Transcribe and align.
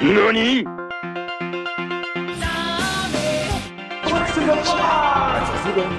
NANI?! 0.00 0.64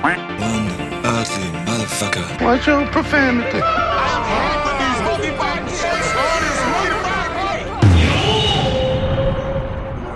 One 0.03 0.67
ugly 1.05 1.49
motherfucker. 1.65 2.41
Watch 2.41 2.67
your 2.67 2.85
profanity. 2.87 3.61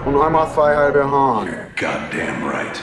Und 0.06 0.22
einmal 0.22 0.52
zwei 0.54 0.76
halbe 0.76 1.04
Hahn. 1.10 1.48
You're 1.48 1.70
goddamn 1.76 2.44
right. 2.44 2.82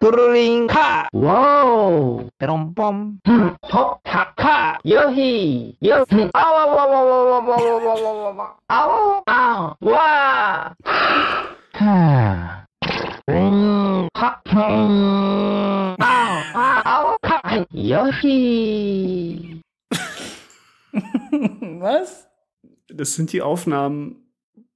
Turing 0.00 0.64
ka. 0.64 1.12
Wow. 1.12 2.24
Perom 2.40 2.72
pom. 2.72 3.20
Hop 3.68 4.00
ha 4.08 4.32
ka. 4.32 4.80
Yohi. 4.80 5.76
Yo. 5.84 6.08
Aw 6.08 6.32
aw 6.32 6.72
aw 6.72 6.88
aw 6.88 7.04
aw 7.04 7.36
aw 7.36 7.44
aw 7.44 7.60
aw 7.60 7.84
aw 7.84 8.32
aw 8.32 8.48
aw 8.72 9.20
aw. 9.28 9.76
Wah. 9.84 10.72
Ha. 11.76 11.96
Ring 13.28 14.08
ha 14.16 14.40
ha. 14.40 14.66
Aw 16.00 16.32
aw 16.56 16.80
aw 16.80 17.06
ka. 17.20 17.68
Yohi. 17.76 19.60
Was? 21.76 22.26
Das 22.88 23.14
sind 23.14 23.32
die 23.32 23.42
Aufnahmen 23.42 24.16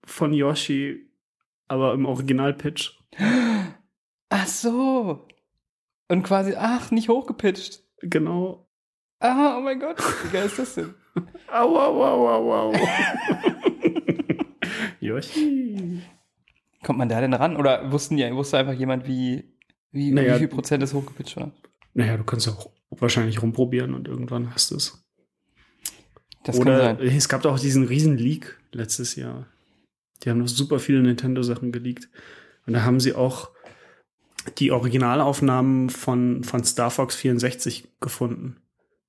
von 0.04 0.32
Yoshi, 0.32 1.09
aber 1.68 1.95
im 1.95 2.04
Original-Pitch. 2.06 2.93
Ach 4.28 4.46
so. 4.46 5.27
Und 6.09 6.23
quasi, 6.23 6.55
ach, 6.56 6.91
nicht 6.91 7.09
hochgepitcht. 7.09 7.82
Genau. 8.01 8.69
Ah, 9.20 9.56
oh 9.56 9.60
mein 9.60 9.80
Gott, 9.80 9.98
wie 10.24 10.30
geil 10.30 10.46
ist 10.46 10.59
das 10.59 10.74
denn? 10.74 10.95
Au, 11.52 11.77
au, 11.78 12.02
au, 12.02 12.29
au, 12.29 12.52
au. 12.52 12.73
Yoshi. 15.01 16.02
Kommt 16.82 16.98
man 16.98 17.09
da 17.09 17.20
denn 17.20 17.32
ran? 17.32 17.56
Oder 17.56 17.92
wussten 17.92 18.16
die, 18.16 18.35
wusste 18.35 18.59
einfach 18.59 18.73
jemand, 18.73 19.07
wie, 19.07 19.45
wie, 19.93 20.10
Naja, 20.10 20.35
wie 20.35 20.41
viel 20.41 20.48
Prozent 20.48 20.82
das 20.82 20.93
hochgepitcht 20.93 21.37
war? 21.37 21.52
Naja, 21.95 22.16
du 22.16 22.24
kannst 22.24 22.48
auch 22.48 22.70
wahrscheinlich 22.91 23.41
rumprobieren 23.41 23.95
und 23.95 24.09
irgendwann 24.09 24.52
hast 24.52 24.73
du 24.73 24.76
es. 24.76 25.04
Das 26.43 26.59
Oder 26.59 26.95
kann 26.95 26.98
sein. 26.98 27.16
es 27.16 27.29
gab 27.29 27.43
doch 27.43 27.54
auch 27.54 27.60
diesen 27.60 27.85
riesen 27.85 28.18
Leak 28.18 28.59
letztes 28.73 29.15
Jahr. 29.15 29.46
Die 30.23 30.30
haben 30.30 30.38
noch 30.38 30.48
super 30.48 30.79
viele 30.79 31.01
Nintendo-Sachen 31.02 31.70
geleakt. 31.73 32.09
Und 32.66 32.73
da 32.73 32.82
haben 32.82 33.01
sie 33.01 33.15
auch 33.15 33.51
die 34.59 34.73
Originalaufnahmen 34.73 35.90
von, 35.90 36.45
von 36.45 36.64
Star 36.64 36.90
Fox 36.90 37.14
64 37.16 37.88
gefunden. 38.00 38.56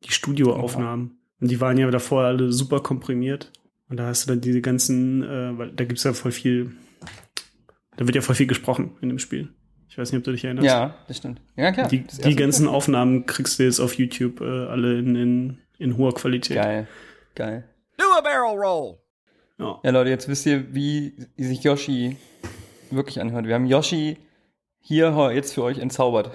Die 0.03 0.11
Studioaufnahmen. 0.11 1.19
Und 1.41 1.51
die 1.51 1.59
waren 1.61 1.77
ja 1.77 1.89
davor 1.91 2.23
alle 2.23 2.51
super 2.51 2.79
komprimiert. 2.79 3.51
Und 3.89 3.97
da 3.97 4.07
hast 4.07 4.25
du 4.25 4.31
dann 4.31 4.41
diese 4.41 4.61
ganzen, 4.61 5.23
äh, 5.23 5.57
weil 5.57 5.71
da 5.71 5.83
gibt's 5.83 6.03
ja 6.03 6.13
voll 6.13 6.31
viel, 6.31 6.71
da 7.97 8.07
wird 8.07 8.15
ja 8.15 8.21
voll 8.21 8.35
viel 8.35 8.47
gesprochen 8.47 8.91
in 9.01 9.09
dem 9.09 9.19
Spiel. 9.19 9.49
Ich 9.89 9.97
weiß 9.97 10.11
nicht, 10.11 10.19
ob 10.19 10.23
du 10.25 10.31
dich 10.31 10.43
erinnerst. 10.43 10.65
Ja, 10.65 10.95
das 11.07 11.17
stimmt. 11.17 11.41
Ja, 11.55 11.71
klar. 11.71 11.87
Die, 11.87 12.03
die 12.03 12.35
ganzen 12.35 12.67
Aufnahmen 12.67 13.25
kriegst 13.25 13.59
du 13.59 13.63
jetzt 13.63 13.79
auf 13.79 13.93
YouTube 13.93 14.41
äh, 14.41 14.43
alle 14.43 14.99
in, 14.99 15.15
in, 15.15 15.57
in 15.77 15.97
hoher 15.97 16.13
Qualität. 16.13 16.57
Geil. 16.57 16.87
Geil. 17.35 17.63
Do 17.97 18.05
a 18.17 18.21
barrel 18.21 18.57
roll. 18.57 18.97
Ja. 19.57 19.79
Ja, 19.83 19.91
Leute, 19.91 20.09
jetzt 20.09 20.27
wisst 20.27 20.45
ihr, 20.47 20.73
wie 20.73 21.13
sich 21.37 21.63
Yoshi 21.63 22.17
wirklich 22.91 23.21
anhört. 23.21 23.45
Wir 23.47 23.55
haben 23.55 23.67
Yoshi 23.67 24.17
hier 24.87 25.31
jetzt 25.33 25.55
für 25.55 25.63
euch 25.63 25.79
entzaubert. 25.79 26.29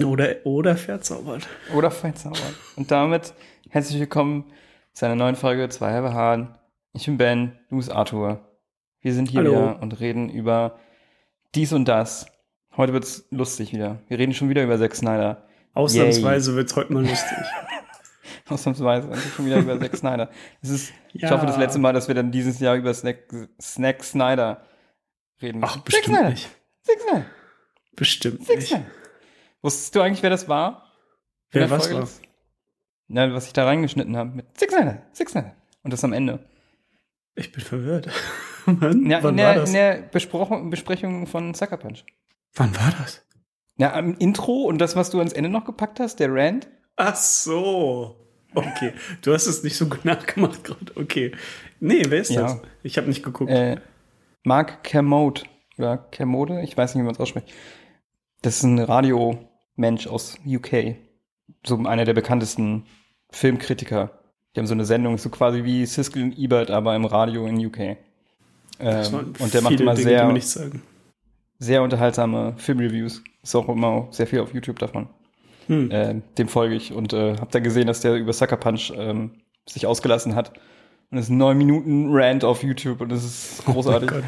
Oder, 0.00 0.36
oder 0.44 0.76
verzaubert. 0.76 1.48
Oder 1.74 1.90
verzaubert. 1.90 2.54
Und 2.76 2.92
damit 2.92 3.34
herzlich 3.68 3.98
willkommen 3.98 4.44
zu 4.92 5.06
einer 5.06 5.16
neuen 5.16 5.34
Folge 5.34 5.68
Zwei 5.68 5.92
halbe 5.92 6.14
Hahn. 6.14 6.56
Ich 6.92 7.06
bin 7.06 7.16
Ben, 7.16 7.58
du 7.68 7.78
bist 7.78 7.90
Arthur. 7.90 8.40
Wir 9.00 9.12
sind 9.12 9.28
hier 9.28 9.40
Hallo. 9.40 9.50
wieder 9.52 9.82
und 9.82 9.98
reden 9.98 10.28
über 10.30 10.78
dies 11.56 11.72
und 11.72 11.86
das. 11.88 12.26
Heute 12.76 12.92
wird's 12.92 13.26
lustig 13.30 13.72
wieder. 13.72 13.98
Wir 14.06 14.18
reden 14.20 14.32
schon 14.32 14.48
wieder 14.48 14.62
über 14.62 14.78
Zack 14.78 14.94
Snyder. 14.94 15.48
Ausnahmsweise 15.74 16.54
wird's 16.54 16.76
heute 16.76 16.92
mal 16.92 17.02
lustig. 17.04 17.38
Ausnahmsweise 18.48 19.08
endlich 19.08 19.32
schon 19.34 19.46
wieder 19.46 19.58
über 19.58 19.80
Zack 19.80 19.96
Snyder. 19.96 20.30
Es 20.62 20.68
ist, 20.68 20.92
ich 21.12 21.22
Ja. 21.22 21.30
hoffe, 21.30 21.46
das 21.46 21.56
letzte 21.58 21.80
Mal, 21.80 21.92
dass 21.92 22.06
wir 22.06 22.14
dann 22.14 22.30
dieses 22.30 22.60
Jahr 22.60 22.76
über 22.76 22.94
Snack, 22.94 23.24
Snack 23.60 24.04
Snyder 24.04 24.62
reden. 25.42 25.60
Ach, 25.64 25.74
Zack 25.74 25.84
bestimmt 25.86 26.06
Snyder. 26.06 26.30
nicht. 26.30 26.48
Snyder. 26.86 27.26
Bestimmt 27.94 28.46
Zack 28.46 28.56
nicht. 28.56 28.76
Wusstest 29.62 29.94
du 29.94 30.00
eigentlich, 30.00 30.22
wer 30.22 30.30
das 30.30 30.48
war? 30.48 30.92
Wer 31.50 31.70
was 31.70 31.82
Folge 31.84 31.94
war? 31.96 32.02
des- 32.02 32.20
Na, 33.08 33.32
was 33.32 33.46
ich 33.46 33.52
da 33.52 33.64
reingeschnitten 33.64 34.16
habe 34.16 34.30
mit 34.30 34.58
Zack 34.58 34.70
Snyder. 34.70 35.54
Und 35.82 35.92
das 35.92 36.04
am 36.04 36.12
Ende. 36.12 36.44
Ich 37.34 37.52
bin 37.52 37.62
verwirrt. 37.62 38.08
Wann, 38.66 39.08
Ja, 39.08 39.22
wann 39.22 39.38
in, 39.38 39.44
war 39.44 39.52
der, 39.52 39.60
das? 39.60 39.68
in 39.70 39.74
der 39.74 39.94
Besprochung, 40.02 40.70
Besprechung 40.70 41.26
von 41.28 41.54
Sucker 41.54 41.76
Punch. 41.76 42.04
Wann 42.54 42.74
war 42.76 42.92
das? 42.98 43.24
Ja, 43.76 43.92
am 43.94 44.16
Intro 44.18 44.62
und 44.64 44.78
das, 44.78 44.96
was 44.96 45.10
du 45.10 45.18
ans 45.18 45.32
Ende 45.34 45.48
noch 45.50 45.64
gepackt 45.64 46.00
hast, 46.00 46.18
der 46.18 46.32
Rand. 46.34 46.66
Ach 46.96 47.14
so. 47.14 48.16
Okay. 48.54 48.92
Du 49.22 49.32
hast 49.34 49.46
es 49.46 49.62
nicht 49.62 49.76
so 49.76 49.86
gut 49.86 50.04
nachgemacht 50.04 50.64
gerade. 50.64 50.92
Okay. 50.96 51.30
Nee, 51.78 52.02
wer 52.08 52.20
ist 52.22 52.30
Ja. 52.30 52.42
das? 52.42 52.60
Ich 52.82 52.96
habe 52.96 53.06
nicht 53.06 53.22
geguckt. 53.22 53.50
Äh, 53.52 53.76
Mark 54.44 54.82
Kermode. 54.82 55.42
Oder 55.78 55.98
Kermode, 55.98 56.62
ich 56.62 56.76
weiß 56.76 56.94
nicht, 56.94 57.02
wie 57.02 57.06
man 57.06 57.14
es 57.14 57.20
ausspricht. 57.20 57.52
Das 58.42 58.56
ist 58.56 58.62
ein 58.62 58.78
Radiomensch 58.78 60.06
aus 60.06 60.38
UK. 60.46 60.96
So 61.64 61.76
einer 61.84 62.04
der 62.04 62.14
bekanntesten 62.14 62.84
Filmkritiker. 63.30 64.10
Die 64.54 64.60
haben 64.60 64.66
so 64.66 64.74
eine 64.74 64.84
Sendung, 64.84 65.18
so 65.18 65.28
quasi 65.28 65.64
wie 65.64 65.84
Siskel 65.84 66.22
und 66.22 66.38
Ebert, 66.38 66.70
aber 66.70 66.96
im 66.96 67.04
Radio 67.04 67.46
in 67.46 67.64
UK. 67.64 67.96
Das 68.78 69.08
Ähm, 69.08 69.14
waren 69.14 69.34
und 69.38 69.54
der 69.54 69.62
macht 69.62 69.80
immer 69.80 69.94
Dinge, 69.94 70.40
sehr, 70.40 70.70
sehr 71.58 71.82
unterhaltsame 71.82 72.54
Filmreviews. 72.56 73.22
Ist 73.42 73.54
auch 73.54 73.68
immer 73.68 74.08
sehr 74.10 74.26
viel 74.26 74.40
auf 74.40 74.52
YouTube 74.54 74.78
davon. 74.78 75.08
Hm. 75.66 75.90
Äh, 75.90 76.20
dem 76.38 76.48
folge 76.48 76.74
ich 76.74 76.92
und 76.92 77.12
äh, 77.12 77.36
habe 77.36 77.50
da 77.50 77.58
gesehen, 77.58 77.86
dass 77.86 78.00
der 78.00 78.14
über 78.14 78.32
Sucker 78.32 78.56
Punch 78.56 78.92
ähm, 78.96 79.42
sich 79.68 79.86
ausgelassen 79.86 80.34
hat. 80.34 80.52
Und 81.10 81.18
es 81.18 81.26
ist 81.26 81.30
ein 81.30 81.38
9 81.38 81.56
Minuten 81.56 82.08
Rant 82.10 82.44
auf 82.44 82.62
YouTube 82.62 83.00
und 83.00 83.12
es 83.12 83.24
ist 83.24 83.64
großartig. 83.66 84.10
Gott. 84.10 84.24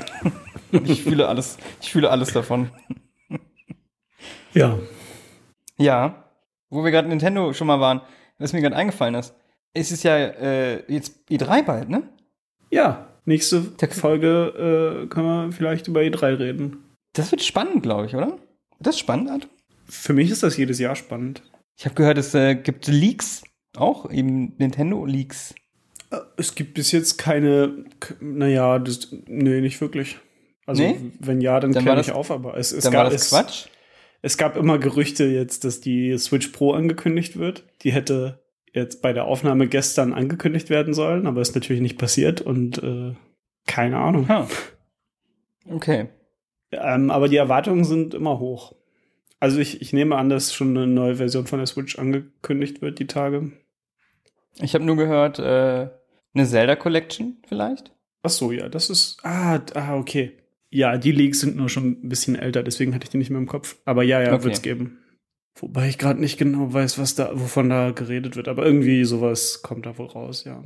ich 0.84 1.02
fühle 1.02 1.28
alles, 1.28 1.58
ich 1.80 1.90
fühle 1.90 2.10
alles 2.10 2.32
davon. 2.32 2.70
Ja. 4.54 4.78
Ja, 5.76 6.24
wo 6.70 6.84
wir 6.84 6.90
gerade 6.90 7.08
Nintendo 7.08 7.52
schon 7.52 7.66
mal 7.66 7.80
waren, 7.80 8.00
was 8.38 8.52
mir 8.52 8.60
gerade 8.60 8.76
eingefallen 8.76 9.14
ist, 9.14 9.34
es 9.74 9.92
ist 9.92 10.02
ja 10.02 10.16
äh, 10.16 10.92
jetzt 10.92 11.20
E3 11.30 11.62
bald, 11.62 11.88
ne? 11.88 12.02
Ja. 12.70 13.06
Nächste 13.24 13.62
Folge 13.90 15.04
äh, 15.04 15.06
können 15.08 15.26
wir 15.26 15.52
vielleicht 15.52 15.86
über 15.86 16.00
E3 16.00 16.38
reden. 16.38 16.84
Das 17.12 17.30
wird 17.30 17.42
spannend, 17.42 17.82
glaube 17.82 18.06
ich, 18.06 18.16
oder? 18.16 18.38
Das 18.80 18.98
spannend, 18.98 19.30
Art? 19.30 19.48
Für 19.84 20.14
mich 20.14 20.30
ist 20.30 20.42
das 20.42 20.56
jedes 20.56 20.78
Jahr 20.78 20.96
spannend. 20.96 21.42
Ich 21.76 21.84
habe 21.84 21.94
gehört, 21.94 22.16
es 22.16 22.34
äh, 22.34 22.54
gibt 22.54 22.86
Leaks, 22.86 23.42
auch 23.76 24.10
eben 24.10 24.54
Nintendo-Leaks. 24.56 25.52
Äh, 25.52 25.54
Es 26.36 26.54
gibt 26.54 26.74
bis 26.74 26.92
jetzt 26.92 27.18
keine, 27.18 27.84
naja, 28.20 28.78
das, 28.78 29.08
nee, 29.26 29.60
nicht 29.60 29.80
wirklich. 29.80 30.18
Also, 30.66 30.82
Nee? 30.82 30.96
wenn 31.18 31.40
ja, 31.40 31.60
dann, 31.60 31.72
Dann 31.72 31.82
klär 31.82 31.94
war 31.94 32.00
ich 32.00 32.12
auf, 32.12 32.30
aber 32.30 32.56
es, 32.56 32.72
es 32.72 32.84
Dann 32.84 32.92
gab 32.92 33.04
war 33.04 33.10
das 33.10 33.22
es, 33.22 33.28
Quatsch. 33.30 33.66
Es 34.20 34.36
gab 34.36 34.56
immer 34.56 34.78
Gerüchte 34.78 35.24
jetzt, 35.24 35.64
dass 35.64 35.80
die 35.80 36.16
Switch 36.18 36.48
Pro 36.48 36.72
angekündigt 36.72 37.38
wird. 37.38 37.64
Die 37.82 37.92
hätte 37.92 38.42
jetzt 38.72 39.00
bei 39.00 39.12
der 39.12 39.24
Aufnahme 39.24 39.68
gestern 39.68 40.12
angekündigt 40.12 40.70
werden 40.70 40.92
sollen, 40.92 41.26
aber 41.26 41.40
ist 41.40 41.54
natürlich 41.54 41.82
nicht 41.82 41.98
passiert 41.98 42.40
und 42.40 42.82
äh, 42.82 43.14
keine 43.66 43.98
Ahnung. 43.98 44.28
Ha. 44.28 44.48
Okay. 45.70 46.08
Ähm, 46.72 47.10
aber 47.10 47.28
die 47.28 47.36
Erwartungen 47.36 47.84
sind 47.84 48.14
immer 48.14 48.38
hoch. 48.38 48.74
Also 49.40 49.60
ich, 49.60 49.80
ich 49.80 49.92
nehme 49.92 50.16
an, 50.16 50.28
dass 50.28 50.52
schon 50.52 50.76
eine 50.76 50.86
neue 50.86 51.16
Version 51.16 51.46
von 51.46 51.58
der 51.58 51.66
Switch 51.66 51.98
angekündigt 51.98 52.82
wird, 52.82 52.98
die 52.98 53.06
Tage. 53.06 53.52
Ich 54.60 54.74
habe 54.74 54.84
nur 54.84 54.96
gehört, 54.96 55.38
äh, 55.38 55.88
eine 56.38 56.46
Zelda 56.48 56.76
Collection 56.76 57.36
vielleicht. 57.46 57.92
Ach 58.22 58.30
so, 58.30 58.52
ja, 58.52 58.68
das 58.68 58.90
ist. 58.90 59.18
Ah, 59.24 59.60
ah, 59.74 59.96
okay. 59.96 60.32
Ja, 60.70 60.98
die 60.98 61.12
Leaks 61.12 61.40
sind 61.40 61.56
nur 61.56 61.68
schon 61.68 61.92
ein 62.02 62.08
bisschen 62.08 62.36
älter, 62.36 62.62
deswegen 62.62 62.94
hatte 62.94 63.04
ich 63.04 63.10
die 63.10 63.16
nicht 63.18 63.30
mehr 63.30 63.40
im 63.40 63.46
Kopf. 63.46 63.76
Aber 63.84 64.02
ja, 64.02 64.20
ja, 64.20 64.34
Okay. 64.34 64.44
wird's 64.44 64.62
geben. 64.62 64.98
Wobei 65.60 65.88
ich 65.88 65.98
gerade 65.98 66.20
nicht 66.20 66.38
genau 66.38 66.72
weiß, 66.72 66.98
was 66.98 67.14
da, 67.14 67.30
wovon 67.34 67.68
da 67.70 67.90
geredet 67.90 68.36
wird. 68.36 68.48
Aber 68.48 68.64
irgendwie 68.64 69.04
sowas 69.04 69.62
kommt 69.62 69.86
da 69.86 69.96
wohl 69.98 70.06
raus, 70.06 70.44
ja. 70.44 70.62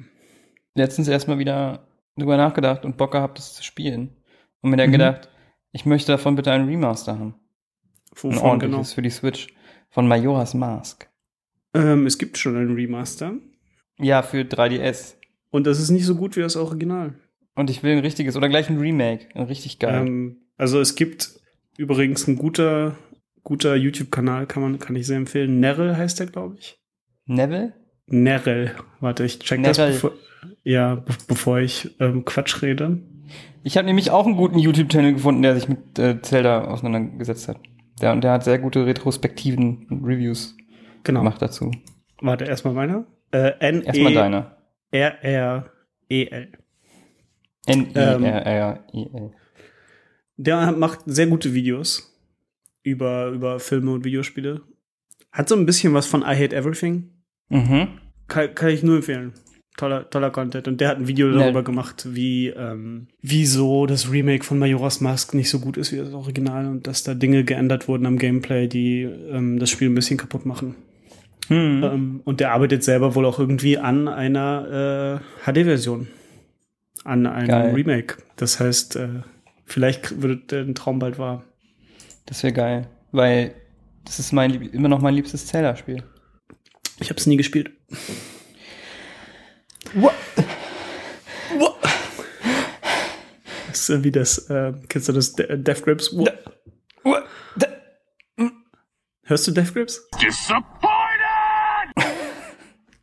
Letztens 0.75 1.09
erstmal 1.09 1.39
wieder 1.39 1.87
drüber 2.17 2.37
nachgedacht 2.37 2.85
und 2.85 2.97
Bock 2.97 3.13
gehabt, 3.13 3.39
das 3.39 3.55
zu 3.55 3.63
spielen. 3.63 4.17
Und 4.61 4.71
mir 4.71 4.77
dann 4.77 4.89
Mhm. 4.89 4.93
gedacht, 4.93 5.29
ich 5.73 5.87
möchte 5.87 6.13
davon 6.13 6.35
bitte 6.37 6.51
einen 6.53 6.69
Remaster 6.69 7.19
haben. 7.19 7.35
Ein 7.35 8.17
Wovon 8.17 8.39
ordentliches 8.39 8.89
genau? 8.89 8.95
für 8.95 9.03
die 9.03 9.11
Switch. 9.11 9.49
Von 9.91 10.09
Majora's 10.09 10.55
Mask. 10.55 11.09
Ähm, 11.75 12.07
es 12.07 12.19
gibt 12.19 12.37
schon 12.39 12.57
einen 12.57 12.75
Remaster. 12.75 13.35
Ja, 13.99 14.23
für 14.23 14.45
3DS. 14.45 15.17
Und 15.53 15.67
das 15.69 15.79
ist 15.79 15.91
nicht 15.91 16.05
so 16.07 16.17
gut 16.17 16.35
wie 16.37 16.41
das 16.41 16.57
Original. 16.57 17.15
Und 17.55 17.71
ich 17.71 17.83
will 17.85 17.93
ein 17.93 17.99
richtiges 17.99 18.37
oder 18.37 18.49
gleich 18.49 18.69
ein 18.71 18.79
Remake. 18.79 19.27
Ein 19.35 19.45
richtig 19.45 19.79
geil. 19.79 20.07
Ähm, 20.07 20.39
also 20.57 20.81
es 20.81 20.95
gibt 20.97 21.31
übrigens 21.77 22.27
ein 22.27 22.37
guter, 22.37 22.97
guter 23.45 23.77
YouTube-Kanal, 23.77 24.47
kann 24.47 24.63
man, 24.63 24.79
kann 24.81 24.97
ich 24.97 25.07
sehr 25.07 25.19
empfehlen. 25.19 25.61
Nerl 25.61 25.97
heißt 25.97 26.19
der, 26.19 26.27
glaube 26.27 26.57
ich. 26.59 26.81
Neville? 27.27 27.75
Nerel. 28.07 28.73
Warte, 29.01 29.25
ich 29.25 29.39
check 29.39 29.63
das, 29.63 29.79
Nerel. 29.79 29.93
bevor, 29.93 30.13
ja, 30.65 30.97
be 30.97 31.13
bevor 31.29 31.59
ich 31.61 31.95
ähm, 32.01 32.25
Quatsch 32.25 32.63
rede. 32.63 32.99
Ich 33.63 33.77
habe 33.77 33.87
nämlich 33.87 34.11
auch 34.11 34.27
einen 34.27 34.37
guten 34.37 34.59
YouTube-Channel 34.59 35.13
gefunden, 35.13 35.43
der 35.43 35.55
sich 35.55 35.69
mit 35.69 35.99
äh, 35.99 36.21
Zelda 36.23 36.65
auseinandergesetzt 36.65 37.49
hat. 37.49 37.59
Der, 38.01 38.13
und 38.13 38.25
der 38.25 38.33
hat 38.33 38.45
sehr 38.45 38.59
gute 38.59 38.87
Retrospektiven 38.87 39.87
und 39.89 40.05
Reviews 40.05 40.57
Genau. 41.05 41.21
gemacht 41.21 41.43
dazu. 41.43 41.71
Warte, 42.21 42.45
erstmal 42.45 42.75
meiner. 42.75 43.05
Äh, 43.33 43.53
Erstmal 43.85 44.15
deiner. 44.15 44.57
N-E-R-R-E-L. 44.93 46.49
N-I-R-R-I-L. 47.67 49.31
Der 50.37 50.73
macht 50.73 51.01
sehr 51.07 51.27
gute 51.27 51.55
Videos 51.55 52.13
über, 52.83 53.29
über 53.29 53.61
Filme 53.61 53.93
und 53.93 54.05
Videospiele. 54.05 54.63
Hat 55.31 55.49
so 55.49 55.57
ein 55.57 55.67
bisschen 55.67 55.95
was 55.95 56.07
von 56.07 56.23
I 56.23 56.35
Hate 56.37 56.55
Everything. 56.55 57.11
Mhm. 57.49 57.89
Kann, 58.29 58.55
kann 58.55 58.71
ich 58.71 58.83
nur 58.83 58.97
empfehlen. 58.97 59.33
Toller, 59.79 60.11
toller 60.11 60.31
Content. 60.31 60.69
Und 60.69 60.81
der 60.83 60.89
hat 60.89 60.99
ein 60.99 61.09
Video 61.09 61.31
Ja. 61.31 61.39
darüber 61.39 61.63
gemacht, 61.63 62.07
wie, 62.11 62.49
ähm, 62.49 63.07
wieso 63.23 63.87
das 63.87 64.11
Remake 64.13 64.45
von 64.45 64.59
Majora's 64.59 65.01
Mask 65.01 65.33
nicht 65.33 65.49
so 65.49 65.61
gut 65.61 65.79
ist 65.79 65.93
wie 65.93 65.97
das 65.97 66.13
Original 66.13 66.67
und 66.67 66.87
dass 66.87 67.05
da 67.05 67.15
Dinge 67.15 67.45
geändert 67.45 67.89
wurden 67.89 68.05
am 68.05 68.19
Gameplay, 68.19 68.69
die 68.69 69.03
ähm, 69.03 69.59
das 69.59 69.71
Spiel 69.71 69.89
ein 69.89 69.95
bisschen 69.95 70.19
kaputt 70.19 70.45
machen. 70.45 70.75
Hm. 71.49 71.83
Ähm, 71.85 72.21
und 72.25 72.41
der 72.41 72.53
arbeitet 72.53 72.85
selber 72.85 73.15
wohl 73.15 73.27
auch 73.27 73.39
irgendwie 73.39 73.79
an 73.79 74.09
einer 74.09 75.21
äh, 75.47 75.51
HD-Version. 75.53 76.09
An 77.05 77.27
einem 77.27 77.49
Geil. 77.49 77.75
Remake. 77.75 78.19
Das 78.37 78.61
heißt, 78.61 78.97
äh, 78.97 79.09
vielleicht 79.65 80.23
wird 80.23 80.53
der 80.53 80.73
Traum 80.75 80.99
bald 80.99 81.19
wahr. 81.19 81.45
Das 82.27 82.43
wäre 82.45 82.53
geil. 82.53 82.89
Weil 83.11 83.55
das 84.05 84.19
ist 84.19 84.33
mein, 84.33 84.51
lieb- 84.51 84.73
immer 84.73 84.89
noch 84.89 85.01
mein 85.01 85.15
liebstes 85.15 85.47
Zelda-Spiel. 85.47 86.03
Ich 87.01 87.11
habe 87.11 87.19
es 87.19 87.27
nie 87.27 87.37
gespielt. 87.37 87.71
Das 93.69 93.89
ist 93.89 94.05
wie 94.05 94.11
das, 94.11 94.39
äh, 94.51 94.73
kennst 94.89 95.09
du 95.09 95.13
das 95.13 95.33
De 95.33 95.57
Death 95.57 95.83
Grips? 95.85 96.15
Hörst 99.25 99.47
du 99.47 99.53
Death 99.53 99.73
Grips? 99.73 100.09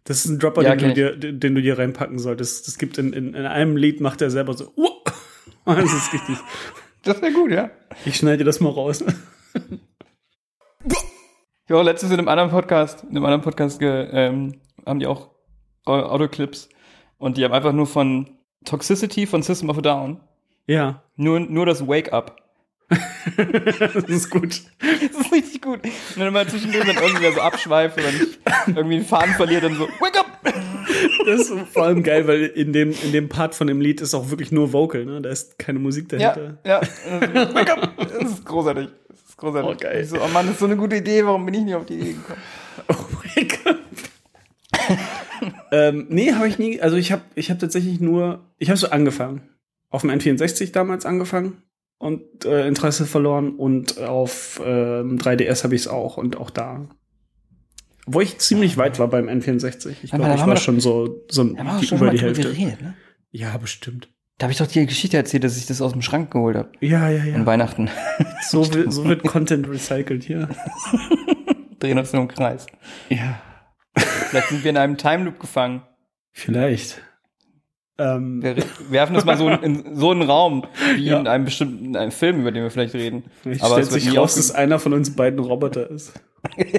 Das 0.09 0.25
ist 0.25 0.31
ein 0.31 0.39
Dropper, 0.39 0.63
Ja, 0.63 0.75
den, 0.75 0.89
du 0.89 0.93
dir, 0.95 1.15
den 1.33 1.53
du 1.55 1.61
dir 1.61 1.77
reinpacken 1.77 2.17
solltest. 2.17 2.67
Das 2.67 2.77
gibt 2.79 2.97
in, 2.97 3.13
in, 3.13 3.35
in 3.35 3.45
einem 3.45 3.77
Lied 3.77 4.01
macht 4.01 4.21
er 4.21 4.29
selber 4.31 4.53
so. 4.55 4.73
Das 5.65 5.93
ist 5.93 6.11
richtig. 6.13 6.35
Das 7.03 7.21
wäre 7.21 7.31
gut, 7.31 7.51
ja. 7.51 7.69
Ich 8.05 8.15
schneide 8.15 8.39
dir 8.39 8.43
das 8.45 8.59
mal 8.59 8.71
raus. 8.71 9.03
Auch 11.71 11.83
letztens 11.83 12.11
in 12.11 12.17
einem 12.17 12.27
anderen 12.27 12.49
Podcast, 12.49 13.03
in 13.03 13.09
einem 13.11 13.25
anderen 13.25 13.43
Podcast 13.43 13.79
ge, 13.79 14.07
ähm, 14.11 14.59
haben 14.85 14.99
die 14.99 15.05
auch 15.05 15.29
Au- 15.85 15.93
Autoclips 16.01 16.67
und 17.19 17.37
die 17.37 17.45
haben 17.45 17.53
einfach 17.53 17.73
nur 17.73 17.85
von 17.85 18.31
Toxicity 18.65 19.27
von 19.27 19.43
System 19.43 19.69
of 19.69 19.77
a 19.77 19.81
Down 19.81 20.19
Ja, 20.65 21.03
nur, 21.15 21.39
nur 21.39 21.67
das 21.67 21.87
Wake 21.87 22.11
Up. 22.11 22.41
das 23.93 24.03
ist 24.05 24.29
gut. 24.29 24.61
Das 24.79 25.19
ist 25.25 25.31
richtig 25.31 25.61
gut. 25.61 25.79
Und 25.83 25.91
dann 26.17 26.27
immer 26.27 26.47
zwischendurch, 26.47 26.87
wenn 26.87 26.97
irgendwer 26.97 27.31
so 27.33 27.41
abschweift 27.41 27.97
nicht 27.97 28.39
irgendwie 28.67 28.95
einen 28.97 29.05
Faden 29.05 29.33
verliert, 29.35 29.63
dann 29.63 29.75
so 29.75 29.87
Wake 29.99 30.19
Up! 30.19 30.25
Das 31.25 31.41
ist 31.41 31.51
vor 31.71 31.83
allem 31.83 32.01
geil, 32.03 32.27
weil 32.27 32.45
in 32.45 32.73
dem, 32.73 32.91
in 33.03 33.11
dem 33.11 33.29
Part 33.29 33.53
von 33.53 33.67
dem 33.67 33.79
Lied 33.79 34.01
ist 34.01 34.13
auch 34.15 34.31
wirklich 34.31 34.51
nur 34.51 34.73
Vocal, 34.73 35.05
ne? 35.05 35.21
Da 35.21 35.29
ist 35.29 35.59
keine 35.59 35.77
Musik 35.79 36.11
Ja, 36.13 36.33
dahinter. 36.33 36.57
ja. 36.65 36.81
Wake 37.53 37.69
Up! 37.71 37.91
Das 37.97 38.31
ist 38.31 38.45
großartig. 38.45 38.87
Das 39.09 39.19
ist 39.29 39.37
großartig. 39.37 39.69
Oh, 39.71 39.75
geil. 39.79 40.03
So, 40.05 40.17
oh 40.21 40.27
Mann, 40.29 40.45
das 40.47 40.53
ist 40.55 40.59
so 40.59 40.65
eine 40.65 40.75
gute 40.77 40.95
Idee, 40.95 41.23
warum 41.25 41.45
bin 41.45 41.53
ich 41.53 41.61
nicht 41.61 41.75
auf 41.75 41.85
die 41.85 41.95
Idee 41.99 42.13
gekommen? 42.13 42.39
Oh 42.87 42.95
mein 43.35 43.47
Gott. 43.63 43.77
ähm, 45.71 46.07
nee, 46.09 46.33
habe 46.33 46.47
ich 46.47 46.57
nie. 46.57 46.81
Also 46.81 46.97
ich 46.97 47.11
habe 47.11 47.21
ich 47.35 47.51
hab 47.51 47.59
tatsächlich 47.59 47.99
nur, 47.99 48.39
ich 48.57 48.69
habe 48.69 48.77
so 48.79 48.89
angefangen. 48.89 49.41
Auf 49.91 50.01
dem 50.01 50.11
N64 50.11 50.71
damals 50.71 51.05
angefangen 51.05 51.63
und 51.99 52.45
äh, 52.45 52.67
Interesse 52.67 53.05
verloren 53.05 53.55
und 53.55 53.99
auf 53.99 54.59
ähm, 54.65 55.19
3DS 55.19 55.63
habe 55.63 55.75
ich 55.75 55.81
es 55.81 55.87
auch 55.87 56.17
und 56.17 56.37
auch 56.37 56.49
da. 56.49 56.87
Wo 58.07 58.21
ich 58.21 58.39
ziemlich 58.39 58.75
weit 58.77 58.97
war 58.97 59.07
beim 59.09 59.27
N64. 59.29 59.93
Ich 60.01 60.09
glaube, 60.11 60.33
ich 60.33 60.41
war 60.41 60.55
doch- 60.55 60.57
schon 60.61 60.79
so, 60.79 61.23
so 61.29 61.43
die, 61.43 61.85
schon 61.85 61.99
über 61.99 62.09
die 62.09 62.19
Hälfte. 62.19 62.41
geredet, 62.49 62.81
ne? 62.81 62.95
Ja, 63.29 63.55
bestimmt. 63.57 64.09
Da 64.39 64.45
habe 64.45 64.53
ich 64.53 64.57
doch 64.57 64.65
die 64.67 64.85
Geschichte 64.85 65.17
erzählt, 65.17 65.43
dass 65.43 65.57
ich 65.57 65.65
das 65.67 65.81
aus 65.81 65.91
dem 65.91 66.01
Schrank 66.01 66.31
geholt 66.31 66.55
habe. 66.55 66.71
Ja, 66.79 67.09
ja, 67.09 67.21
An 67.21 67.41
ja. 67.41 67.45
Weihnachten. 67.45 67.89
So, 68.47 68.65
wird- 68.73 68.91
so 68.91 69.03
wird 69.05 69.21
Content 69.23 69.67
recycelt 69.69 70.23
hier. 70.23 70.49
Drehen 71.79 71.99
uns 71.99 72.13
nur 72.13 72.23
im 72.23 72.27
Kreis. 72.29 72.65
Ja. 73.09 73.39
Vielleicht 73.95 74.47
sind 74.49 74.63
wir 74.63 74.69
in 74.71 74.77
einem 74.77 74.97
Time 74.97 75.25
Loop 75.25 75.39
gefangen. 75.39 75.83
Vielleicht. 76.31 77.01
Ähm, 77.99 78.41
Wir 78.41 78.55
werfen 78.89 79.13
das 79.13 79.25
mal 79.25 79.37
so 79.37 79.49
in 79.49 79.95
so 79.95 80.11
einen 80.11 80.21
Raum, 80.23 80.65
wie 80.95 81.05
Ja. 81.05 81.19
in 81.19 81.27
einem 81.27 81.45
bestimmten 81.45 81.85
in 81.85 81.95
einem 81.97 82.11
Film, 82.11 82.39
über 82.41 82.51
den 82.51 82.63
wir 82.63 82.71
vielleicht 82.71 82.95
reden. 82.95 83.23
Vielleicht 83.43 83.61
Aber 83.61 83.75
stellt 83.83 83.91
sich 83.91 84.17
raus, 84.17 84.35
dass 84.35 84.51
einer 84.51 84.79
von 84.79 84.93
uns 84.93 85.15
beiden 85.15 85.39
Roboter 85.39 85.89
ist. 85.89 86.13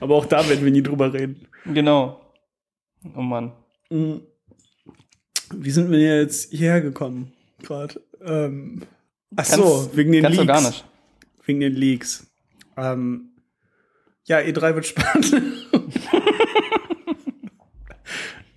Aber 0.00 0.14
auch 0.16 0.26
da 0.26 0.48
werden 0.48 0.64
wir 0.64 0.72
nie 0.72 0.82
drüber 0.82 1.12
reden. 1.12 1.46
Genau. 1.72 2.20
Oh 3.16 3.20
Mann. 3.22 3.52
Mhm. 3.90 4.22
Wie 5.54 5.70
sind 5.70 5.90
wir 5.90 5.98
jetzt 6.20 6.50
hierher 6.52 6.80
gekommen? 6.80 7.32
Gerade. 7.62 8.00
Ähm, 8.24 8.82
ach 9.36 9.44
so, 9.44 9.90
wegen 9.94 10.12
den 10.12 10.22
ganz 10.22 10.36
Leaks. 10.36 10.48
organisch. 10.48 10.84
Wegen 11.44 11.60
den 11.60 11.74
Leaks. 11.74 12.26
Ähm, 12.76 13.30
ja, 14.24 14.38
E3 14.38 14.74
wird 14.74 14.86
spannend. 14.86 15.32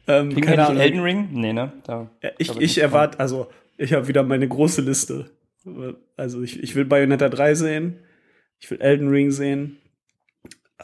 ähm, 0.08 0.30
Kriegen 0.30 0.36
wir 0.36 0.44
keine 0.46 0.62
nicht 0.62 0.70
Ahnung. 0.70 0.82
Elden 0.82 1.00
Ring? 1.02 1.30
Nee, 1.32 1.54
ne? 1.54 1.72
Da, 1.86 2.10
ich 2.38 2.50
ich 2.50 2.56
nicht 2.56 2.78
erwarte, 2.78 3.20
also 3.20 3.48
ich 3.78 3.94
habe 3.94 4.08
wieder 4.08 4.24
meine 4.24 4.48
große 4.48 4.82
Liste. 4.82 5.32
Also 6.18 6.42
ich, 6.42 6.62
ich 6.62 6.76
will 6.76 6.86
Bayonetta 6.86 7.30
3 7.30 7.56
sehen, 7.56 8.00
ich 8.60 8.70
will 8.70 8.82
Elden 8.82 9.08
Ring 9.10 9.32
sehen, 9.32 9.78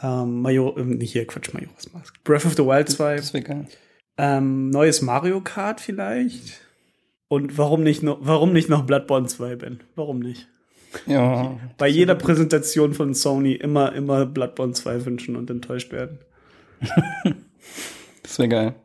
ähm, 0.01 0.41
Major, 0.41 0.77
ähm, 0.77 0.97
nicht 0.97 1.11
hier, 1.11 1.27
Quatsch, 1.27 1.53
Majora's 1.53 1.91
Mask. 1.93 2.23
Breath 2.23 2.45
of 2.45 2.53
the 2.55 2.63
Wild 2.65 2.89
2, 2.89 3.15
Das 3.17 3.33
wäre 3.33 3.43
geil. 3.43 3.65
ähm, 4.17 4.69
neues 4.69 5.01
Mario 5.01 5.41
Kart 5.41 5.81
vielleicht. 5.81 6.61
Und 7.27 7.57
warum 7.57 7.83
nicht 7.83 8.01
noch, 8.03 8.19
warum 8.21 8.53
nicht 8.53 8.69
noch 8.69 8.83
Bloodborne 8.85 9.27
2, 9.27 9.55
Ben? 9.57 9.81
Warum 9.95 10.19
nicht? 10.19 10.47
Ja. 11.05 11.59
Bei 11.77 11.87
jeder 11.87 12.15
Präsentation 12.15 12.95
von 12.95 13.13
Sony 13.13 13.53
immer, 13.53 13.93
immer 13.93 14.25
Bloodborne 14.25 14.73
2 14.73 15.05
wünschen 15.05 15.35
und 15.35 15.49
enttäuscht 15.49 15.91
werden. 15.91 16.19
Das 18.23 18.37
wäre 18.37 18.49
geil. 18.49 18.75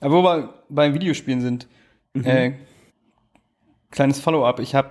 Aber 0.00 0.14
wo 0.14 0.22
wir 0.22 0.54
bei 0.68 0.92
Videospielen 0.94 1.40
sind, 1.40 1.68
Mhm. 2.14 2.24
äh, 2.24 2.52
kleines 3.90 4.20
Follow-up. 4.20 4.60
Ich 4.60 4.74
habe 4.74 4.90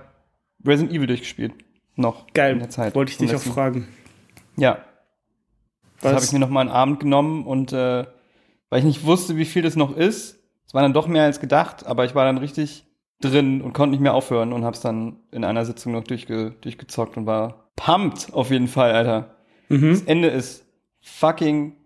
Resident 0.64 0.94
Evil 0.94 1.06
durchgespielt. 1.06 1.52
Noch. 1.96 2.26
Geil, 2.34 2.52
In 2.52 2.58
der 2.60 2.70
Zeit. 2.70 2.94
wollte 2.94 3.10
ich 3.12 3.18
dich 3.18 3.34
auch 3.34 3.40
fragen. 3.40 3.88
Ja. 4.56 4.78
Das 6.00 6.04
Was? 6.04 6.12
habe 6.14 6.24
ich 6.26 6.32
mir 6.32 6.38
noch 6.40 6.50
mal 6.50 6.60
einen 6.60 6.70
Abend 6.70 7.00
genommen 7.00 7.46
und 7.46 7.72
äh, 7.72 8.04
weil 8.68 8.78
ich 8.80 8.84
nicht 8.84 9.04
wusste, 9.06 9.36
wie 9.36 9.44
viel 9.44 9.62
das 9.62 9.76
noch 9.76 9.96
ist, 9.96 10.38
es 10.66 10.74
war 10.74 10.82
dann 10.82 10.92
doch 10.92 11.06
mehr 11.08 11.22
als 11.24 11.40
gedacht, 11.40 11.86
aber 11.86 12.04
ich 12.04 12.14
war 12.14 12.24
dann 12.24 12.38
richtig 12.38 12.84
drin 13.20 13.62
und 13.62 13.72
konnte 13.72 13.92
nicht 13.92 14.00
mehr 14.02 14.12
aufhören 14.14 14.52
und 14.52 14.64
habe 14.64 14.74
es 14.74 14.80
dann 14.82 15.16
in 15.30 15.44
einer 15.44 15.64
Sitzung 15.64 15.92
noch 15.92 16.04
durchge 16.04 16.50
durchgezockt 16.60 17.16
und 17.16 17.24
war 17.26 17.70
pumped 17.76 18.32
auf 18.34 18.50
jeden 18.50 18.68
Fall, 18.68 18.92
Alter. 18.92 19.36
Mhm. 19.68 19.90
Das 19.90 20.02
Ende 20.02 20.28
ist 20.28 20.66
fucking 21.00 21.76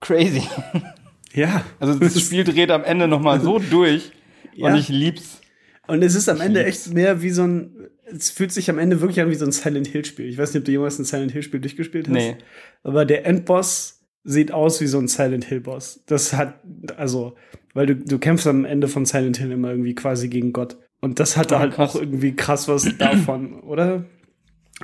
crazy. 0.00 0.42
Ja. 1.32 1.64
Also 1.78 1.98
das 1.98 2.20
Spiel 2.24 2.44
dreht 2.44 2.70
am 2.70 2.84
Ende 2.84 3.08
noch 3.08 3.20
mal 3.20 3.40
so 3.40 3.58
durch 3.58 4.12
Ja. 4.54 4.68
und 4.68 4.76
ich 4.78 4.88
lieb's. 4.88 5.40
Und 5.86 6.02
es 6.02 6.14
ist 6.14 6.28
am 6.28 6.40
Ende 6.40 6.62
lieb's. 6.62 6.86
echt 6.86 6.94
mehr 6.94 7.22
wie 7.22 7.30
so 7.30 7.44
ein. 7.44 7.70
Es 8.12 8.30
fühlt 8.30 8.50
sich 8.52 8.68
am 8.70 8.78
Ende 8.78 9.00
wirklich 9.00 9.20
an 9.20 9.30
wie 9.30 9.34
so 9.36 9.44
ein 9.44 9.52
Silent 9.52 9.86
Hill 9.86 10.04
Spiel. 10.04 10.26
Ich 10.26 10.36
weiß 10.38 10.52
nicht, 10.52 10.60
ob 10.62 10.64
du 10.64 10.72
jemals 10.72 10.98
ein 10.98 11.04
Silent 11.04 11.30
Hill 11.32 11.42
Spiel 11.42 11.60
durchgespielt 11.60 12.08
hast. 12.08 12.12
Nee. 12.14 12.36
Aber 12.82 13.04
der 13.04 13.24
Endboss 13.24 14.00
sieht 14.24 14.50
aus 14.52 14.80
wie 14.80 14.86
so 14.88 14.98
ein 14.98 15.06
Silent 15.08 15.44
Hill 15.44 15.60
Boss. 15.60 16.02
Das 16.06 16.32
hat, 16.32 16.60
also, 16.96 17.36
weil 17.72 17.86
du, 17.86 17.94
du 17.96 18.18
kämpfst 18.18 18.46
am 18.48 18.64
Ende 18.64 18.88
von 18.88 19.06
Silent 19.06 19.36
Hill 19.36 19.52
immer 19.52 19.70
irgendwie 19.70 19.94
quasi 19.94 20.28
gegen 20.28 20.52
Gott. 20.52 20.76
Und 21.00 21.20
das 21.20 21.36
hatte 21.36 21.56
Ah, 21.56 21.60
halt 21.60 21.74
krass. 21.74 21.94
auch 21.94 22.00
irgendwie 22.00 22.34
krass 22.34 22.66
was 22.68 22.98
davon, 22.98 23.60
oder? 23.60 24.04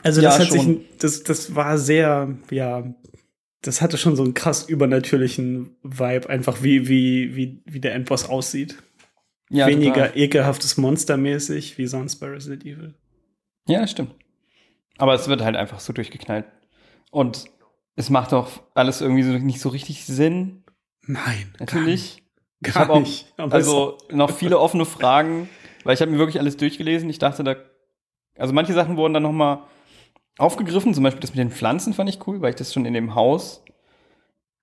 Also 0.04 0.20
Ja, 0.22 0.28
das 0.30 0.38
hat 0.38 0.48
schon. 0.48 0.58
sich, 0.60 0.78
das, 1.00 1.22
das 1.24 1.54
war 1.56 1.78
sehr, 1.78 2.28
ja, 2.50 2.94
das 3.66 3.82
hatte 3.82 3.98
schon 3.98 4.16
so 4.16 4.22
einen 4.22 4.34
krass 4.34 4.68
übernatürlichen 4.68 5.76
Vibe, 5.82 6.28
einfach 6.28 6.62
wie, 6.62 6.88
wie, 6.88 7.34
wie, 7.36 7.62
wie 7.66 7.80
der 7.80 7.94
Endboss 7.94 8.28
aussieht. 8.28 8.76
Ja, 9.50 9.66
Weniger 9.66 10.06
total. 10.06 10.18
ekelhaftes 10.18 10.76
Monstermäßig 10.76 11.78
wie 11.78 11.86
sonst 11.86 12.16
bei 12.16 12.26
Resident 12.28 12.64
Evil. 12.64 12.94
Ja, 13.68 13.80
das 13.80 13.92
stimmt. 13.92 14.12
Aber 14.98 15.14
es 15.14 15.28
wird 15.28 15.40
halt 15.42 15.56
einfach 15.56 15.80
so 15.80 15.92
durchgeknallt. 15.92 16.46
Und 17.10 17.44
es 17.94 18.10
macht 18.10 18.32
auch 18.32 18.48
alles 18.74 19.00
irgendwie 19.00 19.22
so 19.22 19.32
nicht 19.38 19.60
so 19.60 19.68
richtig 19.68 20.04
Sinn. 20.04 20.64
Nein, 21.02 21.54
Natürlich. 21.60 22.22
Gar, 22.62 22.68
Ich 22.68 22.74
gar 22.74 22.82
hab 22.84 22.90
auch- 22.90 23.00
nicht. 23.00 23.32
Aber 23.36 23.52
Also 23.54 23.98
noch 24.10 24.30
viele 24.30 24.58
offene 24.58 24.84
Fragen, 24.84 25.48
weil 25.84 25.94
ich 25.94 26.00
habe 26.00 26.10
mir 26.10 26.18
wirklich 26.18 26.40
alles 26.40 26.56
durchgelesen. 26.56 27.08
Ich 27.10 27.18
dachte, 27.18 27.44
da, 27.44 27.56
also 28.36 28.52
manche 28.52 28.72
Sachen 28.72 28.96
wurden 28.96 29.14
dann 29.14 29.22
noch 29.22 29.32
mal 29.32 29.66
aufgegriffen. 30.38 30.94
Zum 30.94 31.02
Beispiel 31.04 31.20
das 31.20 31.30
mit 31.30 31.38
den 31.38 31.50
Pflanzen 31.50 31.92
fand 31.94 32.08
ich 32.08 32.26
cool, 32.26 32.40
weil 32.40 32.50
ich 32.50 32.56
das 32.56 32.72
schon 32.72 32.84
in 32.84 32.94
dem 32.94 33.14
Haus 33.14 33.62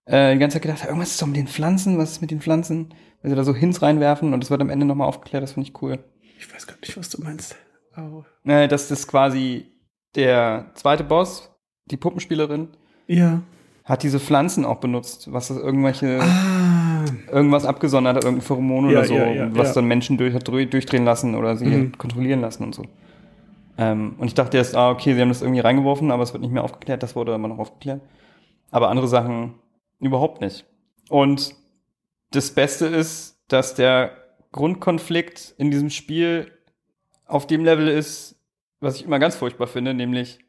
äh, 0.06 0.34
die 0.34 0.40
ganze 0.40 0.56
Zeit 0.56 0.64
gedacht, 0.64 0.84
irgendwas 0.86 1.12
ist 1.12 1.22
doch 1.22 1.28
mit 1.28 1.38
den 1.38 1.48
Pflanzen, 1.48 1.98
was 1.98 2.12
ist 2.12 2.22
mit 2.22 2.32
den 2.32 2.42
Pflanzen? 2.42 2.94
Weil 3.22 3.30
sie 3.32 3.36
da 3.38 3.44
so 3.44 3.56
Hints 3.56 3.82
reinwerfen 3.82 4.34
und 4.34 4.42
das 4.42 4.50
wird 4.52 4.62
am 4.62 4.70
Ende 4.70 4.86
nochmal 4.86 5.08
aufgeklärt, 5.08 5.44
das 5.44 5.54
finde 5.54 5.70
ich 5.70 5.82
cool. 5.82 6.00
Ich 6.38 6.54
weiß 6.54 6.68
gar 6.68 6.76
nicht, 6.82 6.98
was 6.98 7.10
du 7.10 7.22
meinst. 7.24 7.56
Oh. 7.96 8.24
Äh, 8.50 8.68
dass 8.68 8.90
das 8.90 9.08
quasi 9.08 9.68
der 10.16 10.72
zweite 10.76 11.04
Boss, 11.06 11.50
die 11.86 11.96
Puppenspielerin, 11.98 12.68
Ja. 13.08 13.42
hat 13.86 14.04
diese 14.04 14.20
Pflanzen 14.20 14.66
auch 14.66 14.78
benutzt, 14.80 15.32
was 15.32 15.48
das 15.48 15.58
irgendwelche, 15.58 16.20
Ah. 16.22 17.06
irgendwas 17.32 17.66
abgesondert 17.66 18.18
hat, 18.18 18.24
irgendein 18.26 18.46
Pheromon 18.46 18.90
Ja, 18.90 19.00
oder 19.00 19.06
so, 19.08 19.14
ja, 19.16 19.28
ja, 19.32 19.56
was 19.56 19.74
dann 19.74 19.86
Menschen 19.86 20.18
durch, 20.18 20.34
hat 20.34 20.48
durch, 20.48 20.70
durchdrehen 20.70 21.06
lassen 21.06 21.36
oder 21.36 21.56
sie 21.56 21.66
Mhm. 21.66 21.98
kontrollieren 21.98 22.42
lassen 22.42 22.64
und 22.64 22.76
so. 22.76 22.84
Ähm, 23.78 24.16
und 24.18 24.28
ich 24.28 24.34
dachte 24.34 24.58
erst, 24.58 24.76
ah, 24.76 24.92
okay, 24.92 25.14
sie 25.14 25.22
haben 25.22 25.30
das 25.30 25.42
irgendwie 25.42 25.62
reingeworfen, 25.62 26.12
aber 26.12 26.24
es 26.24 26.34
wird 26.34 26.42
nicht 26.42 26.54
mehr 26.54 26.64
aufgeklärt, 26.64 27.04
das 27.04 27.16
wurde 27.16 27.34
immer 27.34 27.48
noch 27.48 27.60
aufgeklärt. 27.60 28.02
Aber 28.72 28.90
andere 28.90 29.08
Sachen 29.08 29.56
überhaupt 30.00 30.42
nicht. 30.42 30.66
Und 31.10 31.56
das 32.32 32.52
Beste 32.52 32.86
ist, 32.86 33.40
dass 33.48 33.76
der 33.76 34.12
Grundkonflikt 34.52 35.56
in 35.58 35.72
diesem 35.72 35.90
Spiel 35.90 36.52
auf 37.26 37.48
dem 37.48 37.66
Level 37.66 37.88
ist, 37.88 38.36
was 38.80 38.96
ich 38.96 39.06
immer 39.06 39.20
ganz 39.20 39.36
furchtbar 39.36 39.68
finde, 39.68 39.94
nämlich, 39.94 40.40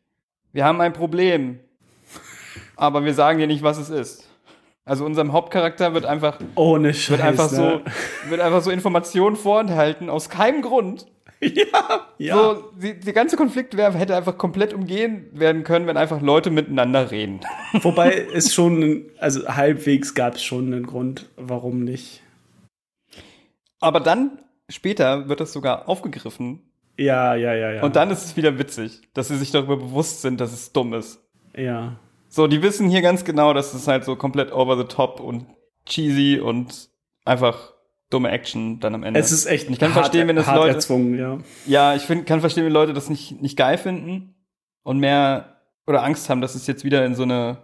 wir 0.52 0.64
haben 0.64 0.80
ein 0.80 0.92
Problem, 0.92 1.60
aber 2.76 3.04
wir 3.04 3.14
sagen 3.14 3.38
dir 3.38 3.46
nicht, 3.46 3.62
was 3.62 3.78
es 3.78 3.90
ist. 3.90 4.28
Also 4.84 5.06
unserem 5.06 5.32
Hauptcharakter 5.32 5.94
wird 5.94 6.04
einfach, 6.04 6.38
Ohne 6.56 6.92
Scheiß. 6.92 7.10
wird 7.10 7.20
einfach 7.22 7.50
ne? 7.50 7.82
so, 8.24 8.30
wird 8.30 8.40
einfach 8.40 8.60
so 8.60 8.70
Informationen 8.70 9.36
vorenthalten, 9.36 10.10
aus 10.10 10.28
keinem 10.28 10.60
Grund. 10.60 11.06
Ja, 11.54 12.08
ja. 12.18 12.36
So, 12.36 12.70
die, 12.80 12.98
der 12.98 13.12
ganze 13.12 13.36
Konflikt 13.36 13.76
hätte 13.76 14.16
einfach 14.16 14.38
komplett 14.38 14.72
umgehen 14.72 15.26
werden 15.32 15.64
können, 15.64 15.86
wenn 15.86 15.96
einfach 15.96 16.20
Leute 16.20 16.50
miteinander 16.50 17.10
reden. 17.10 17.40
Wobei 17.82 18.26
es 18.32 18.54
schon, 18.54 19.06
also 19.18 19.46
halbwegs 19.46 20.14
gab 20.14 20.34
es 20.34 20.42
schon 20.42 20.72
einen 20.72 20.86
Grund, 20.86 21.28
warum 21.36 21.84
nicht. 21.84 22.22
Aber 23.80 24.00
dann, 24.00 24.38
später, 24.68 25.28
wird 25.28 25.40
das 25.40 25.52
sogar 25.52 25.88
aufgegriffen. 25.88 26.60
Ja, 26.96 27.34
ja, 27.34 27.54
ja, 27.54 27.72
ja. 27.72 27.82
Und 27.82 27.96
dann 27.96 28.10
ist 28.10 28.24
es 28.24 28.36
wieder 28.36 28.58
witzig, 28.58 29.02
dass 29.14 29.28
sie 29.28 29.36
sich 29.36 29.50
darüber 29.50 29.76
bewusst 29.76 30.22
sind, 30.22 30.40
dass 30.40 30.52
es 30.52 30.72
dumm 30.72 30.94
ist. 30.94 31.20
Ja. 31.56 31.96
So, 32.28 32.46
die 32.46 32.62
wissen 32.62 32.88
hier 32.88 33.02
ganz 33.02 33.24
genau, 33.24 33.52
dass 33.52 33.74
es 33.74 33.86
halt 33.86 34.04
so 34.04 34.16
komplett 34.16 34.52
over 34.52 34.76
the 34.76 34.84
top 34.84 35.20
und 35.20 35.46
cheesy 35.86 36.40
und 36.40 36.88
einfach 37.24 37.73
dumme 38.10 38.30
Action 38.30 38.80
dann 38.80 38.94
am 38.94 39.02
Ende. 39.02 39.18
Es 39.18 39.32
ist 39.32 39.46
echt 39.46 39.66
Und 39.66 39.74
ich 39.74 39.78
kann 39.78 39.94
hart, 39.94 40.06
verstehen, 40.06 40.28
wenn 40.28 40.36
das 40.36 40.46
Leute, 40.46 40.74
erzwungen, 40.74 41.18
ja. 41.18 41.38
ja, 41.66 41.94
ich 41.94 42.02
find, 42.02 42.26
kann 42.26 42.40
verstehen, 42.40 42.64
wenn 42.64 42.72
Leute 42.72 42.92
das 42.92 43.10
nicht, 43.10 43.40
nicht 43.42 43.56
geil 43.56 43.78
finden 43.78 44.34
und 44.82 44.98
mehr 44.98 45.60
oder 45.86 46.02
Angst 46.04 46.28
haben, 46.30 46.40
dass 46.40 46.54
es 46.54 46.66
jetzt 46.66 46.84
wieder 46.84 47.04
in 47.04 47.14
so 47.14 47.24
eine, 47.24 47.58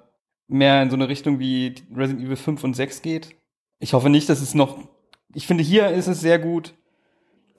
mehr 0.49 0.83
in 0.83 0.91
so 0.91 0.97
eine 0.97 1.09
Richtung 1.09 1.39
wie 1.39 1.75
Resident 1.95 2.27
Evil 2.27 2.37
5 2.37 2.65
und 2.65 2.75
6 2.75 3.03
geht. 3.03 3.37
Ich 3.79 3.93
hoffe 3.93 4.11
nicht, 4.11 4.29
dass 4.29 4.41
es 4.41 4.55
noch, 4.55 4.79
ich 5.35 5.47
finde, 5.47 5.63
hier 5.63 5.89
ist 5.89 6.07
es 6.07 6.21
sehr 6.21 6.39
gut, 6.39 6.75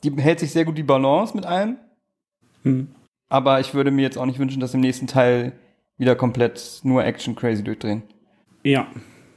die 0.03 0.11
hält 0.17 0.39
sich 0.39 0.51
sehr 0.51 0.65
gut 0.65 0.77
die 0.77 0.83
Balance 0.83 1.35
mit 1.35 1.45
allem. 1.45 1.77
Hm. 2.63 2.89
Aber 3.29 3.59
ich 3.59 3.73
würde 3.73 3.91
mir 3.91 4.01
jetzt 4.01 4.17
auch 4.17 4.25
nicht 4.25 4.39
wünschen, 4.39 4.59
dass 4.59 4.73
im 4.73 4.81
nächsten 4.81 5.07
Teil 5.07 5.53
wieder 5.97 6.15
komplett 6.15 6.81
nur 6.83 7.05
Action 7.05 7.35
crazy 7.35 7.63
durchdrehen. 7.63 8.03
Ja, 8.63 8.87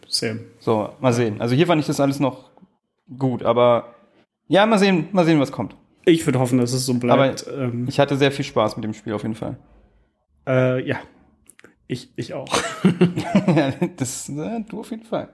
same. 0.08 0.40
So, 0.58 0.90
mal 1.00 1.12
sehen. 1.12 1.40
Also 1.40 1.54
hier 1.54 1.66
fand 1.66 1.80
ich 1.80 1.86
das 1.86 2.00
alles 2.00 2.20
noch 2.20 2.50
gut, 3.18 3.42
aber 3.42 3.94
ja, 4.48 4.66
mal 4.66 4.78
sehen, 4.78 5.08
mal 5.12 5.24
sehen, 5.24 5.40
was 5.40 5.52
kommt. 5.52 5.76
Ich 6.04 6.26
würde 6.26 6.38
hoffen, 6.38 6.58
dass 6.58 6.72
es 6.72 6.84
so 6.84 6.94
bleibt. 6.94 7.46
ähm, 7.50 7.86
Ich 7.88 7.98
hatte 7.98 8.16
sehr 8.16 8.30
viel 8.32 8.44
Spaß 8.44 8.76
mit 8.76 8.84
dem 8.84 8.92
Spiel 8.94 9.14
auf 9.14 9.22
jeden 9.22 9.34
Fall. 9.34 9.56
äh, 10.46 10.86
ja. 10.86 10.98
Ich, 11.86 12.10
ich 12.16 12.32
auch. 12.34 12.54
Ja, 13.46 13.72
das, 13.96 14.28
äh, 14.28 14.60
du 14.68 14.80
auf 14.80 14.90
jeden 14.90 15.04
Fall. 15.04 15.32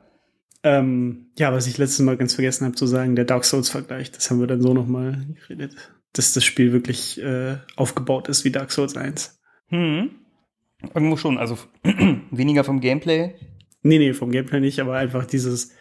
ähm, 0.63 1.27
ja, 1.39 1.53
was 1.53 1.67
ich 1.67 1.79
letztes 1.79 2.01
Mal 2.05 2.17
ganz 2.17 2.35
vergessen 2.35 2.65
habe 2.67 2.75
zu 2.77 2.87
sagen, 2.87 3.17
der 3.17 3.25
Dark 3.25 3.45
Souls-Vergleich, 3.45 4.13
das 4.13 4.31
haben 4.31 4.41
wir 4.41 4.47
dann 4.47 4.61
so 4.63 4.75
nochmal 4.75 5.27
geredet, 5.41 5.75
dass 6.13 6.33
das 6.33 6.45
Spiel 6.45 6.73
wirklich 6.73 7.21
äh, 7.23 7.57
aufgebaut 7.77 8.29
ist 8.29 8.45
wie 8.45 8.51
Dark 8.53 8.71
Souls 8.73 8.97
1. 8.97 9.41
Hm. 9.69 10.11
Irgendwo 10.95 11.17
schon, 11.17 11.39
also 11.39 11.57
weniger 12.31 12.63
vom 12.65 12.81
Gameplay. 12.81 13.35
Nee, 13.83 13.99
nee, 13.99 14.13
vom 14.13 14.31
Gameplay 14.31 14.61
nicht, 14.61 14.81
aber 14.81 14.97
einfach 14.97 15.25
dieses, 15.25 15.73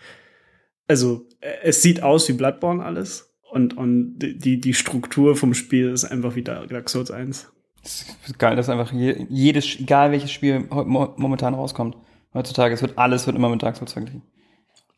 also 0.90 1.26
äh, 1.40 1.52
es 1.64 1.82
sieht 1.82 2.04
aus 2.04 2.28
wie 2.28 2.34
Bloodborne 2.34 2.84
alles 2.84 3.34
und, 3.52 3.78
und 3.78 4.20
die, 4.20 4.60
die 4.60 4.74
Struktur 4.74 5.36
vom 5.36 5.54
Spiel 5.54 5.90
ist 5.90 6.04
einfach 6.04 6.36
wie 6.36 6.44
Dark 6.44 6.90
Souls 6.90 7.12
1. 7.12 7.48
Es 7.84 8.06
ist 8.26 8.40
geil, 8.40 8.56
dass 8.56 8.68
einfach 8.68 8.92
je, 8.92 9.26
jedes, 9.30 9.80
egal 9.80 10.12
welches 10.12 10.32
Spiel 10.32 10.66
momentan 10.70 11.54
rauskommt, 11.54 11.96
heutzutage, 12.34 12.74
es 12.74 12.82
wird 12.82 12.98
alles 12.98 13.26
wird 13.26 13.38
immer 13.38 13.50
mit 13.50 13.64
Dark 13.64 13.78
Souls 13.78 13.94
verglichen. 13.94 14.22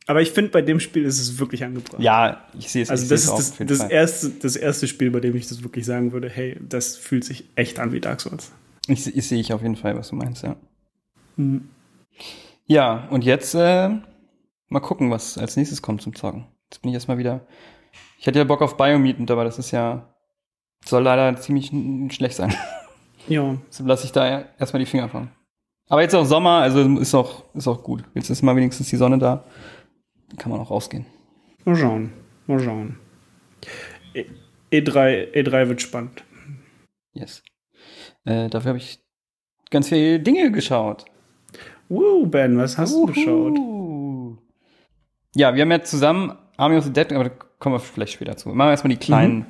Aber 0.08 0.22
ich 0.22 0.32
finde, 0.32 0.50
bei 0.50 0.64
dem 0.64 0.80
Spiel 0.80 1.04
ist 1.04 1.20
es 1.20 1.40
wirklich 1.40 1.64
angebracht. 1.64 2.02
Ja, 2.02 2.44
ich 2.58 2.70
sehe 2.72 2.82
es. 2.82 2.90
Also 2.90 3.08
das 3.08 3.24
ist 3.24 3.60
das, 3.60 3.68
das, 3.68 3.90
erste, 3.90 4.30
das 4.32 4.56
erste 4.56 4.88
Spiel, 4.88 5.12
bei 5.12 5.20
dem 5.20 5.36
ich 5.36 5.48
das 5.48 5.64
wirklich 5.64 5.86
sagen 5.86 6.12
würde, 6.12 6.28
hey, 6.28 6.60
das 6.68 6.98
fühlt 6.98 7.24
sich 7.24 7.46
echt 7.56 7.80
an 7.80 7.92
wie 7.92 8.00
Dark 8.00 8.20
Souls. 8.20 8.52
Ich, 8.88 9.16
ich 9.16 9.28
sehe 9.28 9.40
ich 9.40 9.54
auf 9.54 9.62
jeden 9.62 9.76
Fall, 9.76 9.96
was 9.96 10.10
du 10.10 10.16
meinst, 10.16 10.44
ja. 10.44 10.56
Mhm. 11.38 11.70
Ja, 12.66 13.08
und 13.12 13.24
jetzt 13.24 13.54
äh, 13.54 13.90
mal 14.72 14.80
gucken, 14.80 15.12
was 15.12 15.38
als 15.38 15.58
nächstes 15.58 15.82
kommt 15.82 16.02
zum 16.02 16.16
Zocken. 16.16 16.46
Jetzt 16.70 16.82
bin 16.82 16.90
ich 16.90 16.96
erstmal 16.96 17.18
wieder. 17.18 17.46
Ich 18.18 18.28
hatte 18.28 18.40
ja 18.40 18.46
Bock 18.46 18.62
auf 18.62 18.78
Biomutant, 18.78 19.30
aber 19.32 19.44
das 19.44 19.60
ist 19.60 19.72
ja. 19.72 20.08
Soll 20.86 21.04
leider 21.04 21.40
ziemlich 21.40 21.72
schlecht 22.16 22.36
sein. 22.36 22.54
Ja, 23.28 23.56
Deshalb 23.70 23.88
lasse 23.88 24.06
ich 24.06 24.12
da 24.12 24.46
erstmal 24.58 24.80
die 24.80 24.88
Finger 24.88 25.08
von. 25.08 25.30
Aber 25.90 26.02
jetzt 26.02 26.16
auch 26.16 26.26
Sommer, 26.26 26.62
also 26.62 26.82
ist 26.98 27.14
auch, 27.14 27.44
ist 27.54 27.68
auch 27.68 27.84
gut. 27.84 28.04
Jetzt 28.16 28.32
ist 28.32 28.42
mal 28.42 28.56
wenigstens 28.56 28.90
die 28.90 28.96
Sonne 28.96 29.20
da. 29.20 29.44
Dann 30.30 30.38
kann 30.40 30.52
man 30.52 30.60
auch 30.60 30.72
rausgehen. 30.72 31.06
mal 31.64 31.76
schauen. 31.76 32.12
Mal 32.48 32.60
schauen. 32.60 32.98
E 34.16 34.26
E3, 34.72 35.34
E3 35.36 35.68
wird 35.68 35.84
spannend. 35.84 36.24
Yes. 37.14 37.44
Äh, 38.26 38.50
dafür 38.50 38.70
habe 38.70 38.80
ich 38.80 39.00
ganz 39.70 39.90
viele 39.90 40.20
Dinge 40.20 40.52
geschaut. 40.52 41.06
Woo, 41.90 42.26
Ben, 42.26 42.58
was 42.58 42.80
hast 42.80 42.96
du 42.96 43.06
geschaut? 43.06 43.56
Ja, 45.36 45.56
wir 45.56 45.62
haben 45.62 45.72
ja 45.72 45.82
zusammen 45.82 46.38
Army 46.58 46.78
of 46.78 46.84
the 46.84 46.94
Dead, 46.94 47.12
aber 47.14 47.26
da 47.26 47.32
kommen 47.60 47.76
wir 47.76 47.80
vielleicht 47.80 48.14
später 48.14 48.36
zu. 48.38 48.50
Machen 48.50 48.68
wir 48.68 48.72
erstmal 48.72 48.90
die 48.90 48.98
kleinen, 48.98 49.38
Mhm. 49.40 49.46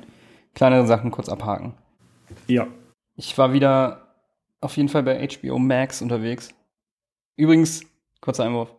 kleineren 0.54 0.86
Sachen 0.86 1.10
kurz 1.10 1.28
abhaken. 1.28 1.74
Ja. 2.46 2.66
Ich 3.16 3.36
war 3.38 3.52
wieder 3.52 4.14
auf 4.60 4.76
jeden 4.76 4.88
Fall 4.88 5.02
bei 5.02 5.26
HBO 5.26 5.58
Max 5.58 6.00
unterwegs. 6.02 6.50
Übrigens, 7.36 7.82
kurzer 8.20 8.44
Einwurf. 8.44 8.72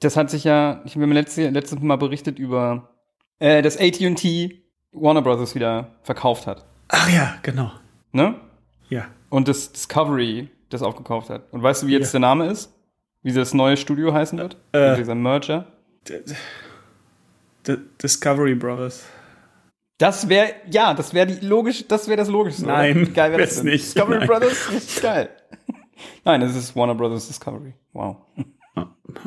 Das 0.00 0.16
hat 0.16 0.30
sich 0.30 0.44
ja, 0.44 0.80
ich 0.84 0.94
habe 0.96 1.06
mir 1.06 1.14
letztes, 1.14 1.50
letztes 1.52 1.78
Mal 1.80 1.96
berichtet 1.96 2.38
über, 2.38 2.88
äh, 3.38 3.62
dass 3.62 3.76
AT&T 3.78 4.58
Warner 4.92 5.22
Brothers 5.22 5.54
wieder 5.54 5.88
verkauft 6.02 6.46
hat. 6.46 6.64
Ach 6.88 7.08
ja, 7.12 7.34
genau. 7.42 7.70
Ne? 8.12 8.34
Ja. 8.88 9.06
Und 9.30 9.48
das 9.48 9.72
Discovery 9.72 10.48
das 10.70 10.82
aufgekauft 10.82 11.30
hat. 11.30 11.42
Und 11.52 11.62
weißt 11.62 11.82
du, 11.82 11.86
wie 11.86 11.92
jetzt 11.92 12.12
Ja. 12.12 12.20
der 12.20 12.28
Name 12.28 12.46
ist? 12.46 12.74
Wie 13.22 13.32
das 13.32 13.54
neue 13.54 13.76
Studio 13.76 14.12
heißen 14.12 14.38
wird? 14.38 14.56
Äh. 14.72 14.96
Dieser 14.96 15.14
Merger? 15.14 15.66
D 16.08 16.22
Discovery 18.02 18.54
Brothers. 18.54 19.04
Das 19.98 20.28
wäre, 20.28 20.52
ja, 20.68 20.94
das 20.94 21.14
wäre 21.14 21.28
die 21.28 21.46
logisch, 21.46 21.86
das 21.86 22.08
wäre 22.08 22.16
das 22.16 22.28
Logischste. 22.28 22.66
Nein, 22.66 23.12
geil 23.14 23.30
wäre 23.30 23.42
das 23.42 23.62
nicht. 23.62 23.84
Discovery 23.84 24.18
Nein. 24.18 24.26
Brothers, 24.26 24.72
richtig 24.72 25.02
geil. 25.02 25.30
Nein, 26.24 26.42
es 26.42 26.56
ist 26.56 26.74
Warner 26.74 26.96
Brothers 26.96 27.28
Discovery. 27.28 27.74
Wow. 27.92 28.16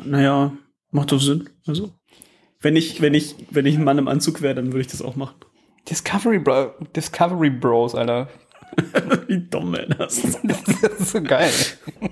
Naja, 0.04 0.52
macht 0.90 1.12
doch 1.12 1.20
Sinn. 1.20 1.48
Also. 1.66 1.92
Wenn 2.60 2.76
ich, 2.76 3.00
wenn 3.00 3.14
ich, 3.14 3.36
wenn 3.50 3.64
ich 3.64 3.76
ein 3.76 3.84
Mann 3.84 3.96
im 3.96 4.08
Anzug 4.08 4.42
wäre, 4.42 4.54
dann 4.54 4.66
würde 4.66 4.80
ich 4.80 4.88
das 4.88 5.00
auch 5.00 5.16
machen. 5.16 5.36
Discovery 5.88 6.40
Bro, 6.40 6.74
Discovery 6.94 7.50
Bros, 7.50 7.94
Alter. 7.94 8.28
Wie 9.28 9.40
dumm, 9.48 9.74
ey, 9.74 9.88
das. 9.96 10.20
Das 10.42 11.00
ist 11.00 11.12
so 11.12 11.22
geil. 11.22 11.50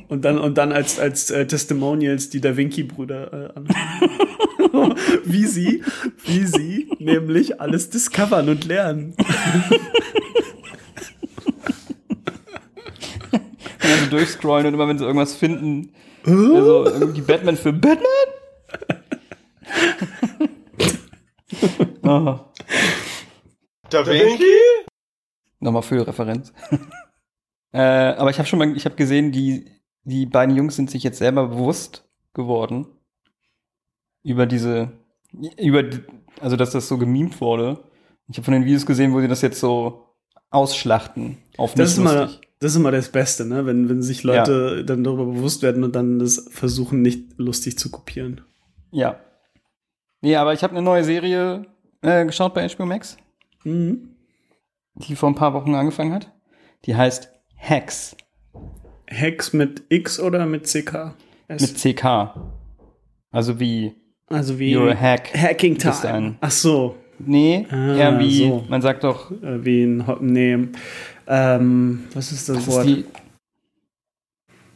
Und 0.09 0.25
dann, 0.25 0.39
und 0.39 0.57
dann 0.57 0.73
als, 0.73 0.99
als 0.99 1.31
äh, 1.31 1.47
Testimonials 1.47 2.31
die 2.31 2.41
Da 2.41 2.57
Vinci-Brüder 2.57 3.33
äh, 3.33 3.59
an. 3.59 3.69
wie 5.25 5.47
sie, 5.47 5.83
wie 6.25 6.45
sie 6.45 6.91
nämlich 6.99 7.61
alles 7.61 7.91
discovern 7.91 8.49
und 8.49 8.65
lernen. 8.65 9.15
Und 13.33 13.91
dann 13.91 13.99
so 14.01 14.11
durchscrollen 14.11 14.67
und 14.67 14.75
immer 14.75 14.89
wenn 14.89 14.99
sie 14.99 15.05
irgendwas 15.05 15.35
finden, 15.35 15.93
also 16.27 16.87
irgendwie 16.87 17.21
Batman 17.21 17.57
für 17.57 17.73
Batman? 17.73 18.01
oh, 22.03 22.39
Da 23.91 24.07
Vinci? 24.07 24.45
nochmal 25.61 25.83
für 25.83 26.07
Referenz. 26.07 26.53
äh, 27.73 27.81
aber 27.81 28.31
ich 28.31 28.39
habe 28.39 28.49
schon 28.49 28.59
mal, 28.59 28.77
ich 28.77 28.85
habe 28.85 28.95
gesehen, 28.95 29.33
die, 29.33 29.71
die 30.05 30.27
beiden 30.27 30.55
Jungs 30.57 30.77
sind 30.77 30.91
sich 30.91 31.03
jetzt 31.03 31.19
selber 31.19 31.49
bewusst 31.49 32.09
geworden 32.33 32.87
über 34.25 34.47
diese, 34.47 34.91
über, 35.61 35.85
also 36.41 36.57
dass 36.57 36.73
das 36.73 36.89
so 36.89 36.99
gemimt 36.99 37.41
wurde. 37.41 37.79
Ich 38.29 38.37
habe 38.37 38.45
von 38.45 38.55
den 38.55 38.65
Videos 38.65 38.87
gesehen, 38.87 39.13
wo 39.13 39.21
sie 39.21 39.29
das 39.29 39.43
jetzt 39.43 39.61
so 39.61 40.09
ausschlachten 40.51 41.39
auf 41.57 41.75
Das 41.75 41.93
ist, 41.93 41.99
mal. 41.99 42.31
Das 42.61 42.73
ist 42.73 42.77
immer 42.77 42.93
das 42.93 43.11
Beste, 43.11 43.45
ne? 43.45 43.67
Wenn, 43.67 43.89
wenn 43.89 44.03
sich 44.03 44.23
Leute 44.23 44.77
ja. 44.79 44.83
dann 44.83 45.05
darüber 45.05 45.27
bewusst 45.27 45.63
werden 45.63 45.85
und 45.85 45.95
dann 45.95 46.19
das 46.19 46.49
versuchen, 46.51 47.03
nicht 47.03 47.39
lustig 47.39 47.79
zu 47.79 47.91
kopieren. 47.91 48.41
Ja. 48.91 49.21
Nee, 50.23 50.37
aber 50.37 50.55
ich 50.55 50.63
habe 50.63 50.73
eine 50.73 50.83
neue 50.83 51.05
Serie 51.05 51.67
äh, 52.01 52.25
geschaut 52.25 52.55
bei 52.55 52.67
HBO 52.67 52.87
Max. 52.87 53.19
Mhm. 53.65 54.15
Die 54.95 55.17
vor 55.17 55.29
ein 55.29 55.35
paar 55.35 55.53
Wochen 55.53 55.75
angefangen 55.75 56.15
hat. 56.15 56.33
Die 56.87 56.95
heißt 56.95 57.29
Hacks. 57.59 58.17
Hacks 59.11 59.53
mit 59.53 59.83
X 59.89 60.21
oder 60.21 60.47
mit 60.47 60.65
CK? 60.65 61.15
S. 61.49 61.61
Mit 61.61 61.97
CK. 61.97 62.35
Also 63.31 63.59
wie. 63.61 63.95
Also 64.29 64.59
wie. 64.59 64.75
You're 64.75 64.93
a 64.93 65.01
Hack. 65.01 65.35
Hacking 65.35 65.79
Time. 65.79 66.37
Ach 66.41 66.51
so. 66.51 66.97
Nee, 67.19 67.67
ah, 67.71 67.95
eher 67.95 68.19
wie. 68.19 68.49
So. 68.49 68.65
Man 68.69 68.83
sagt 68.83 69.05
doch. 69.05 69.31
Äh, 69.31 69.65
wie 69.65 69.85
ein. 69.85 70.05
Nee. 70.21 70.69
Ähm, 71.27 72.05
was 72.13 72.33
ist 72.33 72.49
das 72.49 72.57
was 72.57 72.67
Wort? 72.69 72.87
Ist 72.87 72.97
die? 72.97 73.05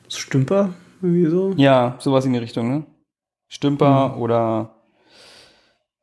Stümper? 0.08 0.72
Irgendwie 1.02 1.26
so? 1.26 1.52
Ja, 1.56 1.96
sowas 1.98 2.24
in 2.24 2.32
die 2.32 2.38
Richtung, 2.38 2.68
ne? 2.70 2.84
Stümper 3.48 4.10
mhm. 4.10 4.22
oder 4.22 4.74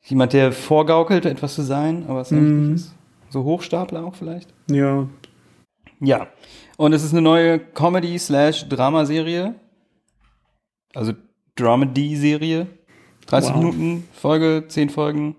jemand, 0.04 0.34
der 0.34 0.52
vorgaukelt, 0.52 1.26
etwas 1.26 1.56
zu 1.56 1.64
sein, 1.64 2.06
aber 2.08 2.22
es 2.22 2.32
eigentlich 2.32 2.44
mhm. 2.44 2.72
nicht 2.74 2.86
ist. 2.86 2.96
So 3.30 3.44
Hochstapler 3.44 4.06
auch 4.06 4.16
vielleicht? 4.16 4.54
Ja. 4.70 5.08
Ja. 6.00 6.28
Und 6.78 6.94
es 6.94 7.04
ist 7.04 7.12
eine 7.12 7.22
neue 7.22 7.60
Comedy-slash-Drama-Serie. 7.60 9.56
Also 10.94 11.14
Dramedy-Serie. 11.56 12.68
30 13.28 13.52
wow. 13.52 13.58
Minuten 13.58 14.08
Folge, 14.14 14.66
10 14.68 14.90
Folgen. 14.90 15.36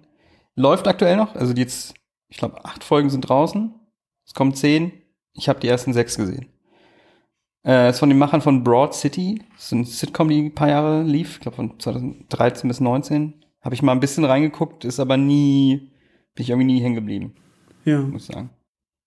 Läuft 0.55 0.89
aktuell 0.89 1.17
noch. 1.17 1.35
Also 1.35 1.55
jetzt, 1.55 1.95
ich 2.29 2.39
glaube, 2.39 2.65
8 2.65 2.83
Folgen 2.83 3.11
sind 3.11 3.23
draußen. 3.23 3.75
Es 4.27 4.35
kommen 4.35 4.55
10. 4.55 4.93
Ich 5.33 5.49
habe 5.49 5.61
die 5.61 5.69
ersten 5.69 5.93
6 5.93 6.17
gesehen. 6.17 6.49
Äh, 7.65 7.91
ist 7.91 7.99
von 7.99 8.09
den 8.09 8.19
Machern 8.19 8.41
von 8.41 8.63
Broad 8.63 8.95
City. 8.95 9.43
Das 9.55 9.67
ist 9.67 9.73
ein 9.73 9.85
Sitcom, 9.85 10.29
die 10.29 10.41
ein 10.41 10.55
paar 10.55 10.69
Jahre 10.69 11.03
lief. 11.03 11.35
Ich 11.35 11.41
glaube 11.41 11.57
von 11.57 11.79
2013 11.79 12.69
bis 12.69 12.81
19. 12.81 13.35
Habe 13.61 13.75
ich 13.75 13.83
mal 13.83 13.93
ein 13.93 14.01
bisschen 14.01 14.25
reingeguckt, 14.25 14.85
ist 14.85 15.01
aber 15.01 15.17
nie, 15.17 15.91
bin 16.35 16.43
ich 16.45 16.51
irgendwie 16.51 16.73
nie 16.73 16.81
hängen 16.81 16.95
geblieben. 16.95 17.35
Ja. 17.85 18.01
Muss 18.01 18.29
ich 18.29 18.35
sagen. 18.35 18.51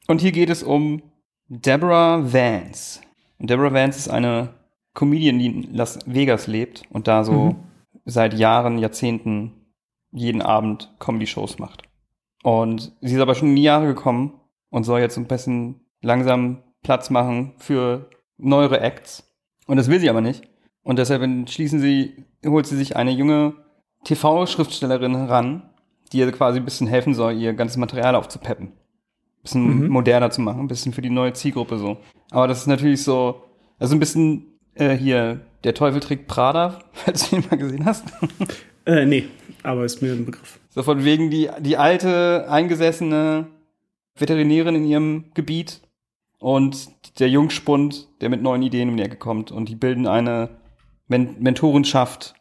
Und 0.08 0.20
hier 0.20 0.34
geht 0.34 0.50
es 0.50 0.64
um 0.64 1.02
Deborah 1.48 2.22
Vance. 2.34 3.00
Und 3.38 3.50
Deborah 3.50 3.74
Vance 3.74 3.98
ist 3.98 4.10
eine 4.10 4.50
Comedian, 4.94 5.40
die 5.40 5.46
in 5.46 5.74
Las 5.74 6.00
Vegas 6.06 6.48
lebt 6.48 6.84
und 6.90 7.08
da 7.08 7.24
so 7.24 7.32
mhm. 7.32 7.56
Seit 8.10 8.34
Jahren, 8.34 8.78
Jahrzehnten 8.78 9.54
jeden 10.12 10.42
Abend 10.42 10.94
Comedy-Shows 11.00 11.60
macht. 11.60 11.84
Und 12.44 12.94
sie 13.02 13.16
ist 13.16 13.22
aber 13.22 13.36
schon 13.36 13.50
in 13.50 13.56
die 13.56 13.64
Jahre 13.64 13.88
gekommen 13.88 14.40
und 14.70 14.84
soll 14.84 15.02
jetzt 15.02 15.18
ein 15.18 15.28
bisschen 15.28 15.82
langsam 16.02 16.64
Platz 16.84 17.10
machen 17.10 17.54
für 17.58 18.10
neuere 18.38 18.80
Acts. 18.80 19.24
Und 19.68 19.78
das 19.78 19.90
will 19.90 20.00
sie 20.00 20.10
aber 20.10 20.22
nicht. 20.22 20.50
Und 20.82 20.98
deshalb 20.98 21.22
entschließen 21.22 21.80
sie, 21.80 22.26
holt 22.46 22.66
sie 22.66 22.78
sich 22.78 22.96
eine 22.96 23.12
junge 23.12 23.54
TV-Schriftstellerin 24.06 25.16
ran, 25.16 25.70
die 26.12 26.20
ihr 26.20 26.32
quasi 26.32 26.60
ein 26.60 26.66
bisschen 26.66 26.88
helfen 26.88 27.14
soll, 27.14 27.34
ihr 27.34 27.54
ganzes 27.54 27.78
Material 27.78 28.16
aufzupeppen 28.16 28.74
bisschen 29.42 29.84
mhm. 29.84 29.90
moderner 29.90 30.32
zu 30.32 30.42
machen, 30.42 30.62
ein 30.62 30.68
bisschen 30.68 30.94
für 30.94 31.02
die 31.02 31.10
neue 31.10 31.34
Zielgruppe 31.34 31.78
so. 31.78 31.98
Aber 32.32 32.48
das 32.48 32.62
ist 32.62 32.68
natürlich 32.68 33.04
so, 33.04 33.44
also 33.78 33.96
ein 33.96 34.00
bisschen 34.00 34.59
äh, 34.80 34.96
hier, 34.96 35.42
der 35.64 35.74
Teufel 35.74 36.00
trägt 36.00 36.28
Prada, 36.28 36.80
falls 36.94 37.30
du 37.30 37.38
ihn 37.38 37.44
mal 37.50 37.58
gesehen 37.58 37.86
hast. 37.86 38.06
Äh, 38.86 39.06
nee, 39.06 39.28
aber 39.64 39.86
ist 39.86 40.02
mir 40.02 40.14
ein 40.14 40.26
Begriff. 40.26 40.60
So 40.70 40.84
von 40.84 41.04
wegen 41.04 41.30
die, 41.30 41.50
die 41.60 41.78
alte, 41.78 42.48
eingesessene 42.50 43.48
Veterinärin 44.16 44.76
in 44.76 44.86
ihrem 44.86 45.26
Gebiet 45.34 45.82
und 46.40 46.90
der 47.20 47.30
Jungspund, 47.30 48.08
der 48.22 48.30
mit 48.30 48.42
neuen 48.42 48.62
Ideen 48.62 48.90
um 48.90 48.98
die 48.98 49.04
Ecke 49.04 49.18
kommt 49.18 49.52
und 49.52 49.70
die 49.70 49.76
bilden 49.76 50.08
eine 50.08 50.58
Men 51.08 51.36
Mentorenschaft, 51.40 52.36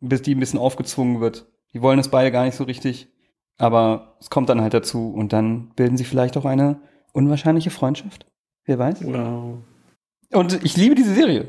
bis 0.00 0.22
die 0.22 0.34
ein 0.34 0.40
bisschen 0.40 0.58
aufgezwungen 0.58 1.20
wird. 1.20 1.46
Die 1.72 1.82
wollen 1.82 1.98
es 1.98 2.08
beide 2.08 2.30
gar 2.30 2.44
nicht 2.44 2.54
so 2.54 2.64
richtig. 2.64 3.08
Aber 3.56 4.16
es 4.20 4.30
kommt 4.30 4.48
dann 4.48 4.60
halt 4.60 4.74
dazu 4.74 5.12
und 5.12 5.32
dann 5.32 5.70
bilden 5.76 5.96
sie 5.96 6.04
vielleicht 6.04 6.36
auch 6.36 6.44
eine 6.44 6.80
unwahrscheinliche 7.12 7.70
Freundschaft. 7.70 8.26
Wer 8.64 8.78
weiß? 8.78 9.04
Wow. 9.04 9.58
Und 10.32 10.64
ich 10.64 10.76
liebe 10.76 10.94
diese 10.94 11.14
Serie 11.14 11.48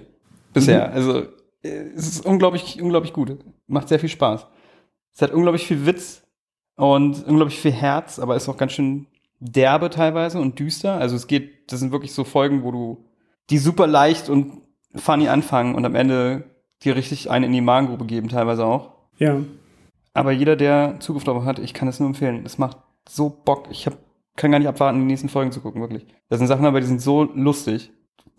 bisher. 0.55 0.87
Mhm. 0.87 0.93
Also 0.93 1.19
äh, 1.63 1.89
es 1.95 2.07
ist 2.07 2.25
unglaublich, 2.25 2.81
unglaublich 2.81 3.13
gut. 3.13 3.37
Macht 3.67 3.89
sehr 3.89 3.99
viel 3.99 4.09
Spaß. 4.09 4.47
Es 5.13 5.21
hat 5.21 5.31
unglaublich 5.31 5.65
viel 5.65 5.85
Witz 5.85 6.23
und 6.75 7.25
unglaublich 7.25 7.59
viel 7.59 7.71
Herz, 7.71 8.19
aber 8.19 8.35
ist 8.35 8.49
auch 8.49 8.57
ganz 8.57 8.73
schön 8.73 9.07
derbe 9.39 9.89
teilweise 9.89 10.39
und 10.39 10.59
düster. 10.59 10.95
Also 10.95 11.15
es 11.15 11.27
geht, 11.27 11.71
das 11.71 11.79
sind 11.79 11.91
wirklich 11.91 12.13
so 12.13 12.23
Folgen, 12.23 12.63
wo 12.63 12.71
du 12.71 13.05
die 13.49 13.57
super 13.57 13.87
leicht 13.87 14.29
und 14.29 14.61
funny 14.95 15.27
anfangen 15.27 15.75
und 15.75 15.85
am 15.85 15.95
Ende 15.95 16.45
dir 16.83 16.95
richtig 16.95 17.29
eine 17.29 17.45
in 17.45 17.53
die 17.53 17.61
Magengrube 17.61 18.05
geben, 18.05 18.29
teilweise 18.29 18.65
auch. 18.65 18.91
Ja. 19.17 19.37
Aber 20.13 20.31
jeder, 20.31 20.55
der 20.55 20.97
Zugriff 20.99 21.23
darauf 21.23 21.45
hat, 21.45 21.59
ich 21.59 21.73
kann 21.73 21.87
es 21.87 21.99
nur 21.99 22.07
empfehlen. 22.07 22.43
Es 22.45 22.57
macht 22.57 22.77
so 23.07 23.29
Bock. 23.29 23.67
Ich 23.69 23.85
hab, 23.85 23.97
kann 24.35 24.51
gar 24.51 24.59
nicht 24.59 24.67
abwarten, 24.67 24.99
die 24.99 25.05
nächsten 25.05 25.29
Folgen 25.29 25.51
zu 25.51 25.61
gucken, 25.61 25.81
wirklich. 25.81 26.05
Das 26.29 26.39
sind 26.39 26.47
Sachen 26.47 26.65
aber, 26.65 26.79
die 26.79 26.87
sind 26.87 27.01
so 27.01 27.23
lustig, 27.23 27.91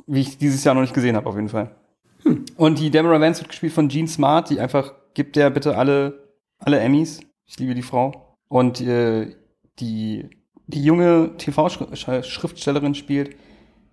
wie 0.06 0.20
ich 0.20 0.38
dieses 0.38 0.64
Jahr 0.64 0.74
noch 0.74 0.82
nicht 0.82 0.94
gesehen 0.94 1.16
habe, 1.16 1.28
auf 1.28 1.36
jeden 1.36 1.48
Fall. 1.48 1.74
Hm. 2.22 2.44
Und 2.56 2.78
die 2.78 2.90
Deborah 2.90 3.20
Vance 3.20 3.40
wird 3.40 3.50
gespielt 3.50 3.72
von 3.72 3.88
Jean 3.88 4.08
Smart, 4.08 4.50
die 4.50 4.60
einfach, 4.60 4.94
gibt 5.14 5.36
der 5.36 5.50
bitte 5.50 5.76
alle, 5.76 6.32
alle 6.58 6.80
Emmys. 6.80 7.20
Ich 7.44 7.58
liebe 7.58 7.74
die 7.74 7.82
Frau. 7.82 8.36
Und 8.48 8.80
äh, 8.80 9.34
die, 9.78 10.28
die 10.66 10.82
junge 10.82 11.36
TV-Schriftstellerin 11.36 12.94
spielt, 12.94 13.36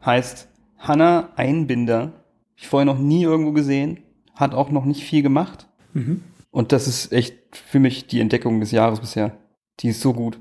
heißt 0.06 0.48
Hannah 0.78 1.30
Einbinder. 1.36 2.14
Ich 2.56 2.68
vorher 2.68 2.86
noch 2.86 3.00
nie 3.00 3.24
irgendwo 3.24 3.52
gesehen, 3.52 4.00
hat 4.36 4.54
auch 4.54 4.70
noch 4.70 4.86
nicht 4.86 5.04
viel 5.04 5.22
gemacht. 5.22 5.68
Mhm. 5.94 6.24
Und 6.52 6.72
das 6.72 6.88
ist 6.88 7.12
echt 7.12 7.36
für 7.52 7.80
mich 7.80 8.08
die 8.08 8.20
Entdeckung 8.20 8.60
des 8.60 8.72
Jahres 8.72 9.00
bisher. 9.00 9.38
Die 9.80 9.90
ist 9.90 10.02
so 10.02 10.14
gut 10.14 10.40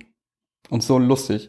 und 0.68 0.82
so 0.82 0.98
lustig. 0.98 1.48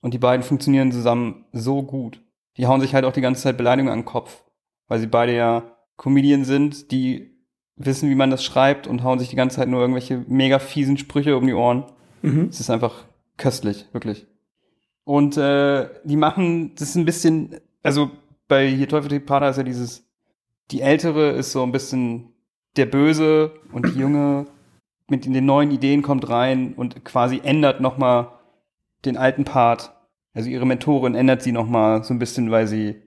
Und 0.00 0.14
die 0.14 0.18
beiden 0.18 0.42
funktionieren 0.42 0.92
zusammen 0.92 1.44
so 1.52 1.82
gut. 1.82 2.20
Die 2.56 2.66
hauen 2.66 2.80
sich 2.80 2.94
halt 2.94 3.04
auch 3.04 3.12
die 3.12 3.20
ganze 3.20 3.42
Zeit 3.42 3.56
Beleidigungen 3.56 3.92
an 3.92 4.00
den 4.00 4.04
Kopf, 4.04 4.44
weil 4.92 4.98
sie 4.98 5.06
beide 5.06 5.34
ja 5.34 5.62
Comedian 5.96 6.44
sind, 6.44 6.90
die 6.92 7.30
wissen, 7.76 8.10
wie 8.10 8.14
man 8.14 8.28
das 8.28 8.44
schreibt 8.44 8.86
und 8.86 9.02
hauen 9.02 9.18
sich 9.18 9.30
die 9.30 9.36
ganze 9.36 9.56
Zeit 9.56 9.68
nur 9.68 9.80
irgendwelche 9.80 10.22
mega 10.28 10.58
fiesen 10.58 10.98
Sprüche 10.98 11.34
um 11.38 11.46
die 11.46 11.54
Ohren. 11.54 11.84
Mhm. 12.20 12.48
Es 12.50 12.60
ist 12.60 12.68
einfach 12.68 13.06
köstlich, 13.38 13.86
wirklich. 13.92 14.26
Und 15.04 15.38
äh, 15.38 15.88
die 16.04 16.18
machen 16.18 16.74
das 16.74 16.90
ist 16.90 16.96
ein 16.96 17.06
bisschen, 17.06 17.56
also 17.82 18.10
bei 18.48 18.68
hier 18.68 18.86
Teufel 18.86 19.18
Pada 19.18 19.48
ist 19.48 19.56
ja 19.56 19.62
dieses, 19.62 20.06
die 20.70 20.82
ältere 20.82 21.30
ist 21.30 21.52
so 21.52 21.62
ein 21.62 21.72
bisschen 21.72 22.34
der 22.76 22.84
Böse 22.84 23.52
und 23.72 23.94
die 23.94 23.98
Junge 23.98 24.44
mit 25.08 25.24
den 25.24 25.46
neuen 25.46 25.70
Ideen 25.70 26.02
kommt 26.02 26.28
rein 26.28 26.74
und 26.74 27.02
quasi 27.02 27.40
ändert 27.42 27.80
nochmal 27.80 28.28
den 29.06 29.16
alten 29.16 29.44
Part. 29.44 29.94
Also 30.34 30.50
ihre 30.50 30.66
Mentorin 30.66 31.14
ändert 31.14 31.40
sie 31.40 31.52
nochmal 31.52 32.04
so 32.04 32.12
ein 32.12 32.18
bisschen, 32.18 32.50
weil 32.50 32.66
sie 32.66 33.00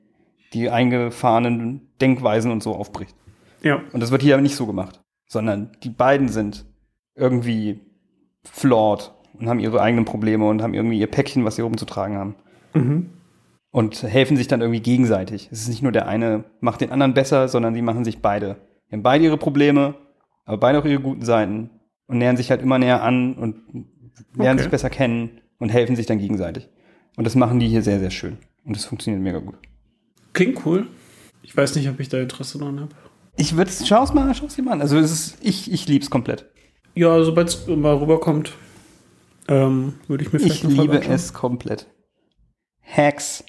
die 0.53 0.69
eingefahrenen 0.69 1.89
Denkweisen 2.01 2.51
und 2.51 2.63
so 2.63 2.75
aufbricht. 2.75 3.15
Ja. 3.62 3.81
Und 3.93 4.01
das 4.01 4.12
wird 4.12 4.21
hier 4.21 4.36
aber 4.36 4.43
nicht 4.43 4.55
so 4.55 4.65
gemacht, 4.65 5.01
sondern 5.27 5.71
die 5.84 5.89
beiden 5.89 6.27
sind 6.29 6.65
irgendwie 7.15 7.81
flawed 8.43 9.13
und 9.39 9.49
haben 9.49 9.60
ihre 9.60 9.81
eigenen 9.81 10.05
Probleme 10.05 10.47
und 10.47 10.62
haben 10.62 10.73
irgendwie 10.73 10.99
ihr 10.99 11.08
Päckchen, 11.08 11.45
was 11.45 11.55
sie 11.55 11.63
oben 11.63 11.77
zu 11.77 11.86
tragen 11.86 12.17
haben. 12.17 12.36
Mhm. 12.73 13.10
Und 13.71 14.03
helfen 14.03 14.38
sich 14.38 14.47
dann 14.47 14.62
irgendwie 14.62 14.79
gegenseitig. 14.79 15.49
Es 15.51 15.62
ist 15.62 15.67
nicht 15.67 15.81
nur 15.81 15.91
der 15.91 16.08
eine 16.08 16.45
macht 16.62 16.79
den 16.79 16.91
anderen 16.91 17.13
besser, 17.13 17.49
sondern 17.49 17.73
die 17.73 17.81
machen 17.81 18.05
sich 18.05 18.21
beide 18.21 18.55
die 18.89 18.95
haben 18.95 19.03
beide 19.03 19.23
ihre 19.23 19.38
Probleme, 19.38 19.95
aber 20.45 20.58
beide 20.58 20.79
auch 20.79 20.86
ihre 20.86 21.01
guten 21.01 21.23
Seiten 21.23 21.69
und 22.08 22.17
nähern 22.17 22.38
sich 22.38 22.51
halt 22.51 22.62
immer 22.62 22.77
näher 22.77 23.01
an 23.03 23.34
und 23.36 23.55
lernen 24.36 24.60
okay. 24.60 24.63
sich 24.63 24.71
besser 24.71 24.89
kennen 24.89 25.41
und 25.58 25.69
helfen 25.69 25.95
sich 25.95 26.05
dann 26.05 26.19
gegenseitig. 26.19 26.69
Und 27.17 27.25
das 27.25 27.36
machen 27.36 27.60
die 27.60 27.67
hier 27.67 27.81
sehr, 27.81 27.99
sehr 27.99 28.12
schön. 28.12 28.38
Und 28.63 28.75
das 28.75 28.86
funktioniert 28.86 29.23
mega 29.23 29.39
gut. 29.39 29.55
Klingt 30.36 30.65
cool. 30.65 30.88
Ich 31.43 31.56
weiß 31.56 31.76
nicht, 31.76 31.88
ob 31.88 31.98
ich 32.02 32.10
da 32.10 32.19
Interesse 32.19 32.58
dran 32.58 32.82
habe. 32.82 32.93
Ich 33.38 33.56
würde 33.56 33.71
schau 33.71 34.04
es 34.04 34.13
mal, 34.13 34.36
schau 34.36 34.48
es 34.48 34.56
dir 34.56 34.63
mal 34.63 34.74
an. 34.74 34.82
Also 34.82 35.00
es 35.00 35.10
ist, 35.10 35.38
ich, 35.41 35.71
ich 35.71 35.88
lieb's 35.88 36.10
komplett. 36.10 36.45
Ja, 36.93 37.24
sobald 37.24 37.48
es 37.48 37.65
mal 37.67 37.95
rüberkommt, 37.95 38.52
ähm, 39.48 39.93
würde 40.08 40.26
ich 40.26 40.34
mir 40.34 40.39
vielleicht 40.39 40.65
Ich 40.65 40.69
liebe 40.69 41.02
es 41.02 41.32
komplett. 41.32 41.88
Hacks. 42.84 43.45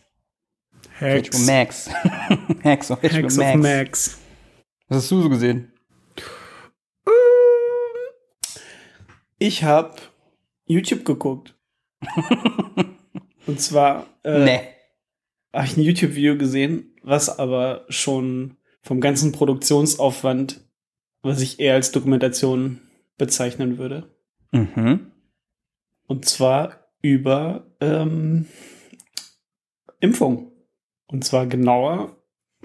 Hacks. 1.01 1.45
Max. 1.45 1.91
Hacks 2.65 2.91
auf 2.93 3.03
Hacks 3.03 3.37
Max. 3.37 3.63
Max. 3.63 4.19
Was 4.89 4.99
hast 4.99 5.11
du 5.11 5.23
so 5.23 5.29
gesehen? 5.29 5.73
Ich 9.39 9.65
habe 9.65 9.97
YouTube 10.67 11.05
geguckt. 11.05 11.57
Und 13.47 13.61
zwar 13.61 14.07
äh, 14.23 14.45
nee. 14.45 14.76
Habe 15.57 15.67
ich 15.67 15.77
ein 15.77 15.83
YouTube-Video 15.83 16.37
gesehen, 16.37 16.95
was 17.03 17.39
aber 17.39 17.87
schon 17.89 18.57
vom 18.83 19.01
ganzen 19.01 19.33
Produktionsaufwand, 19.33 20.61
was 21.23 21.41
ich 21.41 21.59
eher 21.59 21.75
als 21.75 21.93
Dokumentation 21.93 22.81
bezeichnen 23.17 23.79
würde. 23.79 24.15
Mhm. 24.53 25.13
Und 26.07 26.25
zwar 26.27 26.87
über 27.03 27.67
ähm, 27.81 28.47
Impfung. 30.01 30.53
Und 31.07 31.25
zwar 31.25 31.47
genauer 31.47 32.17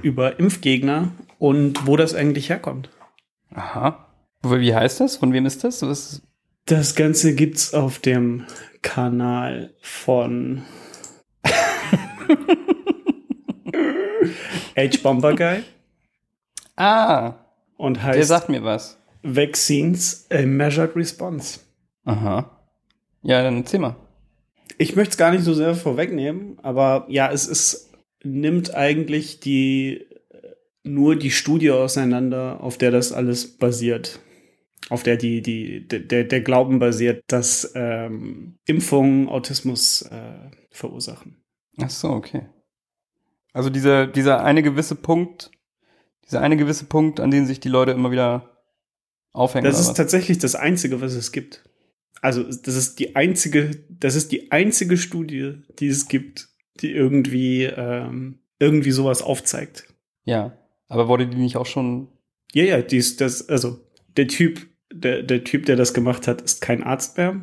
über 0.02 0.40
Impfgegner 0.40 1.12
und 1.40 1.88
wo 1.88 1.96
das 1.96 2.14
eigentlich 2.14 2.50
herkommt. 2.50 2.90
Aha. 3.52 4.08
Wie 4.44 4.74
heißt 4.74 5.00
das? 5.00 5.18
Von 5.18 5.34
wem 5.34 5.46
ist 5.46 5.64
das? 5.64 5.82
Was? 5.82 6.22
Das 6.66 6.96
Ganze 6.96 7.36
gibt's 7.36 7.74
auf 7.74 8.00
dem 8.00 8.46
Kanal 8.82 9.76
von 9.82 10.64
H-Bomber 14.76 15.36
Guy 15.36 15.64
Ah, 16.76 17.36
und 17.78 17.98
der 17.98 18.04
heißt 18.04 18.28
sagt 18.28 18.50
mir 18.50 18.64
was. 18.64 18.98
Vaccines 19.24 20.26
a 20.32 20.42
Measured 20.44 20.96
Response. 20.96 21.60
Aha. 22.06 22.60
Ja, 23.22 23.44
dann 23.44 23.58
erzähl 23.58 23.80
mal. 23.80 23.96
Ich 24.78 24.96
möchte 24.96 25.12
es 25.12 25.18
gar 25.18 25.32
nicht 25.32 25.44
so 25.44 25.54
sehr 25.54 25.76
vorwegnehmen, 25.76 26.58
aber 26.64 27.06
ja, 27.08 27.32
es 27.32 27.48
ist, 27.48 27.92
nimmt 28.24 28.74
eigentlich 28.74 29.40
die 29.40 30.08
nur 30.84 31.16
die 31.16 31.32
Studie 31.32 31.72
auseinander, 31.72 32.62
auf 32.62 32.78
der 32.78 32.92
das 32.92 33.12
alles 33.12 33.58
basiert. 33.58 34.20
Auf 34.90 35.04
der 35.04 35.18
die, 35.18 35.42
die, 35.42 35.88
der, 35.88 36.24
der 36.24 36.42
Glauben 36.42 36.80
basiert, 36.80 37.24
dass 37.28 37.72
ähm, 37.76 38.56
Impfungen 38.66 39.30
Autismus 39.30 40.02
äh, 40.02 40.50
verursachen. 40.72 41.44
Ach 41.80 41.90
so, 41.90 42.10
okay. 42.10 42.48
Also 43.54 43.70
dieser, 43.70 44.08
dieser 44.08 44.44
eine 44.44 44.64
gewisse 44.64 44.96
Punkt, 44.96 45.52
dieser 46.26 46.42
eine 46.42 46.58
gewisse 46.58 46.86
Punkt, 46.86 47.20
an 47.20 47.32
den 47.32 47.46
sich 47.46 47.60
die 47.60 47.70
Leute 47.70 47.92
immer 47.92 48.12
wieder 48.12 48.50
aufhängen. 49.34 49.66
Das 49.66 49.80
ist 49.80 49.96
tatsächlich 49.96 50.38
das 50.38 50.56
Einzige, 50.56 51.02
was 51.02 51.14
es 51.14 51.32
gibt. 51.32 51.64
Also 52.22 52.44
das 52.44 52.76
ist 52.76 53.00
die 53.00 53.16
einzige, 53.16 53.72
das 53.90 54.16
ist 54.16 54.32
die 54.32 54.52
einzige 54.52 54.98
Studie, 54.98 55.64
die 55.80 55.88
es 55.88 56.08
gibt, 56.08 56.50
die 56.80 56.92
irgendwie 56.92 57.64
ähm, 57.64 58.40
irgendwie 58.60 58.92
sowas 58.92 59.22
aufzeigt. 59.22 59.88
Ja. 60.24 60.58
Aber 60.88 61.08
wurde 61.08 61.28
die 61.28 61.38
nicht 61.38 61.58
auch 61.58 61.66
schon. 61.66 62.10
Ja, 62.54 62.64
ja, 62.64 62.82
die 62.82 62.98
ist 62.98 63.22
das, 63.22 63.50
also 63.50 63.80
der 64.18 64.28
Typ, 64.28 64.68
der, 64.94 65.24
der 65.24 65.44
Typ, 65.44 65.66
der 65.66 65.78
das 65.78 65.94
gemacht 65.94 66.28
hat, 66.28 66.42
ist 66.42 66.62
kein 66.62 66.84
Arzt 66.84 67.18
mehr. 67.18 67.42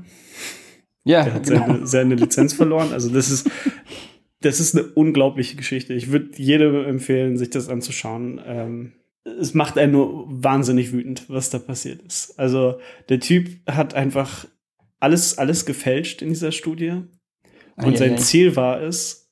Ja, 1.05 1.25
Der 1.25 1.35
hat 1.35 1.44
genau. 1.44 1.66
seine, 1.66 1.87
seine 1.87 2.14
Lizenz 2.14 2.53
verloren. 2.53 2.92
Also 2.92 3.09
das 3.09 3.31
ist, 3.31 3.51
das 4.40 4.61
ist 4.61 4.77
eine 4.77 4.87
unglaubliche 4.87 5.57
Geschichte. 5.57 5.94
Ich 5.94 6.11
würde 6.11 6.31
jedem 6.37 6.85
empfehlen, 6.85 7.37
sich 7.37 7.51
das 7.51 7.68
anzuschauen. 7.68 8.40
Ähm, 8.44 8.92
es 9.24 9.55
macht 9.55 9.77
einen 9.79 9.92
nur 9.92 10.27
wahnsinnig 10.29 10.92
wütend, 10.92 11.29
was 11.29 11.51
da 11.51 11.59
passiert 11.59 12.03
ist. 12.03 12.38
Also 12.38 12.79
der 13.09 13.20
Typ 13.20 13.48
hat 13.66 13.94
einfach 13.94 14.46
alles, 15.01 15.38
alles 15.38 15.66
gefälscht 15.66 16.22
in 16.22 16.29
dieser 16.29 16.53
Studie. 16.53 17.03
Und 17.77 17.98
sein 17.98 18.12
Eieiei. 18.12 18.20
Ziel 18.20 18.57
war 18.57 18.81
es, 18.81 19.31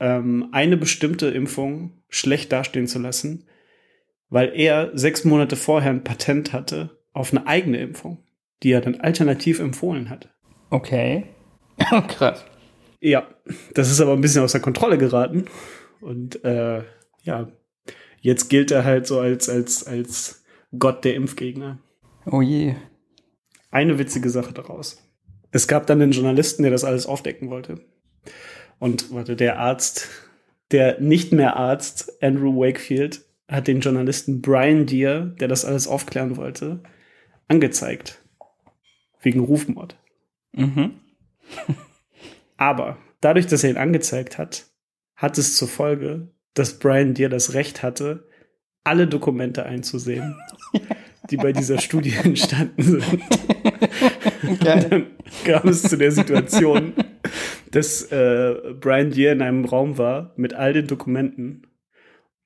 ähm, 0.00 0.48
eine 0.52 0.76
bestimmte 0.76 1.28
Impfung 1.28 2.02
schlecht 2.08 2.52
dastehen 2.52 2.86
zu 2.86 2.98
lassen, 2.98 3.48
weil 4.28 4.52
er 4.54 4.96
sechs 4.96 5.24
Monate 5.24 5.56
vorher 5.56 5.90
ein 5.90 6.04
Patent 6.04 6.52
hatte 6.52 6.98
auf 7.12 7.32
eine 7.32 7.46
eigene 7.46 7.78
Impfung, 7.78 8.24
die 8.62 8.70
er 8.70 8.80
dann 8.80 9.00
alternativ 9.00 9.58
empfohlen 9.58 10.10
hat. 10.10 10.28
Okay. 10.70 11.24
Krass. 12.08 12.44
Ja, 13.00 13.28
das 13.74 13.90
ist 13.90 14.00
aber 14.00 14.12
ein 14.12 14.20
bisschen 14.20 14.42
außer 14.42 14.60
Kontrolle 14.60 14.98
geraten. 14.98 15.46
Und 16.00 16.44
äh, 16.44 16.82
ja, 17.22 17.48
jetzt 18.20 18.48
gilt 18.48 18.70
er 18.70 18.84
halt 18.84 19.06
so 19.06 19.20
als, 19.20 19.48
als, 19.48 19.86
als 19.86 20.44
Gott 20.78 21.04
der 21.04 21.14
Impfgegner. 21.14 21.78
Oh 22.26 22.42
je. 22.42 22.74
Eine 23.70 23.98
witzige 23.98 24.30
Sache 24.30 24.52
daraus. 24.52 25.02
Es 25.50 25.68
gab 25.68 25.86
dann 25.86 26.02
einen 26.02 26.12
Journalisten, 26.12 26.62
der 26.62 26.72
das 26.72 26.84
alles 26.84 27.06
aufdecken 27.06 27.50
wollte. 27.50 27.80
Und 28.78 29.12
warte, 29.12 29.36
der 29.36 29.58
Arzt, 29.58 30.08
der 30.70 31.00
nicht 31.00 31.32
mehr 31.32 31.56
Arzt, 31.56 32.22
Andrew 32.22 32.54
Wakefield, 32.56 33.24
hat 33.48 33.66
den 33.66 33.80
Journalisten 33.80 34.42
Brian 34.42 34.86
Deere, 34.86 35.34
der 35.40 35.48
das 35.48 35.64
alles 35.64 35.88
aufklären 35.88 36.36
wollte, 36.36 36.82
angezeigt. 37.48 38.22
Wegen 39.20 39.40
Rufmord. 39.40 39.96
Mhm. 40.52 41.00
Aber 42.58 42.98
dadurch, 43.22 43.46
dass 43.46 43.64
er 43.64 43.70
ihn 43.70 43.78
angezeigt 43.78 44.36
hat, 44.36 44.66
hat 45.16 45.38
es 45.38 45.56
zur 45.56 45.68
Folge, 45.68 46.28
dass 46.52 46.78
Brian 46.78 47.14
Deere 47.14 47.30
das 47.30 47.54
Recht 47.54 47.82
hatte, 47.82 48.28
alle 48.84 49.06
Dokumente 49.06 49.64
einzusehen, 49.64 50.36
die 51.30 51.36
bei 51.36 51.52
dieser 51.52 51.78
Studie 51.78 52.14
entstanden 52.22 52.82
sind. 52.82 53.22
Und 54.42 54.64
dann 54.64 55.06
kam 55.44 55.68
es 55.68 55.82
zu 55.82 55.96
der 55.96 56.12
Situation, 56.12 56.92
dass 57.70 58.10
äh, 58.12 58.54
Brian 58.80 59.10
Deere 59.10 59.34
in 59.34 59.42
einem 59.42 59.64
Raum 59.64 59.98
war 59.98 60.32
mit 60.36 60.54
all 60.54 60.72
den 60.72 60.86
Dokumenten 60.86 61.66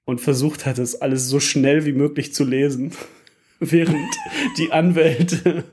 und 0.04 0.20
versucht 0.20 0.66
hat, 0.66 0.78
das 0.78 1.00
alles 1.00 1.28
so 1.28 1.38
schnell 1.40 1.84
wie 1.84 1.92
möglich 1.92 2.34
zu 2.34 2.44
lesen, 2.44 2.92
während 3.70 4.14
die 4.58 4.72
Anwälte 4.72 5.64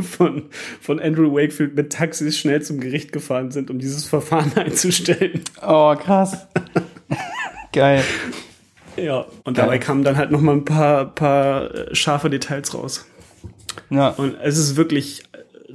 von, 0.00 0.44
von 0.80 1.00
Andrew 1.00 1.32
Wakefield 1.34 1.74
mit 1.74 1.92
Taxis 1.92 2.38
schnell 2.38 2.62
zum 2.62 2.80
Gericht 2.80 3.12
gefahren 3.12 3.50
sind, 3.50 3.70
um 3.70 3.78
dieses 3.78 4.06
Verfahren 4.06 4.52
einzustellen. 4.56 5.42
Oh, 5.60 5.94
krass. 5.96 6.46
Geil. 7.72 8.04
Ja, 8.96 9.26
und 9.44 9.56
Geil. 9.56 9.64
dabei 9.66 9.78
kamen 9.78 10.04
dann 10.04 10.16
halt 10.16 10.30
noch 10.30 10.40
mal 10.40 10.52
ein 10.52 10.64
paar, 10.64 11.14
paar 11.14 11.74
äh, 11.74 11.94
scharfe 11.94 12.30
Details 12.30 12.74
raus. 12.74 13.06
Ja. 13.90 14.10
Und 14.10 14.36
es 14.42 14.58
ist 14.58 14.76
wirklich 14.76 15.22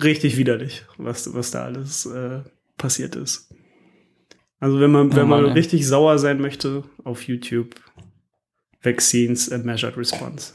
richtig 0.01 0.37
widerlich, 0.37 0.85
was, 0.97 1.33
was 1.33 1.51
da 1.51 1.63
alles 1.65 2.05
äh, 2.05 2.41
passiert 2.77 3.15
ist. 3.15 3.49
Also 4.59 4.79
wenn 4.79 4.91
man, 4.91 5.11
Oh 5.11 5.15
wenn 5.15 5.27
man 5.27 5.43
Mann, 5.43 5.51
richtig 5.53 5.87
sauer 5.87 6.17
sein 6.19 6.39
möchte, 6.39 6.83
auf 7.03 7.23
YouTube 7.23 7.75
Vaccines 8.81 9.51
and 9.51 9.65
Measured 9.65 9.97
Response. 9.97 10.53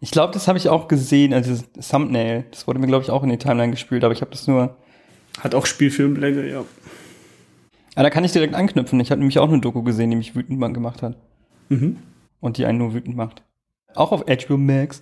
Ich 0.00 0.10
glaube, 0.10 0.32
das 0.32 0.48
habe 0.48 0.58
ich 0.58 0.68
auch 0.68 0.88
gesehen, 0.88 1.32
also 1.32 1.62
das 1.74 1.88
Thumbnail. 1.88 2.44
Das 2.50 2.66
wurde 2.66 2.78
mir, 2.78 2.86
glaube 2.86 3.04
ich, 3.04 3.10
auch 3.10 3.22
in 3.22 3.30
die 3.30 3.38
Timeline 3.38 3.70
gespielt, 3.70 4.04
aber 4.04 4.12
ich 4.12 4.20
habe 4.20 4.30
das 4.30 4.46
nur. 4.46 4.76
Hat 5.38 5.54
auch 5.54 5.66
Spielfilmlänge, 5.66 6.48
ja. 6.50 6.64
Ah, 7.94 8.02
da 8.02 8.10
kann 8.10 8.24
ich 8.24 8.32
direkt 8.32 8.54
anknüpfen. 8.54 9.00
Ich 9.00 9.10
habe 9.10 9.18
nämlich 9.18 9.38
auch 9.38 9.48
eine 9.48 9.60
Doku 9.60 9.82
gesehen, 9.82 10.10
die 10.10 10.16
mich 10.16 10.34
wütend 10.34 10.60
gemacht 10.74 11.02
hat. 11.02 11.16
Mhm. 11.68 11.98
Und 12.40 12.58
die 12.58 12.66
einen 12.66 12.78
nur 12.78 12.94
wütend 12.94 13.16
macht. 13.16 13.42
Auch 13.94 14.12
auf 14.12 14.24
HBO 14.26 14.56
Max. 14.56 15.00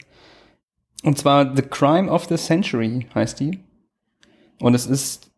Und 1.02 1.18
zwar 1.18 1.56
The 1.56 1.62
Crime 1.62 2.11
of 2.11 2.26
the 2.26 2.37
Century 2.37 3.06
heißt 3.14 3.40
die. 3.40 3.61
Und 4.61 4.74
es 4.74 4.87
ist, 4.87 5.30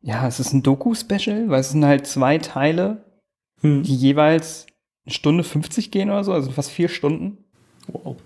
ja, 0.00 0.26
es 0.26 0.40
ist 0.40 0.52
ein 0.52 0.62
Doku-Special, 0.62 1.48
weil 1.48 1.60
es 1.60 1.70
sind 1.70 1.84
halt 1.84 2.06
zwei 2.06 2.38
Teile, 2.38 3.04
Hm. 3.60 3.82
die 3.82 3.94
jeweils 3.94 4.66
eine 5.04 5.12
Stunde 5.12 5.44
50 5.44 5.90
gehen 5.90 6.10
oder 6.10 6.24
so, 6.24 6.32
also 6.32 6.50
fast 6.50 6.70
vier 6.70 6.88
Stunden. 6.88 7.38
Wow. 7.88 8.16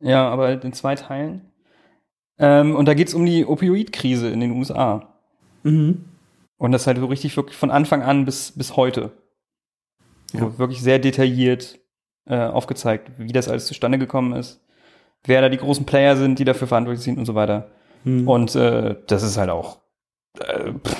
Ja, 0.00 0.28
aber 0.28 0.46
halt 0.46 0.64
in 0.64 0.72
zwei 0.72 0.94
Teilen. 0.94 1.50
Ähm, 2.38 2.76
und 2.76 2.86
da 2.86 2.94
geht's 2.94 3.14
um 3.14 3.26
die 3.26 3.44
Opioid-Krise 3.44 4.28
in 4.30 4.40
den 4.40 4.52
USA. 4.52 5.14
Mhm. 5.64 6.04
Und 6.56 6.72
das 6.72 6.86
halt 6.86 6.98
so 6.98 7.06
richtig 7.06 7.36
wirklich 7.36 7.56
von 7.56 7.70
Anfang 7.70 8.02
an 8.02 8.24
bis, 8.24 8.52
bis 8.52 8.76
heute. 8.76 9.12
So 10.32 10.38
Ja. 10.38 10.58
wirklich 10.58 10.82
sehr 10.82 10.98
detailliert 10.98 11.78
äh, 12.26 12.38
aufgezeigt, 12.46 13.10
wie 13.18 13.32
das 13.32 13.48
alles 13.48 13.66
zustande 13.66 13.98
gekommen 13.98 14.34
ist, 14.34 14.60
wer 15.24 15.40
da 15.40 15.48
die 15.48 15.56
großen 15.56 15.86
Player 15.86 16.16
sind, 16.16 16.38
die 16.38 16.44
dafür 16.44 16.68
verantwortlich 16.68 17.02
sind 17.04 17.18
und 17.18 17.24
so 17.26 17.34
weiter. 17.34 17.70
Hm. 18.04 18.28
Und 18.28 18.54
äh, 18.54 18.96
das 19.06 19.22
ist 19.22 19.36
halt 19.38 19.50
auch 19.50 19.80
äh, 20.38 20.72
pff, 20.72 20.96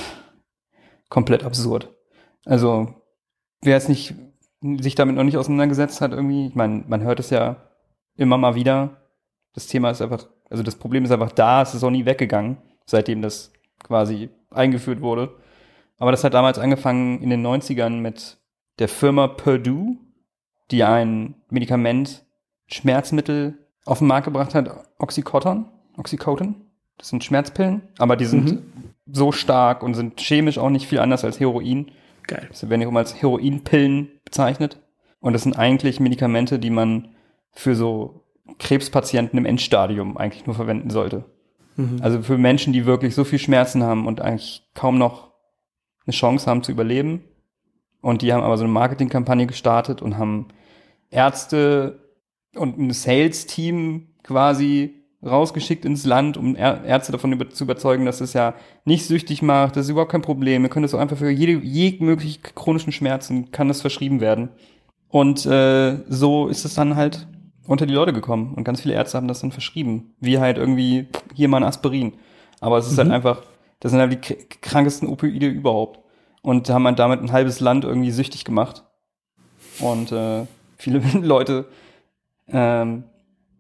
komplett 1.09 1.45
absurd. 1.45 1.95
Also, 2.47 2.95
wer 3.63 3.77
es 3.77 3.89
nicht, 3.89 4.15
sich 4.81 4.95
damit 4.95 5.17
noch 5.17 5.25
nicht 5.25 5.37
auseinandergesetzt 5.37 6.01
hat, 6.01 6.13
irgendwie, 6.13 6.47
ich 6.47 6.55
meine, 6.55 6.85
man 6.89 7.03
hört 7.03 7.21
es 7.21 7.31
ja 7.31 7.68
immer 8.19 8.37
mal 8.37 8.55
wieder. 8.55 8.97
Das 9.55 9.67
Thema 9.67 9.91
ist 9.91 10.03
einfach, 10.03 10.27
also 10.51 10.63
das 10.63 10.77
Problem 10.77 11.05
ist 11.05 11.11
einfach 11.11 11.33
da, 11.33 11.63
es 11.63 11.75
ist 11.75 11.83
auch 11.83 11.91
nie 11.91 12.05
weggegangen, 12.05 12.59
seitdem 12.85 13.23
das 13.23 13.53
quasi 13.83 14.29
eingeführt 14.51 15.01
wurde. 15.01 15.35
Aber 15.99 16.11
das 16.11 16.23
hat 16.25 16.35
damals 16.35 16.59
angefangen 16.59 17.23
in 17.23 17.31
den 17.31 17.45
90ern 17.45 18.01
mit 18.01 18.37
der 18.79 18.89
Firma 18.89 19.27
Purdue, 19.29 19.97
die 20.71 20.85
ein 20.85 21.35
Medikament, 21.51 22.25
Schmerzmittel 22.67 23.59
auf 23.85 23.99
den 23.99 24.09
Markt 24.09 24.27
gebracht 24.27 24.55
hat, 24.55 24.71
Oxycontin, 24.99 25.65
Oxycontin. 25.97 26.55
Das 26.99 27.09
sind 27.09 27.25
Schmerzpillen, 27.25 27.83
aber 27.99 28.17
die 28.17 28.27
sind 28.27 28.53
Mhm. 28.53 28.63
so 29.11 29.33
stark 29.33 29.83
und 29.83 29.95
sind 29.95 30.21
chemisch 30.21 30.59
auch 30.59 30.71
nicht 30.71 30.87
viel 30.87 30.99
anders 30.99 31.25
als 31.25 31.41
Heroin. 31.41 31.91
Geil. 32.27 32.47
Das 32.51 32.69
werden 32.69 32.83
ja 32.83 32.89
immer 32.89 32.99
als 33.01 33.21
Heroinpillen 33.23 34.09
bezeichnet. 34.25 34.79
Und 35.21 35.33
das 35.33 35.43
sind 35.45 35.59
eigentlich 35.59 35.99
Medikamente, 36.01 36.59
die 36.59 36.71
man 36.71 37.09
für 37.53 37.75
so 37.75 38.25
Krebspatienten 38.59 39.39
im 39.39 39.45
Endstadium 39.45 40.17
eigentlich 40.17 40.47
nur 40.47 40.55
verwenden 40.55 40.91
sollte. 40.91 41.25
Mhm. 41.77 41.99
Also 42.01 42.23
für 42.23 42.39
Menschen, 42.39 42.73
die 42.73 42.87
wirklich 42.87 43.15
so 43.15 43.25
viel 43.25 43.39
Schmerzen 43.39 43.83
haben 43.83 44.07
und 44.07 44.21
eigentlich 44.21 44.63
kaum 44.75 44.99
noch 44.99 45.33
eine 46.07 46.15
Chance 46.15 46.47
haben 46.47 46.63
zu 46.63 46.73
überleben. 46.73 47.25
Und 48.01 48.23
die 48.23 48.33
haben 48.33 48.43
aber 48.43 48.57
so 48.57 48.65
eine 48.65 48.73
Marketingkampagne 48.73 49.47
gestartet 49.47 50.03
und 50.03 50.19
haben 50.19 50.49
Ärzte 51.11 52.01
und 52.55 52.79
ein 52.79 52.93
Sales-Team 52.93 54.09
quasi 54.23 54.95
rausgeschickt 55.25 55.85
ins 55.85 56.05
Land, 56.05 56.37
um 56.37 56.55
Ärzte 56.55 57.11
davon 57.11 57.33
über 57.33 57.51
zu 57.51 57.65
überzeugen, 57.65 58.07
dass 58.07 58.21
es 58.21 58.35
ja 58.35 58.55
nicht 58.85 59.05
süchtig 59.05 59.43
macht, 59.43 59.75
das 59.75 59.87
ist 59.87 59.91
überhaupt 59.91 60.13
kein 60.13 60.23
Problem. 60.23 60.63
Wir 60.63 60.69
können 60.69 60.85
das 60.85 60.95
auch 60.95 61.01
einfach 61.01 61.17
für 61.17 61.31
jede, 61.31 61.53
jede 61.65 62.05
mögliche 62.05 62.39
chronischen 62.41 62.93
Schmerzen 62.93 63.51
kann 63.51 63.69
das 63.69 63.81
verschrieben 63.81 64.21
werden. 64.21 64.51
Und 65.09 65.45
äh, 65.47 66.05
so 66.09 66.49
ist 66.49 66.65
es 66.65 66.75
dann 66.75 66.95
halt 66.95 67.27
unter 67.69 67.87
die 67.87 67.95
Leute 67.95 68.13
gekommen. 68.13 68.55
Und 68.55 68.65
ganz 68.65 68.81
viele 68.81 68.95
Ärzte 68.95 69.17
haben 69.17 69.29
das 69.29 69.41
dann 69.41 69.53
verschrieben. 69.53 70.15
Wie 70.21 70.39
halt 70.39 70.59
irgendwie, 70.59 71.07
hier 71.35 71.49
mal 71.49 71.59
ein 71.59 71.69
Aspirin. 71.69 72.15
Aber 72.61 72.79
es 72.79 72.91
ist 72.91 72.99
halt 72.99 73.11
einfach, 73.11 73.43
das 73.79 73.93
sind 73.93 74.01
halt 74.01 74.13
die 74.13 74.35
krankesten 74.61 75.09
Opioide 75.09 75.47
überhaupt. 75.47 76.01
Und 76.43 76.69
haben 76.71 76.87
halt 76.87 76.99
damit 76.99 77.21
ein 77.21 77.31
halbes 77.31 77.61
Land 77.61 77.85
irgendwie 77.85 78.11
süchtig 78.11 78.45
gemacht. 78.45 78.85
Und 79.81 80.11
äh, 80.13 80.47
viele 80.79 80.99
Leute 81.21 81.67
ähm, 82.49 83.05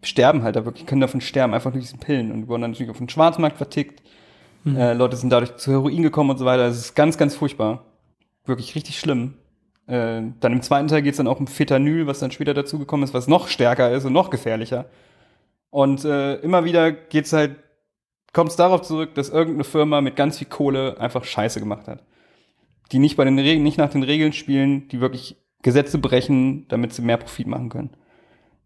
sterben 0.02 0.42
halt 0.42 0.56
da 0.56 0.64
wirklich, 0.64 0.86
können 0.86 1.02
davon 1.02 1.20
sterben, 1.20 1.52
einfach 1.52 1.72
durch 1.72 1.84
diese 1.84 1.98
Pillen 1.98 2.32
und 2.32 2.48
wurden 2.48 2.62
dann 2.62 2.70
natürlich 2.70 2.90
auf 2.90 2.98
den 2.98 3.08
Schwarzmarkt 3.10 3.58
vertickt. 3.58 4.02
Äh, 4.66 4.94
Leute 4.94 5.16
sind 5.16 5.30
dadurch 5.30 5.56
zu 5.56 5.70
Heroin 5.70 6.02
gekommen 6.02 6.30
und 6.30 6.38
so 6.38 6.44
weiter. 6.44 6.66
Es 6.66 6.78
ist 6.78 6.94
ganz, 6.94 7.18
ganz 7.18 7.34
furchtbar. 7.34 7.84
Wirklich 8.46 8.74
richtig 8.74 8.98
schlimm. 8.98 9.34
Äh, 9.88 10.22
dann 10.40 10.52
im 10.52 10.62
zweiten 10.62 10.88
Teil 10.88 11.02
geht 11.02 11.12
es 11.12 11.16
dann 11.16 11.26
auch 11.26 11.40
um 11.40 11.46
Fetanyl, 11.46 12.06
was 12.06 12.18
dann 12.20 12.30
später 12.30 12.54
dazugekommen 12.54 13.04
ist, 13.04 13.14
was 13.14 13.26
noch 13.26 13.48
stärker 13.48 13.90
ist 13.90 14.04
und 14.04 14.12
noch 14.12 14.30
gefährlicher. 14.30 14.84
Und 15.70 16.04
äh, 16.04 16.36
immer 16.36 16.64
wieder 16.64 16.92
geht's 16.92 17.32
halt, 17.32 17.56
kommt 18.32 18.50
es 18.50 18.56
darauf 18.56 18.82
zurück, 18.82 19.14
dass 19.14 19.30
irgendeine 19.30 19.64
Firma 19.64 20.00
mit 20.00 20.14
ganz 20.14 20.38
viel 20.38 20.48
Kohle 20.48 21.00
einfach 21.00 21.24
Scheiße 21.24 21.58
gemacht 21.58 21.88
hat. 21.88 22.04
Die 22.92 22.98
nicht 22.98 23.16
bei 23.16 23.24
den 23.24 23.38
Regeln, 23.38 23.62
nicht 23.62 23.78
nach 23.78 23.90
den 23.90 24.02
Regeln 24.02 24.32
spielen, 24.32 24.88
die 24.88 25.00
wirklich 25.00 25.36
Gesetze 25.62 25.98
brechen, 25.98 26.68
damit 26.68 26.92
sie 26.92 27.02
mehr 27.02 27.16
Profit 27.16 27.46
machen 27.46 27.68
können. 27.70 27.90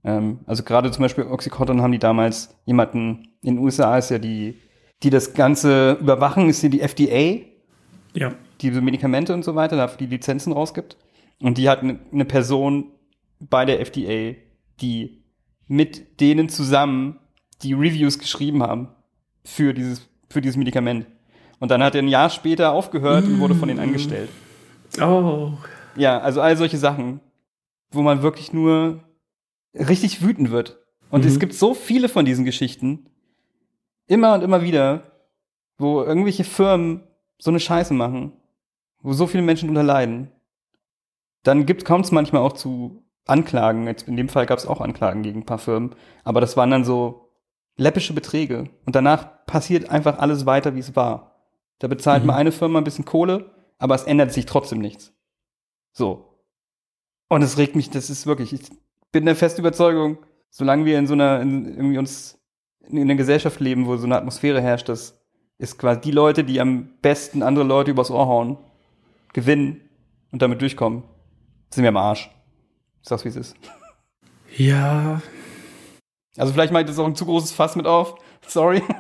Ähm, 0.05 0.41
also 0.47 0.65
gerade 0.65 0.91
zum 0.91 1.03
Beispiel 1.03 1.25
Oxycontin 1.25 1.83
haben 1.83 1.93
die 1.93 1.99
damals 1.99 2.57
jemanden, 2.65 3.29
in 3.43 3.57
den 3.57 3.65
USA 3.65 3.97
ist 3.99 4.11
ja 4.11 4.19
die, 4.19 4.59
die 5.03 5.11
das 5.11 5.35
Ganze 5.35 5.99
überwachen, 6.01 6.49
ist 6.49 6.61
hier 6.61 6.71
die 6.71 6.81
FDA, 6.81 7.45
Ja. 8.15 8.35
die 8.61 8.71
so 8.73 8.81
Medikamente 8.83 9.35
und 9.35 9.45
so 9.45 9.55
weiter, 9.55 9.77
dafür 9.77 9.99
die 9.99 10.07
Lizenzen 10.07 10.53
rausgibt. 10.53 10.97
Und 11.41 11.59
die 11.59 11.69
hat 11.69 11.81
eine, 11.83 11.99
eine 12.13 12.25
Person 12.25 12.87
bei 13.41 13.65
der 13.65 13.81
FDA, 13.81 14.35
die 14.81 15.23
mit 15.67 16.21
denen 16.21 16.49
zusammen 16.49 17.19
die 17.63 17.73
Reviews 17.73 18.19
geschrieben 18.19 18.63
haben 18.63 18.89
für 19.45 19.73
dieses, 19.75 20.09
für 20.29 20.41
dieses 20.41 20.57
Medikament. 20.57 21.07
Und 21.59 21.71
dann 21.71 21.83
hat 21.83 21.95
er 21.95 22.03
ein 22.03 22.09
Jahr 22.09 22.31
später 22.31 22.73
aufgehört 22.73 23.25
und 23.25 23.39
wurde 23.41 23.55
von 23.55 23.69
denen 23.69 23.81
angestellt. 23.81 24.29
Oh. 25.01 25.53
Ja, 25.97 26.19
also 26.19 26.41
all 26.41 26.57
solche 26.57 26.79
Sachen, 26.79 27.21
wo 27.93 28.03
man 28.03 28.23
wirklich 28.23 28.53
nur 28.53 29.01
richtig 29.75 30.23
wütend 30.23 30.51
wird. 30.51 30.79
Und 31.11 31.23
Mhm. 31.23 31.29
es 31.31 31.39
gibt 31.39 31.55
so 31.55 31.75
viele 31.75 32.09
von 32.09 32.25
diesen 32.25 32.45
Geschichten, 32.45 33.07
immer 34.07 34.35
und 34.35 34.43
immer 34.43 34.63
wieder, 34.63 35.13
wo 35.79 36.03
irgendwelche 36.03 36.45
Firmen 36.45 37.03
so 37.39 37.51
eine 37.51 37.61
Scheiße 37.61 37.95
machen, 37.95 38.33
wo 39.01 39.13
so 39.13 39.27
viele 39.27 39.43
Menschen 39.43 39.69
drunter 39.69 39.83
leiden. 39.83 40.31
Dann 41.43 41.67
gibt 41.67 41.85
kommt 41.85 42.05
es 42.05 42.13
manchmal 42.13 42.43
auch 42.43 42.53
zu 42.53 43.05
Anklagen. 43.27 43.87
Jetzt 43.87 44.09
in 44.09 44.17
dem 44.17 44.29
Fall 44.29 44.47
gab 44.47 44.59
es 44.59 44.67
auch 44.67 44.81
Anklagen 44.81 45.23
gegen 45.23 45.41
ein 45.41 45.47
paar 45.47 45.59
Firmen, 45.59 45.95
aber 46.25 46.41
das 46.41 46.57
waren 46.57 46.71
dann 46.71 46.85
so 46.85 47.31
läppische 47.77 48.13
Beträge. 48.13 48.71
Und 48.85 48.95
danach 48.95 49.47
passiert 49.47 49.91
einfach 49.91 50.19
alles 50.19 50.47
weiter, 50.47 50.75
wie 50.75 50.81
es 50.81 50.95
war. 50.97 51.37
Da 51.79 51.89
bezahlt 51.89 52.23
Mhm. 52.23 52.29
mal 52.29 52.35
eine 52.37 52.53
Firma 52.53 52.79
ein 52.79 52.85
bisschen 52.85 53.05
Kohle, 53.05 53.51
aber 53.79 53.95
es 53.95 54.05
ändert 54.05 54.33
sich 54.33 54.47
trotzdem 54.47 54.79
nichts. 54.79 55.13
So. 55.93 56.39
Und 57.29 57.43
es 57.43 57.59
regt 57.59 57.77
mich, 57.77 57.91
das 57.91 58.11
ist 58.11 58.27
wirklich, 58.27 58.53
ich 58.53 58.63
bin 59.11 59.25
der 59.25 59.37
festen 59.37 59.63
Überzeugung, 59.63 60.19
solange 60.51 60.85
wir 60.85 60.99
in 60.99 61.07
so 61.07 61.15
einer, 61.15 61.41
in, 61.41 61.67
irgendwie 61.67 61.99
uns 61.99 62.39
in 62.89 62.99
einer 62.99 63.15
Gesellschaft 63.15 63.59
leben, 63.61 63.87
wo 63.87 63.97
so 63.97 64.07
eine 64.07 64.17
Atmosphäre 64.17 64.61
herrscht, 64.61 64.89
dass 64.89 65.19
ist 65.59 65.79
quasi 65.79 66.01
die 66.01 66.11
Leute, 66.11 66.43
die 66.43 66.61
am 66.61 66.89
besten 67.03 67.43
andere 67.43 67.65
Leute 67.65 67.93
übers 67.93 68.11
Ohr 68.11 68.27
hauen, 68.27 68.59
gewinnen 69.33 69.81
und 70.33 70.43
damit 70.43 70.61
durchkommen, 70.61 71.05
sind 71.75 71.83
wir 71.85 71.89
am 71.89 71.97
Arsch. 71.97 72.31
Ich 73.03 73.09
sag's, 73.09 73.25
wie 73.25 73.29
es 73.29 73.37
ist. 73.37 73.57
Ja. 74.57 75.21
Also 76.37 76.53
vielleicht 76.53 76.73
mache 76.73 76.83
ich 76.83 76.89
das 76.89 76.99
auch 76.99 77.07
ein 77.07 77.17
zu 77.17 77.25
großes 77.27 77.53
Fass 77.53 77.77
mit 77.77 77.87
auf. 77.87 78.15
Sorry. 78.47 78.83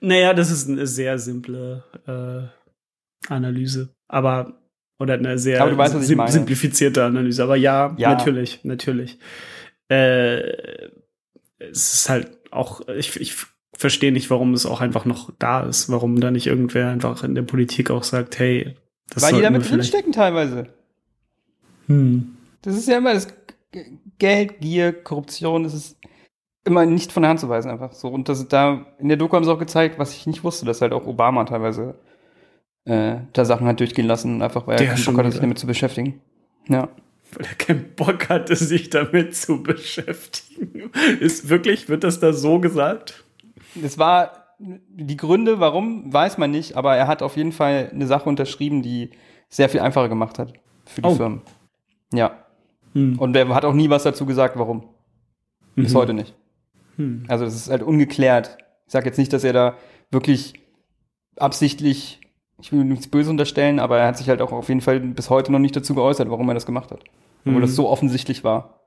Naja, 0.00 0.34
das 0.34 0.50
ist 0.50 0.68
eine 0.68 0.86
sehr 0.86 1.16
simple 1.18 1.84
äh, 2.08 3.32
Analyse. 3.32 3.94
Aber, 4.08 4.60
oder 4.98 5.14
eine 5.14 5.38
sehr 5.38 5.60
weißt, 5.78 6.16
meine. 6.16 6.30
simplifizierte 6.32 7.04
Analyse. 7.04 7.44
Aber 7.44 7.54
ja, 7.54 7.94
Ja. 7.98 8.10
natürlich, 8.10 8.64
natürlich. 8.64 9.18
Äh, 9.88 10.40
es 11.58 11.94
ist 11.94 12.08
halt 12.08 12.36
auch, 12.50 12.88
ich, 12.88 13.14
ich 13.20 13.36
verstehe 13.76 14.10
nicht, 14.10 14.28
warum 14.28 14.54
es 14.54 14.66
auch 14.66 14.80
einfach 14.80 15.04
noch 15.04 15.30
da 15.38 15.60
ist. 15.62 15.88
Warum 15.88 16.20
da 16.20 16.32
nicht 16.32 16.48
irgendwer 16.48 16.88
einfach 16.88 17.22
in 17.22 17.36
der 17.36 17.42
Politik 17.42 17.92
auch 17.92 18.02
sagt, 18.02 18.40
hey, 18.40 18.74
das 19.08 19.22
Weil 19.22 19.34
die 19.34 19.42
damit 19.42 19.68
drinstecken 19.68 20.12
teilweise. 20.12 20.68
Hm. 21.86 22.36
Das 22.62 22.76
ist 22.76 22.88
ja 22.88 22.98
immer 22.98 23.14
das 23.14 23.28
Geld, 24.18 24.60
Gier, 24.60 24.92
Korruption, 24.92 25.64
das 25.64 25.74
ist 25.74 25.96
immer 26.64 26.86
nicht 26.86 27.12
von 27.12 27.22
der 27.22 27.30
Hand 27.30 27.40
zu 27.40 27.48
weisen 27.48 27.70
einfach 27.70 27.92
so. 27.92 28.08
Und 28.08 28.28
das 28.28 28.46
da, 28.48 28.86
in 28.98 29.08
der 29.08 29.16
Doku 29.16 29.34
haben 29.34 29.44
sie 29.44 29.52
auch 29.52 29.58
gezeigt, 29.58 29.98
was 29.98 30.14
ich 30.14 30.26
nicht 30.26 30.44
wusste, 30.44 30.64
dass 30.64 30.80
halt 30.80 30.92
auch 30.92 31.06
Obama 31.06 31.44
teilweise 31.44 31.94
äh, 32.84 33.16
da 33.32 33.44
Sachen 33.44 33.66
hat 33.66 33.80
durchgehen 33.80 34.06
lassen, 34.06 34.42
einfach 34.42 34.66
weil 34.66 34.76
Der 34.76 34.88
er 34.88 34.94
keinen 34.94 35.04
Bock 35.04 35.18
hatte, 35.18 35.30
sich 35.32 35.40
damit 35.40 35.58
zu 35.58 35.66
beschäftigen. 35.66 36.20
Ja. 36.68 36.88
Weil 37.32 37.46
er 37.46 37.54
keinen 37.54 37.94
Bock 37.94 38.28
hatte, 38.28 38.56
sich 38.56 38.90
damit 38.90 39.34
zu 39.34 39.62
beschäftigen. 39.62 40.90
Ist 41.20 41.48
wirklich, 41.48 41.88
wird 41.88 42.04
das 42.04 42.20
da 42.20 42.32
so 42.32 42.60
gesagt? 42.60 43.24
Es 43.82 43.98
war 43.98 44.41
die 44.88 45.16
Gründe, 45.16 45.58
warum, 45.60 46.12
weiß 46.12 46.38
man 46.38 46.50
nicht, 46.50 46.76
aber 46.76 46.96
er 46.96 47.08
hat 47.08 47.22
auf 47.22 47.36
jeden 47.36 47.52
Fall 47.52 47.90
eine 47.92 48.06
Sache 48.06 48.28
unterschrieben, 48.28 48.82
die 48.82 49.10
sehr 49.48 49.68
viel 49.68 49.80
einfacher 49.80 50.08
gemacht 50.08 50.38
hat 50.38 50.52
für 50.86 51.02
die 51.02 51.08
Oh. 51.08 51.14
Firmen. 51.14 51.40
Ja. 52.12 52.44
Hm. 52.94 53.18
Und 53.18 53.34
er 53.36 53.48
hat 53.54 53.64
auch 53.64 53.74
nie 53.74 53.90
was 53.90 54.02
dazu 54.04 54.24
gesagt, 54.26 54.56
warum. 54.58 54.84
Bis 55.74 55.92
Mhm. 55.94 55.98
heute 55.98 56.14
nicht. 56.14 56.34
Hm. 56.96 57.24
Also 57.28 57.44
das 57.44 57.54
ist 57.56 57.70
halt 57.70 57.82
ungeklärt. 57.82 58.58
Ich 58.86 58.92
sage 58.92 59.06
jetzt 59.06 59.18
nicht, 59.18 59.32
dass 59.32 59.42
er 59.44 59.52
da 59.52 59.76
wirklich 60.10 60.54
absichtlich, 61.36 62.20
ich 62.60 62.72
will 62.72 62.84
nichts 62.84 63.08
Böses 63.08 63.30
unterstellen, 63.30 63.80
aber 63.80 63.98
er 63.98 64.06
hat 64.08 64.18
sich 64.18 64.28
halt 64.28 64.40
auch 64.42 64.52
auf 64.52 64.68
jeden 64.68 64.80
Fall 64.82 65.00
bis 65.00 65.30
heute 65.30 65.50
noch 65.50 65.58
nicht 65.58 65.74
dazu 65.74 65.94
geäußert, 65.94 66.30
warum 66.30 66.48
er 66.48 66.54
das 66.54 66.66
gemacht 66.66 66.90
hat. 66.90 67.00
Obwohl 67.40 67.54
Mhm. 67.58 67.62
das 67.62 67.74
so 67.74 67.88
offensichtlich 67.88 68.44
war. 68.44 68.80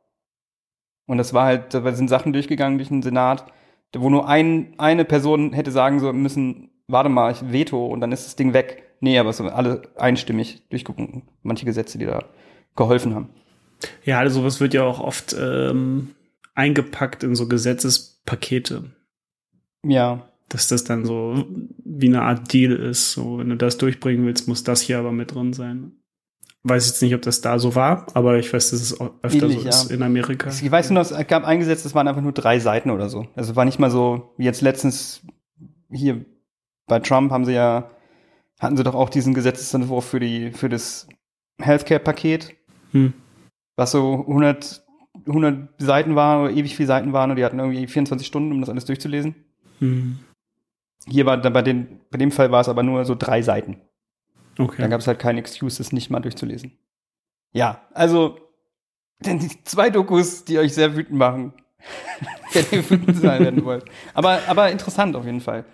Und 1.07 1.17
das 1.17 1.33
war 1.33 1.45
halt, 1.45 1.73
da 1.73 1.91
sind 1.93 2.07
Sachen 2.07 2.33
durchgegangen 2.33 2.77
durch 2.77 2.87
den 2.89 3.01
Senat, 3.03 3.45
wo 3.95 4.09
nur 4.09 4.27
ein, 4.27 4.73
eine 4.77 5.05
Person 5.05 5.53
hätte 5.53 5.71
sagen 5.71 5.99
so 5.99 6.11
müssen, 6.13 6.69
warte 6.87 7.09
mal, 7.09 7.31
ich 7.31 7.51
veto 7.51 7.85
und 7.85 8.01
dann 8.01 8.11
ist 8.11 8.25
das 8.25 8.35
Ding 8.35 8.53
weg. 8.53 8.83
Nee, 8.99 9.19
aber 9.19 9.29
es 9.29 9.37
sind 9.37 9.49
alle 9.49 9.81
einstimmig 9.97 10.63
durchgeguckt. 10.69 11.23
Manche 11.43 11.65
Gesetze, 11.65 11.97
die 11.97 12.05
da 12.05 12.23
geholfen 12.75 13.13
haben. 13.15 13.29
Ja, 14.03 14.19
also 14.19 14.39
sowas 14.39 14.59
wird 14.59 14.73
ja 14.73 14.83
auch 14.83 14.99
oft 14.99 15.35
ähm, 15.39 16.15
eingepackt 16.53 17.23
in 17.23 17.35
so 17.35 17.47
Gesetzespakete, 17.47 18.91
Ja, 19.83 20.29
dass 20.49 20.67
das 20.67 20.83
dann 20.83 21.05
so 21.05 21.45
wie 21.83 22.07
eine 22.07 22.21
Art 22.21 22.51
Deal 22.53 22.71
ist. 22.71 23.11
So, 23.11 23.39
wenn 23.39 23.49
du 23.49 23.57
das 23.57 23.77
durchbringen 23.77 24.25
willst, 24.25 24.47
muss 24.47 24.63
das 24.63 24.81
hier 24.81 24.99
aber 24.99 25.11
mit 25.11 25.33
drin 25.33 25.53
sein. 25.53 25.91
Weiß 26.67 26.87
jetzt 26.87 27.01
nicht, 27.03 27.13
ob 27.13 27.21
das 27.21 27.41
da 27.41 27.59
so 27.59 27.75
war, 27.75 28.07
aber 28.15 28.39
ich 28.39 28.51
weiß, 28.51 28.71
dass 28.71 28.81
es 28.81 28.99
öfter 28.99 29.45
Ähnlich, 29.45 29.61
so 29.61 29.69
ist 29.69 29.89
ja. 29.91 29.95
in 29.95 30.01
Amerika. 30.01 30.49
Ich 30.49 30.71
weiß 30.71 30.89
nur, 30.89 31.01
es 31.01 31.13
gab 31.27 31.45
eingesetzt, 31.45 31.85
das 31.85 31.93
waren 31.93 32.07
einfach 32.07 32.23
nur 32.23 32.31
drei 32.31 32.57
Seiten 32.57 32.89
oder 32.89 33.07
so. 33.07 33.27
Also 33.35 33.55
war 33.55 33.65
nicht 33.65 33.77
mal 33.77 33.91
so, 33.91 34.33
wie 34.37 34.45
jetzt 34.45 34.61
letztens 34.61 35.21
hier 35.91 36.25
bei 36.87 36.99
Trump 36.99 37.31
haben 37.31 37.45
sie 37.45 37.53
ja, 37.53 37.91
hatten 38.59 38.77
sie 38.77 38.83
doch 38.83 38.95
auch 38.95 39.11
diesen 39.11 39.35
Gesetzesentwurf 39.35 40.05
für 40.05 40.19
die, 40.19 40.53
für 40.53 40.67
das 40.67 41.07
Healthcare-Paket, 41.61 42.55
Hm. 42.93 43.13
was 43.75 43.91
so 43.91 44.25
100, 44.27 44.83
100 45.27 45.69
Seiten 45.77 46.15
war 46.15 46.43
oder 46.43 46.51
ewig 46.51 46.75
viele 46.75 46.87
Seiten 46.87 47.13
waren 47.13 47.29
und 47.29 47.35
die 47.35 47.45
hatten 47.45 47.59
irgendwie 47.59 47.85
24 47.85 48.25
Stunden, 48.25 48.51
um 48.51 48.61
das 48.61 48.69
alles 48.69 48.85
durchzulesen. 48.85 49.35
Hm. 49.79 50.17
Hier 51.07 51.27
war 51.27 51.37
dann 51.37 51.53
bei, 51.53 51.61
den, 51.61 51.99
bei 52.09 52.17
dem 52.17 52.31
Fall 52.31 52.51
war 52.51 52.61
es 52.61 52.69
aber 52.69 52.81
nur 52.81 53.05
so 53.05 53.13
drei 53.13 53.43
Seiten. 53.43 53.81
Okay. 54.57 54.81
Dann 54.81 54.89
gab 54.89 55.01
es 55.01 55.07
halt 55.07 55.19
keine 55.19 55.39
Excuse, 55.39 55.77
das 55.77 55.91
nicht 55.91 56.09
mal 56.09 56.19
durchzulesen. 56.19 56.77
Ja, 57.53 57.81
also 57.93 58.37
denn 59.19 59.39
die 59.39 59.63
zwei 59.63 59.89
Dokus, 59.89 60.45
die 60.45 60.57
euch 60.57 60.73
sehr 60.73 60.95
wütend 60.95 61.17
machen, 61.17 61.53
wenn 62.53 62.65
ihr 62.71 62.89
wütend 62.89 63.17
sein 63.17 63.43
werden 63.43 63.65
wollt. 63.65 63.85
Aber, 64.13 64.39
aber 64.47 64.71
interessant 64.71 65.15
auf 65.15 65.25
jeden 65.25 65.41
Fall. 65.41 65.65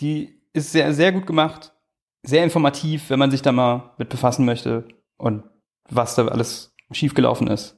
Die 0.00 0.40
ist 0.52 0.72
sehr, 0.72 0.92
sehr 0.92 1.12
gut 1.12 1.26
gemacht, 1.26 1.72
sehr 2.22 2.44
informativ, 2.44 3.10
wenn 3.10 3.18
man 3.18 3.30
sich 3.30 3.42
da 3.42 3.52
mal 3.52 3.94
mit 3.98 4.08
befassen 4.08 4.44
möchte 4.44 4.88
und 5.16 5.44
was 5.88 6.14
da 6.14 6.26
alles 6.28 6.74
schiefgelaufen 6.92 7.48
ist, 7.48 7.76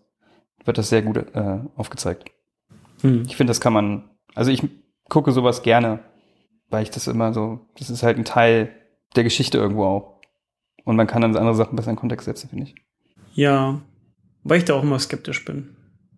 wird 0.65 0.79
das 0.79 0.89
sehr 0.89 1.03
gut 1.03 1.17
äh, 1.17 1.59
aufgezeigt. 1.77 2.31
Hm. 3.01 3.25
Ich 3.27 3.37
finde, 3.37 3.51
das 3.51 3.61
kann 3.61 3.73
man, 3.73 4.11
also 4.35 4.51
ich 4.51 4.63
gucke 5.09 5.33
sowas 5.33 5.63
gerne, 5.63 6.01
weil 6.69 6.83
ich 6.83 6.91
das 6.91 7.07
immer 7.07 7.33
so, 7.33 7.61
das 7.79 7.91
ist 7.91 8.03
halt 8.03 8.17
ein 8.17 8.25
Teil 8.25 8.75
der 9.17 9.25
Geschichte 9.25 9.59
irgendwo 9.59 9.85
auch. 9.85 10.12
Und 10.85 10.97
man 10.97 11.07
kann 11.07 11.23
dann 11.23 11.37
andere 11.37 11.55
Sachen 11.55 11.77
besser 11.77 11.91
in 11.91 11.97
Kontext 11.97 12.25
setzen, 12.25 12.49
finde 12.49 12.65
ich. 12.65 12.75
Ja, 13.35 13.81
weil 14.45 14.59
ich 14.59 14.65
da 14.65 14.75
auch 14.75 14.83
immer 14.83 14.99
skeptisch 14.99 15.45
bin 15.45 15.77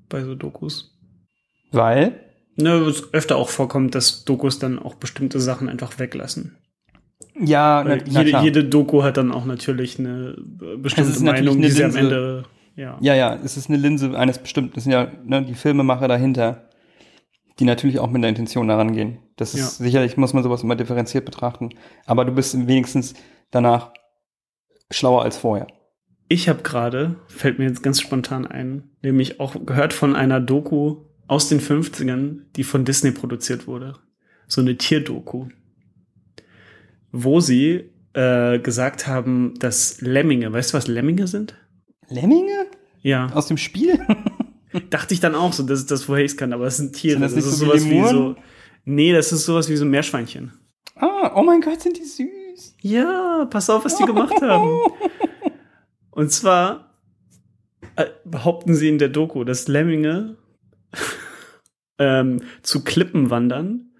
bei 0.09 0.23
so 0.23 0.35
Dokus. 0.35 0.99
Weil, 1.73 2.21
ne, 2.57 2.71
es 2.73 3.13
öfter 3.13 3.37
auch 3.37 3.49
vorkommt, 3.49 3.95
dass 3.95 4.25
Dokus 4.25 4.59
dann 4.59 4.79
auch 4.79 4.95
bestimmte 4.95 5.41
Sachen 5.41 5.69
einfach 5.69 5.99
weglassen. 5.99 6.57
Ja, 7.39 7.83
na, 7.85 7.97
na 7.97 8.23
jede, 8.23 8.39
jede 8.41 8.65
Doku 8.65 9.03
hat 9.03 9.17
dann 9.17 9.33
auch 9.33 9.45
natürlich 9.45 9.99
eine 9.99 10.37
äh, 10.63 10.77
bestimmte 10.77 11.21
Meinung, 11.25 11.57
eine 11.57 11.67
die 11.67 11.73
sie 11.73 11.85
am 11.85 11.91
Linse. 11.91 11.99
Ende, 11.99 12.45
ja. 12.77 12.97
Ja, 13.01 13.15
ja, 13.15 13.35
es 13.45 13.57
ist 13.57 13.69
eine 13.69 13.79
Linse 13.79 14.17
eines 14.17 14.39
bestimmten, 14.39 14.75
das 14.75 14.85
sind 14.85 14.93
ja 14.93 15.11
ne, 15.25 15.43
die 15.43 15.55
Filmemacher 15.55 16.07
dahinter, 16.07 16.69
die 17.59 17.65
natürlich 17.65 17.99
auch 17.99 18.11
mit 18.11 18.23
der 18.23 18.29
Intention 18.31 18.69
daran 18.69 18.93
gehen. 18.93 19.19
Das 19.37 19.55
ist 19.55 19.61
Ja. 19.61 19.85
sicherlich, 19.85 20.17
muss 20.17 20.33
man 20.33 20.43
sowas 20.43 20.63
immer 20.63 20.77
differenziert 20.77 21.25
betrachten. 21.25 21.71
Aber 22.07 22.25
du 22.25 22.33
bist 22.33 22.55
wenigstens 22.67 23.15
danach 23.51 23.93
schlauer 24.91 25.23
als 25.23 25.37
vorher. 25.37 25.67
Ich 26.29 26.49
habe 26.49 26.63
gerade, 26.63 27.17
fällt 27.29 27.59
mir 27.59 27.67
jetzt 27.67 27.83
ganz 27.83 28.01
spontan 28.01 28.47
ein, 28.47 28.91
nämlich 29.03 29.41
auch 29.41 29.65
gehört 29.65 29.93
von 29.93 30.17
einer 30.17 30.41
Doku 30.41 31.05
aus 31.27 31.49
den 31.49 31.61
50ern, 31.61 32.41
die 32.57 32.65
von 32.65 32.85
Disney 32.85 33.11
produziert 33.11 33.67
wurde. 33.67 33.95
So 34.47 34.61
eine 34.61 34.77
Tierdoku. 34.77 35.49
Wo 37.13 37.41
sie 37.41 37.91
äh, 38.15 38.59
gesagt 38.59 39.07
haben, 39.07 39.55
dass 39.59 40.01
Lemminge, 40.01 40.53
weißt 40.53 40.73
du, 40.73 40.77
was 40.77 40.89
Lemminge 40.89 41.27
sind? 41.27 41.55
Lemminge? 42.09 42.67
Ja. 43.03 43.31
Aus 43.33 43.47
dem 43.47 43.57
Spiel? 43.57 43.99
Dachte 44.91 45.15
ich 45.15 45.21
dann 45.21 45.35
auch 45.35 45.53
so, 45.53 45.63
das 45.63 45.81
ist 45.81 45.91
das, 45.91 46.09
woher 46.09 46.25
ich 46.25 46.33
es 46.33 46.37
kann, 46.37 46.53
aber 46.53 46.67
es 46.67 46.79
sind 46.79 46.95
Tiere. 46.95 47.15
Sind 47.15 47.23
das 47.23 47.35
nicht 47.35 47.47
ist 47.47 47.59
so 47.59 47.67
sowas 47.67 47.85
wie 47.85 48.01
so. 48.03 48.07
Lemuren? 48.07 48.37
Nee, 48.85 49.13
das 49.13 49.33
ist 49.33 49.45
sowas 49.45 49.69
wie 49.69 49.77
so 49.77 49.85
ein 49.85 49.91
Meerschweinchen. 49.91 50.53
ah, 50.97 51.33
oh 51.37 51.43
mein 51.43 51.61
Gott, 51.61 51.81
sind 51.81 51.97
die 51.97 52.05
süß. 52.05 52.29
Ja, 52.81 53.47
pass 53.51 53.71
auf, 53.71 53.85
was 53.85 53.97
die 53.97 54.05
gemacht 54.05 54.41
haben. 54.43 54.81
Und 56.11 56.31
zwar 56.31 56.95
äh, 57.97 58.07
behaupten 58.25 58.75
sie 58.75 58.89
in 58.89 58.99
der 58.99 59.09
Doku, 59.09 59.45
dass 59.45 59.69
Lemminge 59.69 60.37
ähm, 61.99 62.43
zu 62.63 62.85
Klippen 62.85 63.31
wandern 63.31 63.91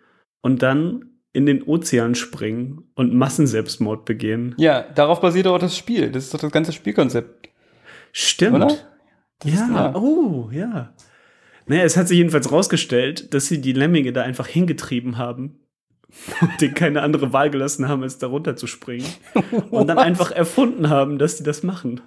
und 0.41 0.63
dann 0.63 1.11
in 1.33 1.47
den 1.47 1.65
Ozean 1.65 2.15
springen 2.15 2.85
und 2.95 3.13
Massenselbstmord 3.13 4.05
begehen. 4.05 4.55
Ja, 4.59 4.83
darauf 4.83 5.21
basiert 5.21 5.49
auch 5.49 5.59
das 5.59 5.77
Spiel. 5.77 6.11
Das 6.11 6.25
ist 6.25 6.35
doch 6.35 6.39
das 6.39 6.53
ganze 6.53 6.73
Spielkonzept, 6.73 7.49
Stimmt. 8.13 8.57
oder? 8.57 8.69
Das 9.41 9.53
Ja, 9.53 9.95
oh, 9.97 10.49
ja. 10.53 10.95
Naja, 11.67 11.83
es 11.83 11.97
hat 11.97 12.07
sich 12.07 12.19
jedenfalls 12.19 12.53
rausgestellt, 12.53 13.35
dass 13.35 13.47
sie 13.47 13.61
die 13.61 13.73
Lemminge 13.73 14.13
da 14.13 14.23
einfach 14.23 14.47
hingetrieben 14.47 15.19
haben 15.19 15.64
und 16.41 16.61
denen 16.61 16.75
keine 16.75 17.03
andere 17.03 17.33
Wahl 17.33 17.51
gelassen 17.51 17.89
haben, 17.89 18.03
als 18.03 18.19
da 18.19 18.27
runter 18.27 18.57
zu 18.57 18.67
springen. 18.67 19.07
Und 19.71 19.89
dann 19.89 19.97
What? 19.97 20.07
einfach 20.07 20.31
erfunden 20.31 20.91
haben, 20.91 21.19
dass 21.19 21.37
die 21.37 21.43
das 21.43 21.63
machen. 21.63 22.01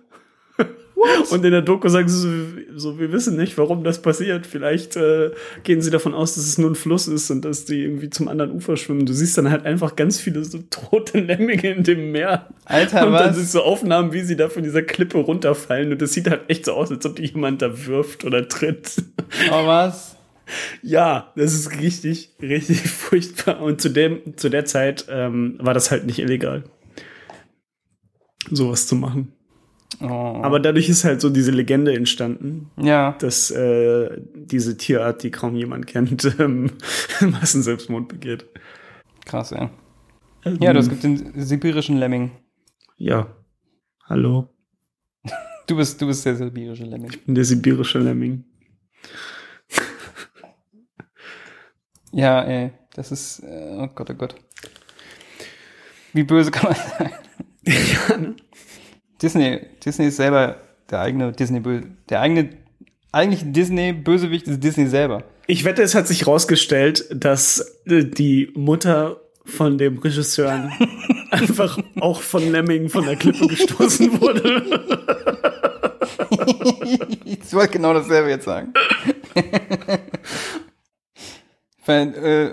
Und 1.30 1.46
in 1.46 1.52
der 1.52 1.62
Doku 1.62 1.88
sagen 1.90 2.08
sie 2.08 2.66
so, 2.74 2.92
so, 2.92 3.00
wir 3.00 3.12
wissen 3.12 3.38
nicht, 3.38 3.58
warum 3.58 3.84
das 3.84 4.02
passiert. 4.02 4.48
Vielleicht 4.48 4.96
äh, 4.96 5.32
gehen 5.64 5.82
sie 5.82 5.92
davon 5.92 6.14
aus, 6.14 6.36
dass 6.36 6.46
es 6.46 6.58
nur 6.58 6.72
ein 6.72 6.76
Fluss 6.76 7.08
ist 7.08 7.30
und 7.30 7.46
dass 7.46 7.66
die 7.66 7.84
irgendwie 7.84 8.10
zum 8.10 8.28
anderen 8.28 8.52
Ufer 8.52 8.78
schwimmen. 8.78 9.06
Du 9.06 9.14
siehst 9.14 9.38
dann 9.38 9.52
halt 9.52 9.66
einfach 9.66 9.96
ganz 9.96 10.20
viele 10.20 10.44
so 10.44 10.60
tote 10.70 11.20
Lemminge 11.20 11.72
in 11.72 11.84
dem 11.84 12.12
Meer. 12.12 12.48
Alter, 12.66 13.06
und 13.06 13.14
dann 13.14 13.30
was? 13.30 13.36
sind 13.36 13.50
so 13.50 13.64
Aufnahmen, 13.64 14.14
wie 14.14 14.22
sie 14.22 14.36
da 14.36 14.50
von 14.50 14.64
dieser 14.64 14.82
Klippe 14.82 15.20
runterfallen. 15.20 15.92
Und 15.92 16.02
das 16.02 16.14
sieht 16.14 16.30
halt 16.30 16.50
echt 16.50 16.66
so 16.66 16.74
aus, 16.74 16.92
als 16.92 17.06
ob 17.06 17.16
die 17.16 17.26
jemand 17.26 17.62
da 17.62 17.86
wirft 17.86 18.26
oder 18.26 18.48
tritt. 18.48 18.92
Oh, 19.52 19.68
was? 19.68 20.17
Ja, 20.82 21.34
das 21.36 21.54
ist 21.54 21.80
richtig, 21.80 22.36
richtig 22.42 22.82
furchtbar. 22.90 23.62
Und 23.62 23.82
zu 23.82 23.90
dem, 23.90 24.38
zu 24.38 24.50
der 24.50 24.66
Zeit 24.66 25.06
ähm, 25.10 25.58
war 25.60 25.74
das 25.74 25.92
halt 25.92 26.06
nicht 26.06 26.20
illegal, 26.20 26.64
sowas 28.50 28.88
zu 28.88 28.96
machen. 28.96 29.34
Oh. 30.02 30.06
Aber 30.44 30.60
dadurch 30.60 30.90
ist 30.90 31.06
halt 31.06 31.22
so 31.22 31.30
diese 31.30 31.52
Legende 31.52 31.94
entstanden, 31.94 32.70
ja, 32.78 33.14
dass 33.20 33.50
äh, 33.52 34.22
diese 34.36 34.78
Tierart, 34.78 35.24
die 35.24 35.32
kaum 35.32 35.56
jemand 35.56 35.88
kennt, 35.88 36.36
ähm, 36.40 36.72
Massenselbstmord 37.22 38.08
begeht. 38.08 38.46
krass, 39.26 39.52
ey. 39.54 39.70
Ja, 40.46 40.70
Ähm, 40.70 40.74
du, 40.74 40.80
es 40.80 40.90
gibt 40.90 41.04
den 41.04 41.42
sibirischen 41.42 41.98
Lemming. 41.98 42.32
Ja. 42.98 43.28
Hallo, 44.06 44.50
Du 45.68 45.76
bist, 45.76 46.02
du 46.02 46.08
bist 46.08 46.26
der 46.26 46.36
sibirische 46.38 46.86
Lemming. 46.86 47.10
ich 47.10 47.26
bin 47.26 47.36
der 47.36 47.44
sibirische 47.44 48.00
Lemming. 48.00 48.46
Ja, 52.18 52.42
ey, 52.42 52.72
das 52.96 53.12
ist, 53.12 53.44
äh, 53.44 53.78
oh 53.78 53.88
Gott, 53.94 54.10
oh 54.10 54.16
Gott. 54.16 54.34
Wie 56.14 56.24
böse 56.24 56.50
kann 56.50 56.72
man 56.72 56.76
sein? 56.98 57.12
ja, 57.64 58.18
ne? 58.18 58.36
Disney, 59.22 59.62
Disney 59.86 60.08
ist 60.08 60.16
selber 60.16 60.56
der 60.90 61.02
eigene 61.02 61.32
Disney, 61.32 61.62
der 62.10 62.22
eigene, 62.22 62.58
eigentlich 63.12 63.44
Disney-Bösewicht 63.46 64.48
ist 64.48 64.64
Disney 64.64 64.88
selber. 64.88 65.26
Ich 65.46 65.64
wette, 65.64 65.84
es 65.84 65.94
hat 65.94 66.08
sich 66.08 66.26
rausgestellt, 66.26 67.06
dass 67.12 67.60
äh, 67.86 68.04
die 68.04 68.52
Mutter 68.56 69.22
von 69.46 69.78
dem 69.78 70.00
Regisseur 70.00 70.72
einfach 71.30 71.78
auch 72.00 72.22
von 72.22 72.52
Lemming 72.52 72.90
von 72.90 73.06
der 73.06 73.16
Klippe 73.16 73.46
gestoßen 73.46 74.20
wurde. 74.20 74.64
ich 77.26 77.54
wollte 77.54 77.74
genau 77.74 77.94
dasselbe 77.94 78.32
jetzt 78.32 78.46
sagen. 78.46 78.74
Weil, 81.88 82.13
äh, 82.15 82.52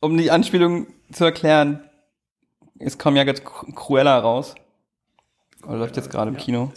um 0.00 0.16
die 0.16 0.30
Anspielung 0.30 0.86
zu 1.12 1.24
erklären, 1.24 1.80
es 2.78 2.98
kam 2.98 3.16
ja 3.16 3.22
jetzt 3.24 3.44
Cru- 3.44 3.72
Cruella 3.74 4.18
raus. 4.18 4.54
Oder 5.66 5.78
läuft 5.78 5.96
jetzt 5.96 6.10
gerade 6.10 6.30
im 6.30 6.36
Kino. 6.36 6.70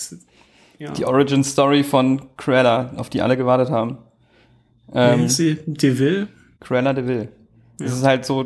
Ja. 0.80 0.92
Die 0.92 1.06
Origin 1.06 1.44
Story 1.44 1.84
von 1.84 2.36
Cruella, 2.38 2.94
auf 2.98 3.10
die 3.10 3.22
alle 3.22 3.36
gewartet 3.36 3.70
haben. 3.70 3.98
Ähm, 4.94 5.28
sie? 5.28 5.58
Deville? 5.66 6.28
Cruella 6.60 6.94
de 6.94 7.06
Vil. 7.08 7.30
Das 7.80 7.92
ist 7.92 8.04
halt 8.04 8.26
so 8.26 8.46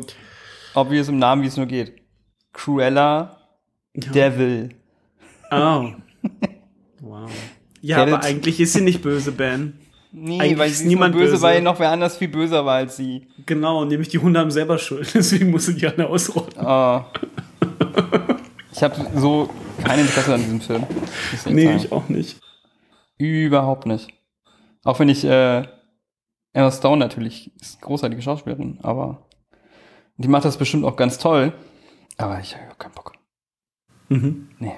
obvious 0.74 1.08
im 1.08 1.18
Namen, 1.18 1.42
wie 1.42 1.46
es 1.46 1.56
nur 1.56 1.66
geht. 1.66 1.94
Cruella 2.52 3.38
de 3.94 4.38
Vil. 4.38 4.74
Oh. 5.50 5.92
Wow. 7.00 7.28
Ja, 7.80 8.04
Get 8.04 8.14
aber 8.14 8.22
it? 8.22 8.30
eigentlich 8.30 8.60
ist 8.60 8.74
sie 8.74 8.80
nicht 8.80 9.02
böse, 9.02 9.32
Ben. 9.32 9.78
Nee, 10.14 10.40
Eigentlich 10.40 10.58
weil 10.58 10.70
ist 10.70 10.84
niemand 10.84 11.14
böse, 11.14 11.32
böse. 11.32 11.42
weil 11.42 11.62
noch 11.62 11.78
wer 11.80 11.90
anders 11.90 12.18
viel 12.18 12.28
böser 12.28 12.66
war 12.66 12.76
als 12.76 12.96
sie. 12.98 13.28
Genau, 13.46 13.84
nämlich 13.86 14.08
die 14.08 14.18
Hunde 14.18 14.40
haben 14.40 14.50
selber 14.50 14.76
Schuld. 14.78 15.10
Deswegen 15.14 15.50
musste 15.50 15.74
die 15.74 15.86
alle 15.86 16.06
ausrotten. 16.06 16.64
Oh. 16.64 17.02
Ich 18.72 18.82
habe 18.82 18.94
so 19.16 19.48
kein 19.82 20.00
Interesse 20.00 20.34
an 20.34 20.40
diesem 20.42 20.60
Film. 20.60 20.86
ich 21.32 21.46
Nee, 21.46 21.64
sagen. 21.64 21.76
ich 21.78 21.92
auch 21.92 22.08
nicht. 22.08 22.40
Überhaupt 23.18 23.86
nicht. 23.86 24.08
Auch 24.84 24.98
wenn 24.98 25.08
ich 25.08 25.24
äh, 25.24 25.62
Emma 26.52 26.70
Stone 26.70 26.98
natürlich 26.98 27.50
ist 27.60 27.80
großartige 27.80 28.20
Schauspielerin, 28.20 28.80
aber 28.82 29.26
die 30.16 30.28
macht 30.28 30.44
das 30.44 30.56
bestimmt 30.58 30.84
auch 30.84 30.96
ganz 30.96 31.18
toll. 31.18 31.52
Aber 32.18 32.38
ich 32.40 32.54
habe 32.56 32.74
keinen 32.76 32.92
Bock. 32.92 33.12
Mhm. 34.08 34.48
Nee. 34.58 34.74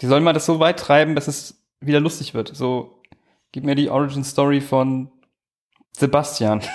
Die 0.00 0.06
sollen 0.06 0.24
mal 0.24 0.32
das 0.32 0.46
so 0.46 0.58
weit 0.58 0.78
treiben, 0.80 1.14
dass 1.14 1.28
es 1.28 1.62
wieder 1.80 2.00
lustig 2.00 2.34
wird. 2.34 2.54
So, 2.56 3.00
gib 3.54 3.62
mir 3.62 3.76
die 3.76 3.88
Origin 3.88 4.24
Story 4.24 4.60
von 4.60 5.10
Sebastian. 5.92 6.60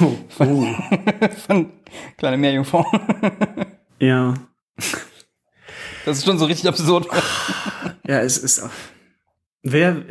Oh. 0.00 0.12
Oh. 0.40 0.66
von 1.46 1.70
Kleine 2.16 2.36
Meerjungfrau. 2.36 2.84
Ja. 4.00 4.34
Das 6.04 6.18
ist 6.18 6.24
schon 6.24 6.36
so 6.36 6.46
richtig 6.46 6.68
absurd. 6.68 7.06
Ja, 8.04 8.18
es 8.20 8.38
ist. 8.38 8.68
Wer. 9.62 10.02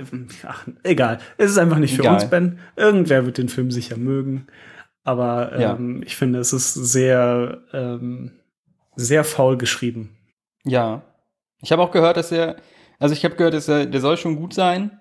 Ach, 0.45 0.65
egal. 0.83 1.19
Es 1.37 1.51
ist 1.51 1.57
einfach 1.57 1.79
nicht 1.79 1.95
für 1.95 2.01
Egal. 2.03 2.13
uns, 2.15 2.29
Ben. 2.29 2.59
Irgendwer 2.77 3.25
wird 3.25 3.37
den 3.37 3.49
Film 3.49 3.69
sicher 3.69 3.97
mögen. 3.97 4.47
Aber 5.03 5.59
Ja. 5.59 5.75
ähm, 5.75 6.01
ich 6.05 6.15
finde, 6.15 6.39
es 6.39 6.53
ist 6.53 6.73
sehr, 6.73 7.61
ähm, 7.73 8.31
sehr 8.95 9.25
faul 9.25 9.57
geschrieben. 9.57 10.15
Ja. 10.63 11.01
Ich 11.61 11.73
habe 11.73 11.81
auch 11.81 11.91
gehört, 11.91 12.15
dass 12.15 12.31
er, 12.31 12.55
also 12.99 13.13
ich 13.13 13.25
habe 13.25 13.35
gehört, 13.35 13.53
dass 13.53 13.67
er, 13.67 13.85
der 13.85 13.99
soll 13.99 14.15
schon 14.15 14.37
gut 14.37 14.53
sein, 14.53 14.97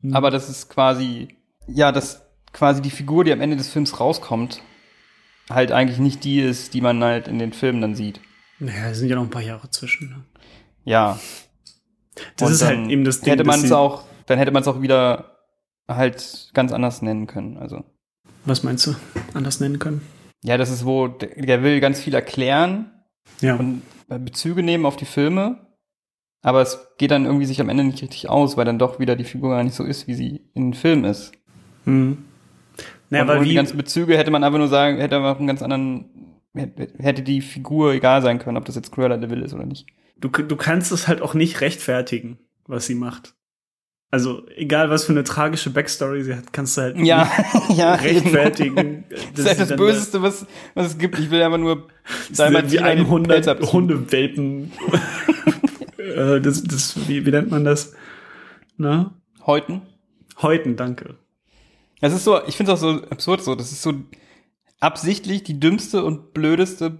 Mhm. 0.00 0.14
aber 0.14 0.30
das 0.30 0.48
ist 0.48 0.68
quasi, 0.68 1.36
ja, 1.66 1.92
dass 1.92 2.22
quasi 2.52 2.80
die 2.82 2.90
Figur, 2.90 3.24
die 3.24 3.32
am 3.32 3.40
Ende 3.40 3.56
des 3.56 3.68
Films 3.68 3.98
rauskommt, 4.00 4.62
halt 5.50 5.72
eigentlich 5.72 5.98
nicht 5.98 6.24
die 6.24 6.40
ist, 6.40 6.74
die 6.74 6.80
man 6.80 7.02
halt 7.02 7.28
in 7.28 7.38
den 7.38 7.52
Filmen 7.52 7.80
dann 7.80 7.94
sieht. 7.94 8.20
Naja, 8.58 8.90
es 8.90 8.98
sind 8.98 9.08
ja 9.08 9.16
noch 9.16 9.22
ein 9.24 9.30
paar 9.30 9.42
Jahre 9.42 9.70
zwischen. 9.70 10.10
Ne? 10.10 10.24
Ja. 10.84 11.18
Das 12.36 12.48
Und 12.48 12.54
ist 12.54 12.62
halt 12.64 12.90
eben 12.90 13.04
das 13.04 13.20
Ding. 13.20 13.30
Hätte 13.32 13.44
man 13.44 13.62
es 13.62 13.70
auch, 13.72 14.04
dann 14.26 14.38
hätte 14.38 14.50
man 14.50 14.62
es 14.62 14.68
auch 14.68 14.80
wieder 14.82 15.36
halt 15.86 16.50
ganz 16.54 16.72
anders 16.72 17.00
nennen 17.02 17.26
können. 17.26 17.56
Also, 17.56 17.84
Was 18.44 18.62
meinst 18.62 18.86
du? 18.86 18.94
Anders 19.34 19.60
nennen 19.60 19.78
können? 19.78 20.02
ja, 20.42 20.56
das 20.56 20.70
ist 20.70 20.84
wo, 20.84 21.08
der, 21.08 21.28
der 21.44 21.62
will 21.62 21.80
ganz 21.80 22.00
viel 22.00 22.14
erklären 22.14 22.92
Ja. 23.40 23.56
und 23.56 23.82
Bezüge 24.08 24.62
nehmen 24.62 24.86
auf 24.86 24.96
die 24.96 25.04
Filme, 25.04 25.66
aber 26.42 26.62
es 26.62 26.78
geht 26.98 27.10
dann 27.10 27.24
irgendwie 27.26 27.46
sich 27.46 27.60
am 27.60 27.68
Ende 27.68 27.84
nicht 27.84 28.02
richtig 28.02 28.28
aus, 28.28 28.56
weil 28.56 28.64
dann 28.64 28.78
doch 28.78 28.98
wieder 29.00 29.16
die 29.16 29.24
Figur 29.24 29.50
gar 29.50 29.62
nicht 29.64 29.74
so 29.74 29.84
ist, 29.84 30.06
wie 30.06 30.14
sie 30.14 30.42
in 30.54 30.74
Filmen 30.74 31.04
ist. 31.04 31.32
Hm. 31.84 32.18
Naja, 33.10 33.24
und 33.24 33.30
ohne 33.30 33.44
die 33.44 33.54
ganzen 33.54 33.76
Bezüge 33.76 34.16
hätte 34.18 34.30
man 34.30 34.44
einfach 34.44 34.58
nur 34.58 34.68
sagen, 34.68 34.98
hätte 34.98 35.16
einfach 35.16 35.38
einen 35.38 35.46
ganz 35.46 35.62
anderen, 35.62 36.06
hätte 36.98 37.22
die 37.22 37.40
Figur 37.40 37.92
egal 37.92 38.22
sein 38.22 38.38
können, 38.38 38.56
ob 38.56 38.64
das 38.66 38.74
jetzt 38.76 38.92
Cruella 38.92 39.16
de 39.16 39.30
Vil 39.30 39.42
ist 39.42 39.54
oder 39.54 39.64
nicht. 39.66 39.86
du, 40.18 40.28
du 40.28 40.56
kannst 40.56 40.92
es 40.92 41.08
halt 41.08 41.22
auch 41.22 41.34
nicht 41.34 41.60
rechtfertigen, 41.60 42.38
was 42.66 42.86
sie 42.86 42.94
macht. 42.94 43.34
Also, 44.10 44.46
egal 44.56 44.88
was 44.88 45.04
für 45.04 45.12
eine 45.12 45.22
tragische 45.24 45.68
Backstory 45.68 46.22
sie 46.22 46.34
hat, 46.34 46.50
kannst 46.54 46.76
du 46.78 46.80
halt 46.82 46.96
Ja, 46.98 47.30
ja. 47.76 47.94
rechtfertigen. 47.94 49.04
Das 49.34 49.44
ist 49.44 49.58
halt 49.58 49.70
das 49.70 49.76
Böseste, 49.76 50.22
was, 50.22 50.46
was 50.74 50.86
es 50.86 50.98
gibt. 50.98 51.18
Ich 51.18 51.30
will 51.30 51.42
einfach 51.42 51.58
nur 51.58 51.88
da- 52.34 52.70
wie 52.70 52.78
ein 52.78 53.08
Hunde. 53.08 53.42
Hundewelpen. 53.72 54.72
Äh, 56.08 56.40
das, 56.40 56.62
das, 56.62 57.08
wie, 57.08 57.24
wie 57.24 57.30
nennt 57.30 57.50
man 57.50 57.64
das? 57.64 57.94
Na? 58.76 59.14
Häuten. 59.46 59.82
Häuten, 60.40 60.76
danke. 60.76 61.16
Das 62.00 62.12
ist 62.12 62.24
so, 62.24 62.40
ich 62.46 62.56
finde 62.56 62.72
es 62.72 62.78
auch 62.78 62.82
so 62.82 63.02
absurd 63.10 63.42
so. 63.42 63.54
Das 63.54 63.72
ist 63.72 63.82
so 63.82 63.92
absichtlich 64.80 65.42
die 65.42 65.58
dümmste 65.58 66.04
und 66.04 66.32
blödeste, 66.32 66.98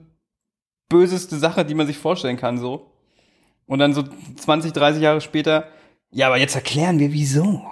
böseste 0.89 1.39
Sache, 1.39 1.65
die 1.65 1.75
man 1.75 1.87
sich 1.87 1.99
vorstellen 1.99 2.37
kann, 2.37 2.59
so. 2.59 2.93
Und 3.67 3.79
dann 3.79 3.95
so 3.95 4.05
20, 4.37 4.73
30 4.73 5.03
Jahre 5.03 5.21
später, 5.21 5.69
ja, 6.11 6.27
aber 6.27 6.39
jetzt 6.39 6.55
erklären 6.55 6.99
wir 6.99 7.13
wieso. 7.13 7.63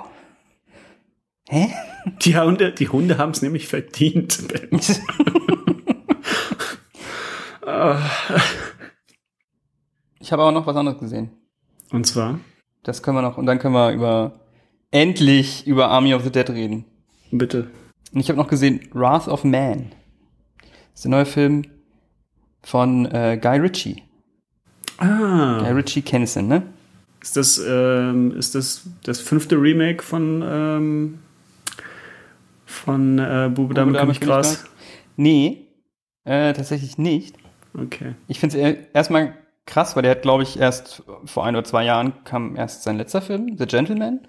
Hä? 1.49 1.73
Die 2.23 2.37
Hunde, 2.37 2.73
die 2.73 2.89
Hunde 2.89 3.19
haben 3.19 3.33
es 3.33 3.43
nämlich 3.43 3.67
verdient. 3.67 4.45
Ich 10.27 10.33
habe 10.33 10.43
aber 10.43 10.51
noch 10.51 10.67
was 10.67 10.75
anderes 10.75 10.99
gesehen. 10.99 11.31
Und 11.93 12.05
zwar, 12.05 12.41
Das 12.83 13.01
können 13.01 13.17
wir 13.17 13.23
noch, 13.23 13.39
und 13.39 13.47
dann 13.47 13.61
können 13.61 13.75
wir 13.75 13.93
über, 13.93 14.41
endlich 14.91 15.65
über 15.69 15.89
Army 15.89 16.15
of 16.15 16.25
the 16.25 16.33
Dead 16.33 16.51
reden. 16.51 16.85
bitte. 17.31 17.71
Und 18.13 18.19
ich 18.19 18.29
habe 18.29 18.37
noch 18.37 18.49
gesehen 18.49 18.89
Wrath 18.93 19.29
of 19.29 19.45
Man. 19.45 19.93
Das 20.59 20.95
ist 20.95 21.05
der 21.05 21.13
neue 21.13 21.27
Film 21.27 21.63
von 22.65 23.07
äh, 23.07 23.39
Guy 23.41 23.61
Ritchie. 23.61 24.03
Ah, 24.99 25.61
Guy 25.61 25.71
Ritchie 25.71 26.03
kennst 26.03 26.35
du, 26.35 26.43
ne? 26.43 26.65
ist 27.23 27.37
das, 27.37 27.63
ähm, 27.65 28.37
ist 28.37 28.57
das 28.57 28.83
das 29.05 29.21
fünfte 29.21 29.55
Remake 29.55 30.03
von, 30.03 30.43
ähm, 30.45 31.19
von 32.65 33.21
äh, 33.21 33.49
Bube, 33.55 33.75
Dame, 33.75 33.93
Dame, 33.93 34.07
König, 34.07 34.21
Gras? 34.21 34.65
Nee, 35.17 35.69
äh, 36.25 36.53
tatsächlich 36.53 36.99
nicht. 36.99 37.37
Okay. 37.79 38.17
Ich 38.27 38.41
finde 38.41 38.61
es 38.61 38.77
erstmal 38.93 39.46
krass, 39.67 39.95
weil 39.97 40.03
der 40.03 40.13
hat, 40.13 40.23
glaube 40.23 40.43
ich, 40.43 40.59
erst 40.59 41.03
vor 41.25 41.45
ein 41.45 41.55
oder 41.55 41.65
zwei 41.65 41.85
Jahren 41.85 42.13
kam 42.25 42.57
erst 42.57 42.83
sein 42.85 42.97
letzter 42.97 43.21
Film, 43.23 43.57
The 43.59 43.67
Gentleman. 43.67 44.21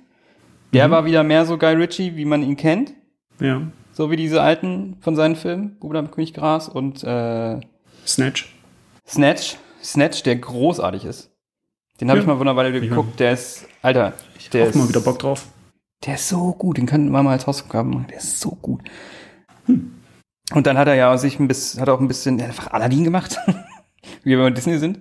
Der 0.74 0.92
war 0.92 1.06
wieder 1.06 1.24
mehr 1.24 1.46
so 1.46 1.58
Guy 1.58 1.74
Ritchie, 1.76 2.16
wie 2.18 2.26
man 2.26 2.44
ihn 2.44 2.58
kennt. 2.58 2.94
Ja. 3.40 3.62
So 3.94 4.12
wie 4.12 4.16
diese 4.18 4.42
alten 4.42 4.98
von 5.02 5.16
seinen 5.16 5.36
Filmen, 5.36 5.78
Bube 5.80 6.04
König 6.10 6.34
Gras 6.34 6.68
und 6.68 7.04
äh, 7.04 7.60
Snatch. 8.06 8.54
Snatch. 9.08 9.58
Snatch, 9.82 10.24
der 10.24 10.36
großartig 10.36 11.06
ist. 11.06 11.32
Den 12.02 12.10
habe 12.10 12.20
Ja. 12.20 12.24
ich 12.24 12.28
mal 12.28 12.38
wunderbar 12.40 12.70
geguckt. 12.72 13.20
Der 13.20 13.32
ist, 13.32 13.66
Alter, 13.82 14.14
der 14.54 14.66
Auch 14.66 14.70
ist, 14.70 14.76
mal 14.76 14.90
wieder 14.90 15.00
Bock 15.00 15.20
drauf. 15.20 15.48
der 16.06 16.16
ist 16.16 16.28
so 16.30 16.52
gut. 16.54 16.78
Den 16.78 16.86
könnten 16.86 17.10
wir 17.12 17.24
mal 17.24 17.32
als 17.32 17.48
Hausaufgaben 17.48 17.92
machen. 17.92 18.08
Der 18.10 18.18
ist 18.18 18.40
so 18.40 18.52
gut. 18.62 18.82
Und 19.68 20.68
dann 20.68 20.78
hat 20.78 20.88
er 20.88 20.96
ja 20.96 21.18
sich 21.18 21.40
ein 21.40 21.48
bisschen, 21.48 21.82
hat 21.82 21.90
auch 21.90 22.00
ein 22.00 22.08
bisschen, 22.08 22.40
einfach 22.42 22.72
Aladdin 22.72 23.04
gemacht. 23.04 23.38
wie 24.24 24.32
wir 24.32 24.39
bei 24.39 24.49
Disney 24.49 24.78
sind. 24.78 24.99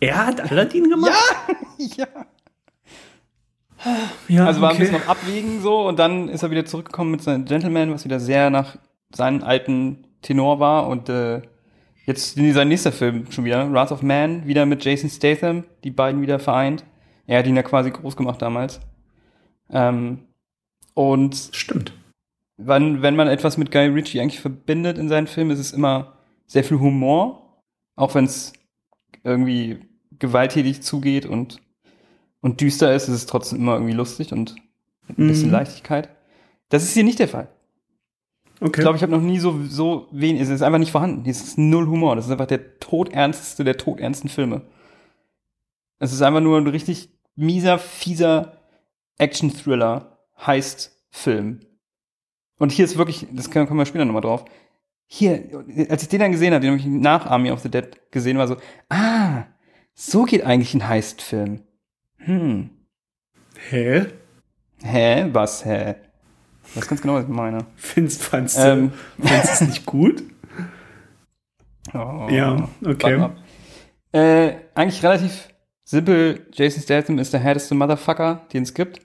Er 0.00 0.26
hat 0.26 0.50
Aladdin 0.50 0.88
gemacht? 0.90 1.12
Ja. 1.78 2.06
Ja, 4.28 4.46
Also 4.46 4.60
war 4.62 4.70
ein 4.70 4.76
okay. 4.76 4.84
bisschen 4.84 5.00
noch 5.00 5.08
abwägen 5.08 5.60
so 5.60 5.86
und 5.86 5.98
dann 5.98 6.28
ist 6.28 6.42
er 6.42 6.50
wieder 6.50 6.64
zurückgekommen 6.64 7.10
mit 7.10 7.22
seinem 7.22 7.44
Gentleman, 7.44 7.92
was 7.92 8.04
wieder 8.04 8.18
sehr 8.18 8.48
nach 8.50 8.76
seinem 9.14 9.42
alten 9.44 10.06
Tenor 10.22 10.58
war 10.58 10.88
und 10.88 11.08
äh, 11.08 11.42
jetzt 12.06 12.34
sein 12.36 12.68
nächster 12.68 12.92
Film 12.92 13.30
schon 13.30 13.44
wieder, 13.44 13.70
Wrath 13.72 13.92
of 13.92 14.02
Man, 14.02 14.46
wieder 14.46 14.64
mit 14.66 14.84
Jason 14.84 15.10
Statham, 15.10 15.64
die 15.84 15.90
beiden 15.90 16.22
wieder 16.22 16.38
vereint. 16.38 16.84
Er 17.26 17.40
hat 17.40 17.46
ihn 17.46 17.56
ja 17.56 17.62
quasi 17.62 17.90
groß 17.90 18.16
gemacht 18.16 18.40
damals. 18.40 18.80
Ähm, 19.70 20.20
und 20.94 21.50
Stimmt. 21.52 21.92
wann, 22.56 23.02
wenn 23.02 23.16
man 23.16 23.28
etwas 23.28 23.58
mit 23.58 23.70
Guy 23.70 23.86
Ritchie 23.88 24.20
eigentlich 24.20 24.40
verbindet 24.40 24.98
in 24.98 25.08
seinen 25.08 25.26
Filmen, 25.26 25.50
ist 25.50 25.58
es 25.58 25.72
immer 25.72 26.14
sehr 26.46 26.64
viel 26.64 26.78
Humor, 26.78 27.45
auch 27.96 28.14
wenn 28.14 28.26
es 28.26 28.52
irgendwie 29.24 29.80
gewalttätig 30.18 30.82
zugeht 30.82 31.26
und, 31.26 31.60
und 32.40 32.60
düster 32.60 32.94
ist, 32.94 33.08
ist 33.08 33.14
es 33.14 33.26
trotzdem 33.26 33.58
immer 33.58 33.74
irgendwie 33.74 33.92
lustig 33.94 34.32
und 34.32 34.54
mit 35.08 35.18
ein 35.18 35.28
bisschen 35.28 35.48
Mhm. 35.48 35.54
Leichtigkeit. 35.54 36.08
Das 36.68 36.82
ist 36.82 36.94
hier 36.94 37.04
nicht 37.04 37.18
der 37.18 37.28
Fall. 37.28 37.48
Okay. 38.60 38.70
Ich 38.76 38.80
glaube, 38.80 38.96
ich 38.96 39.02
habe 39.02 39.12
noch 39.12 39.20
nie 39.20 39.38
so, 39.38 39.64
so 39.68 40.08
wenig, 40.12 40.40
es 40.40 40.48
ist 40.48 40.62
einfach 40.62 40.78
nicht 40.78 40.92
vorhanden. 40.92 41.28
Es 41.28 41.42
ist 41.42 41.58
null 41.58 41.86
Humor. 41.86 42.16
Das 42.16 42.26
ist 42.26 42.30
einfach 42.30 42.46
der 42.46 42.78
todernsteste 42.78 43.64
der 43.64 43.76
todernsten 43.76 44.30
Filme. 44.30 44.62
Es 45.98 46.12
ist 46.12 46.22
einfach 46.22 46.40
nur 46.40 46.58
ein 46.58 46.66
richtig 46.66 47.10
mieser, 47.34 47.78
fieser 47.78 48.56
Action-Thriller, 49.18 50.18
Heist-Film. 50.38 51.60
Und 52.58 52.72
hier 52.72 52.86
ist 52.86 52.96
wirklich, 52.96 53.26
das 53.32 53.50
können 53.50 53.66
kommen 53.66 53.80
wir 53.80 53.86
später 53.86 54.04
nochmal 54.04 54.22
drauf. 54.22 54.44
Hier, 55.06 55.64
als 55.88 56.02
ich 56.02 56.08
den 56.08 56.20
dann 56.20 56.32
gesehen 56.32 56.52
habe, 56.52 56.60
den 56.60 56.70
habe 56.72 56.80
ich 56.80 56.86
nach 56.86 57.26
Army 57.26 57.50
of 57.50 57.60
the 57.60 57.70
Dead 57.70 57.88
gesehen, 58.10 58.38
war 58.38 58.48
so, 58.48 58.56
ah, 58.88 59.44
so 59.94 60.24
geht 60.24 60.44
eigentlich 60.44 60.74
ein 60.74 60.88
Heist-Film. 60.88 61.62
Hm. 62.18 62.70
Hä? 63.70 64.06
Hä? 64.82 65.26
Was, 65.32 65.64
hä? 65.64 65.94
Ist 66.74 66.88
ganz 66.88 67.00
genau, 67.00 67.14
was 67.14 67.22
ich 67.24 67.28
meine. 67.30 67.66
Findest, 67.76 68.22
fandst 68.22 68.58
Ähm. 68.60 68.92
du 69.18 69.28
es 69.28 69.60
nicht 69.60 69.86
gut? 69.86 70.22
Oh, 71.94 72.26
Ja, 72.28 72.68
okay. 72.84 73.28
Äh, 74.12 74.54
eigentlich 74.74 75.02
relativ 75.04 75.48
simpel. 75.84 76.44
Jason 76.52 76.82
Statham 76.82 77.18
ist 77.20 77.32
der 77.32 77.38
härteste 77.40 77.76
Motherfucker, 77.76 78.44
den 78.52 78.64
es 78.64 78.74
gibt. 78.74 79.00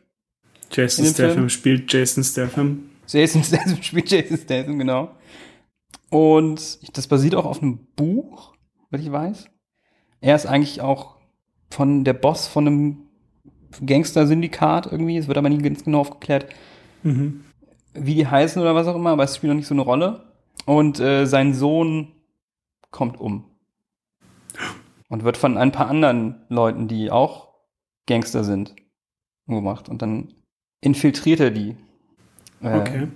Jason 0.71 1.05
Statham 1.05 1.33
Film? 1.33 1.49
spielt 1.49 1.93
Jason 1.93 2.23
Statham. 2.23 2.89
Jason 3.07 3.43
Statham 3.45 3.81
spielt 3.83 4.09
Jason 4.09 4.37
Statham, 4.37 4.79
genau. 4.79 5.11
Und 6.11 6.95
das 6.97 7.07
basiert 7.07 7.33
auch 7.35 7.45
auf 7.45 7.61
einem 7.63 7.79
Buch, 7.95 8.53
was 8.91 9.01
ich 9.01 9.11
weiß. 9.11 9.45
Er 10.19 10.35
ist 10.35 10.45
eigentlich 10.45 10.81
auch 10.81 11.15
von 11.71 12.03
der 12.03 12.13
Boss 12.13 12.47
von 12.47 12.67
einem 12.67 12.97
Gangster-Syndikat 13.83 14.91
irgendwie. 14.91 15.17
Es 15.17 15.27
wird 15.27 15.37
aber 15.37 15.49
nie 15.49 15.57
ganz 15.57 15.83
genau 15.83 16.01
aufgeklärt, 16.01 16.47
Mhm. 17.03 17.45
wie 17.93 18.13
die 18.13 18.27
heißen 18.27 18.61
oder 18.61 18.75
was 18.75 18.85
auch 18.87 18.95
immer, 18.95 19.09
aber 19.11 19.23
es 19.23 19.35
spielt 19.37 19.49
noch 19.51 19.55
nicht 19.57 19.67
so 19.67 19.73
eine 19.73 19.81
Rolle. 19.81 20.25
Und 20.65 20.99
äh, 20.99 21.25
sein 21.25 21.53
Sohn 21.55 22.09
kommt 22.91 23.19
um. 23.19 23.45
Und 25.07 25.23
wird 25.23 25.37
von 25.37 25.57
ein 25.57 25.71
paar 25.71 25.87
anderen 25.89 26.41
Leuten, 26.49 26.87
die 26.87 27.09
auch 27.09 27.53
Gangster 28.05 28.43
sind, 28.43 28.75
umgebracht. 29.47 29.89
Und 29.89 30.01
dann 30.01 30.33
infiltriert 30.81 31.39
er 31.39 31.51
die. 31.51 31.75
Äh, 32.61 32.79
Okay. 32.79 33.07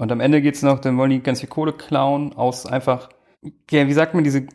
Und 0.00 0.10
am 0.10 0.20
Ende 0.20 0.40
geht's 0.40 0.62
noch, 0.62 0.78
dann 0.78 0.96
wollen 0.96 1.10
die 1.10 1.20
ganz 1.20 1.40
viel 1.40 1.48
Kohle 1.48 1.74
klauen 1.74 2.32
aus 2.32 2.64
einfach, 2.64 3.10
ja, 3.70 3.86
wie 3.86 3.92
sagt 3.92 4.14
man, 4.14 4.24
diese 4.24 4.46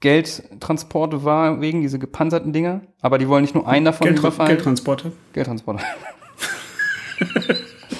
Geldtransporte 0.00 1.24
war 1.24 1.60
wegen 1.60 1.82
diese 1.82 2.00
gepanzerten 2.00 2.52
Dinger. 2.52 2.80
Aber 3.00 3.18
die 3.18 3.28
wollen 3.28 3.42
nicht 3.42 3.54
nur 3.54 3.68
einen 3.68 3.84
davon 3.84 4.06
Geldtra 4.06 4.28
überfallen. 4.28 4.48
Geldtransporte. 4.48 5.12
Geldtransporte. 5.32 5.84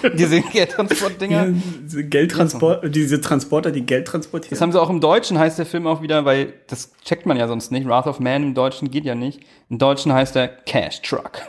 diese 0.17 0.41
Geldtransportdinger. 0.43 1.47
Ja, 1.47 1.55
diese 1.85 2.05
Geldtransport, 2.05 2.95
diese 2.95 3.21
Transporter, 3.21 3.71
die 3.71 3.87
Geld 3.87 4.09
transportieren. 4.09 4.51
Das 4.51 4.61
haben 4.61 4.73
sie 4.73 4.81
auch 4.81 4.91
im 4.91 5.01
Deutschen, 5.01 5.39
heißt 5.39 5.57
der 5.57 5.67
Film 5.67 5.87
auch 5.87 6.03
wieder, 6.03 6.25
weil 6.25 6.53
das 6.67 6.93
checkt 7.05 7.27
man 7.27 7.37
ja 7.37 7.47
sonst 7.47 7.71
nicht. 7.71 7.87
Wrath 7.87 8.09
of 8.09 8.19
Man 8.19 8.43
im 8.43 8.55
Deutschen 8.55 8.91
geht 8.91 9.05
ja 9.05 9.15
nicht. 9.15 9.41
Im 9.71 9.79
Deutschen 9.79 10.13
heißt 10.13 10.35
er 10.35 10.49
Cash 10.49 11.03
Truck. 11.03 11.43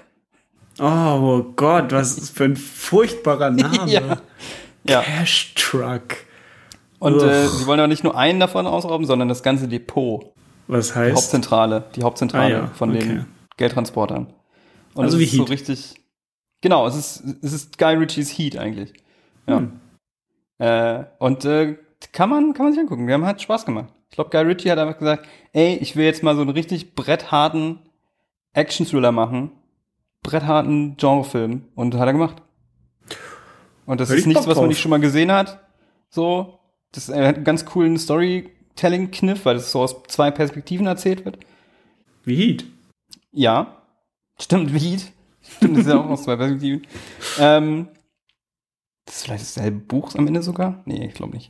oh, 0.79 0.83
oh 0.85 1.45
Gott, 1.55 1.91
was 1.91 2.19
ist 2.19 2.37
für 2.37 2.43
ein 2.43 2.55
furchtbarer 2.55 3.49
Name. 3.49 3.91
Ja. 3.91 4.21
Ja. 4.89 5.01
Cash 5.01 5.53
Truck. 5.55 6.17
Und 6.99 7.21
äh, 7.21 7.47
sie 7.47 7.65
wollen 7.65 7.79
aber 7.79 7.87
nicht 7.87 8.03
nur 8.03 8.17
einen 8.17 8.39
davon 8.39 8.67
ausrauben, 8.67 9.05
sondern 9.05 9.29
das 9.29 9.41
ganze 9.43 9.67
Depot. 9.67 10.33
Was 10.67 10.89
Die 10.89 10.95
heißt? 10.95 11.15
Hauptzentrale. 11.15 11.85
Die 11.95 12.03
Hauptzentrale 12.03 12.43
Ah 12.45 12.59
ja, 12.63 12.67
von 12.67 12.89
okay. 12.89 12.99
den 12.99 13.25
Geldtransportern. 13.57 14.27
Und 14.93 15.03
Also 15.05 15.17
wie 15.19 15.23
ist 15.23 15.31
so 15.31 15.43
Heat. 15.43 15.49
richtig. 15.49 15.95
Genau, 16.61 16.85
es 16.87 16.95
ist, 16.95 17.23
es 17.41 17.53
ist 17.53 17.77
Guy 17.77 17.95
Ritchies 17.95 18.29
Heat 18.37 18.57
eigentlich. 18.57 18.93
Ja. 19.47 19.59
Hm. 19.59 19.79
Äh, 20.57 21.05
und 21.19 21.45
äh, 21.45 21.77
kann 22.11 22.29
man, 22.29 22.53
kann 22.53 22.65
man 22.65 22.73
sich 22.73 22.81
angucken. 22.81 23.07
Wir 23.07 23.13
haben 23.13 23.25
halt 23.25 23.41
Spaß 23.41 23.65
gemacht. 23.65 23.93
Ich 24.09 24.15
glaube, 24.15 24.29
Guy 24.29 24.41
Ritchie 24.41 24.69
hat 24.71 24.79
einfach 24.79 24.97
gesagt, 24.97 25.25
ey, 25.53 25.75
ich 25.77 25.95
will 25.95 26.05
jetzt 26.05 26.21
mal 26.23 26.35
so 26.35 26.41
einen 26.41 26.49
richtig 26.49 26.95
brettharten 26.95 27.79
Action-Thriller 28.53 29.11
machen. 29.13 29.51
Brettharten 30.21 30.97
Genrefilm. 30.97 31.63
Und 31.75 31.95
hat 31.95 32.07
er 32.07 32.13
gemacht. 32.13 32.41
Und 33.89 33.99
das 33.99 34.09
Hätte 34.09 34.19
ist 34.19 34.21
ich 34.21 34.27
nichts, 34.27 34.45
was 34.45 34.55
man 34.55 34.67
nicht 34.67 34.79
schon 34.79 34.91
mal 34.91 34.99
gesehen 34.99 35.31
hat. 35.31 35.65
So. 36.11 36.59
Das 36.91 37.07
hat 37.07 37.15
einen 37.37 37.43
ganz 37.43 37.65
coolen 37.65 37.97
Storytelling-Kniff, 37.97 39.45
weil 39.45 39.55
das 39.55 39.71
so 39.71 39.79
aus 39.79 40.03
zwei 40.07 40.29
Perspektiven 40.29 40.85
erzählt 40.85 41.25
wird. 41.25 41.39
Wie 42.23 42.35
Heat. 42.35 42.65
Ja. 43.31 43.81
Stimmt, 44.39 44.75
wie 44.75 44.77
Heat. 44.77 45.11
Stimmt, 45.41 45.77
das 45.77 45.87
ist 45.87 45.91
ja 45.91 45.99
auch 45.99 46.05
aus 46.05 46.23
zwei 46.23 46.35
Perspektiven. 46.35 46.85
Ähm, 47.39 47.87
das 49.05 49.15
ist 49.15 49.23
vielleicht 49.23 49.41
dasselbe 49.41 49.79
Buch 49.79 50.13
am 50.13 50.27
Ende 50.27 50.43
sogar? 50.43 50.83
Nee, 50.85 51.07
ich 51.07 51.15
glaube 51.15 51.33
nicht. 51.33 51.49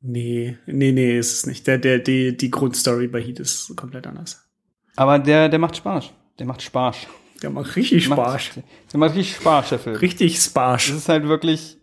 Nee, 0.00 0.56
nee, 0.66 0.92
nee, 0.92 1.18
ist 1.18 1.32
es 1.32 1.46
nicht. 1.46 1.66
Der, 1.66 1.78
der, 1.78 1.98
die, 1.98 2.36
die 2.36 2.50
Grundstory 2.52 3.08
bei 3.08 3.20
Heat 3.20 3.40
ist 3.40 3.74
komplett 3.74 4.06
anders. 4.06 4.48
Aber 4.94 5.18
der, 5.18 5.48
der 5.48 5.58
macht 5.58 5.76
Spaß. 5.76 6.12
Der 6.38 6.46
macht 6.46 6.62
Spaß. 6.62 7.08
Der 7.42 7.50
macht 7.50 7.76
richtig 7.76 8.04
Spaß. 8.04 8.50
Der 8.92 9.00
macht 9.00 9.14
richtig 9.14 9.36
Spaß, 9.36 9.68
der 9.70 9.78
Film. 9.78 9.96
Richtig 9.96 10.40
Spaß. 10.40 10.88
ist 10.90 11.08
halt 11.08 11.26
wirklich, 11.26 11.78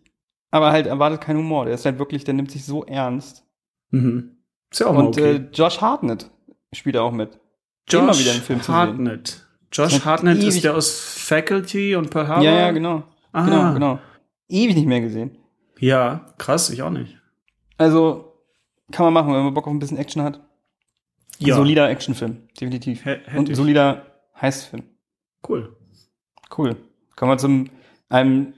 aber 0.51 0.71
halt 0.71 0.87
erwartet 0.87 1.21
kein 1.21 1.37
Humor. 1.37 1.65
Der 1.65 1.75
ist 1.75 1.85
halt 1.85 1.99
wirklich, 1.99 2.23
der 2.23 2.33
nimmt 2.33 2.51
sich 2.51 2.65
so 2.65 2.85
ernst. 2.85 3.45
Mhm. 3.91 4.37
Ist 4.71 4.79
ja 4.79 4.87
auch 4.87 4.93
mal 4.93 5.07
Und 5.07 5.17
okay. 5.17 5.35
äh, 5.35 5.49
Josh 5.51 5.81
Hartnett 5.81 6.29
spielt 6.73 6.97
auch 6.97 7.11
mit. 7.11 7.39
den 7.91 8.05
mal 8.05 8.17
wieder 8.17 8.33
im 8.33 8.41
Film 8.41 8.59
zu 8.59 8.67
sehen. 8.67 8.75
Hartnett. 8.75 9.45
Josh 9.71 10.03
Hartnett 10.03 10.43
ist 10.43 10.63
der 10.63 10.75
aus 10.75 10.99
Faculty 10.99 11.95
und 11.95 12.09
Pearl 12.09 12.27
Harbor. 12.27 12.43
Ja, 12.43 12.57
ja, 12.57 12.71
genau. 12.71 13.03
Ah. 13.31 13.45
Genau, 13.45 13.73
genau. 13.73 13.99
Ewig 14.47 14.75
nicht 14.75 14.87
mehr 14.87 15.01
gesehen. 15.01 15.37
Ja, 15.79 16.25
krass, 16.37 16.69
ich 16.69 16.81
auch 16.81 16.89
nicht. 16.89 17.17
Also, 17.77 18.33
kann 18.91 19.05
man 19.05 19.13
machen, 19.13 19.33
wenn 19.33 19.43
man 19.43 19.53
Bock 19.53 19.67
auf 19.67 19.73
ein 19.73 19.79
bisschen 19.79 19.97
Action 19.97 20.23
hat. 20.23 20.41
Ja, 21.37 21.55
Solider 21.55 21.89
Actionfilm, 21.89 22.49
definitiv. 22.59 23.05
Hätte 23.05 23.37
Und 23.37 23.55
solider 23.55 24.05
Heißfilm. 24.41 24.83
Cool. 25.47 25.75
Cool. 26.57 26.75
Kommen 27.15 27.31
wir 27.31 27.37
zum 27.37 27.69
einem 28.09 28.53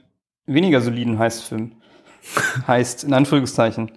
weniger 0.46 0.80
soliden 0.80 1.18
Heißfilm. 1.18 1.80
heißt, 2.66 3.04
in 3.04 3.12
Anführungszeichen, 3.14 3.92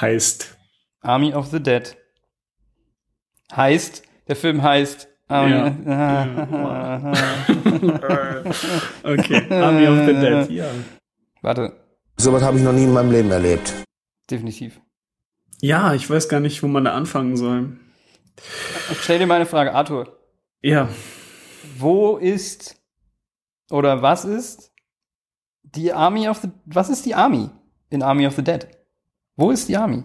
Heißt. 0.00 0.56
Army 1.02 1.34
of 1.34 1.48
the 1.48 1.62
Dead. 1.62 1.96
Heißt, 3.54 4.02
der 4.28 4.36
Film 4.36 4.62
heißt 4.62 5.08
Army 5.28 5.52
okay, 9.02 9.46
Army 9.50 9.86
of 9.88 10.06
the 10.06 10.14
Dead, 10.14 10.50
ja. 10.50 10.70
Warte, 11.42 11.72
Sowas 12.16 12.42
habe 12.42 12.58
ich 12.58 12.64
noch 12.64 12.72
nie 12.72 12.84
in 12.84 12.92
meinem 12.92 13.10
Leben 13.10 13.30
erlebt. 13.30 13.72
definitiv. 14.30 14.80
Ja, 15.60 15.94
ich 15.94 16.08
weiß 16.08 16.28
gar 16.28 16.40
nicht, 16.40 16.62
wo 16.62 16.68
man 16.68 16.84
da 16.84 16.94
anfangen 16.94 17.36
soll. 17.36 17.78
Ich 18.90 19.02
stell 19.02 19.18
dir 19.18 19.26
mal 19.26 19.36
eine 19.36 19.46
Frage, 19.46 19.74
Arthur. 19.74 20.18
Ja, 20.62 20.88
Wo 21.78 22.16
ist 22.16 22.76
oder 23.70 24.02
was 24.02 24.24
ist 24.24 24.72
die 25.62 25.92
Army 25.92 26.28
of 26.28 26.38
the 26.38 26.48
was 26.66 26.88
ist 26.90 27.06
die 27.06 27.14
Army 27.14 27.48
in 27.90 28.02
Army 28.02 28.26
of 28.26 28.34
the 28.36 28.42
Dead? 28.44 28.66
Wo 29.36 29.50
ist 29.50 29.68
die 29.68 29.76
Army? 29.76 30.04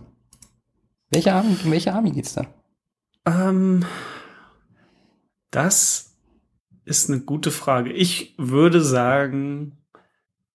Welche 1.10 1.34
Army, 1.34 1.55
um 1.64 1.72
welche 1.72 1.93
Army 1.93 2.12
geht's 2.12 2.34
da? 2.34 2.45
ähm, 3.26 3.86
das 5.51 6.16
ist 6.86 7.10
eine 7.10 7.22
gute 7.22 7.51
Frage. 7.51 7.91
Ich 7.91 8.36
würde 8.38 8.82
sagen, 8.82 9.78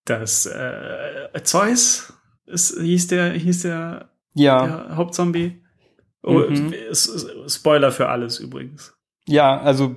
dass 0.04 0.46
äh, 0.46 1.42
Zeus 1.42 2.12
ist, 2.46 2.78
hieß 2.80 3.08
der, 3.08 3.32
hieß 3.32 3.62
der, 3.62 4.10
Ja, 4.34 4.66
der 4.66 4.96
Hauptzombie. 4.96 5.62
Oh, 6.22 6.38
Mhm. 6.48 6.72
Spoiler 7.48 7.90
für 7.92 8.08
alles 8.08 8.38
übrigens. 8.38 8.94
ja, 9.26 9.60
also 9.60 9.96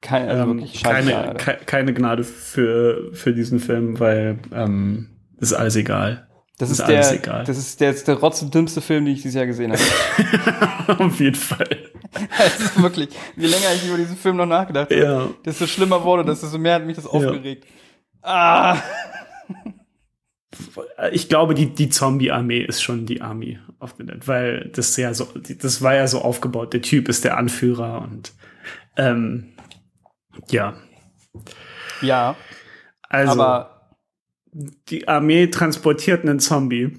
kein, 0.00 0.28
also 0.28 0.42
Ähm, 0.50 0.64
keine, 0.82 1.34
ke 1.36 1.58
keine 1.66 1.92
Gnade 1.94 2.24
für, 2.24 3.10
für 3.12 3.32
diesen 3.32 3.58
Film, 3.60 3.98
weil 4.00 4.38
ähm, 4.52 5.08
ist 5.38 5.52
alles 5.52 5.76
egal. 5.76 6.28
Das 6.58 6.70
ist 6.70 6.80
ist 6.80 6.84
alles 6.86 7.08
der, 7.10 7.18
egal. 7.18 7.44
das 7.44 7.56
ist 7.56 7.80
der, 7.80 7.92
der 7.92 8.14
rotz 8.16 8.42
und 8.42 8.52
dümmste 8.52 8.80
Film, 8.80 9.04
den 9.04 9.14
ich 9.14 9.22
dieses 9.22 9.36
Jahr 9.36 9.46
gesehen 9.46 9.72
habe. 9.72 10.98
Auf 11.04 11.20
jeden 11.20 11.36
Fall. 11.36 11.68
Es 12.38 12.58
ist 12.60 12.82
wirklich, 12.82 13.10
je 13.36 13.46
länger 13.46 13.66
ich 13.76 13.86
über 13.86 13.96
diesen 13.98 14.16
Film 14.16 14.36
noch 14.36 14.46
nachgedacht 14.46 14.90
habe, 14.90 15.00
Ja. 15.00 15.28
desto 15.44 15.66
schlimmer 15.66 16.02
wurde 16.02 16.24
das, 16.24 16.40
desto 16.40 16.56
mehr 16.58 16.74
hat 16.76 16.86
mich 16.86 16.96
das 16.96 17.06
aufgeregt. 17.06 17.66
Ah, 18.22 18.76
Ich 21.12 21.28
glaube, 21.28 21.54
die, 21.54 21.66
die 21.74 21.88
Zombie-Armee 21.90 22.60
ist 22.62 22.82
schon 22.82 23.06
die 23.06 23.20
Army 23.20 23.58
of 23.78 23.94
the 23.98 24.06
Dead, 24.06 24.26
weil 24.26 24.70
das 24.74 24.96
ja 24.96 25.12
so, 25.14 25.28
das 25.60 25.82
war 25.82 25.94
ja 25.94 26.06
so 26.08 26.22
aufgebaut. 26.22 26.72
Der 26.72 26.82
Typ 26.82 27.08
ist 27.08 27.24
der 27.24 27.36
Anführer 27.36 28.02
und 28.02 28.32
ähm, 28.96 29.48
ja. 30.50 30.74
ja, 32.02 32.36
Also 33.08 33.32
aber 33.32 33.90
die 34.88 35.06
Armee 35.08 35.46
transportiert 35.48 36.22
einen 36.24 36.40
Zombie 36.40 36.98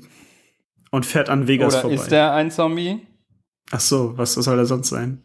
und 0.92 1.06
fährt 1.06 1.30
an 1.30 1.48
Vegas 1.48 1.74
oder 1.74 1.82
vorbei. 1.82 1.96
ist 1.96 2.10
der 2.12 2.34
ein 2.34 2.52
Zombie? 2.52 3.06
Ach 3.72 3.80
so, 3.80 4.18
was 4.18 4.34
soll 4.34 4.58
er 4.58 4.66
sonst 4.66 4.90
sein? 4.90 5.24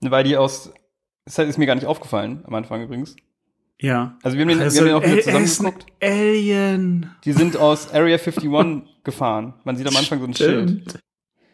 Weil 0.00 0.24
die 0.24 0.36
aus, 0.36 0.72
das 1.24 1.38
ist 1.38 1.58
mir 1.58 1.66
gar 1.66 1.74
nicht 1.74 1.86
aufgefallen 1.86 2.42
am 2.46 2.54
Anfang 2.54 2.82
übrigens. 2.82 3.16
Ja. 3.80 4.18
Also 4.22 4.36
wir 4.36 4.42
haben 4.42 4.48
den, 4.50 4.58
wir 4.58 4.64
Also, 4.64 4.80
haben 4.80 4.86
den 4.86 4.94
auch 4.94 5.02
wieder 5.02 5.10
er- 5.12 5.16
er 5.18 5.22
zusammen 5.24 5.44
ist 5.44 5.60
ein 5.60 5.64
geguckt. 5.66 5.86
Alien. 6.02 7.10
Die 7.24 7.32
sind 7.32 7.56
aus 7.56 7.92
Area 7.92 8.16
51 8.18 8.84
gefahren. 9.04 9.54
Man 9.64 9.76
sieht 9.76 9.88
am 9.88 9.96
Anfang 9.96 10.18
so 10.20 10.26
ein 10.26 10.34
Schild. 10.34 10.98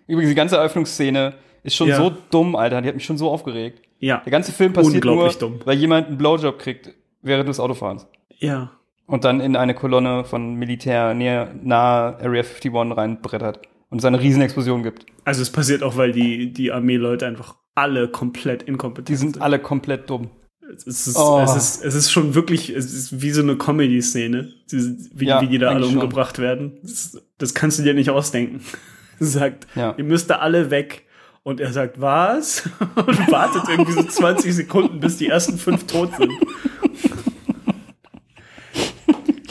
Übrigens, 0.09 0.31
die 0.31 0.35
ganze 0.35 0.57
Eröffnungsszene 0.57 1.35
ist 1.63 1.77
schon 1.77 1.89
Ja. 1.89 1.97
so 1.99 2.11
dumm, 2.31 2.57
Alter. 2.57 2.83
Die 2.83 2.89
hat 2.89 2.95
mich 2.97 3.05
schon 3.05 3.17
so 3.19 3.31
aufgeregt. 3.31 3.86
Ja. 3.99 4.19
Der 4.25 4.31
ganze 4.31 4.53
Film 4.53 4.73
passiert 4.73 5.05
nur, 5.05 5.13
Unglaublich 5.15 5.39
dumm. 5.39 5.61
weil 5.65 5.77
jemand 5.79 6.09
einen 6.09 6.19
Blowjob 6.19 6.59
kriegt 6.59 6.93
während 7.23 7.49
des 7.49 7.59
Autofahrens. 7.61 8.07
Ja. 8.39 8.73
Und 9.07 9.25
dann 9.25 9.41
in 9.41 9.57
eine 9.57 9.75
Kolonne 9.75 10.25
von 10.25 10.55
Militär 10.55 11.15
näher, 11.15 11.55
nahe 11.63 12.17
Area 12.19 12.43
51 12.43 12.73
reinbrettert. 12.75 13.61
Und 13.89 13.99
es 13.99 14.05
eine 14.05 14.21
riesen 14.21 14.43
Explosion 14.43 14.83
gibt. 14.83 15.07
Also 15.25 15.43
es 15.43 15.51
passiert 15.51 15.83
auch, 15.85 15.97
weil 15.97 16.11
die, 16.13 16.53
die 16.53 16.73
Armeeleute 16.73 17.25
einfach 17.27 17.55
alle 17.77 18.09
komplett 18.09 18.65
inkompetent 18.65 19.09
Die 19.09 19.15
sind 19.17 19.41
alle 19.41 19.59
komplett 19.61 20.11
dumm. 20.11 20.31
Es 20.75 20.85
ist, 21.07 21.17
Oh. 21.17 21.41
es, 21.45 21.55
ist, 21.55 21.85
es 21.85 21.95
ist 21.95 22.11
schon 22.11 22.35
wirklich, 22.35 22.71
es 22.71 22.93
ist 22.93 23.23
wie 23.23 23.31
so 23.31 23.43
eine 23.43 23.57
Comedy-Szene, 23.57 24.53
wie, 25.15 25.27
Ja, 25.27 25.41
wie 25.41 25.47
die 25.47 25.59
da 25.59 25.69
alle 25.69 25.77
eigentlich 25.77 25.93
schon. 25.93 26.01
umgebracht 26.03 26.39
werden. 26.41 26.79
Das, 26.83 27.23
das 27.39 27.55
kannst 27.55 27.79
du 27.79 27.85
dir 27.85 27.95
nicht 27.95 28.11
ausdenken. 28.11 28.61
Sagt, 29.21 29.69
Ja. 29.77 29.95
ihr 29.97 30.05
müsst 30.05 30.29
da 30.29 30.37
alle 30.39 30.71
weg. 30.73 31.06
Und 31.47 31.61
er 31.61 31.73
sagt, 31.73 32.01
was? 32.01 32.69
Und 32.97 33.31
wartet 33.31 33.69
irgendwie 33.69 33.93
so 33.93 34.03
20 34.03 34.53
Sekunden, 34.53 34.99
bis 34.99 35.19
die 35.19 35.29
ersten 35.29 35.59
fünf 35.59 35.87
tot 35.87 36.11
sind. 36.17 36.33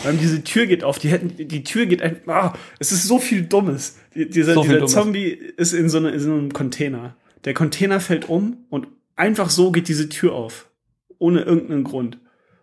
Allem 0.03 0.19
diese 0.19 0.43
Tür 0.43 0.65
geht 0.65 0.83
auf, 0.83 0.99
die 0.99 1.07
hätten, 1.07 1.47
die 1.47 1.63
Tür 1.63 1.85
geht 1.85 2.01
ein, 2.01 2.19
ah, 2.27 2.51
es 2.79 2.91
ist 2.91 3.07
so 3.07 3.17
viel 3.17 3.43
Dummes. 3.43 3.97
Die, 4.13 4.29
dieser 4.29 4.55
So 4.55 4.63
viel 4.63 4.71
dieser 4.71 4.79
Dummes. 4.79 4.91
Zombie 4.91 5.29
ist 5.29 5.71
in 5.71 5.87
so, 5.87 5.99
eine, 5.99 6.09
in 6.09 6.19
so 6.19 6.33
einem 6.33 6.51
Container. 6.51 7.15
Der 7.45 7.53
Container 7.53 8.01
fällt 8.01 8.27
um 8.27 8.65
und 8.69 8.89
einfach 9.15 9.49
so 9.49 9.71
geht 9.71 9.87
diese 9.87 10.09
Tür 10.09 10.33
auf. 10.33 10.69
Ohne 11.17 11.43
irgendeinen 11.43 11.85
Grund. 11.85 12.17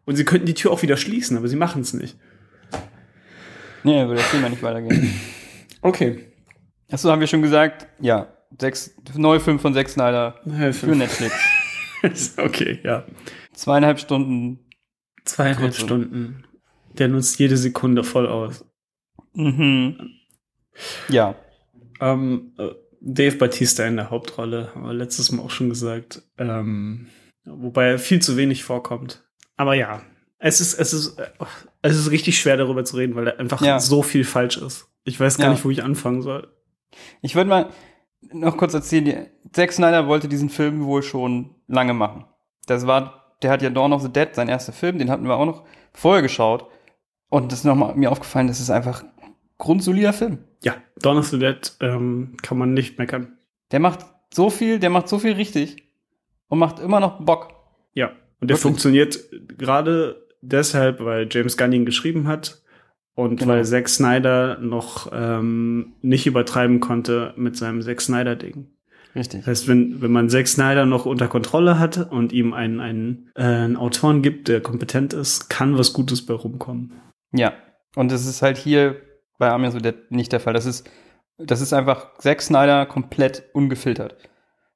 Und 0.05 0.17
sie 0.17 0.27
könnten 0.27 0.45
die 0.45 0.53
Tür 0.53 0.73
auch 0.73 0.83
wieder 0.83 0.99
schließen, 0.99 1.39
aber 1.39 1.49
sie 1.49 1.57
machen 1.57 1.81
es 1.81 1.95
nicht. 1.95 2.19
Nee, 3.83 4.07
würde 4.07 4.21
Film 4.21 4.43
ja 4.43 4.51
nicht 4.51 4.63
weitergehen. 4.63 5.11
Okay. 5.81 6.27
Achso, 6.91 7.11
haben 7.11 7.21
wir 7.21 7.27
schon 7.27 7.41
gesagt? 7.41 7.87
Ja. 7.99 8.29
Sechs, 8.61 8.95
neue 9.17 9.41
Film 9.41 9.59
von 9.59 9.75
Zack 9.75 9.89
Snyder 9.89 10.41
für 10.73 10.95
Netflix. 10.95 11.35
okay, 12.39 12.81
ja. 12.83 13.05
Zweieinhalb 13.53 13.99
Stunden. 13.99 14.61
Zweieinhalb 15.25 15.71
Kurze. 15.71 15.81
Stunden. 15.83 16.45
Der 16.99 17.09
nutzt 17.09 17.39
jede 17.39 17.57
Sekunde 17.57 18.05
voll 18.05 18.27
aus. 18.27 18.65
Mhm. 19.35 20.11
Ja. 21.09 21.35
Ähm, 22.01 22.53
äh, 22.59 22.71
Dave 23.01 23.37
Batista 23.37 23.85
in 23.87 23.97
der 23.97 24.11
Hauptrolle, 24.11 24.71
haben 24.75 24.85
wir 24.85 24.93
letztes 24.93 25.33
Mal 25.33 25.43
auch 25.43 25.51
schon 25.51 25.69
gesagt. 25.69 26.23
Ähm, 26.39 27.09
wobei 27.45 27.87
er 27.91 27.99
viel 27.99 28.21
zu 28.21 28.37
wenig 28.37 28.65
vorkommt. 28.65 29.25
Aber 29.57 29.75
ja, 29.75 30.03
es 30.39 30.61
ist, 30.61 30.75
es 30.75 30.93
ist, 30.93 31.19
äh, 31.19 31.29
es 31.83 31.97
ist 31.97 32.11
richtig 32.11 32.39
schwer 32.39 32.57
darüber 32.57 32.85
zu 32.85 32.97
reden, 32.97 33.15
weil 33.15 33.25
da 33.27 33.31
einfach 33.33 33.61
Ja. 33.63 33.79
so 33.81 34.03
viel 34.03 34.25
falsch 34.25 34.57
ist. 34.57 34.89
Ich 35.05 35.19
weiß 35.19 35.39
gar 35.39 35.47
Ja. 35.47 35.53
nicht, 35.53 35.65
wo 35.65 35.71
ich 35.71 35.83
anfangen 35.83 36.23
soll. 36.23 36.49
Ich 37.23 37.35
würde 37.35 37.49
mal 37.51 37.71
noch 38.33 38.57
kurz 38.57 38.75
erzählen, 38.75 39.27
Zack 39.53 39.73
Snyder 39.73 40.07
wollte 40.07 40.29
diesen 40.29 40.49
Film 40.49 40.85
wohl 40.85 41.03
schon 41.03 41.55
lange 41.67 41.95
machen. 41.95 42.25
Das 42.67 42.87
war, 42.87 43.35
der 43.43 43.51
hat 43.51 43.63
ja 43.63 43.71
Dawn 43.71 43.93
of 43.93 44.03
the 44.03 44.13
Dead, 44.13 44.29
sein 44.35 44.49
erster 44.49 44.73
Film, 44.73 44.99
den 44.99 45.11
hatten 45.11 45.25
wir 45.25 45.37
auch 45.37 45.47
noch 45.47 45.65
vorher 45.93 46.23
geschaut. 46.23 46.67
Und 47.29 47.51
das 47.51 47.61
ist 47.61 47.65
nochmal 47.65 47.95
mir 47.95 48.11
aufgefallen, 48.11 48.49
das 48.49 48.61
ist 48.61 48.71
einfach 48.71 49.03
ein 49.03 49.35
grundsolider 49.59 50.13
Film. 50.13 50.39
Ja, 50.63 50.75
Dawn 51.01 51.19
of 51.19 51.29
the 51.29 51.39
Dead 51.39 51.73
ähm, 51.81 52.37
kann 52.43 52.59
man 52.59 52.75
nicht 52.75 52.99
meckern. 52.99 53.39
Der 53.71 53.81
macht 53.81 54.01
so 54.33 54.51
viel, 54.51 54.79
der 54.79 54.91
macht 54.91 55.09
so 55.09 55.19
viel 55.19 55.33
richtig 55.33 55.89
und 56.49 56.59
macht 56.59 56.79
immer 56.79 57.01
noch 57.01 57.25
Bock. 57.25 57.55
Ja, 57.95 58.09
und 58.09 58.49
der 58.49 58.57
Wirklich? 58.57 58.61
funktioniert 58.61 59.19
gerade 59.59 60.27
deshalb, 60.41 61.01
weil 61.01 61.29
James 61.31 61.57
Gunn 61.57 61.73
ihn 61.73 61.87
geschrieben 61.87 62.29
hat 62.29 62.62
und 63.15 63.37
Genau. 63.41 63.53
weil 63.53 63.65
Zack 63.65 63.89
Snyder 63.89 64.59
noch 64.59 65.11
ähm, 65.13 65.95
nicht 66.03 66.27
übertreiben 66.27 66.81
konnte 66.81 67.35
mit 67.37 67.57
seinem 67.57 67.83
Zack 67.83 68.01
Snyder-Ding. 68.01 68.69
Richtig. 69.15 69.41
Das 69.41 69.47
heißt, 69.49 69.69
wenn, 69.69 70.01
wenn 70.01 70.11
man 70.13 70.31
Zack 70.31 70.49
Snyder 70.49 70.87
noch 70.87 71.05
unter 71.05 71.29
Kontrolle 71.29 71.79
hat 71.79 72.11
und 72.11 72.33
ihm 72.33 72.55
einen, 72.55 72.81
einen, 72.81 73.31
äh, 73.35 73.43
einen 73.43 73.77
Autoren 73.77 74.23
gibt, 74.23 74.49
der 74.49 74.63
kompetent 74.63 75.13
ist, 75.13 75.51
kann 75.51 75.77
was 75.77 75.93
Gutes 75.93 76.25
bei 76.25 76.33
rumkommen. 76.35 76.93
Ja. 77.33 77.53
Und 77.95 78.11
das 78.11 78.25
ist 78.27 78.41
halt 78.41 78.57
hier 78.57 78.97
bei 79.39 79.55
of 79.55 79.73
the 79.73 79.83
Dead 79.83 80.11
nicht 80.11 80.33
der 80.33 80.41
Fall. 80.41 80.55
Das 80.55 80.65
ist, 80.65 80.89
das 81.37 81.61
ist 81.61 81.75
einfach 81.75 82.17
Zack 82.19 82.41
Snyder 82.41 82.87
komplett 82.87 83.43
ungefiltert. 83.53 84.17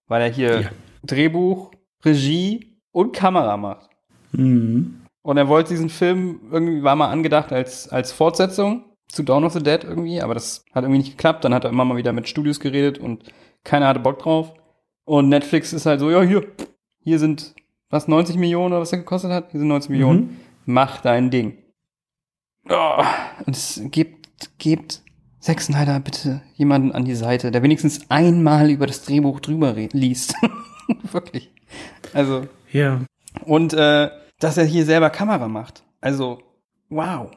Weil 0.06 0.22
er 0.22 0.28
hier 0.28 0.60
Ja. 0.60 0.70
Drehbuch, 1.04 1.70
Regie 2.04 2.78
und 2.92 3.14
Kamera 3.14 3.56
macht. 3.56 3.88
Mhm. 4.32 5.05
Und 5.26 5.38
er 5.38 5.48
wollte 5.48 5.70
diesen 5.70 5.88
Film, 5.88 6.38
irgendwie 6.52 6.84
war 6.84 6.94
mal 6.94 7.10
angedacht 7.10 7.52
als, 7.52 7.88
als 7.88 8.12
Fortsetzung 8.12 8.84
zu 9.08 9.24
Dawn 9.24 9.42
of 9.42 9.54
the 9.54 9.62
Dead 9.62 9.82
irgendwie, 9.82 10.22
aber 10.22 10.34
das 10.34 10.64
hat 10.72 10.84
irgendwie 10.84 10.98
nicht 10.98 11.16
geklappt. 11.16 11.44
Dann 11.44 11.52
hat 11.52 11.64
er 11.64 11.70
immer 11.70 11.84
mal 11.84 11.96
wieder 11.96 12.12
mit 12.12 12.28
Studios 12.28 12.60
geredet 12.60 12.98
und 13.00 13.24
keiner 13.64 13.88
hatte 13.88 13.98
Bock 13.98 14.20
drauf. 14.20 14.54
Und 15.04 15.28
Netflix 15.28 15.72
ist 15.72 15.84
halt 15.84 15.98
so, 15.98 16.12
ja, 16.12 16.22
hier, 16.22 16.46
hier 17.02 17.18
sind 17.18 17.56
was 17.90 18.06
90 18.06 18.36
Millionen 18.36 18.72
oder 18.72 18.80
was 18.82 18.92
er 18.92 18.98
gekostet 18.98 19.32
hat, 19.32 19.52
diese 19.52 19.64
90 19.64 19.90
Millionen, 19.90 20.38
mach 20.64 21.00
dein 21.00 21.32
Ding. 21.32 21.58
Oh, 22.68 23.02
und 23.46 23.56
es 23.56 23.80
gibt, 23.90 24.56
gibt 24.58 25.02
Zack 25.40 25.60
Snyder 25.60 25.98
bitte 25.98 26.40
jemanden 26.54 26.92
an 26.92 27.04
die 27.04 27.16
Seite, 27.16 27.50
der 27.50 27.64
wenigstens 27.64 28.08
einmal 28.12 28.70
über 28.70 28.86
das 28.86 29.04
Drehbuch 29.04 29.40
drüber 29.40 29.72
liest. 29.72 30.36
Wirklich. 31.10 31.50
Also, 32.12 32.46
Ja. 32.70 33.00
und 33.44 33.72
äh, 33.74 34.08
dass 34.40 34.56
er 34.56 34.64
hier 34.64 34.84
selber 34.84 35.10
Kamera 35.10 35.48
macht. 35.48 35.82
Also, 36.00 36.38
wow. 36.88 37.30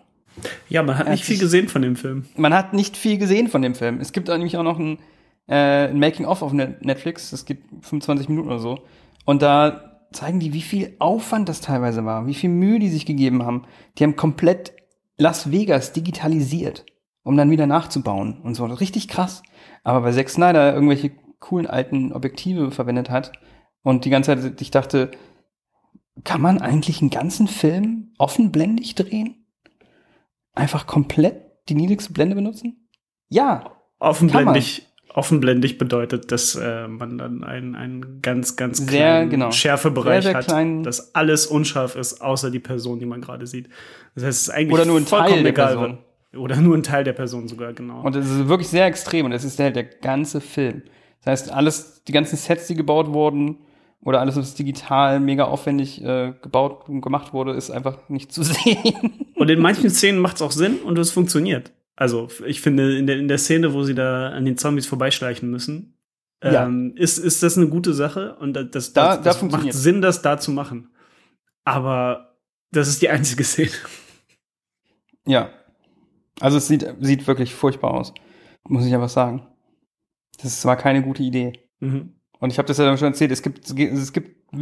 Ja, 0.70 0.84
man 0.84 0.98
hat 0.98 1.08
Er 1.08 1.12
nicht 1.12 1.22
hat 1.22 1.26
viel 1.28 1.36
sich- 1.36 1.44
gesehen 1.44 1.68
von 1.68 1.82
dem 1.82 1.96
Film. 1.96 2.26
Man 2.38 2.54
hat 2.54 2.74
nicht 2.74 2.96
viel 2.98 3.18
gesehen 3.18 3.48
von 3.48 3.62
dem 3.62 3.76
Film. 3.76 4.00
Es 4.00 4.12
gibt 4.14 4.30
auch 4.30 4.36
nämlich 4.38 4.58
auch 4.58 4.64
noch 4.64 4.80
ein, 4.80 5.00
äh, 5.48 5.88
ein 5.90 6.00
Making-of 6.00 6.42
auf 6.42 6.54
Net- 6.54 6.84
Netflix. 6.86 7.32
Das 7.32 7.46
geht 7.46 7.60
25 7.82 8.30
Minuten 8.30 8.48
oder 8.48 8.60
so. 8.60 8.80
Und 9.26 9.42
da 9.42 9.86
zeigen 10.12 10.40
die, 10.40 10.54
wie 10.54 10.62
viel 10.62 10.96
Aufwand 11.00 11.50
das 11.50 11.62
teilweise 11.62 12.06
war, 12.06 12.26
wie 12.28 12.34
viel 12.34 12.50
Mühe 12.50 12.80
die 12.80 12.90
sich 12.90 13.06
gegeben 13.06 13.44
haben. 13.44 13.66
Die 13.98 14.04
haben 14.04 14.16
komplett 14.16 14.74
Las 15.18 15.52
Vegas 15.52 15.92
digitalisiert, 15.94 16.86
um 17.24 17.36
dann 17.36 17.52
wieder 17.52 17.68
nachzubauen 17.68 18.40
und 18.42 18.56
so. 18.56 18.66
Richtig 18.66 19.08
krass. 19.10 19.44
Aber 19.84 20.02
bei 20.02 20.12
Zack 20.14 20.30
Snyder 20.30 20.74
irgendwelche 20.74 21.12
coolen 21.40 21.68
alten 21.68 22.14
Objektive 22.14 22.72
verwendet 22.72 23.10
hat 23.10 23.32
und 23.84 24.06
die 24.06 24.10
ganze 24.10 24.36
Zeit, 24.40 24.62
ich 24.62 24.72
dachte, 24.72 25.12
kann 26.24 26.42
man 26.42 26.62
eigentlich 26.62 27.02
einen 27.02 27.10
ganzen 27.10 27.48
Film 27.48 28.14
offenblendig 28.18 28.96
drehen? 28.96 29.46
Einfach 30.54 30.88
komplett 30.88 31.42
die 31.70 31.76
niedrigste 31.76 32.14
Blende 32.14 32.36
benutzen? 32.36 32.90
Ja, 33.30 33.80
Offenblendig, 34.00 34.88
offenblendig 35.14 35.78
bedeutet, 35.78 36.32
dass 36.32 36.56
äh, 36.56 36.88
man 36.88 37.18
dann 37.18 37.44
einen, 37.44 37.76
einen 37.76 38.22
ganz, 38.22 38.56
ganz 38.56 38.88
kleinen 38.88 39.30
genau. 39.30 39.52
Schärfebereich 39.52 40.24
Sehr, 40.24 40.42
sehr 40.42 40.56
hat, 40.56 40.86
dass 40.86 41.14
alles 41.16 41.48
unscharf 41.48 41.98
ist, 41.98 42.22
außer 42.22 42.50
die 42.50 42.60
Person, 42.60 43.00
die 43.00 43.06
man 43.06 43.20
gerade 43.20 43.46
sieht. 43.46 43.68
Das 44.16 44.24
heißt, 44.24 44.42
es 44.42 44.48
ist 44.48 44.54
eigentlich 44.54 44.74
Oder 44.74 44.86
nur 44.86 44.98
ein 44.98 45.06
Teil 45.06 45.20
vollkommen 45.20 45.44
der 45.44 45.52
egal, 45.52 45.76
Person. 45.76 45.98
Oder 46.38 46.56
nur 46.58 46.78
ein 46.78 46.84
Teil 46.84 47.04
der 47.04 47.14
Person 47.14 47.48
sogar, 47.50 47.74
genau. 47.74 48.04
Und 48.04 48.16
es 48.16 48.30
ist 48.30 48.48
wirklich 48.48 48.70
sehr 48.70 48.86
extrem 48.86 49.26
und 49.26 49.34
es 49.34 49.44
ist 49.44 49.60
der, 49.60 49.72
der 49.72 49.84
ganze 49.84 50.40
Film. 50.40 50.84
Das 51.24 51.42
heißt, 51.42 51.52
alles, 51.52 52.04
die 52.06 52.14
ganzen 52.14 52.38
Sets, 52.38 52.68
die 52.68 52.76
gebaut 52.76 53.12
wurden, 53.12 53.58
oder 54.02 54.20
alles, 54.22 54.36
was 54.38 54.56
digital 54.56 55.20
mega 55.20 55.44
aufwendig 55.46 56.02
äh, 56.04 56.34
gebaut 56.42 56.88
und 56.88 57.02
gemacht 57.02 57.34
wurde, 57.34 57.54
ist 57.54 57.70
einfach 57.70 58.10
nicht 58.10 58.32
zu 58.32 58.44
sehen. 58.44 59.28
Und 59.36 59.50
in 59.50 59.60
manchen 59.60 59.90
Szenen 59.90 60.20
macht 60.20 60.38
es 60.38 60.42
auch 60.42 60.52
Sinn 60.52 60.78
und 60.80 60.98
es 60.98 61.12
funktioniert. 61.12 61.72
Also 61.96 62.30
ich 62.46 62.62
finde, 62.62 62.98
in 62.98 63.08
der, 63.08 63.18
in 63.18 63.28
der 63.28 63.38
Szene, 63.38 63.74
wo 63.74 63.84
sie 63.84 63.96
da 63.96 64.30
an 64.30 64.46
den 64.46 64.58
Zombies 64.58 64.88
vorbeischleichen 64.88 65.50
müssen, 65.50 65.98
Ja. 66.42 66.66
ähm, 66.66 66.94
ist, 66.96 67.18
ist 67.18 67.44
das 67.44 67.58
eine 67.58 67.68
gute 67.68 67.94
Sache 67.94 68.36
und 68.38 68.54
das, 68.54 68.70
das, 68.72 68.94
Da- 68.94 69.18
das, 69.18 69.40
da 69.40 69.48
das 69.48 69.52
macht. 69.52 69.74
Sinn, 69.74 70.02
das 70.02 70.22
da 70.22 70.38
zu 70.40 70.52
machen. 70.52 70.92
Aber 71.66 72.38
das 72.72 72.88
ist 72.88 73.02
die 73.02 73.10
einzige 73.10 73.44
Szene. 73.44 73.72
ja. 75.26 75.50
Also 76.40 76.56
es 76.58 76.70
sieht, 76.70 76.88
sieht 77.02 77.28
wirklich 77.28 77.54
furchtbar 77.54 77.92
aus. 77.92 78.14
Muss 78.64 78.86
ich 78.86 78.94
einfach 78.94 79.10
sagen. 79.10 79.46
Das 80.42 80.64
war 80.64 80.78
keine 80.78 81.04
gute 81.04 81.22
Idee. 81.22 81.52
Mhm. 81.82 82.14
Und 82.40 82.52
ich 82.52 82.58
habe 82.58 82.68
das 82.68 82.78
ja 82.78 82.96
schon 82.98 83.10
erzählt, 83.10 83.32
es 83.32 83.42
gibt, 83.42 83.70
es 83.70 84.14
gibt 84.14 84.54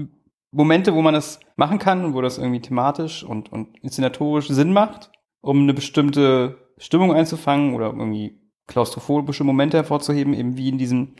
Momente, 0.51 0.93
wo 0.93 1.01
man 1.01 1.13
das 1.13 1.39
machen 1.55 1.79
kann 1.79 2.03
und 2.05 2.13
wo 2.13 2.21
das 2.21 2.37
irgendwie 2.37 2.61
thematisch 2.61 3.23
und, 3.23 3.51
und 3.51 3.77
inszenatorisch 3.79 4.47
Sinn 4.47 4.73
macht, 4.73 5.11
um 5.41 5.61
eine 5.61 5.73
bestimmte 5.73 6.57
Stimmung 6.77 7.13
einzufangen 7.13 7.73
oder 7.73 7.87
irgendwie 7.87 8.39
klaustrophobische 8.67 9.43
Momente 9.43 9.77
hervorzuheben, 9.77 10.33
eben 10.33 10.57
wie 10.57 10.69
in 10.69 10.77
diesem, 10.77 11.15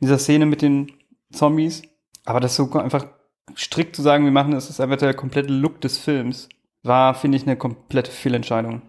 dieser 0.00 0.18
Szene 0.18 0.46
mit 0.46 0.62
den 0.62 0.92
Zombies. 1.32 1.82
Aber 2.24 2.40
das 2.40 2.56
so 2.56 2.70
einfach 2.72 3.06
strikt 3.56 3.96
zu 3.96 4.02
sagen, 4.02 4.24
wir 4.24 4.32
machen 4.32 4.52
das, 4.52 4.70
ist 4.70 4.80
einfach 4.80 4.98
der 4.98 5.14
komplette 5.14 5.52
Look 5.52 5.80
des 5.80 5.98
Films, 5.98 6.48
war, 6.82 7.14
finde 7.14 7.36
ich, 7.36 7.44
eine 7.44 7.56
komplette 7.56 8.10
Fehlentscheidung. 8.10 8.82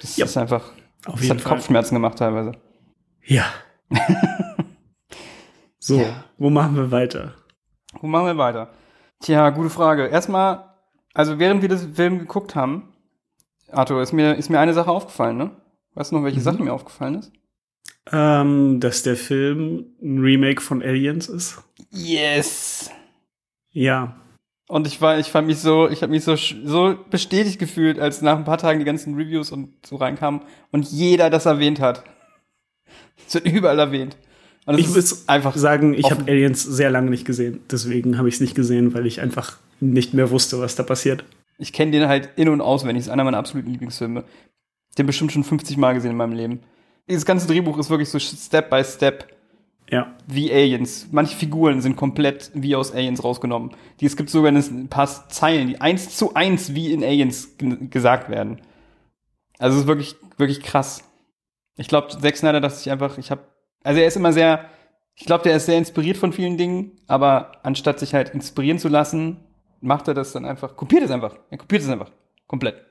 Das 0.00 0.16
Ja, 0.16 0.24
ist 0.26 0.36
einfach, 0.36 0.72
Auf 1.06 1.20
das 1.20 1.30
hat 1.30 1.40
Fall. 1.40 1.52
Kopfschmerzen 1.52 1.94
gemacht 1.94 2.18
teilweise. 2.18 2.52
Ja. 3.24 3.44
so, 5.86 6.00
Ja. 6.00 6.24
wo 6.38 6.48
machen 6.50 6.76
wir 6.76 6.90
weiter? 6.90 7.34
Wo 8.00 8.06
machen 8.06 8.26
wir 8.26 8.38
weiter? 8.38 8.70
Tja, 9.20 9.50
gute 9.50 9.70
Frage. 9.70 10.06
Erstmal, 10.06 10.64
also 11.12 11.38
während 11.38 11.60
wir 11.62 11.68
das 11.68 11.84
Film 11.94 12.18
geguckt 12.18 12.54
haben, 12.54 12.94
Arthur, 13.70 14.02
ist 14.02 14.12
mir, 14.12 14.34
ist 14.34 14.48
mir 14.50 14.58
eine 14.60 14.72
Sache 14.74 14.90
aufgefallen, 14.90 15.36
ne? 15.36 15.50
Weißt 15.94 16.10
du 16.10 16.16
noch, 16.16 16.24
welche 16.24 16.38
Mhm. 16.40 16.44
Sache 16.44 16.62
mir 16.62 16.72
aufgefallen 16.72 17.16
ist? 17.16 17.32
Ähm, 18.12 18.80
dass 18.80 19.02
der 19.02 19.16
Film 19.16 19.86
ein 20.02 20.18
Remake 20.20 20.60
von 20.60 20.82
Aliens 20.82 21.28
ist. 21.28 21.62
Yes! 21.90 22.90
Ja. 23.70 24.16
Und 24.68 24.86
ich 24.86 25.00
war, 25.02 25.18
ich 25.18 25.30
fand 25.30 25.46
mich 25.46 25.58
so, 25.58 25.88
ich 25.88 26.02
habe 26.02 26.10
mich 26.12 26.24
so, 26.24 26.34
so 26.36 26.96
bestätigt 27.10 27.58
gefühlt, 27.58 27.98
als 27.98 28.22
nach 28.22 28.36
ein 28.38 28.44
paar 28.44 28.58
Tagen 28.58 28.78
die 28.78 28.84
ganzen 28.86 29.14
Reviews 29.14 29.50
und 29.52 29.86
so 29.86 29.96
reinkamen 29.96 30.40
und 30.72 30.86
jeder 30.90 31.28
das 31.30 31.44
erwähnt 31.46 31.78
hat. 31.80 32.04
Es 33.26 33.34
wird 33.34 33.46
überall 33.46 33.78
erwähnt. 33.78 34.16
Es 34.66 34.78
Ich 34.78 34.88
muss 34.88 35.28
einfach 35.28 35.56
sagen, 35.56 35.94
ich 35.94 36.10
habe 36.10 36.30
Aliens 36.30 36.62
sehr 36.62 36.90
lange 36.90 37.10
nicht 37.10 37.24
gesehen. 37.26 37.60
Deswegen 37.70 38.16
habe 38.18 38.28
ich 38.28 38.36
es 38.36 38.40
nicht 38.40 38.54
gesehen, 38.54 38.94
weil 38.94 39.06
ich 39.06 39.20
einfach 39.20 39.58
nicht 39.80 40.14
mehr 40.14 40.30
wusste, 40.30 40.58
was 40.60 40.74
da 40.76 40.82
passiert. 40.82 41.24
Ich 41.58 41.72
kenne 41.72 41.92
den 41.92 42.08
halt 42.08 42.30
in- 42.36 42.48
und 42.48 42.60
auswendig. 42.60 43.02
Ist 43.04 43.10
einer 43.10 43.24
meiner 43.24 43.38
absoluten 43.38 43.70
Lieblingsfilme. 43.70 44.24
Den 44.96 45.06
bestimmt 45.06 45.32
schon 45.32 45.44
50 45.44 45.76
Mal 45.76 45.94
gesehen 45.94 46.12
in 46.12 46.16
meinem 46.16 46.32
Leben. 46.32 46.60
Dieses 47.08 47.26
ganze 47.26 47.46
Drehbuch 47.46 47.78
ist 47.78 47.90
wirklich 47.90 48.08
so 48.08 48.18
Step 48.18 48.70
by 48.70 48.82
Step 48.82 49.26
Ja. 49.90 50.14
wie 50.26 50.50
Aliens. 50.50 51.08
Manche 51.12 51.36
Figuren 51.36 51.82
sind 51.82 51.96
komplett 51.96 52.50
wie 52.54 52.74
aus 52.74 52.92
Aliens 52.92 53.22
rausgenommen. 53.22 53.72
Die, 54.00 54.06
es 54.06 54.16
gibt 54.16 54.30
sogar 54.30 54.50
ein 54.50 54.88
paar 54.88 55.28
Zeilen, 55.28 55.68
die 55.68 55.80
eins 55.80 56.16
zu 56.16 56.34
eins 56.34 56.74
wie 56.74 56.92
in 56.92 57.04
Aliens 57.04 57.50
gesagt 57.90 58.30
werden. 58.30 58.60
Also 59.58 59.76
es 59.76 59.82
ist 59.82 59.88
wirklich, 59.88 60.16
wirklich 60.38 60.62
krass. 60.62 61.04
Ich 61.76 61.88
glaube, 61.88 62.08
Zack 62.08 62.36
Snyder 62.36 62.60
dachte 62.60 62.76
sich 62.78 62.90
einfach, 62.90 63.18
ich 63.18 63.30
habe, 63.30 63.42
also 63.84 64.00
er 64.00 64.08
ist 64.08 64.16
immer 64.16 64.32
sehr, 64.32 64.68
ich 65.14 65.26
glaube, 65.26 65.44
der 65.44 65.56
ist 65.56 65.66
sehr 65.66 65.78
inspiriert 65.78 66.16
von 66.16 66.32
vielen 66.32 66.56
Dingen, 66.58 66.92
aber 67.06 67.52
anstatt 67.62 68.00
sich 68.00 68.14
halt 68.14 68.30
inspirieren 68.30 68.80
zu 68.80 68.88
lassen, 68.88 69.36
macht 69.80 70.08
er 70.08 70.14
das 70.14 70.32
dann 70.32 70.44
einfach, 70.44 70.74
kopiert 70.74 71.04
es 71.04 71.10
einfach. 71.12 71.36
Er 71.50 71.58
kopiert 71.58 71.82
es 71.82 71.88
einfach. 71.88 72.10
Komplett. 72.48 72.82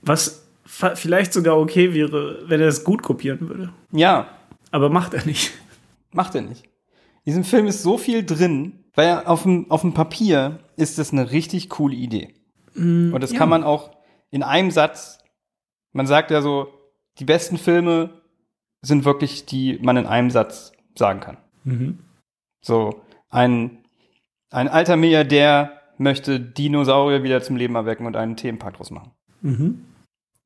Was 0.00 0.48
vielleicht 0.64 1.32
sogar 1.32 1.58
okay 1.58 1.92
wäre, 1.92 2.48
wenn 2.48 2.60
er 2.60 2.68
es 2.68 2.84
gut 2.84 3.02
kopieren 3.02 3.40
würde. 3.48 3.72
Ja, 3.90 4.28
Aber 4.72 4.88
macht 4.88 5.14
er 5.14 5.24
nicht. 5.26 5.52
Macht 6.12 6.34
er 6.34 6.42
nicht. 6.42 6.64
In 7.24 7.32
diesem 7.32 7.44
Film 7.44 7.66
ist 7.66 7.82
so 7.82 7.98
viel 7.98 8.24
drin, 8.24 8.84
weil 8.94 9.24
auf 9.24 9.42
dem, 9.42 9.70
auf 9.70 9.82
dem 9.82 9.94
Papier 9.94 10.60
ist 10.76 10.98
das 10.98 11.12
eine 11.12 11.30
richtig 11.30 11.68
coole 11.68 11.94
Idee. 11.94 12.34
Und 12.74 13.20
das 13.20 13.32
ja. 13.32 13.38
kann 13.38 13.48
man 13.48 13.64
auch 13.64 13.90
in 14.30 14.42
einem 14.42 14.70
Satz, 14.70 15.18
man 15.92 16.06
sagt 16.06 16.30
ja 16.30 16.40
so, 16.40 16.68
die 17.18 17.24
besten 17.24 17.58
Filme 17.58 18.21
sind 18.82 19.04
wirklich, 19.04 19.46
die 19.46 19.78
man 19.80 19.96
in 19.96 20.06
einem 20.06 20.30
Satz 20.30 20.72
sagen 20.94 21.20
kann. 21.20 21.38
Mhm. 21.64 21.98
So, 22.60 23.02
ein, 23.30 23.78
ein 24.50 24.68
alter 24.68 24.96
Milliardär 24.96 25.80
möchte 25.98 26.40
Dinosaurier 26.40 27.22
wieder 27.22 27.42
zum 27.42 27.56
Leben 27.56 27.74
erwecken 27.74 28.06
und 28.06 28.16
einen 28.16 28.36
Themenpark 28.36 28.76
draus 28.76 28.90
machen. 28.90 29.12
Mhm. 29.40 29.84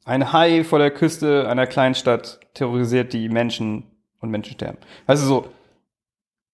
Ein 0.05 0.33
Hai 0.33 0.63
vor 0.65 0.79
der 0.79 0.91
Küste 0.91 1.49
einer 1.49 1.67
Kleinstadt 1.67 2.41
terrorisiert 2.55 3.13
die 3.13 3.29
Menschen 3.29 3.85
und 4.21 4.31
Menschen 4.31 4.55
sterben. 4.55 4.79
Du, 5.07 5.17
so, 5.17 5.49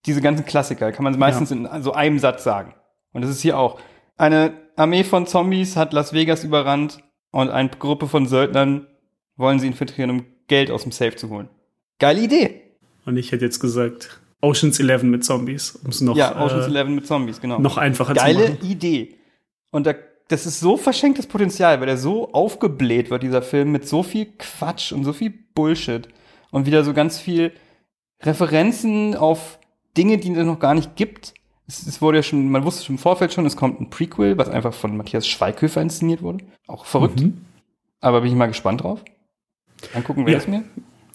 diese 0.05 0.21
ganzen 0.21 0.45
Klassiker 0.45 0.91
kann 0.91 1.03
man 1.03 1.17
meistens 1.19 1.51
in 1.51 1.67
so 1.81 1.93
einem 1.93 2.19
Satz 2.19 2.43
sagen. 2.43 2.73
Und 3.11 3.21
das 3.21 3.31
ist 3.31 3.41
hier 3.41 3.57
auch. 3.57 3.79
Eine 4.17 4.53
Armee 4.75 5.03
von 5.03 5.27
Zombies 5.27 5.75
hat 5.75 5.93
Las 5.93 6.13
Vegas 6.13 6.43
überrannt 6.43 7.03
und 7.31 7.49
eine 7.49 7.69
Gruppe 7.69 8.07
von 8.07 8.25
Söldnern 8.25 8.87
wollen 9.35 9.59
sie 9.59 9.67
infiltrieren, 9.67 10.09
um 10.09 10.25
Geld 10.47 10.71
aus 10.71 10.83
dem 10.83 10.91
Safe 10.91 11.15
zu 11.15 11.29
holen. 11.29 11.49
Geile 11.99 12.21
Idee. 12.21 12.61
Und 13.05 13.17
ich 13.17 13.31
hätte 13.31 13.45
jetzt 13.45 13.59
gesagt, 13.59 14.19
Oceans 14.41 14.79
11 14.79 15.03
mit 15.03 15.23
Zombies, 15.23 15.71
um 15.83 15.89
es 15.89 16.01
noch, 16.01 16.15
ja, 16.15 16.41
Ocean's 16.43 16.65
äh, 16.65 16.69
Eleven 16.69 16.95
mit 16.95 17.07
Zombies, 17.07 17.39
genau. 17.39 17.59
noch 17.59 17.77
einfacher 17.77 18.13
zu 18.13 18.19
Geile 18.19 18.49
machen. 18.49 18.57
Idee. 18.69 19.15
Und 19.71 19.87
da, 19.87 19.93
das 20.27 20.45
ist 20.45 20.59
so 20.59 20.77
verschenktes 20.77 21.27
Potenzial, 21.27 21.79
weil 21.79 21.87
der 21.87 21.97
so 21.97 22.31
aufgebläht 22.33 23.09
wird, 23.09 23.23
dieser 23.23 23.41
Film, 23.41 23.71
mit 23.71 23.87
so 23.87 24.03
viel 24.03 24.27
Quatsch 24.37 24.91
und 24.91 25.03
so 25.05 25.13
viel 25.13 25.33
Bullshit. 25.55 26.09
Und 26.51 26.65
wieder 26.65 26.83
so 26.83 26.93
ganz 26.93 27.17
viel 27.19 27.51
Referenzen 28.21 29.15
auf 29.15 29.59
Dinge, 29.97 30.17
die 30.17 30.31
es 30.33 30.45
noch 30.45 30.59
gar 30.59 30.75
nicht 30.75 30.95
gibt. 30.95 31.33
Es, 31.67 31.87
es 31.87 32.01
wurde 32.01 32.17
ja 32.19 32.23
schon, 32.23 32.49
man 32.49 32.65
wusste 32.65 32.83
schon 32.85 32.95
im 32.95 32.99
Vorfeld 32.99 33.33
schon, 33.33 33.45
es 33.45 33.55
kommt 33.55 33.79
ein 33.79 33.89
Prequel, 33.89 34.37
was 34.37 34.49
einfach 34.49 34.73
von 34.73 34.97
Matthias 34.97 35.27
Schweighöfer 35.27 35.81
inszeniert 35.81 36.21
wurde. 36.21 36.45
Auch 36.67 36.85
verrückt. 36.85 37.21
Mhm. 37.21 37.45
Aber 38.01 38.21
bin 38.21 38.31
ich 38.31 38.35
mal 38.35 38.47
gespannt 38.47 38.83
drauf. 38.83 39.03
Angucken 39.93 40.25
wir 40.25 40.33
Ja. 40.33 40.39
es 40.39 40.47
mir. 40.47 40.63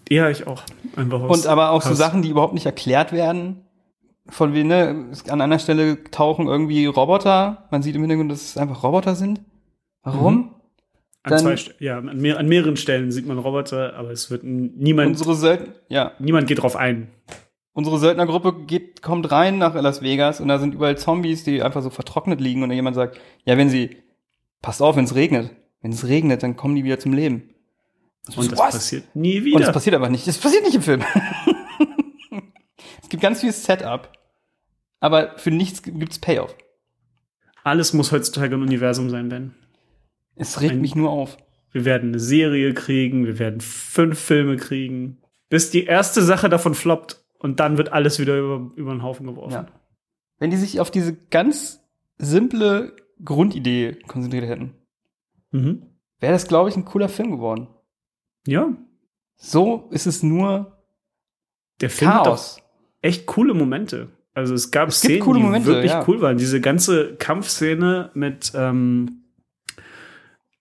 Ja, 0.08 0.30
ich 0.30 0.46
auch. 0.46 0.62
Einfach 0.96 1.20
aus 1.22 1.40
Und 1.40 1.46
aber 1.46 1.70
auch 1.70 1.82
so. 1.82 1.94
Sachen, 1.94 2.22
die 2.22 2.30
überhaupt 2.30 2.54
nicht 2.54 2.66
erklärt 2.66 3.12
werden. 3.12 3.62
Von 4.30 4.52
wie, 4.54 4.64
ne, 4.64 5.10
an 5.28 5.40
einer 5.40 5.58
Stelle 5.58 6.02
tauchen 6.10 6.46
irgendwie 6.48 6.84
Roboter. 6.86 7.66
Man 7.70 7.82
sieht 7.82 7.94
im 7.94 8.02
Hintergrund, 8.02 8.30
dass 8.30 8.42
es 8.42 8.56
einfach 8.58 8.82
Roboter 8.82 9.14
sind. 9.14 9.40
Warum? 10.02 10.54
An, 11.22 11.30
dann- 11.30 11.40
zwei, 11.40 11.56
ja, 11.80 11.98
an, 11.98 12.16
mehr, 12.18 12.38
an 12.38 12.46
mehreren 12.48 12.76
Stellen 12.76 13.10
sieht 13.10 13.26
man 13.26 13.38
Roboter, 13.38 13.94
aber 13.96 14.10
es 14.10 14.30
wird 14.30 14.44
niemand, 14.44 15.08
Unsere 15.08 15.34
Söldner, 15.34 15.74
ja. 15.88 16.12
niemand 16.18 16.46
geht 16.46 16.62
drauf 16.62 16.76
ein. 16.76 17.08
unsere 17.72 17.98
Söldnergruppe 17.98 18.64
geht, 18.66 19.02
kommt 19.02 19.30
rein 19.30 19.58
nach 19.58 19.74
Las 19.74 20.00
Vegas 20.02 20.40
und 20.40 20.48
da 20.48 20.58
sind 20.58 20.74
überall 20.74 20.96
Zombies, 20.96 21.44
die 21.44 21.62
einfach 21.62 21.82
so 21.82 21.90
vertrocknet 21.90 22.40
liegen 22.40 22.62
und 22.62 22.68
dann 22.70 22.76
jemand 22.76 22.96
sagt, 22.96 23.18
ja, 23.44 23.56
wenn 23.58 23.68
sie, 23.68 23.96
passt 24.62 24.80
auf, 24.82 24.96
wenn 24.96 25.04
es 25.04 25.14
regnet. 25.14 25.50
Wenn 25.80 25.92
es 25.92 26.06
regnet, 26.06 26.42
dann 26.42 26.56
kommen 26.56 26.74
die 26.76 26.84
wieder 26.84 26.98
zum 26.98 27.12
Leben. 27.12 27.50
Und 28.36 28.52
das 28.52 28.58
Was? 28.58 28.74
passiert 28.74 29.16
nie 29.16 29.38
Und 29.38 29.44
wieder. 29.46 29.60
das 29.60 29.72
passiert 29.72 29.94
aber 29.96 30.08
nicht. 30.08 30.26
Das 30.26 30.38
passiert 30.38 30.64
nicht 30.64 30.74
im 30.74 30.82
Film. 30.82 31.02
es 33.02 33.08
gibt 33.08 33.22
ganz 33.22 33.40
viel 33.40 33.52
Setup, 33.52 34.10
aber 35.00 35.38
für 35.38 35.50
nichts 35.50 35.82
gibt's 35.82 36.18
Payoff. 36.18 36.54
Alles 37.64 37.92
muss 37.92 38.12
heutzutage 38.12 38.54
ein 38.54 38.62
Universum 38.62 39.10
sein, 39.10 39.28
Ben. 39.28 39.54
Es 40.36 40.60
regt 40.60 40.72
Ein- 40.74 40.80
mich 40.80 40.94
nur 40.94 41.10
auf. 41.10 41.36
Wir 41.70 41.84
werden 41.84 42.10
eine 42.10 42.18
Serie 42.20 42.72
kriegen, 42.72 43.26
wir 43.26 43.38
werden 43.38 43.60
fünf 43.60 44.18
Filme 44.18 44.56
kriegen, 44.56 45.18
bis 45.50 45.70
die 45.70 45.84
erste 45.84 46.22
Sache 46.22 46.48
davon 46.48 46.74
floppt 46.74 47.22
und 47.38 47.60
dann 47.60 47.76
wird 47.76 47.92
alles 47.92 48.18
wieder 48.18 48.38
über, 48.38 48.70
über 48.76 48.90
den 48.92 49.02
Haufen 49.02 49.26
geworfen. 49.26 49.52
Ja. 49.52 49.66
Wenn 50.38 50.50
die 50.50 50.56
sich 50.56 50.80
auf 50.80 50.90
diese 50.90 51.14
ganz 51.14 51.80
simple 52.16 52.96
Grundidee 53.24 53.94
konzentriert 54.06 54.46
hätten, 54.48 54.74
Mhm. 55.50 55.82
wäre 56.20 56.32
das, 56.34 56.46
glaube 56.46 56.68
ich, 56.70 56.76
ein 56.76 56.84
cooler 56.84 57.08
Film 57.08 57.30
geworden. 57.32 57.68
Ja. 58.46 58.72
So 59.36 59.88
ist 59.92 60.06
es 60.06 60.22
nur 60.22 60.78
Der 61.80 61.90
Film 61.90 62.10
Chaos. 62.10 62.58
echt 63.02 63.26
coole 63.26 63.54
Momente. 63.54 64.08
Also 64.34 64.54
es 64.54 64.70
gab 64.70 64.88
Es 64.88 64.96
Szenen, 64.98 65.20
coole 65.20 65.38
die 65.38 65.44
Momente, 65.44 65.66
wirklich 65.68 65.92
ja. 65.92 66.04
cool 66.08 66.20
waren. 66.20 66.38
Diese 66.38 66.60
ganze 66.60 67.14
Kampfszene 67.16 68.10
mit 68.14 68.52
ähm, 68.54 69.22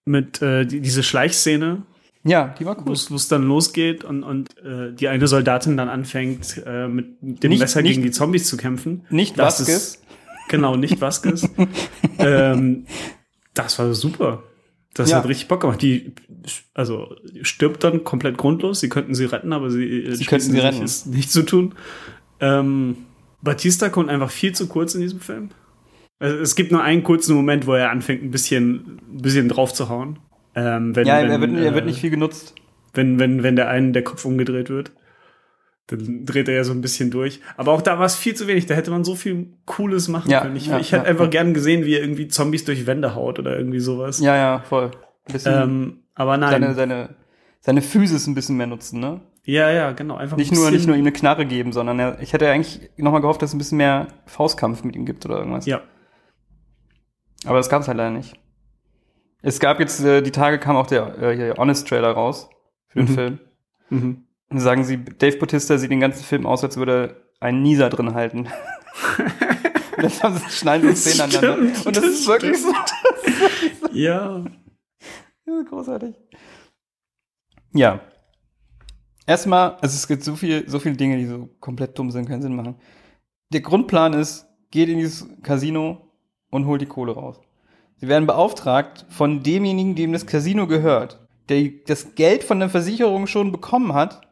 mit 0.06 0.42
äh, 0.42 0.66
die, 0.66 0.80
diese 0.82 1.04
Schleichszene, 1.04 1.84
Ja, 2.24 2.56
die 2.60 2.66
war 2.66 2.78
wo 2.78 2.88
cool. 2.88 2.94
es 2.94 3.12
wo 3.12 3.16
es 3.16 3.28
dann 3.28 3.44
losgeht 3.44 4.04
und 4.04 4.24
und 4.24 4.58
äh, 4.60 4.94
die 4.94 5.08
eine 5.10 5.28
Soldatin 5.28 5.76
dann 5.78 5.90
anfängt 5.90 6.62
äh, 6.66 6.88
mit 6.88 7.18
dem 7.22 7.50
Nicht- 7.50 7.60
Messer 7.60 7.82
nicht- 7.82 7.92
gegen 7.92 8.04
die 8.04 8.12
Zombies 8.12 8.48
zu 8.48 8.58
kämpfen. 8.58 9.06
Nicht 9.10 9.38
Das 9.38 9.60
Vasquez. 9.60 9.76
ist- 9.76 10.04
Genau, 10.50 10.78
nicht 10.78 11.02
Vasquez. 11.02 11.50
ähm, 12.20 12.86
das 13.54 13.78
war 13.80 13.94
super. 13.94 14.44
Das 14.98 15.10
Ja. 15.12 15.18
hat 15.18 15.28
richtig 15.28 15.48
Bock 15.48 15.62
gemacht. 15.62 15.82
Die, 15.82 16.12
also, 16.74 17.16
stirbt 17.42 17.84
dann 17.84 18.04
komplett 18.04 18.38
grundlos. 18.38 18.80
Sie 18.80 18.90
könnten 18.90 19.16
sie 19.16 19.26
retten, 19.26 19.54
aber 19.54 19.70
sie, 19.70 19.86
äh, 20.04 20.16
Sie 20.16 20.26
könnten 20.26 20.52
sie 20.52 20.60
retten. 20.60 20.84
es 20.84 21.06
nicht 21.06 21.32
zu 21.32 21.44
tun. 21.44 21.74
Ähm, 22.40 22.98
Batista 23.42 23.90
kommt 23.90 24.10
einfach 24.10 24.32
viel 24.32 24.54
zu 24.54 24.68
kurz 24.68 24.96
in 24.96 25.02
diesem 25.02 25.20
Film. 25.20 25.50
Also, 26.20 26.38
es 26.38 26.56
gibt 26.56 26.72
nur 26.72 26.84
einen 26.84 27.04
kurzen 27.04 27.36
Moment, 27.36 27.68
wo 27.68 27.74
er 27.74 27.92
anfängt, 27.92 28.24
ein 28.24 28.32
bisschen, 28.32 29.00
ein 29.14 29.22
bisschen 29.22 29.48
drauf 29.50 29.74
zu 29.74 29.90
hauen. 29.90 30.20
Ähm, 30.56 30.96
wenn, 30.96 31.06
Ja, 31.08 31.22
wenn, 31.22 31.30
er, 31.30 31.42
wird, 31.42 31.54
er 31.56 31.74
wird 31.76 31.84
äh, 31.84 31.88
nicht 31.88 32.00
viel 32.02 32.10
genutzt. 32.10 32.56
wenn, 32.94 33.20
wenn, 33.20 33.44
wenn 33.44 33.56
der 33.56 33.70
einen 33.70 33.94
der 33.94 34.04
Kopf 34.04 34.26
umgedreht 34.26 34.70
wird. 34.70 34.92
Dann 35.88 36.26
dreht 36.26 36.50
er 36.50 36.56
ja 36.56 36.64
so 36.66 36.74
ein 36.74 36.82
bisschen 36.82 37.12
durch. 37.12 37.40
Aber 37.56 37.72
auch 37.72 37.82
da 37.82 37.98
war 37.98 38.06
es 38.06 38.16
viel 38.18 38.36
zu 38.36 38.46
wenig. 38.48 38.66
Da 38.66 38.74
hätte 38.76 38.92
man 38.92 39.04
so 39.06 39.16
viel 39.16 39.54
Cooles 39.66 40.10
machen 40.10 40.30
Ja, 40.30 40.42
können. 40.42 40.56
Ich, 40.58 40.68
ja, 40.68 40.80
ich 40.80 40.92
hätte 40.92 41.06
ja, 41.06 41.10
einfach 41.10 41.30
gern 41.30 41.54
gesehen, 41.54 41.86
wie 41.86 41.94
er 41.96 42.02
irgendwie 42.02 42.28
Zombies 42.28 42.66
durch 42.66 42.86
Wände 42.86 43.16
haut 43.16 43.40
oder 43.40 43.58
irgendwie 43.58 43.80
sowas. 43.80 44.20
Ja, 44.20 44.36
ja, 44.36 44.60
voll. 44.60 44.92
Ein 45.28 45.34
bisschen 45.34 45.54
Ähm, 45.64 46.00
aber 46.14 46.36
nein. 46.38 46.52
seine, 46.52 46.74
seine, 46.74 47.16
seine 47.62 47.82
Physis 47.82 48.28
ein 48.28 48.36
bisschen 48.36 48.58
mehr 48.58 48.68
nutzen, 48.68 49.00
ne? 49.00 49.22
ja, 49.46 49.72
ja, 49.72 49.94
genau. 49.94 50.18
Einfach 50.18 50.36
ein 50.36 50.40
Nicht 50.40 50.52
nur, 50.52 50.60
bisschen- 50.64 50.74
nicht 50.76 50.88
nur 50.88 50.96
ihm 50.98 51.04
eine 51.04 51.14
Knarre 51.14 51.46
geben, 51.46 51.72
sondern 51.72 51.98
er, 52.00 52.20
ich 52.22 52.34
hätte 52.34 52.50
eigentlich 52.50 52.90
nochmal 52.98 53.22
gehofft, 53.22 53.42
dass 53.42 53.52
es 53.52 53.56
ein 53.56 53.60
bisschen 53.60 53.78
mehr 53.78 54.08
Faustkampf 54.26 54.84
mit 54.84 54.94
ihm 54.98 55.06
gibt 55.06 55.26
oder 55.26 55.38
irgendwas. 55.38 55.66
Ja. 55.66 55.82
Aber 57.46 57.58
das 57.58 57.70
gab 57.70 57.82
es 57.82 57.88
halt 57.88 57.98
leider 57.98 58.12
nicht. 58.12 58.34
Es 59.42 59.60
gab 59.62 59.80
jetzt, 59.80 60.04
äh, 60.04 60.22
die 60.22 60.32
Tage 60.32 60.60
kam 60.60 60.76
auch 60.76 60.88
der 60.88 61.18
äh, 61.22 61.36
hier 61.36 61.54
Honest 61.58 61.88
Trailer 61.88 62.12
raus 62.12 62.50
für 62.90 63.00
den 63.00 63.10
Mhm. 63.10 63.14
Film. 63.16 63.40
Mhm. 63.90 64.24
Sagen 64.50 64.84
sie, 64.84 65.04
Dave 65.04 65.38
Bautista 65.38 65.78
sieht 65.78 65.92
den 65.92 66.00
ganzen 66.00 66.24
Film 66.24 66.46
aus, 66.46 66.64
als 66.64 66.78
würde 66.78 67.18
er 67.40 67.48
einen 67.48 67.62
Nieser 67.62 67.90
drin 67.90 68.14
halten. 68.14 68.48
Das 70.00 70.22
haben 70.22 70.38
sie, 70.38 70.50
schneiden 70.52 70.96
sie 70.96 71.12
Szenen 71.12 71.36
aneinander. 71.36 71.58
Und 71.86 71.96
das, 71.96 72.04
das 72.04 72.06
ist 72.06 72.28
wirklich 72.28 72.58
stimmt. 72.58 72.76
so. 73.82 73.88
Ja. 73.94 74.46
Ja, 75.48 75.62
großartig. 75.68 76.14
Ja. 77.74 78.02
Erstmal, 79.26 79.76
also 79.76 79.96
es 79.96 80.06
gibt 80.08 80.24
so 80.26 80.36
viel, 80.36 80.70
so 80.70 80.78
viele 80.80 80.98
Dinge, 80.98 81.18
die 81.18 81.26
so 81.26 81.50
komplett 81.62 81.98
dumm 81.98 82.12
sind, 82.12 82.28
keinen 82.28 82.42
Sinn 82.42 82.56
machen. 82.56 82.76
Der 83.54 83.62
Grundplan 83.62 84.12
ist, 84.12 84.46
geht 84.72 84.90
in 84.90 84.98
dieses 84.98 85.26
Casino 85.44 86.12
und 86.52 86.66
holt 86.66 86.82
die 86.82 86.86
Kohle 86.86 87.14
raus. 87.14 87.40
Sie 87.96 88.10
werden 88.10 88.28
beauftragt 88.28 89.06
von 89.10 89.42
demjenigen, 89.42 89.96
dem 89.96 90.12
das 90.12 90.26
Casino 90.26 90.68
gehört, 90.68 91.26
der 91.48 91.70
das 91.86 92.14
Geld 92.16 92.44
von 92.44 92.60
der 92.60 92.70
Versicherung 92.70 93.26
schon 93.26 93.54
bekommen 93.54 93.94
hat, 93.94 94.27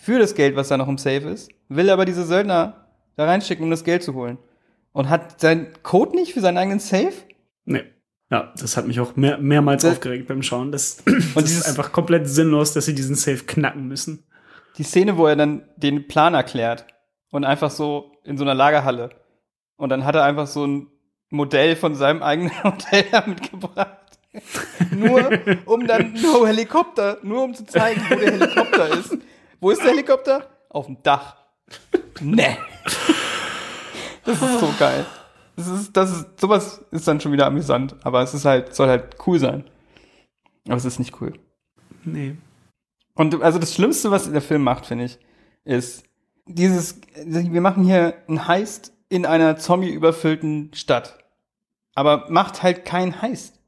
für 0.00 0.18
das 0.18 0.34
Geld, 0.34 0.56
was 0.56 0.68
da 0.68 0.76
noch 0.76 0.88
im 0.88 0.98
Safe 0.98 1.28
ist, 1.28 1.50
will 1.68 1.90
aber 1.90 2.04
diese 2.04 2.24
Söldner 2.24 2.86
da 3.16 3.26
reinschicken, 3.26 3.64
um 3.64 3.70
das 3.70 3.84
Geld 3.84 4.02
zu 4.02 4.14
holen. 4.14 4.38
Und 4.92 5.08
hat 5.08 5.40
seinen 5.40 5.68
Code 5.82 6.16
nicht 6.16 6.32
für 6.32 6.40
seinen 6.40 6.58
eigenen 6.58 6.80
Safe? 6.80 7.12
Nee. 7.64 7.84
Ja, 8.30 8.52
das 8.58 8.76
hat 8.76 8.86
mich 8.86 8.98
auch 9.00 9.16
mehr, 9.16 9.38
mehrmals 9.38 9.82
Das- 9.82 9.92
aufgeregt 9.92 10.26
beim 10.28 10.42
Schauen. 10.42 10.72
Das, 10.72 10.96
das 11.04 11.44
dieses- 11.44 11.58
ist 11.58 11.68
einfach 11.68 11.92
komplett 11.92 12.28
sinnlos, 12.28 12.72
dass 12.72 12.86
sie 12.86 12.94
diesen 12.94 13.14
Safe 13.16 13.44
knacken 13.44 13.86
müssen. 13.88 14.24
die 14.78 14.82
Szene, 14.84 15.16
wo 15.18 15.26
er 15.26 15.36
dann 15.36 15.62
den 15.76 16.06
Plan 16.08 16.34
erklärt 16.34 16.86
und 17.30 17.44
einfach 17.44 17.70
so 17.70 18.12
in 18.24 18.36
so 18.38 18.44
einer 18.44 18.54
Lagerhalle. 18.54 19.10
Und 19.76 19.90
dann 19.90 20.04
hat 20.04 20.14
er 20.14 20.24
einfach 20.24 20.46
so 20.46 20.66
ein 20.66 20.86
Modell 21.30 21.76
von 21.76 21.94
seinem 21.94 22.22
eigenen 22.22 22.52
Hotel 22.64 23.04
mitgebracht. 23.26 23.96
nur 24.92 25.30
um 25.66 25.86
dann, 25.86 26.12
no 26.22 26.46
Helikopter, 26.46 27.18
nur 27.22 27.42
um 27.44 27.54
zu 27.54 27.64
zeigen, 27.66 28.00
wo 28.08 28.14
der 28.16 28.32
Helikopter 28.32 28.88
ist. 28.98 29.16
Wo 29.60 29.70
ist 29.70 29.82
der 29.82 29.90
Helikopter? 29.90 30.48
Auf 30.68 30.86
dem 30.86 31.02
Dach. 31.02 31.36
Nee. 32.20 32.56
Das 34.24 34.40
ist 34.40 34.60
so 34.60 34.72
geil. 34.78 35.06
Das 35.56 35.66
ist, 35.66 35.96
das 35.96 36.10
ist, 36.10 36.40
sowas 36.40 36.84
ist 36.90 37.06
dann 37.06 37.20
schon 37.20 37.32
wieder 37.32 37.46
amüsant, 37.46 37.94
aber 38.02 38.22
es 38.22 38.32
ist 38.32 38.44
halt, 38.44 38.74
soll 38.74 38.88
halt 38.88 39.16
cool 39.26 39.38
sein. 39.38 39.64
Aber 40.66 40.76
es 40.76 40.84
ist 40.84 40.98
nicht 40.98 41.20
cool. 41.20 41.34
Nee. 42.04 42.36
Und 43.14 43.42
also 43.42 43.58
das 43.58 43.74
Schlimmste, 43.74 44.10
was 44.10 44.30
der 44.30 44.40
Film 44.40 44.62
macht, 44.62 44.86
finde 44.86 45.04
ich, 45.04 45.18
ist 45.64 46.04
dieses, 46.46 47.00
wir 47.24 47.60
machen 47.60 47.84
hier 47.84 48.14
einen 48.28 48.48
Heist 48.48 48.92
in 49.08 49.26
einer 49.26 49.56
zombie-überfüllten 49.56 50.72
Stadt. 50.74 51.18
Aber 51.94 52.30
macht 52.30 52.62
halt 52.62 52.84
keinen 52.84 53.20
Heist. 53.20 53.58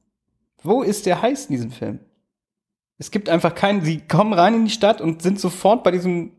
Wo 0.62 0.82
ist 0.82 1.06
der 1.06 1.20
Heist 1.20 1.50
in 1.50 1.56
diesem 1.56 1.72
Film? 1.72 2.00
Es 3.02 3.10
gibt 3.10 3.28
einfach 3.28 3.56
keinen, 3.56 3.82
sie 3.82 3.98
kommen 3.98 4.32
rein 4.32 4.54
in 4.54 4.64
die 4.64 4.70
Stadt 4.70 5.00
und 5.00 5.22
sind 5.22 5.40
sofort 5.40 5.82
bei 5.82 5.90
diesem, 5.90 6.30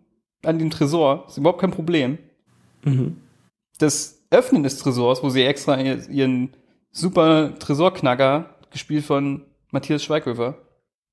an 0.45 0.59
dem 0.59 0.69
Tresor. 0.69 1.25
Ist 1.27 1.37
überhaupt 1.37 1.59
kein 1.59 1.71
Problem. 1.71 2.17
Mhm. 2.85 3.17
Das 3.79 4.23
Öffnen 4.31 4.63
des 4.63 4.77
Tresors, 4.77 5.21
wo 5.23 5.29
sie 5.29 5.43
extra 5.43 5.77
ihr- 5.81 6.07
ihren 6.09 6.55
super 6.91 7.59
Tresorknacker, 7.59 8.55
gespielt 8.71 9.03
von 9.03 9.41
Matthias 9.71 10.05
Schweighöfer, 10.05 10.55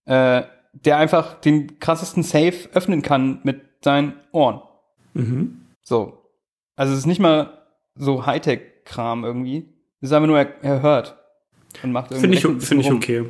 äh, 0.05 0.43
der 0.73 0.99
einfach 0.99 1.41
den 1.41 1.81
krassesten 1.81 2.23
Safe 2.23 2.69
öffnen 2.73 3.03
kann 3.03 3.41
mit 3.43 3.61
seinen 3.83 4.13
Ohren. 4.31 4.61
Mhm. 5.15 5.63
So. 5.83 6.23
Also 6.77 6.93
es 6.93 7.01
ist 7.01 7.07
nicht 7.07 7.19
mal 7.21 7.59
so 7.97 8.25
Hightech-Kram 8.25 9.25
irgendwie. 9.25 9.69
Es 10.01 10.11
ist 10.11 10.13
einfach 10.13 10.29
nur, 10.29 10.39
er, 10.39 10.63
er 10.63 10.81
hört 10.81 11.17
und 11.83 11.91
macht 11.91 12.15
Finde 12.15 12.37
ich, 12.39 12.43
finde 12.43 12.85
ich 12.85 12.93
okay. 12.93 13.25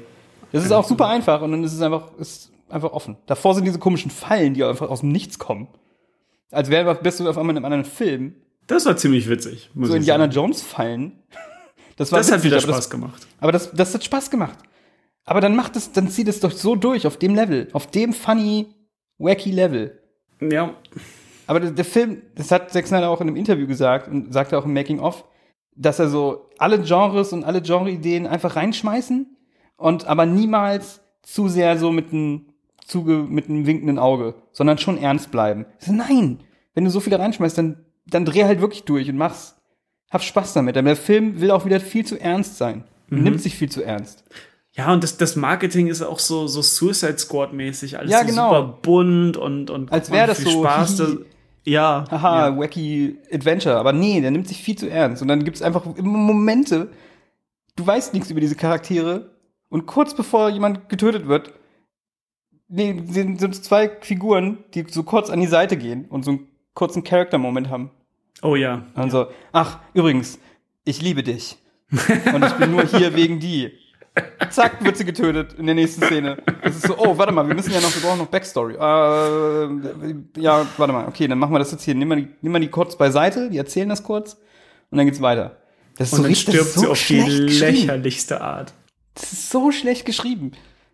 Das 0.52 0.64
ist 0.64 0.72
auch 0.72 0.86
super 0.86 1.08
einfach 1.08 1.42
und 1.42 1.52
dann 1.52 1.64
ist 1.64 1.72
es 1.72 1.80
einfach, 1.80 2.16
ist 2.18 2.50
einfach 2.68 2.92
offen. 2.92 3.16
Davor 3.26 3.54
sind 3.54 3.64
diese 3.64 3.78
komischen 3.78 4.10
Fallen, 4.10 4.54
die 4.54 4.64
einfach 4.64 4.90
aus 4.90 5.00
dem 5.00 5.10
Nichts 5.10 5.38
kommen. 5.38 5.68
Als 6.50 6.70
wäre 6.70 6.94
bist 6.96 7.20
du 7.20 7.28
auf 7.28 7.38
einmal 7.38 7.52
in 7.52 7.58
einem 7.58 7.66
anderen 7.66 7.84
Film. 7.84 8.34
Das 8.66 8.86
war 8.86 8.96
ziemlich 8.96 9.28
witzig. 9.28 9.70
Muss 9.74 9.88
So 9.88 9.94
Indiana 9.94 10.24
sagen. 10.24 10.32
Jones 10.32 10.62
Fallen. 10.62 11.12
Das 11.96 12.12
war 12.12 12.20
Das 12.20 12.28
hat 12.32 12.38
witzig, 12.38 12.52
wieder 12.52 12.56
aber 12.56 12.62
Spaß 12.72 12.76
das, 12.76 12.90
gemacht. 12.90 13.26
aber 13.40 13.52
das, 13.52 13.72
das 13.72 13.92
hat 13.92 14.02
Spaß 14.02 14.30
gemacht. 14.30 14.56
Aber 15.26 15.42
dann 15.42 15.54
macht 15.54 15.76
es, 15.76 15.92
dann 15.92 16.08
zieht 16.08 16.28
es 16.28 16.40
doch 16.40 16.50
so 16.50 16.74
durch 16.74 17.06
auf 17.06 17.18
dem 17.18 17.34
Level, 17.34 17.68
auf 17.74 17.88
dem 17.88 18.14
funny, 18.14 18.68
wacky 19.18 19.50
Level. 19.50 20.00
Ja. 20.40 20.72
Aber 21.46 21.60
der, 21.60 21.72
der 21.72 21.84
Film, 21.84 22.22
das 22.36 22.50
hat 22.52 22.72
Zack 22.72 22.86
Snyder 22.86 23.10
auch 23.10 23.20
in 23.20 23.28
einem 23.28 23.36
Interview 23.36 23.66
gesagt 23.66 24.08
und 24.08 24.32
sagte 24.32 24.56
auch 24.56 24.64
im 24.64 24.72
Making 24.72 25.00
of, 25.00 25.26
dass 25.76 25.98
er 25.98 26.08
so 26.08 26.48
alle 26.56 26.78
Genres 26.80 27.34
und 27.34 27.44
alle 27.44 27.60
Genre-Ideen 27.60 28.26
einfach 28.26 28.56
reinschmeißen 28.56 29.36
und 29.80 30.06
aber 30.06 30.26
niemals 30.26 31.00
zu 31.22 31.48
sehr 31.48 31.78
so 31.78 31.90
mit 31.90 32.12
einem 32.12 32.46
Zuge, 32.86 33.24
mit 33.28 33.48
einem 33.48 33.66
winkenden 33.66 33.98
Auge, 33.98 34.34
sondern 34.52 34.78
schon 34.78 34.98
ernst 34.98 35.30
bleiben. 35.30 35.64
So, 35.78 35.92
nein, 35.92 36.40
wenn 36.74 36.84
du 36.84 36.90
so 36.90 37.00
viele 37.00 37.18
reinschmeißt, 37.18 37.56
dann, 37.56 37.84
dann 38.06 38.24
dreh 38.24 38.44
halt 38.44 38.60
wirklich 38.60 38.84
durch 38.84 39.08
und 39.08 39.16
mach's. 39.16 39.56
Hab 40.10 40.22
Spaß 40.22 40.54
damit. 40.54 40.76
Aber 40.76 40.88
der 40.88 40.96
Film 40.96 41.40
will 41.40 41.52
auch 41.52 41.64
wieder 41.64 41.78
viel 41.78 42.04
zu 42.04 42.20
ernst 42.20 42.58
sein. 42.58 42.84
Mhm. 43.08 43.22
Nimmt 43.22 43.40
sich 43.40 43.54
viel 43.54 43.70
zu 43.70 43.82
ernst. 43.82 44.24
Ja, 44.72 44.92
und 44.92 45.04
das, 45.04 45.16
das 45.16 45.36
Marketing 45.36 45.86
ist 45.86 46.02
auch 46.02 46.18
so, 46.18 46.46
so 46.48 46.62
Suicide 46.62 47.16
Squad-mäßig. 47.16 47.96
Alles 47.96 48.10
Ja, 48.10 48.20
so 48.20 48.26
genau. 48.26 48.48
super 48.48 48.78
bunt 48.82 49.36
und, 49.36 49.70
und 49.70 49.92
Als 49.92 50.08
guck 50.08 50.14
mal, 50.14 50.16
wär 50.16 50.24
wie 50.24 50.28
das 50.28 50.38
viel 50.40 50.52
so, 50.52 50.62
Spaß. 50.64 50.96
Das, 50.96 51.16
ja. 51.64 52.04
Haha, 52.10 52.48
ja. 52.48 52.58
wacky 52.58 53.18
Adventure. 53.32 53.76
Aber 53.76 53.92
nee, 53.92 54.20
der 54.20 54.30
nimmt 54.32 54.48
sich 54.48 54.60
viel 54.62 54.76
zu 54.76 54.90
ernst. 54.90 55.22
Und 55.22 55.28
dann 55.28 55.44
gibt's 55.44 55.62
einfach 55.62 55.84
Momente, 55.96 56.90
du 57.76 57.86
weißt 57.86 58.12
nichts 58.14 58.30
über 58.30 58.40
diese 58.40 58.56
Charaktere. 58.56 59.30
Und 59.70 59.86
kurz 59.86 60.14
bevor 60.14 60.50
jemand 60.50 60.88
getötet 60.88 61.26
wird, 61.26 61.52
nee, 62.68 63.02
sind, 63.06 63.40
sind 63.40 63.54
zwei 63.64 63.90
Figuren, 64.00 64.58
die 64.74 64.84
so 64.88 65.02
kurz 65.04 65.30
an 65.30 65.40
die 65.40 65.46
Seite 65.46 65.76
gehen 65.76 66.04
und 66.06 66.24
so 66.24 66.32
einen 66.32 66.48
kurzen 66.74 67.04
Character-Moment 67.04 67.70
haben. 67.70 67.90
Oh 68.42 68.56
ja. 68.56 68.86
Und 68.94 69.10
so, 69.10 69.28
ach, 69.52 69.78
übrigens, 69.94 70.38
ich 70.84 71.00
liebe 71.00 71.22
dich. 71.22 71.56
Und 71.90 72.44
ich 72.44 72.52
bin 72.54 72.70
nur 72.72 72.84
hier 72.84 73.14
wegen 73.16 73.40
die. 73.40 73.72
Zack, 74.50 74.84
wird 74.84 74.96
sie 74.96 75.04
getötet 75.04 75.52
in 75.54 75.66
der 75.66 75.74
nächsten 75.76 76.02
Szene. 76.02 76.42
Das 76.62 76.76
ist 76.76 76.86
so, 76.86 76.98
oh, 76.98 77.16
warte 77.16 77.32
mal, 77.32 77.46
wir 77.46 77.54
müssen 77.54 77.72
ja 77.72 77.80
noch, 77.80 77.94
wir 77.94 78.02
brauchen 78.02 78.18
noch 78.18 78.26
Backstory. 78.26 78.74
Äh, 78.74 80.40
ja, 80.40 80.66
warte 80.76 80.92
mal, 80.92 81.06
okay, 81.06 81.28
dann 81.28 81.38
machen 81.38 81.52
wir 81.52 81.60
das 81.60 81.70
jetzt 81.70 81.84
hier. 81.84 81.94
Nimm 81.94 82.08
mal, 82.08 82.16
die, 82.16 82.28
nimm 82.42 82.50
mal 82.52 82.58
die 82.60 82.68
kurz 82.68 82.96
beiseite, 82.96 83.50
die 83.50 83.58
erzählen 83.58 83.88
das 83.88 84.02
kurz 84.02 84.34
und 84.90 84.98
dann 84.98 85.06
geht's 85.06 85.20
weiter. 85.20 85.58
Das 85.96 86.08
ist 86.08 86.14
Und 86.14 86.16
so 86.16 86.22
dann 86.24 86.30
richtig, 86.30 86.54
stirbt 86.54 86.70
so 86.72 86.80
sie 86.80 86.86
auf 86.88 87.06
die 87.06 87.20
lächerlichste 87.20 88.40
Art. 88.40 88.72
Das 89.20 89.32
ist 89.32 89.50
so 89.50 89.70
schlecht 89.70 90.06
geschrieben. 90.06 90.52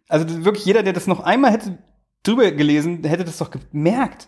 Also 0.09 0.45
wirklich 0.45 0.64
jeder, 0.64 0.83
der 0.83 0.93
das 0.93 1.07
noch 1.07 1.20
einmal 1.20 1.53
hätte 1.53 1.79
drüber 2.22 2.51
gelesen, 2.51 3.03
der 3.03 3.11
hätte 3.11 3.24
das 3.24 3.39
doch 3.39 3.51
gemerkt. 3.51 4.27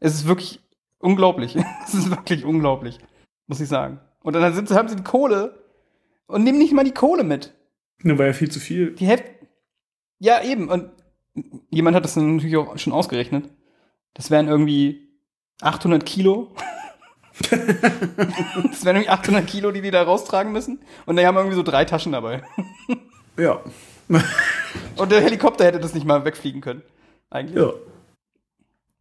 Es 0.00 0.14
ist 0.14 0.26
wirklich 0.26 0.60
unglaublich. 0.98 1.56
Es 1.84 1.94
ist 1.94 2.10
wirklich 2.10 2.44
unglaublich, 2.44 2.98
muss 3.46 3.60
ich 3.60 3.68
sagen. 3.68 4.00
Und 4.20 4.34
dann 4.34 4.54
sind, 4.54 4.70
haben 4.70 4.88
sie 4.88 4.96
die 4.96 5.04
Kohle 5.04 5.64
und 6.26 6.44
nehmen 6.44 6.58
nicht 6.58 6.72
mal 6.72 6.84
die 6.84 6.92
Kohle 6.92 7.24
mit. 7.24 7.54
Nur 8.02 8.18
war 8.18 8.26
ja 8.26 8.32
viel 8.32 8.50
zu 8.50 8.60
viel. 8.60 8.94
Die 8.94 9.06
Hälfte. 9.06 9.30
Ja, 10.18 10.42
eben. 10.42 10.68
Und 10.68 10.90
jemand 11.70 11.96
hat 11.96 12.04
das 12.04 12.14
dann 12.14 12.36
natürlich 12.36 12.56
auch 12.56 12.76
schon 12.78 12.92
ausgerechnet. 12.92 13.50
Das 14.14 14.30
wären 14.30 14.48
irgendwie 14.48 15.08
800 15.62 16.04
Kilo. 16.04 16.54
das 17.50 18.84
wären 18.84 18.96
irgendwie 18.96 19.08
800 19.08 19.46
Kilo, 19.46 19.70
die 19.70 19.80
die 19.80 19.90
da 19.90 20.02
raustragen 20.02 20.52
müssen. 20.52 20.80
Und 21.06 21.16
die 21.16 21.26
haben 21.26 21.36
irgendwie 21.36 21.56
so 21.56 21.62
drei 21.62 21.84
Taschen 21.84 22.12
dabei. 22.12 22.42
Ja. 23.38 23.60
Und 24.96 25.12
der 25.12 25.20
Helikopter 25.20 25.64
hätte 25.64 25.80
das 25.80 25.94
nicht 25.94 26.06
mal 26.06 26.24
wegfliegen 26.24 26.60
können. 26.60 26.82
Eigentlich. 27.30 27.56
ja. 27.62 27.72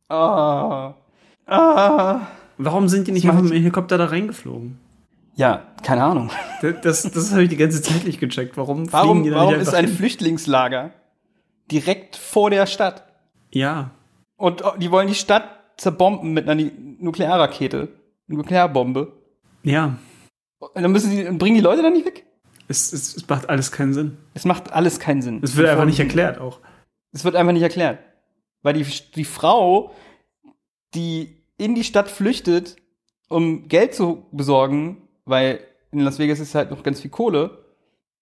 Ah. 0.10 0.94
Ah. 1.46 2.28
Warum 2.58 2.88
sind 2.88 3.08
die 3.08 3.12
nicht 3.12 3.26
mit 3.26 3.38
dem 3.38 3.52
Helikopter 3.52 3.98
da 3.98 4.06
reingeflogen? 4.06 4.80
Ja, 5.36 5.64
keine 5.84 6.04
Ahnung. 6.04 6.32
Das, 6.62 6.82
das, 6.82 7.12
das 7.12 7.32
habe 7.32 7.44
ich 7.44 7.50
die 7.50 7.58
ganze 7.58 7.82
Zeit 7.82 8.06
nicht 8.06 8.20
gecheckt. 8.20 8.58
Warum, 8.58 8.92
Warum, 8.92 9.18
fliegen 9.18 9.24
die 9.24 9.30
da 9.30 9.38
warum 9.38 9.56
ist 9.56 9.74
ein 9.74 9.86
hin? 9.86 9.96
Flüchtlingslager 9.96 10.92
direkt 11.72 12.16
vor 12.16 12.50
der 12.50 12.66
Stadt? 12.66 13.04
Ja. 13.52 13.92
Und 14.36 14.64
oh, 14.64 14.72
die 14.78 14.92
wollen 14.92 15.08
die 15.08 15.16
Stadt 15.16 15.44
zerbomben 15.78 16.34
mit 16.34 16.50
einer 16.50 16.70
Nuklearrakete. 17.00 17.90
Nuklearbombe. 18.28 19.14
Ja. 19.64 19.98
Und 20.60 20.82
dann 20.82 20.92
müssen 20.92 21.12
sie, 21.12 21.24
bringen 21.38 21.56
die 21.56 21.62
Leute 21.62 21.84
dann 21.84 21.94
nicht 21.94 22.06
weg? 22.06 22.26
Es, 22.68 22.92
es, 22.92 23.16
es 23.16 23.28
macht 23.28 23.50
alles 23.50 23.72
keinen 23.72 23.94
Sinn. 23.94 24.18
Es 24.34 24.46
macht 24.46 24.74
alles 24.74 25.00
keinen 25.00 25.22
Sinn. 25.22 25.40
Es 25.42 25.56
wird 25.56 25.70
einfach 25.70 25.86
nicht 25.86 26.00
erklärt 26.00 26.40
auch. 26.40 26.60
Es 27.12 27.24
wird 27.24 27.36
einfach 27.36 27.54
nicht 27.54 27.62
erklärt. 27.64 28.00
Weil 28.62 28.74
die, 28.74 28.86
die 29.16 29.26
Frau, 29.26 29.94
die 30.94 31.44
in 31.58 31.76
die 31.76 31.84
Stadt 31.84 32.10
flüchtet, 32.10 32.76
um 33.30 33.68
Geld 33.68 33.94
zu 33.94 34.26
besorgen, 34.32 35.08
weil 35.26 35.60
in 35.92 36.00
Las 36.00 36.20
Vegas 36.20 36.40
ist 36.40 36.56
halt 36.56 36.72
noch 36.72 36.84
ganz 36.84 37.02
viel 37.02 37.12
Kohle, 37.12 37.66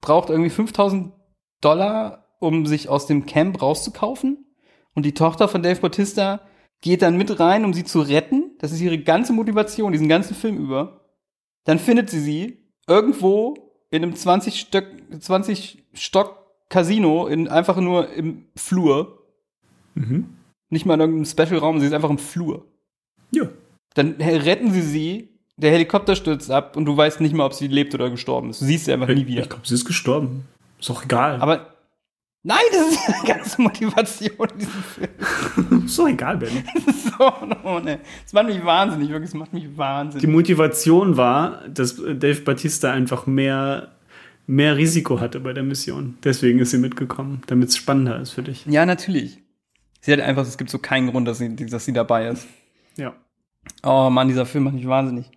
braucht 0.01 0.29
irgendwie 0.29 0.49
5000 0.49 1.11
Dollar, 1.61 2.27
um 2.39 2.65
sich 2.65 2.89
aus 2.89 3.07
dem 3.07 3.25
Camp 3.25 3.61
rauszukaufen. 3.61 4.45
Und 4.93 5.05
die 5.05 5.13
Tochter 5.13 5.47
von 5.47 5.63
Dave 5.63 5.81
Bautista 5.81 6.41
geht 6.81 7.01
dann 7.01 7.17
mit 7.17 7.39
rein, 7.39 7.65
um 7.65 7.73
sie 7.73 7.83
zu 7.83 8.01
retten. 8.01 8.51
Das 8.59 8.71
ist 8.71 8.81
ihre 8.81 8.99
ganze 8.99 9.33
Motivation, 9.33 9.91
diesen 9.91 10.09
ganzen 10.09 10.35
Film 10.35 10.57
über. 10.57 11.01
Dann 11.63 11.79
findet 11.79 12.09
sie 12.09 12.19
sie 12.19 12.71
irgendwo 12.87 13.64
in 13.91 14.03
einem 14.03 14.15
20 14.15 14.59
Stock, 14.59 14.85
20 15.19 15.83
Stock 15.93 16.45
Casino 16.69 17.27
in 17.27 17.47
einfach 17.47 17.77
nur 17.77 18.11
im 18.13 18.45
Flur. 18.55 19.23
Mhm. 19.93 20.29
Nicht 20.69 20.85
mal 20.85 20.95
in 20.95 20.99
irgendeinem 21.01 21.25
Special-Raum, 21.25 21.79
sie 21.79 21.85
ist 21.85 21.93
einfach 21.93 22.09
im 22.09 22.17
Flur. 22.17 22.65
Ja. 23.31 23.47
Dann 23.93 24.15
retten 24.19 24.71
sie 24.71 24.81
sie, 24.81 25.29
der 25.57 25.71
Helikopter 25.71 26.15
stürzt 26.15 26.51
ab 26.51 26.75
und 26.75 26.85
du 26.85 26.97
weißt 26.97 27.21
nicht 27.21 27.33
mal, 27.33 27.45
ob 27.45 27.53
sie 27.53 27.67
lebt 27.67 27.93
oder 27.93 28.09
gestorben 28.09 28.49
ist. 28.49 28.61
Du 28.61 28.65
siehst 28.65 28.85
sie 28.85 28.93
einfach 28.93 29.07
nie 29.07 29.27
wieder. 29.27 29.43
Ich 29.43 29.49
glaube, 29.49 29.67
sie 29.67 29.75
ist 29.75 29.85
gestorben. 29.85 30.45
Ist 30.79 30.89
doch 30.89 31.05
egal. 31.05 31.39
Aber 31.39 31.74
nein, 32.45 32.63
das 32.71 32.91
ist 32.91 33.07
die 33.23 33.27
ganze 33.27 33.61
Motivation 33.61 34.47
in 34.53 34.59
diesem 34.59 34.83
Film. 34.83 35.83
ist 35.85 35.99
doch 35.99 36.07
egal, 36.07 36.37
Ben. 36.37 36.49
so, 37.17 37.33
no, 37.45 37.79
ne. 37.79 37.99
Das 38.23 38.33
macht 38.33 38.45
mich 38.45 38.63
wahnsinnig, 38.63 39.09
wirklich, 39.09 39.31
das 39.31 39.39
macht 39.39 39.53
mich 39.53 39.63
Die 39.63 39.77
wahnsinnig. 39.77 40.27
Motivation 40.27 41.17
war, 41.17 41.67
dass 41.67 41.97
Dave 41.97 42.41
Batista 42.41 42.91
einfach 42.91 43.25
mehr, 43.25 43.91
mehr 44.47 44.77
Risiko 44.77 45.19
hatte 45.19 45.39
bei 45.39 45.53
der 45.53 45.63
Mission. 45.63 46.17
Deswegen 46.23 46.59
ist 46.59 46.71
sie 46.71 46.77
mitgekommen, 46.77 47.41
damit 47.47 47.69
es 47.69 47.77
spannender 47.77 48.21
ist 48.21 48.31
für 48.31 48.43
dich. 48.43 48.65
Ja, 48.65 48.85
natürlich. 48.85 49.39
Sie 50.01 50.13
hat 50.13 50.19
einfach, 50.19 50.43
es 50.43 50.57
gibt 50.57 50.69
so 50.69 50.77
keinen 50.77 51.09
Grund, 51.09 51.27
dass 51.27 51.39
sie, 51.39 51.55
dass 51.55 51.83
sie 51.83 51.93
dabei 51.93 52.27
ist. 52.27 52.47
Ja. 52.95 53.13
Oh 53.83 54.09
Mann, 54.11 54.27
dieser 54.27 54.45
Film 54.45 54.65
macht 54.65 54.75
mich 54.75 54.87
wahnsinnig. 54.87 55.31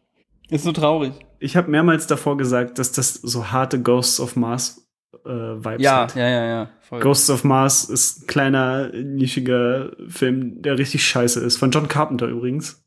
Ist 0.51 0.65
so 0.65 0.73
traurig. 0.73 1.15
Ich 1.41 1.57
habe 1.57 1.71
mehrmals 1.71 2.07
davor 2.07 2.37
gesagt, 2.37 2.79
dass 2.79 2.93
das 2.93 3.15
so 3.15 3.51
harte 3.51 3.81
Ghosts 3.81 4.21
of 4.21 4.37
Mars 4.37 4.88
äh, 5.25 5.29
Vibes 5.29 5.83
Ja, 5.83 6.03
hat. 6.03 6.15
ja, 6.17 6.29
ja, 6.29 6.47
ja. 6.47 6.71
Voll. 6.81 7.01
Ghosts 7.01 7.31
of 7.31 7.45
Mars 7.45 7.85
ist 7.85 8.23
ein 8.23 8.27
kleiner, 8.27 8.89
nischiger 8.93 9.93
Film, 10.09 10.63
der 10.63 10.79
richtig 10.79 11.05
scheiße 11.07 11.41
ist. 11.41 11.57
Von 11.57 11.71
John 11.71 11.89
Carpenter 11.89 12.27
übrigens. 12.29 12.85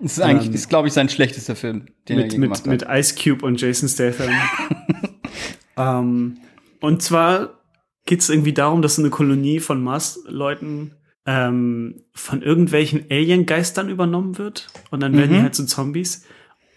Das 0.00 0.12
ist 0.12 0.20
eigentlich, 0.20 0.48
Ähm, 0.48 0.54
ist, 0.54 0.68
glaube 0.68 0.88
ich, 0.88 0.94
sein 0.94 1.08
schlechtester 1.08 1.54
Film, 1.54 1.86
den 2.08 2.18
er 2.18 2.24
mit, 2.24 2.32
je 2.32 2.38
mit, 2.38 2.48
gemacht 2.50 2.66
mit 2.66 2.86
hat. 2.88 2.98
Ice 2.98 3.14
Cube 3.14 3.46
und 3.46 3.60
Jason 3.60 3.88
Statham. 3.88 4.30
ähm, 5.76 6.38
und 6.80 7.02
zwar 7.02 7.60
geht 8.06 8.20
es 8.20 8.28
irgendwie 8.28 8.52
darum, 8.52 8.82
dass 8.82 8.98
eine 8.98 9.10
Kolonie 9.10 9.60
von 9.60 9.82
Mars-Leuten 9.82 10.96
ähm, 11.26 12.02
von 12.12 12.42
irgendwelchen 12.42 13.04
Alien-Geistern 13.10 13.88
übernommen 13.88 14.36
wird. 14.36 14.68
Und 14.90 15.00
dann 15.00 15.16
werden 15.16 15.30
die 15.30 15.38
Mhm. 15.38 15.42
halt 15.42 15.54
zu 15.54 15.64
Zombies. 15.66 16.24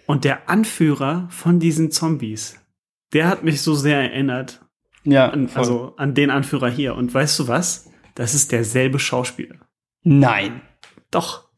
Und 0.06 0.24
der 0.24 0.48
Anführer 0.50 1.28
von 1.30 1.60
diesen 1.60 1.92
Zombies, 1.92 2.56
der 3.14 3.28
hat 3.28 3.44
mich 3.44 3.62
so 3.62 3.74
sehr 3.74 4.00
erinnert 4.00 4.66
Ja, 5.04 5.30
an, 5.30 5.50
also 5.56 5.94
an 5.98 6.14
den 6.14 6.30
Anführer 6.30 6.70
hier. 6.70 6.96
Und 6.96 7.14
weißt 7.14 7.40
du 7.40 7.48
was? 7.48 7.90
Das 8.16 8.34
ist 8.34 8.52
derselbe 8.52 9.00
Schauspieler. 9.00 9.58
Nein. 10.04 10.62
Doch. 11.12 11.50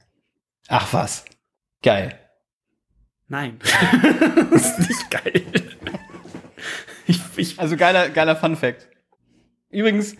Ach 0.67 0.93
was. 0.93 1.25
Geil. 1.81 2.19
Nein. 3.27 3.59
das 4.51 4.79
ist 4.79 4.89
nicht 4.89 5.11
geil. 5.11 5.45
Ich, 7.05 7.21
ich, 7.37 7.59
Also 7.59 7.77
geiler, 7.77 8.09
geiler 8.09 8.35
Fun 8.35 8.55
Fact. 8.55 8.87
Übrigens, 9.69 10.15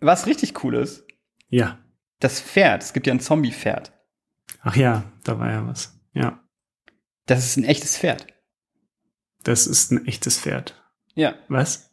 was 0.00 0.26
richtig 0.26 0.62
cool 0.62 0.74
ist, 0.76 1.04
ja. 1.48 1.78
das 2.20 2.40
Pferd, 2.40 2.82
es 2.82 2.92
gibt 2.92 3.06
ja 3.06 3.14
ein 3.14 3.20
Zombie-Pferd. 3.20 3.92
Ach 4.62 4.76
ja, 4.76 5.04
da 5.24 5.38
war 5.38 5.50
ja 5.50 5.66
was. 5.66 5.98
Ja. 6.12 6.44
Das 7.26 7.44
ist 7.44 7.56
ein 7.56 7.64
echtes 7.64 7.96
Pferd. 7.96 8.26
Das 9.44 9.66
ist 9.66 9.92
ein 9.92 10.06
echtes 10.06 10.38
Pferd. 10.38 10.74
Ja. 11.14 11.34
Was? 11.48 11.90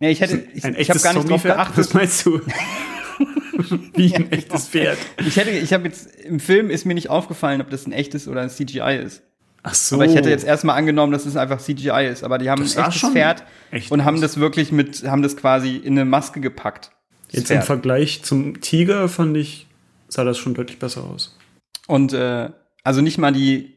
Ja, 0.00 0.08
ich 0.08 0.20
hätte, 0.20 0.46
ich, 0.54 0.64
ein 0.64 0.76
ich 0.76 0.90
habe 0.90 1.00
gar 1.00 1.14
nicht 1.14 1.30
drauf 1.30 1.42
geachtet. 1.42 1.78
Was 1.78 1.94
meinst 1.94 2.26
du? 2.26 2.40
Wie 3.94 4.14
ein 4.14 4.30
echtes 4.32 4.68
Pferd. 4.68 4.98
Ich 5.18 5.36
hätte, 5.36 5.50
ich 5.50 5.72
habe 5.72 5.84
jetzt, 5.84 6.14
im 6.16 6.40
Film 6.40 6.70
ist 6.70 6.84
mir 6.84 6.94
nicht 6.94 7.08
aufgefallen, 7.08 7.60
ob 7.60 7.70
das 7.70 7.86
ein 7.86 7.92
echtes 7.92 8.28
oder 8.28 8.42
ein 8.42 8.50
CGI 8.50 9.00
ist. 9.02 9.22
Ach 9.62 9.74
so. 9.74 9.96
Aber 9.96 10.04
ich 10.04 10.14
hätte 10.14 10.28
jetzt 10.28 10.44
erstmal 10.44 10.76
angenommen, 10.76 11.12
dass 11.12 11.24
es 11.24 11.36
einfach 11.36 11.58
CGI 11.58 12.08
ist. 12.10 12.22
Aber 12.22 12.38
die 12.38 12.50
haben 12.50 12.62
Das 12.62 12.76
ein 12.76 12.86
echtes 12.86 13.10
Pferd 13.10 13.44
echt 13.70 13.90
und 13.90 14.04
haben 14.04 14.20
das 14.20 14.38
wirklich 14.38 14.72
mit, 14.72 15.04
haben 15.08 15.22
das 15.22 15.36
quasi 15.36 15.76
in 15.76 15.94
eine 15.94 16.04
Maske 16.04 16.40
gepackt. 16.40 16.90
Jetzt 17.30 17.50
im 17.50 17.56
Pferd. 17.56 17.64
Vergleich 17.64 18.22
zum 18.22 18.60
Tiger 18.60 19.08
fand 19.08 19.36
ich, 19.36 19.66
sah 20.08 20.24
das 20.24 20.36
schon 20.36 20.54
deutlich 20.54 20.78
besser 20.78 21.04
aus. 21.04 21.38
Und 21.86 22.12
äh, 22.12 22.50
also 22.82 23.00
nicht 23.00 23.16
mal 23.16 23.32
die, 23.32 23.73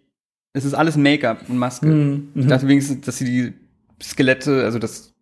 es 0.58 0.66
ist 0.66 0.74
alles 0.74 0.97
Make-up 0.97 1.47
und 1.49 1.58
Maske. 1.58 1.86
Mhm, 1.88 2.30
Ich 2.36 2.47
dachte 2.47 2.68
wenigstens, 2.68 3.05
dass 3.05 3.18
sie 3.18 3.26
die 3.26 3.53
Skelette, 4.03 4.64
also 4.64 4.80
das, 4.80 5.14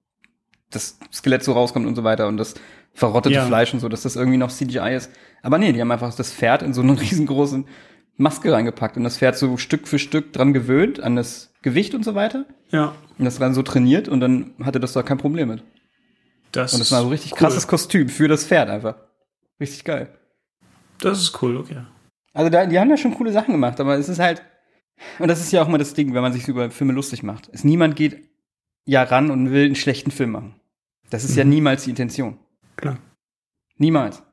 das 0.71 0.97
Skelett 1.13 1.43
so 1.43 1.53
rauskommt 1.53 1.86
und 1.86 1.95
so 1.95 2.03
weiter 2.03 2.27
und 2.27 2.38
das 2.38 2.55
verrottete 2.93 3.36
Ja. 3.36 3.45
Fleisch 3.45 3.73
und 3.73 3.79
so, 3.81 3.89
dass 3.89 4.03
das 4.03 4.15
irgendwie 4.15 4.38
noch 4.38 4.51
CGI 4.51 4.95
ist. 4.95 5.11
Aber 5.43 5.57
nee, 5.57 5.71
die 5.73 5.81
haben 5.81 5.91
einfach 5.91 6.13
das 6.15 6.31
Pferd 6.33 6.63
in 6.63 6.73
so 6.73 6.81
eine 6.81 6.99
riesengroße 7.01 7.63
Maske 8.17 8.51
reingepackt 8.53 8.95
und 8.97 9.03
das 9.03 9.17
Pferd 9.17 9.38
so 9.38 9.57
Stück 9.57 9.88
für 9.88 9.99
Stück 9.99 10.31
dran 10.33 10.53
gewöhnt, 10.53 11.01
an 11.01 11.15
das 11.17 11.53
Gewicht 11.61 11.93
und 11.93 12.05
so 12.05 12.15
weiter. 12.15 12.45
Ja. 12.71 12.95
Und 13.17 13.25
das 13.25 13.38
dann 13.39 13.53
so 13.53 13.61
trainiert 13.61 14.07
und 14.07 14.19
dann 14.21 14.53
hatte 14.63 14.79
das 14.79 14.93
da 14.93 15.03
kein 15.03 15.17
Problem 15.17 15.49
mit. 15.49 15.63
Das, 16.51 16.73
Und 16.73 16.79
das 16.79 16.91
war 16.93 17.01
so 17.01 17.09
richtig 17.09 17.33
cool. 17.33 17.38
krasses 17.39 17.67
Kostüm 17.67 18.07
für 18.07 18.29
das 18.29 18.45
Pferd 18.45 18.69
einfach. 18.69 18.95
Richtig 19.59 19.83
geil. 19.83 20.09
Das 21.01 21.19
ist 21.19 21.41
cool, 21.41 21.57
okay. 21.57 21.79
Also 22.33 22.49
da, 22.49 22.65
die 22.65 22.79
haben 22.79 22.89
ja 22.89 22.95
schon 22.97 23.13
coole 23.13 23.31
Sachen 23.33 23.51
gemacht, 23.53 23.79
aber 23.81 23.97
es 23.97 24.07
ist 24.07 24.19
halt, 24.19 24.41
und 25.19 25.27
das 25.27 25.41
ist 25.41 25.51
ja 25.51 25.61
auch 25.61 25.67
mal 25.67 25.77
das 25.77 25.93
Ding, 25.93 26.13
wenn 26.13 26.21
man 26.21 26.33
sich 26.33 26.47
über 26.47 26.69
Filme 26.71 26.93
lustig 26.93 27.23
macht. 27.23 27.49
Es 27.53 27.63
niemand 27.63 27.95
geht 27.95 28.29
ja 28.85 29.03
ran 29.03 29.31
und 29.31 29.51
will 29.51 29.65
einen 29.65 29.75
schlechten 29.75 30.11
Film 30.11 30.31
machen. 30.31 30.55
Das 31.09 31.23
ist 31.23 31.35
ja 31.35 31.43
Mhm. 31.43 31.49
niemals 31.51 31.83
die 31.83 31.89
Intention. 31.91 32.37
Klar. 32.77 32.97
Niemals. 33.77 34.23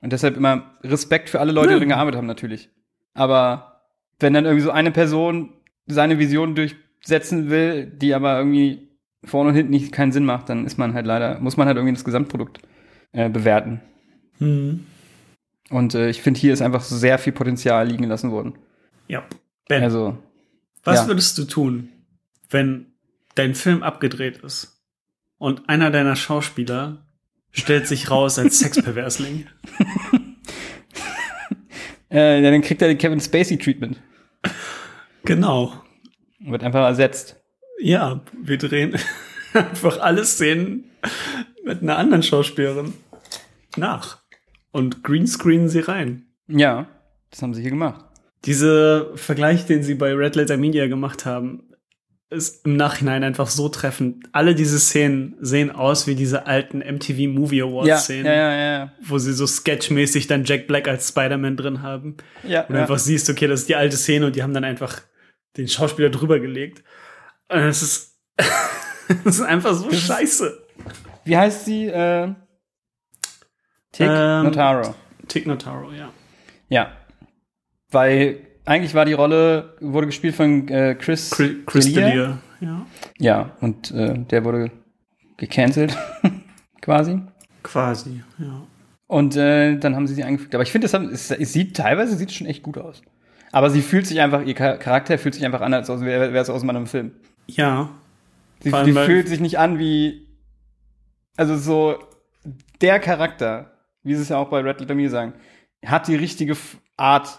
Und 0.00 0.12
deshalb 0.12 0.36
immer 0.36 0.74
Respekt 0.82 1.28
für 1.28 1.40
alle 1.40 1.52
Leute, 1.52 1.68
die 1.68 1.72
Ja. 1.74 1.78
daran 1.78 1.88
gearbeitet 1.90 2.18
haben, 2.18 2.26
natürlich. 2.26 2.70
Aber 3.14 3.82
wenn 4.18 4.32
dann 4.34 4.44
irgendwie 4.44 4.64
so 4.64 4.70
eine 4.70 4.90
Person 4.90 5.52
seine 5.86 6.18
Vision 6.18 6.54
durchsetzen 6.54 7.50
will, 7.50 7.86
die 7.86 8.14
aber 8.14 8.38
irgendwie 8.38 8.88
vorne 9.24 9.50
und 9.50 9.56
hinten 9.56 9.70
nicht 9.72 9.92
keinen 9.92 10.12
Sinn 10.12 10.24
macht, 10.24 10.48
dann 10.48 10.64
ist 10.66 10.78
man 10.78 10.94
halt 10.94 11.06
leider, 11.06 11.38
muss 11.40 11.56
man 11.56 11.66
halt 11.66 11.76
irgendwie 11.76 11.94
das 11.94 12.04
Gesamtprodukt 12.04 12.60
äh, 13.12 13.28
bewerten. 13.28 13.80
Mhm. 14.38 14.86
Und 15.70 15.94
äh, 15.94 16.08
ich 16.08 16.22
finde, 16.22 16.40
hier 16.40 16.52
ist 16.52 16.62
einfach 16.62 16.80
sehr 16.82 17.18
viel 17.18 17.32
Potenzial 17.32 17.86
liegen 17.86 18.02
gelassen 18.02 18.30
worden. 18.30 18.54
Ja. 19.08 19.22
Ben, 19.70 19.84
Also, 19.84 20.18
was 20.82 21.02
ja. 21.02 21.06
würdest 21.06 21.38
du 21.38 21.44
tun, 21.44 21.90
wenn 22.48 22.86
dein 23.36 23.54
Film 23.54 23.84
abgedreht 23.84 24.38
ist 24.38 24.82
und 25.38 25.68
einer 25.68 25.92
deiner 25.92 26.16
Schauspieler 26.16 27.06
stellt 27.52 27.86
sich 27.86 28.10
raus 28.10 28.36
als 28.40 28.58
Sexperversling? 28.58 29.46
äh, 32.08 32.42
dann 32.42 32.62
kriegt 32.62 32.82
er 32.82 32.88
den 32.88 32.98
Kevin 32.98 33.20
Spacey 33.20 33.58
Treatment. 33.58 34.00
Genau. 35.24 35.72
Wird 36.40 36.64
einfach 36.64 36.86
ersetzt. 36.86 37.36
Ja, 37.78 38.22
wir 38.42 38.58
drehen 38.58 38.98
einfach 39.54 40.00
alle 40.00 40.24
Szenen 40.24 40.90
mit 41.64 41.80
einer 41.80 41.96
anderen 41.96 42.24
Schauspielerin 42.24 42.92
nach 43.76 44.18
und 44.72 45.04
greenscreenen 45.04 45.68
sie 45.68 45.78
rein. 45.78 46.26
Ja, 46.48 46.88
das 47.30 47.40
haben 47.40 47.54
sie 47.54 47.62
hier 47.62 47.70
gemacht. 47.70 48.09
Dieser 48.46 49.16
Vergleich, 49.16 49.66
den 49.66 49.82
sie 49.82 49.94
bei 49.94 50.12
Red 50.14 50.36
Letter 50.36 50.56
Media 50.56 50.86
gemacht 50.86 51.26
haben, 51.26 51.64
ist 52.30 52.64
im 52.64 52.76
Nachhinein 52.76 53.24
einfach 53.24 53.48
so 53.48 53.68
treffend. 53.68 54.26
Alle 54.32 54.54
diese 54.54 54.78
Szenen 54.78 55.36
sehen 55.40 55.72
aus 55.72 56.06
wie 56.06 56.14
diese 56.14 56.46
alten 56.46 56.78
MTV 56.78 57.28
Movie 57.28 57.60
Awards 57.62 57.88
Ja, 57.88 57.96
Szenen, 57.98 58.26
ja, 58.26 58.32
ja, 58.32 58.72
ja. 58.78 58.92
wo 59.02 59.18
sie 59.18 59.32
so 59.32 59.46
sketchmäßig 59.48 60.28
dann 60.28 60.44
Jack 60.44 60.68
Black 60.68 60.86
als 60.86 61.08
Spider-Man 61.08 61.56
drin 61.56 61.82
haben. 61.82 62.16
Ja, 62.44 62.62
Und 62.66 62.76
ja. 62.76 62.82
einfach 62.82 62.98
siehst, 63.00 63.28
okay, 63.28 63.48
das 63.48 63.60
ist 63.60 63.68
die 63.68 63.74
alte 63.74 63.96
Szene 63.96 64.26
und 64.26 64.36
die 64.36 64.44
haben 64.44 64.54
dann 64.54 64.64
einfach 64.64 65.00
den 65.56 65.66
Schauspieler 65.66 66.08
drüber 66.08 66.38
gelegt. 66.38 66.84
Und 67.48 67.58
es 67.58 67.82
ist, 67.82 68.16
es 69.24 69.38
ist 69.38 69.42
einfach 69.42 69.74
so 69.74 69.90
scheiße. 69.90 70.66
Wie 71.24 71.36
heißt 71.36 71.64
sie? 71.64 71.86
Äh, 71.88 72.32
Tick 73.90 74.06
Ähm, 74.08 74.44
Notaro. 74.44 74.94
Tick 75.26 75.46
Notaro, 75.46 75.90
ja. 75.92 76.12
Ja. 76.68 76.92
Weil 77.90 78.38
eigentlich 78.64 78.94
war 78.94 79.04
die 79.04 79.12
Rolle, 79.14 79.76
wurde 79.80 80.06
gespielt 80.06 80.34
von 80.34 80.68
äh, 80.68 80.94
Chris, 80.94 81.30
Chris, 81.30 81.52
Chris 81.66 81.86
D'Elia. 81.88 82.38
Ja. 82.60 82.86
Ja, 83.18 83.50
und 83.60 83.90
äh, 83.92 84.18
der 84.18 84.44
wurde 84.44 84.70
gecancelt, 85.38 85.96
quasi. 86.82 87.20
Quasi, 87.62 88.22
ja. 88.38 88.62
Und 89.06 89.34
äh, 89.36 89.76
dann 89.76 89.96
haben 89.96 90.06
sie 90.06 90.14
sie 90.14 90.24
eingefügt. 90.24 90.54
Aber 90.54 90.62
ich 90.62 90.70
finde, 90.70 90.86
es, 90.86 91.30
es, 91.30 91.52
sieht 91.52 91.76
teilweise 91.76 92.16
sieht 92.16 92.28
es 92.28 92.34
schon 92.36 92.46
echt 92.46 92.62
gut 92.62 92.78
aus. 92.78 93.02
Aber 93.50 93.70
sie 93.70 93.82
fühlt 93.82 94.06
sich 94.06 94.20
einfach, 94.20 94.44
ihr 94.44 94.54
Char- 94.54 94.76
Charakter 94.78 95.18
fühlt 95.18 95.34
sich 95.34 95.44
einfach 95.44 95.62
an, 95.62 95.74
als 95.74 95.88
wäre 95.88 96.36
es 96.38 96.50
aus 96.50 96.62
einem 96.62 96.86
Film. 96.86 97.12
Ja, 97.46 97.90
Sie, 98.62 98.70
die 98.84 98.92
fühlt 99.06 99.26
sich 99.26 99.40
nicht 99.40 99.58
an 99.58 99.78
wie, 99.78 100.28
also 101.36 101.56
so 101.56 101.98
der 102.82 103.00
Charakter, 103.00 103.72
wie 104.02 104.14
sie 104.14 104.20
es 104.22 104.28
ja 104.28 104.36
auch 104.36 104.50
bei 104.50 104.60
Red 104.60 104.80
Letter 104.80 104.94
Media 104.94 105.10
sagen, 105.10 105.32
hat 105.84 106.06
die 106.08 106.14
richtige 106.16 106.56
Art. 106.96 107.38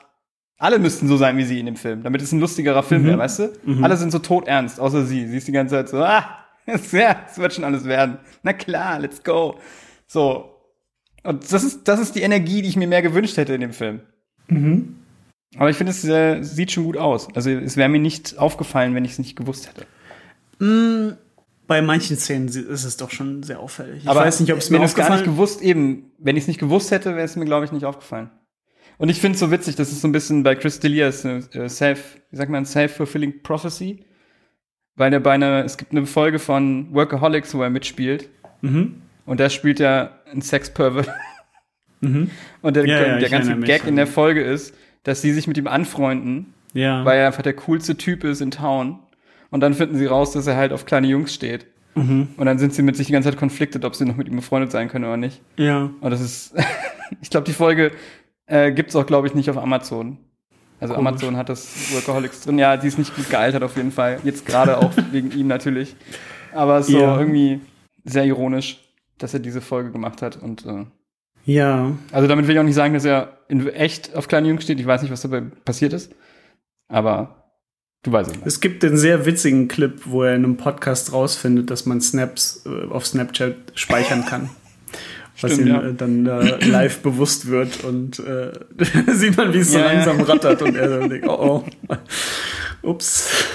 Alle 0.62 0.78
müssten 0.78 1.08
so 1.08 1.18
sein 1.18 1.38
wie 1.38 1.44
sie 1.44 1.60
in 1.60 1.66
dem 1.66 1.76
Film, 1.76 2.04
damit 2.04 2.22
es 2.22 2.32
ein 2.32 2.40
lustigerer 2.40 2.84
Film 2.84 3.02
Mhm. 3.02 3.08
wäre, 3.08 3.18
weißt 3.18 3.40
du? 3.40 3.50
Mhm. 3.66 3.84
Alle 3.84 3.98
sind 3.98 4.12
so 4.12 4.20
todernst, 4.20 4.80
außer 4.80 5.06
sie. 5.06 5.28
Sie 5.28 5.38
ist 5.38 5.48
die 5.48 5.52
ganze 5.52 5.74
Zeit 5.76 5.90
so, 5.90 5.98
ah, 6.04 6.24
es, 6.68 6.92
ja, 6.92 7.16
es 7.30 7.38
wird 7.40 7.54
schon 7.54 7.64
alles 7.64 7.86
werden. 7.86 8.20
Na 8.44 8.54
klar, 8.54 9.00
let's 9.00 9.24
go. 9.24 9.56
So. 10.06 10.56
Und 11.24 11.52
das 11.52 11.64
ist, 11.64 11.88
das 11.88 12.00
ist 12.00 12.16
die 12.16 12.22
Energie, 12.22 12.62
die 12.62 12.70
ich 12.70 12.76
mir 12.76 12.88
mehr 12.88 13.02
gewünscht 13.02 13.38
hätte 13.38 13.54
in 13.56 13.62
dem 13.62 13.74
Film. 13.74 14.02
Mhm. 14.50 14.98
Aber 15.58 15.70
ich 15.70 15.78
finde, 15.78 15.92
es 15.92 16.04
äh, 16.06 16.42
sieht 16.44 16.72
schon 16.72 16.84
gut 16.86 16.98
aus. 16.98 17.28
Also 17.36 17.50
es 17.50 17.76
wäre 17.76 17.90
mir 17.90 18.00
nicht 18.00 18.38
aufgefallen, 18.38 18.94
wenn 18.96 19.04
ich 19.04 19.14
es 19.14 19.20
nicht 19.20 19.36
gewusst 19.36 19.68
hätte. 19.68 19.86
Mm, 20.64 21.18
Bei 21.68 21.82
manchen 21.82 22.18
Szenen 22.18 22.48
ist 22.48 22.84
es 22.86 22.98
doch 22.98 23.10
schon 23.12 23.44
sehr 23.44 23.60
auffällig. 23.60 24.04
Ich 24.04 24.10
Aber 24.10 24.20
weiß 24.22 24.40
nicht, 24.42 24.52
ob 24.54 24.60
es 24.60 24.70
mir 24.70 24.78
ich 24.78 24.84
es 24.84 24.94
gar 24.96 25.06
nicht 25.06 25.12
aufgefallen 25.14 25.36
gewusst, 25.36 25.62
eben, 25.62 26.12
wenn 26.20 26.38
ich 26.38 26.44
es 26.44 26.48
nicht 26.48 26.60
gewusst 26.60 26.92
hätte, 26.92 27.16
wäre 27.16 27.26
es 27.26 27.36
mir, 27.36 27.46
glaube 27.46 27.66
ich, 27.66 27.72
nicht 27.72 27.86
aufgefallen. 27.86 28.30
Und 29.02 29.10
ich 29.10 29.20
finde 29.20 29.34
es 29.34 29.40
so 29.40 29.50
witzig, 29.52 29.76
das 29.76 29.92
ist 29.92 30.02
so 30.02 30.08
ein 30.08 30.12
bisschen 30.12 30.44
bei 30.44 30.54
Chris 30.56 30.80
D'Elia 30.82 31.08
ist 31.08 31.26
eine 31.26 31.40
äh, 31.54 31.68
self, 31.70 32.18
wie 32.30 32.38
sagt 32.38 32.52
man, 32.52 32.66
self-fulfilling 32.66 33.42
prophecy. 33.42 34.06
Weil 34.96 35.12
er 35.14 35.20
bei 35.20 35.32
einer, 35.32 35.64
es 35.66 35.78
gibt 35.78 35.92
eine 35.92 36.06
Folge 36.06 36.38
von 36.38 36.94
Workaholics, 36.94 37.54
wo 37.56 37.64
er 37.64 37.70
mitspielt. 37.70 38.30
Mhm. 38.62 39.02
Und 39.26 39.40
da 39.40 39.50
spielt 39.50 39.80
er 39.80 40.20
einen 40.32 40.42
Sex-Pervert. 40.42 41.10
Mhm. 42.02 42.30
Und 42.62 42.76
der, 42.76 42.86
Ja, 42.86 43.08
ja, 43.08 43.18
der 43.18 43.30
ganze 43.30 43.56
Gag 43.58 43.88
in 43.88 43.96
der 43.96 44.08
Folge 44.08 44.42
ist, 44.44 44.76
dass 45.04 45.22
sie 45.22 45.32
sich 45.34 45.48
mit 45.48 45.58
ihm 45.58 45.68
anfreunden, 45.68 46.54
Ja. 46.74 47.04
weil 47.06 47.20
er 47.20 47.28
einfach 47.28 47.42
der 47.44 47.54
coolste 47.54 47.96
Typ 47.98 48.24
ist 48.24 48.42
in 48.42 48.52
Town. 48.52 49.00
Und 49.50 49.62
dann 49.62 49.74
finden 49.74 49.98
sie 49.98 50.06
raus, 50.06 50.32
dass 50.32 50.46
er 50.48 50.56
halt 50.58 50.74
auf 50.74 50.86
kleine 50.86 51.08
Jungs 51.08 51.34
steht. 51.34 51.66
Mhm. 51.96 52.30
Und 52.38 52.46
dann 52.46 52.60
sind 52.60 52.74
sie 52.74 52.84
mit 52.84 52.96
sich 52.96 53.08
die 53.08 53.14
ganze 53.14 53.30
Zeit 53.30 53.40
konfliktet, 53.40 53.84
ob 53.84 53.96
sie 53.96 54.06
noch 54.06 54.16
mit 54.16 54.28
ihm 54.28 54.36
befreundet 54.36 54.72
sein 54.72 54.90
können 54.90 55.06
oder 55.06 55.18
nicht. 55.18 55.42
ja. 55.58 55.90
Und 56.00 56.12
das 56.12 56.22
ist, 56.22 56.54
ich 57.22 57.30
glaube, 57.30 57.46
die 57.46 57.54
Folge 57.54 57.92
äh, 58.52 58.72
gibt's 58.72 58.96
auch, 58.96 59.06
glaube 59.06 59.28
ich, 59.28 59.34
nicht 59.34 59.50
auf 59.50 59.58
Amazon. 59.58 60.18
Also 60.80 60.96
Komisch. 60.96 61.08
Amazon 61.10 61.38
hat 61.38 61.50
das 61.50 61.68
Workaholics 61.94 62.42
drin. 62.42 62.58
Ja, 62.60 62.76
die 62.78 62.88
ist 62.88 62.98
nicht 62.98 63.16
gut 63.16 63.30
gealtert 63.30 63.64
auf 63.64 63.76
jeden 63.78 63.92
Fall. 63.92 64.20
Jetzt 64.24 64.46
gerade 64.46 64.78
auch 64.78 64.92
wegen 65.12 65.32
ihm 65.32 65.48
natürlich. 65.48 65.96
Aber 66.54 66.82
so 66.84 67.00
Ja. 67.00 67.20
irgendwie 67.20 67.62
sehr 68.04 68.26
ironisch, 68.26 68.80
dass 69.18 69.34
er 69.34 69.40
diese 69.40 69.62
Folge 69.62 69.92
gemacht 69.92 70.22
hat. 70.22 70.38
Und 70.42 70.66
äh, 70.66 70.86
Ja. 71.46 71.92
also 72.12 72.28
damit 72.28 72.48
will 72.48 72.56
ich 72.56 72.60
auch 72.60 72.64
nicht 72.66 72.76
sagen, 72.76 72.94
dass 72.96 73.06
er 73.06 73.38
in 73.48 73.68
echt 73.68 74.16
auf 74.16 74.28
kleinen 74.28 74.48
Jungs 74.48 74.64
steht. 74.64 74.80
Ich 74.80 74.88
weiß 74.88 75.02
nicht, 75.04 75.12
was 75.12 75.22
dabei 75.22 75.42
passiert 75.64 75.94
ist. 75.94 76.14
Aber 76.88 77.46
du 78.04 78.12
weißt 78.12 78.32
es 78.32 78.36
nicht. 78.38 78.48
Es 78.48 78.60
gibt 78.60 78.82
den 78.84 78.98
sehr 78.98 79.26
witzigen 79.26 79.68
Clip, 79.68 80.02
wo 80.06 80.24
er 80.24 80.36
in 80.36 80.44
einem 80.44 80.58
Podcast 80.58 81.14
rausfindet, 81.14 81.70
dass 81.70 81.86
man 81.86 82.02
Snaps 82.02 82.66
äh, 82.66 82.90
auf 82.90 83.06
Snapchat 83.06 83.56
speichern 83.76 84.26
kann. 84.26 84.50
Was 85.40 85.54
Stimmt, 85.54 85.68
ihm 85.68 85.74
ja. 85.74 85.82
äh, 85.82 85.94
dann 85.94 86.26
äh, 86.26 86.66
live 86.66 87.00
bewusst 87.00 87.48
wird 87.48 87.84
und 87.84 88.20
äh, 88.20 88.52
sieht 89.14 89.38
man, 89.38 89.54
wie 89.54 89.60
es 89.60 89.72
so 89.72 89.80
Ja, 89.80 89.86
ja. 89.86 89.94
langsam 89.94 90.22
rattert 90.22 90.62
und 90.62 90.76
er 90.76 91.00
dann 91.00 91.10
denkt, 91.10 91.28
oh 91.28 91.64
oh. 91.88 91.98
Ups. 92.88 93.48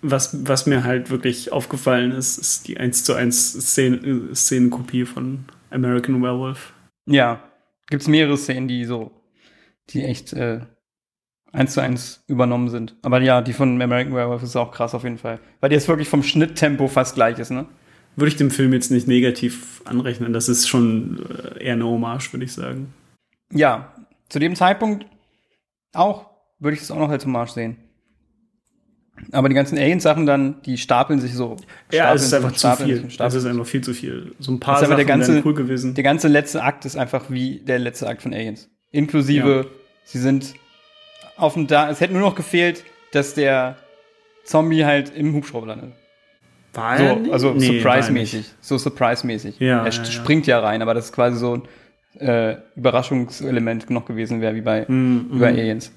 Was, 0.00 0.46
was 0.46 0.66
mir 0.66 0.84
halt 0.84 1.10
wirklich 1.10 1.50
aufgefallen 1.50 2.12
ist, 2.12 2.38
ist 2.38 2.68
die 2.68 2.78
1 2.78 3.04
zu 3.04 3.14
1 3.14 3.52
Szene, 3.60 3.96
äh, 3.96 4.34
Szenenkopie 4.34 5.04
von 5.04 5.44
American 5.70 6.22
Werewolf. 6.22 6.72
Ja, 7.06 7.42
gibt's 7.88 8.06
mehrere 8.06 8.36
Szenen, 8.36 8.68
die 8.68 8.84
so, 8.84 9.10
die 9.90 10.04
echt 10.04 10.32
äh, 10.34 10.60
eins 11.52 11.74
zu 11.74 11.80
eins 11.80 12.22
übernommen 12.28 12.68
sind. 12.68 12.96
Aber 13.02 13.20
ja, 13.20 13.40
die 13.42 13.52
von 13.52 13.80
American 13.80 14.14
Werewolf 14.14 14.42
ist 14.42 14.56
auch 14.56 14.70
krass 14.70 14.94
auf 14.94 15.04
jeden 15.04 15.18
Fall. 15.18 15.40
Weil 15.60 15.70
die 15.70 15.74
jetzt 15.74 15.88
wirklich 15.88 16.08
vom 16.08 16.22
Schnitttempo 16.22 16.88
fast 16.88 17.14
gleich 17.14 17.38
ist, 17.38 17.50
ne? 17.50 17.66
Würde 18.18 18.28
ich 18.28 18.36
dem 18.36 18.50
Film 18.50 18.72
jetzt 18.72 18.90
nicht 18.90 19.06
negativ 19.06 19.80
anrechnen. 19.84 20.32
Das 20.32 20.48
ist 20.48 20.68
schon 20.68 21.24
äh, 21.58 21.64
eher 21.64 21.74
eine 21.74 21.84
Hommage, 21.86 22.32
würde 22.32 22.44
ich 22.44 22.52
sagen. 22.52 22.92
Ja, 23.52 23.92
zu 24.28 24.38
dem 24.38 24.56
Zeitpunkt 24.56 25.06
auch, 25.94 26.26
würde 26.58 26.76
ich 26.76 26.82
es 26.82 26.90
auch 26.90 26.98
noch 26.98 27.10
als 27.10 27.24
Hommage 27.24 27.50
sehen. 27.52 27.76
Aber 29.32 29.48
die 29.48 29.54
ganzen 29.54 29.76
Alien-Sachen 29.78 30.26
dann, 30.26 30.62
die 30.62 30.78
stapeln 30.78 31.20
sich 31.20 31.34
so. 31.34 31.56
Ja, 31.92 32.14
es 32.14 32.22
ist 32.22 32.34
einfach 32.34 32.52
zu 32.52 32.70
viel. 32.76 33.04
Es 33.18 33.34
ist 33.34 33.46
einfach 33.46 33.66
viel 33.66 33.80
zu 33.80 33.92
viel. 33.94 34.32
So 34.38 34.52
ein 34.52 34.60
paar 34.60 34.74
Das 34.74 34.82
ist 34.82 34.88
Sachen 34.88 34.96
der 34.96 35.06
ganze- 35.06 35.42
cool 35.44 35.54
gewesen. 35.54 35.94
Der 35.94 36.04
ganze 36.04 36.28
letzte 36.28 36.62
Akt 36.62 36.84
ist 36.84 36.96
einfach 36.96 37.28
wie 37.28 37.58
der 37.60 37.78
letzte 37.80 38.06
Akt 38.08 38.22
von 38.22 38.32
Aliens. 38.32 38.68
Inklusive, 38.92 39.66
sie 40.04 40.18
sind 40.18 40.54
auf 41.36 41.54
dem 41.54 41.66
da. 41.66 41.90
Es 41.90 42.00
hätte 42.00 42.12
nur 42.12 42.22
noch 42.22 42.34
gefehlt, 42.36 42.84
dass 43.12 43.34
der 43.34 43.76
Zombie 44.44 44.84
halt 44.84 45.14
im 45.14 45.34
Hubschrauber 45.34 45.66
landet. 45.66 45.92
War 46.74 46.98
So, 46.98 47.32
also 47.32 47.52
Nee, 47.52 47.80
Surprise-mäßig. 47.80 48.46
So 48.60 48.78
Surprise-mäßig. 48.78 49.58
Ja, 49.58 49.84
er 49.84 49.90
ja, 49.90 50.04
springt 50.04 50.46
ja 50.46 50.60
rein, 50.60 50.82
aber 50.82 50.94
das 50.94 51.06
ist 51.06 51.12
quasi 51.12 51.36
so 51.38 51.54
ein 51.54 51.62
äh, 52.20 52.56
Überraschungselement 52.76 53.90
noch 53.90 54.04
gewesen 54.04 54.40
wäre, 54.40 54.54
wie 54.54 54.60
bei, 54.60 54.84
Mhm, 54.88 55.26
wie 55.32 55.38
bei 55.38 55.52
mhm. 55.52 55.58
Aliens. 55.58 55.92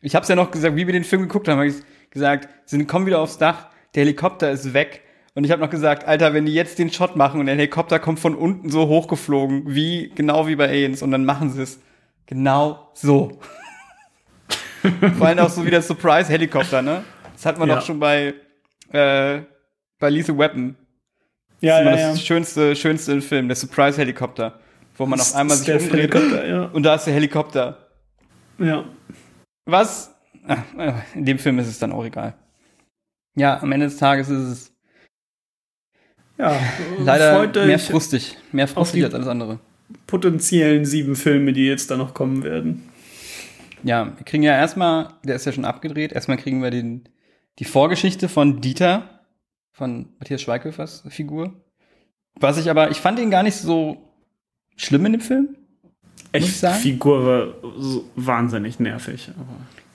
Ich 0.00 0.14
hab's 0.14 0.28
ja 0.28 0.36
noch 0.36 0.50
gesagt, 0.50 0.76
wie 0.76 0.86
wir 0.86 0.92
den 0.92 1.04
Film 1.04 1.22
geguckt 1.22 1.48
haben, 1.48 1.56
habe 1.58 1.68
ich 1.68 1.76
gesagt, 2.10 2.48
sie 2.64 2.76
sind, 2.76 2.86
kommen 2.86 3.06
wieder 3.06 3.18
aufs 3.20 3.38
Dach, 3.38 3.66
der 3.94 4.04
Helikopter 4.04 4.50
ist 4.50 4.72
weg. 4.72 5.02
Und 5.34 5.44
ich 5.44 5.50
habe 5.50 5.62
noch 5.62 5.70
gesagt, 5.70 6.06
Alter, 6.06 6.34
wenn 6.34 6.46
die 6.46 6.54
jetzt 6.54 6.78
den 6.78 6.90
Shot 6.92 7.16
machen 7.16 7.40
und 7.40 7.46
der 7.46 7.54
Helikopter 7.56 7.98
kommt 7.98 8.18
von 8.20 8.34
unten 8.34 8.70
so 8.70 8.88
hochgeflogen, 8.88 9.62
wie, 9.66 10.10
genau 10.14 10.46
wie 10.46 10.56
bei 10.56 10.68
Aliens, 10.68 11.02
und 11.02 11.10
dann 11.10 11.24
machen 11.24 11.50
sie 11.50 11.62
es 11.62 11.80
genau 12.26 12.90
so. 12.94 13.38
Vor 15.18 15.26
allem 15.26 15.38
auch 15.40 15.48
so 15.48 15.64
wie 15.64 15.70
der 15.70 15.82
Surprise-Helikopter, 15.82 16.82
ne? 16.82 17.04
Das 17.34 17.46
hat 17.46 17.58
man 17.58 17.68
Ja. 17.68 17.76
doch 17.76 17.82
schon 17.84 17.98
bei, 18.00 18.34
äh, 18.92 19.40
bei 19.98 20.10
Lethal 20.10 20.38
Weapon. 20.38 20.76
Ja, 21.60 21.78
das 21.78 21.80
ist 21.80 21.86
immer 21.86 21.96
ja, 21.96 22.06
ja. 22.06 22.10
das 22.12 22.22
schönste, 22.24 22.76
schönste 22.76 23.12
im 23.12 23.22
Film, 23.22 23.48
der 23.48 23.56
Surprise-Helikopter. 23.56 24.58
Wo 24.96 25.06
man 25.06 25.20
auf 25.20 25.34
einmal 25.34 25.56
sich 25.56 25.70
umdreht 25.70 25.92
Helikopter, 25.92 26.46
ja. 26.46 26.64
und 26.66 26.82
da 26.82 26.96
ist 26.96 27.04
der 27.04 27.14
Helikopter. 27.14 27.88
ja. 28.58 28.84
Was? 29.66 30.14
In 31.14 31.26
dem 31.26 31.38
Film 31.38 31.58
ist 31.58 31.68
es 31.68 31.78
dann 31.78 31.92
auch 31.92 32.04
egal. 32.04 32.34
Ja, 33.36 33.60
am 33.60 33.70
Ende 33.70 33.86
des 33.86 33.98
Tages 33.98 34.28
ist 34.30 34.38
es 34.48 34.72
Ja, 36.38 36.58
leider 36.98 37.46
mehr 37.66 37.78
frustig. 37.78 38.36
Mehr 38.52 38.66
frustig 38.66 39.04
als 39.04 39.14
alles 39.14 39.28
andere. 39.28 39.60
potenziellen 40.06 40.84
sieben 40.86 41.16
Filme, 41.16 41.52
die 41.52 41.66
jetzt 41.66 41.90
da 41.90 41.96
noch 41.96 42.14
kommen 42.14 42.42
werden. 42.44 42.88
Ja, 43.84 44.06
wir 44.16 44.24
kriegen 44.24 44.42
ja 44.42 44.52
erstmal, 44.52 45.10
der 45.22 45.36
ist 45.36 45.44
ja 45.44 45.52
schon 45.52 45.64
abgedreht, 45.64 46.12
erstmal 46.12 46.38
kriegen 46.38 46.62
wir 46.62 46.70
den, 46.70 47.08
die 47.58 47.64
Vorgeschichte 47.64 48.28
von 48.28 48.60
Dieter, 48.60 49.17
von 49.78 50.08
Matthias 50.18 50.42
Schweighöfers 50.42 51.04
Figur. 51.08 51.52
Was 52.40 52.58
ich 52.58 52.68
aber, 52.68 52.90
ich 52.90 53.00
fand 53.00 53.18
ihn 53.18 53.30
gar 53.30 53.42
nicht 53.42 53.56
so 53.56 53.96
schlimm 54.76 55.06
in 55.06 55.12
dem 55.12 55.20
Film. 55.20 55.56
Echt, 56.32 56.58
sagen. 56.58 56.78
Figur 56.80 57.24
war 57.26 57.72
so 57.80 58.04
wahnsinnig 58.16 58.78
nervig. 58.80 59.30
Aber 59.38 59.46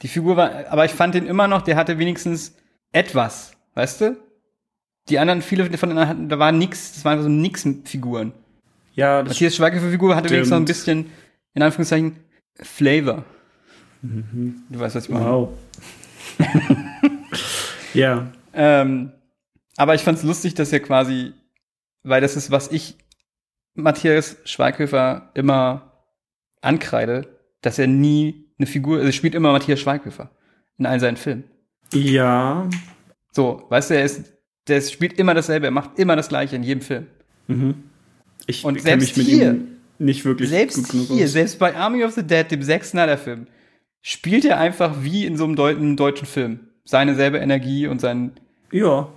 Die 0.02 0.08
Figur 0.08 0.36
war, 0.38 0.68
aber 0.70 0.86
ich 0.86 0.92
fand 0.92 1.14
den 1.16 1.26
immer 1.28 1.48
noch, 1.48 1.62
der 1.62 1.76
hatte 1.76 2.00
wenigstens 2.00 2.56
etwas, 2.92 3.54
weißt 3.76 4.02
du? 4.02 4.18
Die 5.10 5.20
anderen, 5.20 5.42
viele 5.42 5.66
von 5.78 5.90
denen 5.90 6.08
hatten, 6.08 6.30
da 6.30 6.40
war 6.40 6.52
nix, 6.52 6.94
das 6.94 7.06
waren 7.06 7.22
so 7.22 7.28
nix 7.30 7.68
Figuren. 7.86 8.32
ja, 8.96 9.22
das 9.22 9.34
Matthias 9.34 9.56
Schweighöfer 9.56 9.90
Figur 9.92 10.16
hatte 10.16 10.30
wenigstens 10.30 10.52
noch 10.52 10.58
ein 10.58 10.64
Stimmt. 10.66 10.68
bisschen, 10.68 11.06
in 11.54 11.62
Anführungszeichen, 11.62 12.16
Flavor. 12.56 13.26
Du 14.02 14.80
weißt, 14.80 14.96
was 14.96 15.04
ich 15.06 15.10
meine. 15.10 15.26
Wow. 15.26 15.50
ja, 17.94 18.28
Ähm, 18.54 19.12
aber 19.78 19.96
ich 19.96 20.02
fand 20.02 20.18
es 20.18 20.24
lustig, 20.24 20.54
dass 20.56 20.72
er 20.74 20.80
quasi, 20.80 21.34
weil 22.04 22.22
das 22.22 22.36
ist, 22.36 22.52
was 22.52 22.72
ich 22.72 22.98
Matthias 23.76 24.38
Schweighöfer 24.46 25.32
immer 25.34 25.94
ankreide, 26.62 27.40
dass 27.62 27.80
er 27.80 27.88
nie 27.88 28.46
eine 28.58 28.68
Figur, 28.68 28.98
also 28.98 29.08
er 29.08 29.14
spielt 29.14 29.36
immer 29.36 29.52
Matthias 29.52 29.80
Schweighöfer 29.80 30.30
in 30.78 30.86
all 30.86 31.00
seinen 31.00 31.18
Filmen. 31.18 31.44
ja, 31.94 32.70
So, 33.32 33.66
weißt 33.70 33.90
du, 33.90 33.96
er 33.96 34.06
ist, 34.06 34.32
der 34.68 34.80
spielt 34.82 35.14
immer 35.20 35.34
dasselbe, 35.34 35.66
er 35.68 35.72
macht 35.72 35.98
immer 35.98 36.16
das 36.16 36.30
Gleiche 36.30 36.56
in 36.56 36.64
jedem 36.64 36.82
Film. 36.82 37.08
ich 38.48 38.64
Und 38.64 38.80
selbst 38.82 39.18
mich 39.18 39.18
mit 39.18 39.26
hier- 39.28 39.52
ihm 39.54 39.68
nicht 40.00 40.26
wirklich 40.26 40.50
Selbst 40.50 40.76
gut 40.78 40.90
genug 40.92 41.08
hier, 41.08 41.26
aus. 41.26 41.32
selbst 41.32 41.60
bei 41.60 41.76
Army 41.76 42.04
of 42.04 42.12
the 42.14 42.24
Dead, 42.24 42.50
dem 42.50 42.62
Zack 42.62 42.84
Snyder 42.84 43.18
Film, 43.18 43.48
spielt 44.02 44.44
er 44.46 44.60
einfach 44.60 45.02
wie 45.04 45.26
in 45.26 45.38
so 45.38 45.46
einem, 45.46 45.56
Deu 45.56 45.70
einem 45.70 45.96
deutschen 45.96 46.28
Film. 46.28 46.60
Seine 46.84 47.16
selbe 47.16 47.38
Energie 47.38 47.88
und 47.88 48.02
sein 48.02 48.32
Ja, 48.72 49.08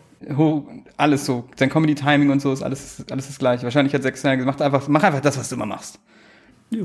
alles 0.96 1.26
so, 1.26 1.48
sein 1.56 1.68
Comedy-Timing 1.68 2.30
und 2.30 2.40
so 2.40 2.52
ist 2.52 2.62
alles, 2.62 3.04
alles 3.10 3.26
das 3.26 3.38
gleiche. 3.38 3.64
Wahrscheinlich 3.64 3.94
hat 3.94 4.02
Zack 4.02 4.16
Snyder 4.16 4.38
gesagt, 4.38 4.62
einfach, 4.62 4.88
mach 4.88 5.02
einfach 5.02 5.20
das, 5.20 5.38
was 5.38 5.48
du 5.48 5.54
immer 5.56 5.66
machst. 5.66 5.98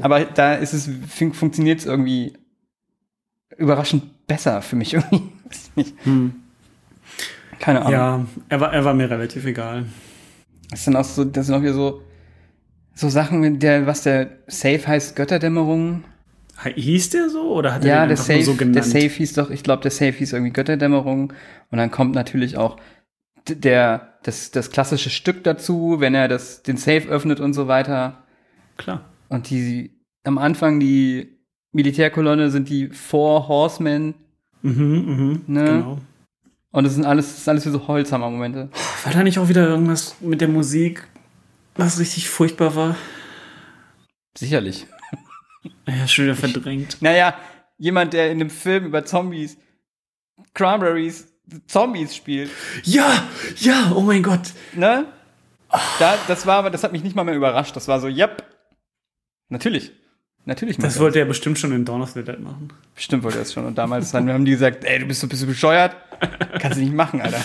Aber 0.01 0.25
da 0.25 0.55
ist 0.55 0.73
es, 0.73 0.89
fun 1.09 1.33
funktioniert 1.33 1.79
es 1.79 1.85
irgendwie 1.85 2.33
überraschend 3.57 4.27
besser 4.27 4.61
für 4.61 4.75
mich 4.75 4.93
irgendwie. 4.93 5.29
Nicht. 5.75 5.95
Keine 7.59 7.79
Ahnung. 7.81 7.91
ja, 7.91 8.25
er 8.49 8.59
war, 8.59 8.73
er 8.73 8.85
war 8.85 8.93
mir 8.93 9.09
relativ 9.09 9.45
egal. 9.45 9.85
Das 10.69 10.85
sind 10.85 10.95
auch 10.95 11.03
so, 11.03 11.23
das 11.25 11.47
sind 11.47 11.55
auch 11.55 11.61
wieder 11.61 11.73
so, 11.73 12.01
so 12.93 13.09
Sachen, 13.09 13.59
der, 13.59 13.87
was 13.87 14.03
der 14.03 14.29
Safe 14.47 14.85
heißt, 14.85 15.15
Götterdämmerung. 15.15 16.03
Hieß 16.75 17.09
der 17.09 17.29
so 17.29 17.53
oder 17.55 17.73
hat 17.73 17.83
er 17.83 17.87
Ja, 17.89 18.01
den 18.03 18.09
der 18.09 18.17
Safe, 18.17 18.43
so 18.43 18.53
genannt? 18.55 18.75
der 18.75 18.83
Safe 18.83 19.09
hieß 19.09 19.33
doch, 19.33 19.49
ich 19.49 19.63
glaube, 19.63 19.81
der 19.81 19.91
Safe 19.91 20.11
hieß 20.11 20.33
irgendwie 20.33 20.53
Götterdämmerung. 20.53 21.33
Und 21.71 21.77
dann 21.77 21.89
kommt 21.89 22.13
natürlich 22.13 22.57
auch 22.57 22.77
der, 23.47 24.17
das, 24.23 24.51
das 24.51 24.69
klassische 24.71 25.09
Stück 25.09 25.43
dazu, 25.43 25.97
wenn 25.99 26.13
er 26.15 26.27
das, 26.27 26.63
den 26.63 26.77
Safe 26.77 27.07
öffnet 27.07 27.39
und 27.39 27.53
so 27.53 27.67
weiter. 27.67 28.23
Klar. 28.77 29.05
Und 29.29 29.49
die, 29.49 29.91
am 30.23 30.37
Anfang 30.37 30.79
die 30.79 31.37
Militärkolonne 31.71 32.49
sind 32.51 32.69
die 32.69 32.89
Four 32.89 33.47
Horsemen, 33.47 34.15
Mhm, 34.63 34.83
mhm, 34.83 35.41
Ne? 35.47 35.63
genau. 35.65 35.99
und 36.71 36.83
das 36.83 36.93
sind 36.93 37.03
alles, 37.05 37.29
das 37.29 37.37
ist 37.39 37.49
alles 37.49 37.65
wie 37.65 37.71
so 37.71 37.87
Holzhammer-Momente. 37.87 38.69
War 39.03 39.13
da 39.13 39.23
nicht 39.23 39.39
auch 39.39 39.49
wieder 39.49 39.67
irgendwas 39.67 40.15
mit 40.21 40.39
der 40.39 40.49
Musik, 40.49 41.07
was 41.75 41.99
richtig 41.99 42.29
furchtbar 42.29 42.75
war? 42.75 42.95
Sicherlich. 44.37 44.85
Ja, 45.87 46.07
schon 46.07 46.25
wieder 46.25 46.35
verdrängt. 46.35 46.97
Naja, 47.01 47.35
jemand, 47.77 48.13
der 48.13 48.31
in 48.31 48.39
einem 48.39 48.49
Film 48.49 48.85
über 48.85 49.03
Zombies, 49.05 49.57
Cranberries, 50.53 51.30
Zombies 51.67 52.15
spielt, 52.15 52.49
Ja, 52.83 53.27
ja, 53.57 53.91
oh 53.95 54.01
mein 54.01 54.23
Gott. 54.23 54.51
ne? 54.73 55.05
Da, 55.99 56.17
das 56.27 56.45
war 56.45 56.57
aber, 56.57 56.69
das 56.69 56.83
hat 56.83 56.91
mich 56.91 57.03
nicht 57.03 57.15
mal 57.15 57.23
mehr 57.23 57.35
überrascht. 57.35 57.75
Das 57.75 57.87
war 57.87 57.99
so, 57.99 58.07
yep. 58.07 58.43
Natürlich. 59.49 59.91
Natürlich 60.45 60.77
Das 60.77 60.99
wollte 60.99 61.19
er 61.19 61.25
bestimmt 61.25 61.59
schon 61.59 61.71
in 61.71 61.85
Dawn 61.85 62.01
of 62.01 62.11
the 62.11 62.23
Dead 62.23 62.39
machen. 62.39 62.73
Bestimmt 62.95 63.23
wollte 63.23 63.37
er 63.37 63.43
das 63.43 63.53
schon. 63.53 63.65
Und 63.65 63.77
damals 63.77 64.13
haben 64.13 64.29
haben 64.31 64.43
die 64.43 64.51
gesagt, 64.51 64.83
ey, 64.83 64.99
du 64.99 65.05
bist, 65.05 65.27
bist 65.29 65.43
du 65.43 65.47
bescheuert? 65.47 65.95
Kannst 66.59 66.77
du 66.77 66.81
nicht 66.83 66.93
machen, 66.93 67.21
Alter. 67.21 67.43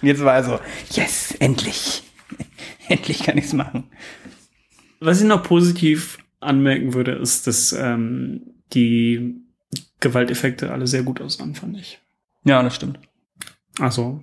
Und 0.00 0.08
jetzt 0.08 0.24
war 0.24 0.34
er 0.34 0.44
so, 0.44 0.60
yes, 0.90 1.32
endlich. 1.38 2.02
endlich 2.88 3.22
kann 3.22 3.36
ich's 3.36 3.52
machen. 3.52 3.90
Was 5.00 5.20
ich 5.20 5.26
noch 5.26 5.42
positiv 5.42 6.18
anmerken 6.40 6.94
würde, 6.94 7.12
ist, 7.12 7.46
dass 7.46 7.72
ähm, 7.72 8.54
die 8.72 9.36
Gewalteffekte 10.00 10.72
alle 10.72 10.86
sehr 10.86 11.02
gut 11.02 11.20
aussahen, 11.20 11.54
fand 11.54 11.76
ich. 11.78 12.00
Ja, 12.44 12.62
das 12.62 12.74
stimmt. 12.74 12.98
Also, 13.78 14.22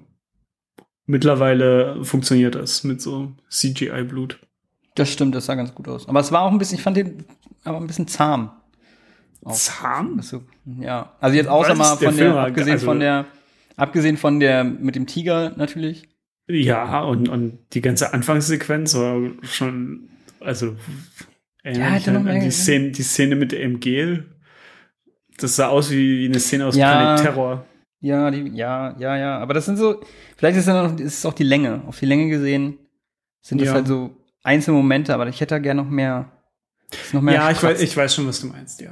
mittlerweile 1.06 2.04
funktioniert 2.04 2.56
das 2.56 2.84
mit 2.84 3.02
so 3.02 3.34
CGI-Blut. 3.50 4.39
Das 4.95 5.12
stimmt, 5.12 5.36
das 5.36 5.45
sah 5.45 5.56
ganz 5.56 5.74
gut 5.76 5.88
aus. 5.88 6.08
Aber 6.10 6.20
es 6.20 6.32
war 6.32 6.41
auch 6.41 6.52
ein 6.52 6.58
bisschen, 6.58 6.78
ich 6.78 6.84
fand 6.84 6.98
den 6.98 7.24
aber 7.64 7.78
ein 7.78 7.88
bisschen 7.88 8.08
zahm. 8.08 8.52
Auch. 9.43 9.54
Zahm? 9.54 10.18
Das 10.18 10.30
so, 10.30 10.43
ja. 10.80 11.14
Also 11.20 11.38
jetzt 11.38 11.48
außer 11.48 11.72
Was? 11.72 11.78
mal 11.78 11.95
Der 11.98 12.10
von 12.10 12.18
der, 12.18 12.36
war- 12.36 12.48
abgesehen 12.48 12.74
also- 12.74 12.86
von 12.86 13.00
der, 13.00 13.26
abgesehen 13.76 14.18
von 14.18 14.39
der, 14.39 14.64
mit 14.64 14.95
dem 14.95 15.06
Tiger 15.08 15.54
natürlich. 15.56 16.10
Ja, 16.50 17.02
und, 17.04 17.28
und 17.30 17.60
die 17.74 17.82
ganze 17.82 18.14
Anfangssequenz 18.14 18.95
war 18.95 19.20
schon, 19.43 20.10
also, 20.39 20.76
erinnere 21.62 22.00
Ja, 22.00 22.14
an, 22.14 22.28
an 22.28 22.39
die. 22.39 22.52
Szene, 22.52 22.91
die 22.91 23.04
Szene 23.04 23.36
mit 23.36 23.52
dem 23.52 23.80
Gel. 23.80 24.26
Das 25.38 25.56
sah 25.58 25.68
aus 25.68 25.91
wie 25.91 26.26
eine 26.26 26.39
Szene 26.39 26.66
aus 26.66 26.76
Ja. 26.76 26.91
Planet 27.16 27.22
Terror. 27.22 27.66
Ja, 28.00 28.30
die, 28.32 28.50
ja, 28.56 28.95
ja, 29.00 29.18
ja. 29.18 29.39
Aber 29.39 29.54
das 29.54 29.66
sind 29.66 29.78
so, 29.78 30.02
vielleicht 30.38 30.58
ist, 30.58 30.68
dann 30.68 30.93
noch, 30.95 31.00
ist 31.00 31.18
es 31.20 31.26
auch 31.26 31.34
die 31.34 31.43
Länge. 31.43 31.82
Auf 31.88 32.00
die 32.00 32.06
Länge 32.06 32.30
gesehen 32.30 32.78
sind 33.41 33.60
das 33.60 33.68
Ja. 33.70 33.74
halt 33.74 33.88
so 33.88 34.16
einzelne 34.43 34.78
Momente, 34.78 35.14
aber 35.14 35.28
ich 35.28 35.41
hätte 35.41 35.56
da 35.56 35.60
gerne 35.60 35.84
noch 35.84 35.89
mehr. 35.89 36.32
Noch 37.12 37.22
mehr 37.22 37.34
Ja, 37.36 37.52
ich 37.52 37.62
weiß, 37.62 37.82
ich 37.82 37.95
weiß 37.98 38.14
schon, 38.16 38.28
was 38.28 38.39
du 38.41 38.48
meinst, 38.48 38.80
ja. 38.82 38.91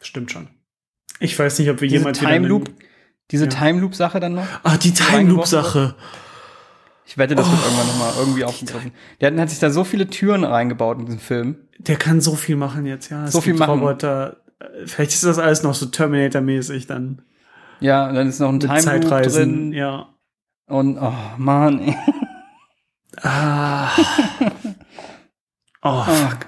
Stimmt 0.00 0.30
schon. 0.30 0.48
Ich 1.18 1.38
weiß 1.38 1.58
nicht, 1.58 1.70
ob 1.70 1.80
wir 1.80 1.88
diese 1.88 1.98
jemals 2.00 2.18
Time 2.18 2.46
Loop, 2.46 2.68
einen- 2.68 2.76
diese 3.30 3.44
Ja. 3.44 3.50
Time 3.50 3.80
Loop 3.80 3.94
Sache 3.94 4.20
dann 4.20 4.34
noch. 4.34 4.46
Ah, 4.62 4.76
die 4.76 4.92
Time 4.92 5.30
Loop 5.30 5.46
Sache. 5.46 5.94
Ich 7.06 7.16
wette, 7.16 7.34
das 7.34 7.48
wird 7.50 7.58
Oh, 7.60 7.64
irgendwann 7.64 7.86
noch 7.86 7.98
mal 7.98 8.12
irgendwie 8.18 8.44
aufgegriffen. 8.44 8.92
Der 9.20 9.30
hat, 9.32 9.38
hat 9.38 9.50
sich 9.50 9.60
da 9.60 9.70
so 9.70 9.84
viele 9.84 10.08
Türen 10.08 10.44
reingebaut 10.44 10.98
in 10.98 11.06
diesen 11.06 11.20
Film. 11.20 11.56
Der 11.78 11.96
kann 11.96 12.20
so 12.20 12.34
viel 12.34 12.56
machen 12.56 12.84
jetzt, 12.84 13.10
ja. 13.10 13.24
Es 13.24 13.32
So 13.32 13.40
viel 13.40 13.54
machen. 13.54 13.80
Roboter. 13.80 14.38
Vielleicht 14.86 15.12
ist 15.12 15.24
das 15.24 15.38
alles 15.38 15.62
noch 15.62 15.74
so 15.74 15.86
Terminator-mäßig 15.86 16.86
dann. 16.86 17.22
Ja, 17.80 18.12
dann 18.12 18.28
ist 18.28 18.40
noch 18.40 18.48
ein 18.50 18.60
Time 18.60 18.98
Loop 18.98 19.22
drin. 19.22 19.72
Ja. 19.72 20.14
Und 20.66 20.98
oh 20.98 21.12
Mann. 21.36 21.94
Ah. 23.22 23.90
oh, 25.82 26.02
fuck. 26.04 26.46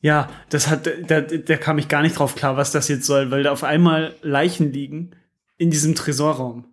Ja, 0.00 0.28
das 0.48 0.68
hat, 0.68 0.88
da, 1.08 1.20
da 1.22 1.56
kam 1.56 1.78
ich 1.78 1.88
gar 1.88 2.02
nicht 2.02 2.18
drauf 2.18 2.36
klar, 2.36 2.56
was 2.56 2.70
das 2.70 2.86
jetzt 2.86 3.04
soll, 3.04 3.32
weil 3.32 3.42
da 3.42 3.50
auf 3.50 3.64
einmal 3.64 4.14
Leichen 4.22 4.72
liegen 4.72 5.10
in 5.58 5.70
diesem 5.70 5.96
Tresorraum. 5.96 6.66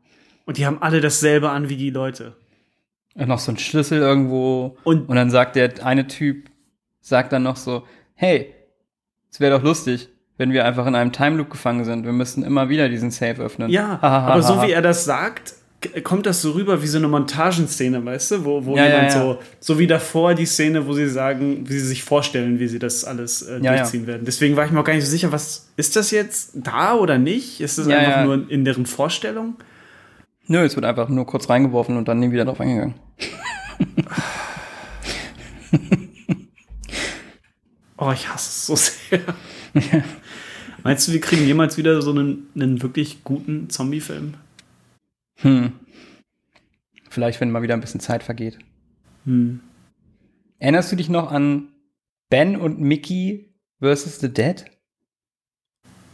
Und 0.45 0.57
die 0.57 0.65
haben 0.67 0.81
alle 0.81 1.01
dasselbe 1.01 1.49
an 1.49 1.69
wie 1.69 1.75
die 1.75 1.89
Leute. 1.89 2.35
Und 3.15 3.27
noch 3.29 3.39
so 3.39 3.51
ein 3.51 3.57
Schlüssel 3.57 3.99
irgendwo. 3.99 4.77
Und- 4.83 5.09
und 5.09 5.15
dann 5.15 5.31
sagt 5.31 5.55
der 5.55 5.83
eine 5.83 6.05
Typ, 6.07 6.49
sagt 7.01 7.33
dann 7.33 7.43
noch 7.43 7.57
so, 7.57 7.83
hey, 8.13 8.53
es 9.31 9.39
wäre 9.39 9.57
doch 9.57 9.63
lustig, 9.63 10.07
wenn 10.37 10.51
wir 10.51 10.65
einfach 10.65 10.85
in 10.85 10.95
einem 10.95 11.11
Time 11.11 11.37
Loop 11.37 11.49
gefangen 11.49 11.83
sind. 11.85 12.05
Wir 12.05 12.11
müssten 12.13 12.43
immer 12.43 12.69
wieder 12.69 12.89
diesen 12.89 13.11
Safe 13.11 13.41
öffnen. 13.41 13.69
Ja, 13.69 13.99
aber 14.01 14.41
so 14.43 14.61
wie 14.61 14.71
er 14.71 14.81
das 14.81 15.05
sagt, 15.05 15.55
kommt 16.03 16.25
das 16.25 16.41
so 16.41 16.51
rüber 16.51 16.81
wie 16.81 16.87
so 16.87 16.97
eine 16.97 17.07
Montagenszene, 17.07 18.03
weißt 18.03 18.31
du, 18.31 18.45
wo, 18.45 18.65
wo 18.65 18.75
Ja, 18.75 18.85
ja, 18.85 18.89
jemand 18.95 19.13
ja. 19.13 19.21
so, 19.21 19.39
so 19.59 19.79
wie 19.79 19.87
davor 19.87 20.33
die 20.33 20.45
Szene, 20.45 20.87
wo 20.87 20.93
sie 20.93 21.07
sagen, 21.07 21.69
wie 21.69 21.73
sie 21.73 21.85
sich 21.87 22.03
vorstellen, 22.03 22.59
wie 22.59 22.67
sie 22.67 22.79
das 22.79 23.05
alles 23.05 23.43
äh, 23.43 23.59
Ja, 23.59 23.73
ja. 23.73 23.77
durchziehen 23.81 24.07
werden. 24.07 24.23
Deswegen 24.25 24.55
war 24.55 24.65
ich 24.65 24.71
mir 24.71 24.79
auch 24.79 24.83
gar 24.83 24.93
nicht 24.93 25.05
so 25.05 25.11
sicher, 25.11 25.31
was, 25.31 25.69
ist 25.75 25.95
das 25.95 26.11
jetzt 26.11 26.51
da 26.55 26.95
oder 26.95 27.17
nicht? 27.19 27.61
Ist 27.61 27.77
das 27.77 27.87
Ja, 27.87 27.97
einfach 27.97 28.11
ja. 28.17 28.25
nur 28.25 28.49
in 28.49 28.65
deren 28.65 28.85
Vorstellung? 28.85 29.55
Nö, 30.47 30.63
es 30.63 30.75
wird 30.75 30.85
einfach 30.85 31.09
nur 31.09 31.25
kurz 31.25 31.49
reingeworfen 31.49 31.97
und 31.97 32.07
dann 32.07 32.19
nie 32.19 32.31
wieder 32.31 32.45
drauf 32.45 32.59
eingegangen. 32.61 32.95
Oh, 37.97 38.11
ich 38.11 38.29
hasse 38.29 38.49
es 38.49 38.65
so 38.65 38.75
sehr. 38.75 39.21
Meinst 40.83 41.07
du, 41.07 41.13
wir 41.13 41.19
kriegen 41.19 41.45
jemals 41.45 41.77
wieder 41.77 42.01
so 42.01 42.11
einen, 42.11 42.49
einen 42.55 42.81
wirklich 42.81 43.23
guten 43.23 43.69
Zombie-Film? 43.69 44.35
Hm. 45.37 45.73
Vielleicht, 47.09 47.41
wenn 47.41 47.51
mal 47.51 47.63
wieder 47.63 47.73
ein 47.73 47.81
bisschen 47.81 47.99
Zeit 47.99 48.23
vergeht. 48.23 48.59
Hm. 49.25 49.59
Erinnerst 50.59 50.91
du 50.91 50.95
dich 50.95 51.09
noch 51.09 51.31
an 51.31 51.69
Ben 52.29 52.55
und 52.55 52.79
Mickey 52.79 53.53
versus 53.79 54.19
the 54.19 54.31
Dead? 54.31 54.65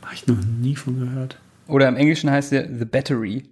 Habe 0.01 0.15
ich 0.15 0.27
noch 0.27 0.38
nie 0.38 0.76
von 0.76 0.99
gehört. 0.99 1.39
Oder 1.68 1.88
im 1.88 1.95
Englischen 1.95 2.30
heißt 2.30 2.51
der 2.51 2.68
The 2.68 2.85
Battery. 2.85 3.43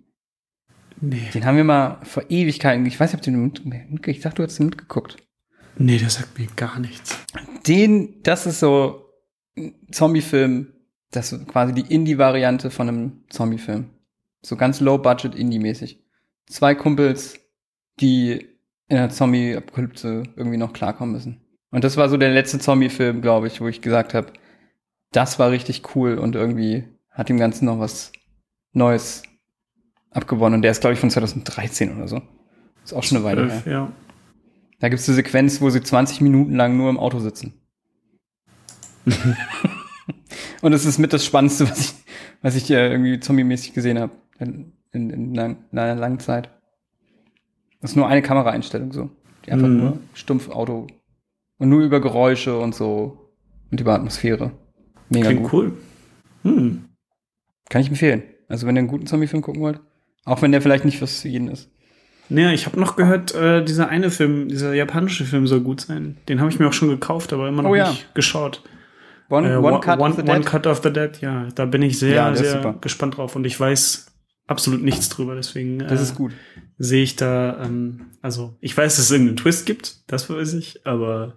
Nee. 1.00 1.30
Den 1.34 1.46
haben 1.46 1.58
wir 1.58 1.64
mal 1.64 2.00
vor 2.04 2.24
Ewigkeiten, 2.30 2.86
ich 2.86 3.00
weiß 3.00 3.12
nicht, 3.12 3.20
ob 3.20 3.26
du 3.26 3.32
den 3.32 3.44
mit, 3.44 3.66
mit, 3.66 4.08
ich 4.08 4.20
dachte, 4.20 4.38
du 4.38 4.44
hast 4.44 4.60
den 4.60 4.68
mitgeguckt. 4.68 5.18
Nee, 5.78 5.98
der 5.98 6.10
sagt 6.10 6.38
mir 6.38 6.48
gar 6.56 6.80
nichts. 6.80 7.18
Den, 7.68 8.22
das 8.24 8.46
ist 8.46 8.60
so 8.60 9.06
ein 9.58 9.74
Zombie-Film, 9.92 10.74
das 11.12 11.32
ist 11.32 11.48
quasi 11.48 11.74
die 11.74 11.94
Indie-Variante 11.94 12.72
von 12.72 12.88
einem 12.88 13.24
Zombie-Film. 13.30 13.90
So 14.42 14.56
ganz 14.56 14.80
low-budget 14.80 15.36
Indie-mäßig. 15.36 16.04
Zwei 16.48 16.76
Kumpels, 16.76 17.40
die 18.00 18.48
in 18.88 18.98
der 18.98 19.10
Zombie-Apokalypse 19.10 20.24
irgendwie 20.36 20.58
noch 20.58 20.74
klarkommen 20.74 21.14
müssen. 21.14 21.42
Und 21.72 21.84
das 21.84 21.96
war 21.98 22.10
so 22.10 22.18
der 22.18 22.32
letzte 22.32 22.60
Zombie-Film, 22.60 23.22
glaube 23.22 23.48
ich, 23.48 23.62
wo 23.62 23.68
ich 23.68 23.82
gesagt 23.82 24.14
habe, 24.14 24.34
das 25.12 25.40
war 25.40 25.52
richtig 25.52 25.96
cool 25.96 26.18
und 26.18 26.36
irgendwie 26.36 26.86
hat 27.10 27.30
dem 27.30 27.38
Ganzen 27.38 27.66
noch 27.66 27.80
was 27.80 28.12
Neues 28.74 29.24
abgewonnen. 30.12 30.56
Und 30.56 30.62
der 30.62 30.72
ist, 30.72 30.82
glaube 30.82 30.94
ich, 30.94 31.00
von 31.00 31.10
2013 31.10 31.96
oder 31.96 32.08
so. 32.08 32.22
Ist 32.84 32.94
auch 32.94 33.04
schon 33.04 33.18
eine 33.18 33.26
Weile 33.26 33.52
her. 33.52 33.64
Ja. 33.66 33.92
Da 34.82 34.90
gibt 34.90 35.00
es 35.00 35.08
eine 35.08 35.16
Sequenz, 35.16 35.62
wo 35.62 35.70
sie 35.70 35.82
20 35.82 36.22
Minuten 36.22 36.56
lang 36.56 36.76
nur 36.76 36.90
im 36.90 37.00
Auto 37.00 37.20
sitzen. 37.20 37.54
und 40.62 40.74
es 40.74 40.86
ist 40.86 40.98
mit 41.00 41.14
das 41.14 41.26
Spannendste, 41.26 41.70
was 41.70 41.80
ich, 41.80 41.94
was 42.42 42.56
ich 42.56 42.70
äh, 42.72 42.92
irgendwie 42.92 43.20
zombie-mäßig 43.20 43.74
gesehen 43.74 44.00
habe. 44.00 44.12
In, 44.40 44.74
in, 44.92 45.10
in, 45.10 45.34
lang, 45.36 45.58
in 45.72 45.80
einer 45.80 45.96
langen 46.00 46.20
Zeit. 46.20 46.50
Das 47.80 47.92
ist 47.92 47.96
nur 47.96 48.08
eine 48.08 48.22
Kameraeinstellung 48.22 48.92
so. 48.92 49.10
Die 49.46 49.52
einfach 49.52 49.68
Mhm. 49.68 49.78
nur 49.78 50.00
stumpf 50.14 50.50
Auto. 50.50 50.88
Und 51.58 51.70
nur 51.70 51.82
über 51.82 52.00
Geräusche 52.02 52.58
und 52.60 52.76
so. 52.76 53.32
Und 53.72 53.80
über 53.80 53.94
Atmosphäre. 53.94 54.52
Mega 55.10 55.30
Klingt 55.30 55.44
gut. 55.44 55.54
cool. 55.54 55.78
Hm. 56.44 56.86
Kann 57.70 57.82
ich 57.82 57.88
empfehlen. 57.90 58.24
Also 58.48 58.68
wenn 58.68 58.76
ihr 58.76 58.80
einen 58.80 58.88
guten 58.88 59.06
Zombie-Film 59.08 59.42
gucken 59.42 59.62
wollt. 59.62 59.80
Auch 60.26 60.42
wenn 60.42 60.52
der 60.52 60.62
vielleicht 60.62 60.86
nicht 60.86 61.02
was 61.02 61.22
für 61.22 61.28
jeden 61.30 61.48
ist. 61.48 61.70
Naja, 62.32 62.52
ich 62.54 62.66
habe 62.66 62.80
noch 62.80 62.96
gehört, 62.96 63.36
äh, 63.36 63.64
dieser 63.64 63.90
eine 63.90 64.10
Film, 64.10 64.48
dieser 64.48 64.74
japanische 64.74 65.26
Film 65.26 65.48
soll 65.48 65.60
gut 65.62 65.82
sein. 65.82 66.18
Den 66.30 66.40
habe 66.40 66.50
ich 66.50 66.60
mir 66.60 66.68
auch 66.68 66.74
schon 66.74 66.88
gekauft, 66.90 67.34
aber 67.34 67.48
immer 67.48 67.62
noch 67.64 67.70
Oh 67.72 67.76
ja. 67.76 67.90
nicht 67.90 68.14
geschaut. 68.16 68.64
One, 69.30 69.52
Äh, 69.52 69.58
one 69.58 69.80
Cut 69.82 70.00
one, 70.00 70.12
of 70.12 70.16
the 70.18 70.22
One 70.24 70.40
Dead. 70.40 70.46
Cut 70.46 70.68
of 70.68 70.82
the 70.84 70.92
Dead, 70.94 71.20
ja. 71.22 71.48
Da 71.56 71.66
bin 71.66 71.82
ich 71.82 72.00
sehr, 72.00 72.16
Ja, 72.16 72.36
sehr 72.36 72.76
gespannt 72.82 73.18
drauf 73.18 73.36
und 73.36 73.46
ich 73.46 73.60
weiß 73.60 74.08
absolut 74.48 74.82
nichts 74.82 75.10
drüber, 75.10 75.36
deswegen 75.36 75.80
Das 75.80 76.00
äh, 76.00 76.04
ist 76.04 76.16
gut. 76.16 76.32
sehe 76.78 77.04
ich 77.04 77.16
da, 77.18 77.64
ähm, 77.64 78.08
also 78.22 78.56
ich 78.62 78.76
weiß, 78.78 78.96
dass 78.96 79.06
es 79.06 79.12
irgendeinen 79.12 79.38
Twist 79.38 79.66
gibt, 79.66 80.10
das 80.12 80.30
weiß 80.30 80.54
ich, 80.54 80.86
aber 80.86 81.36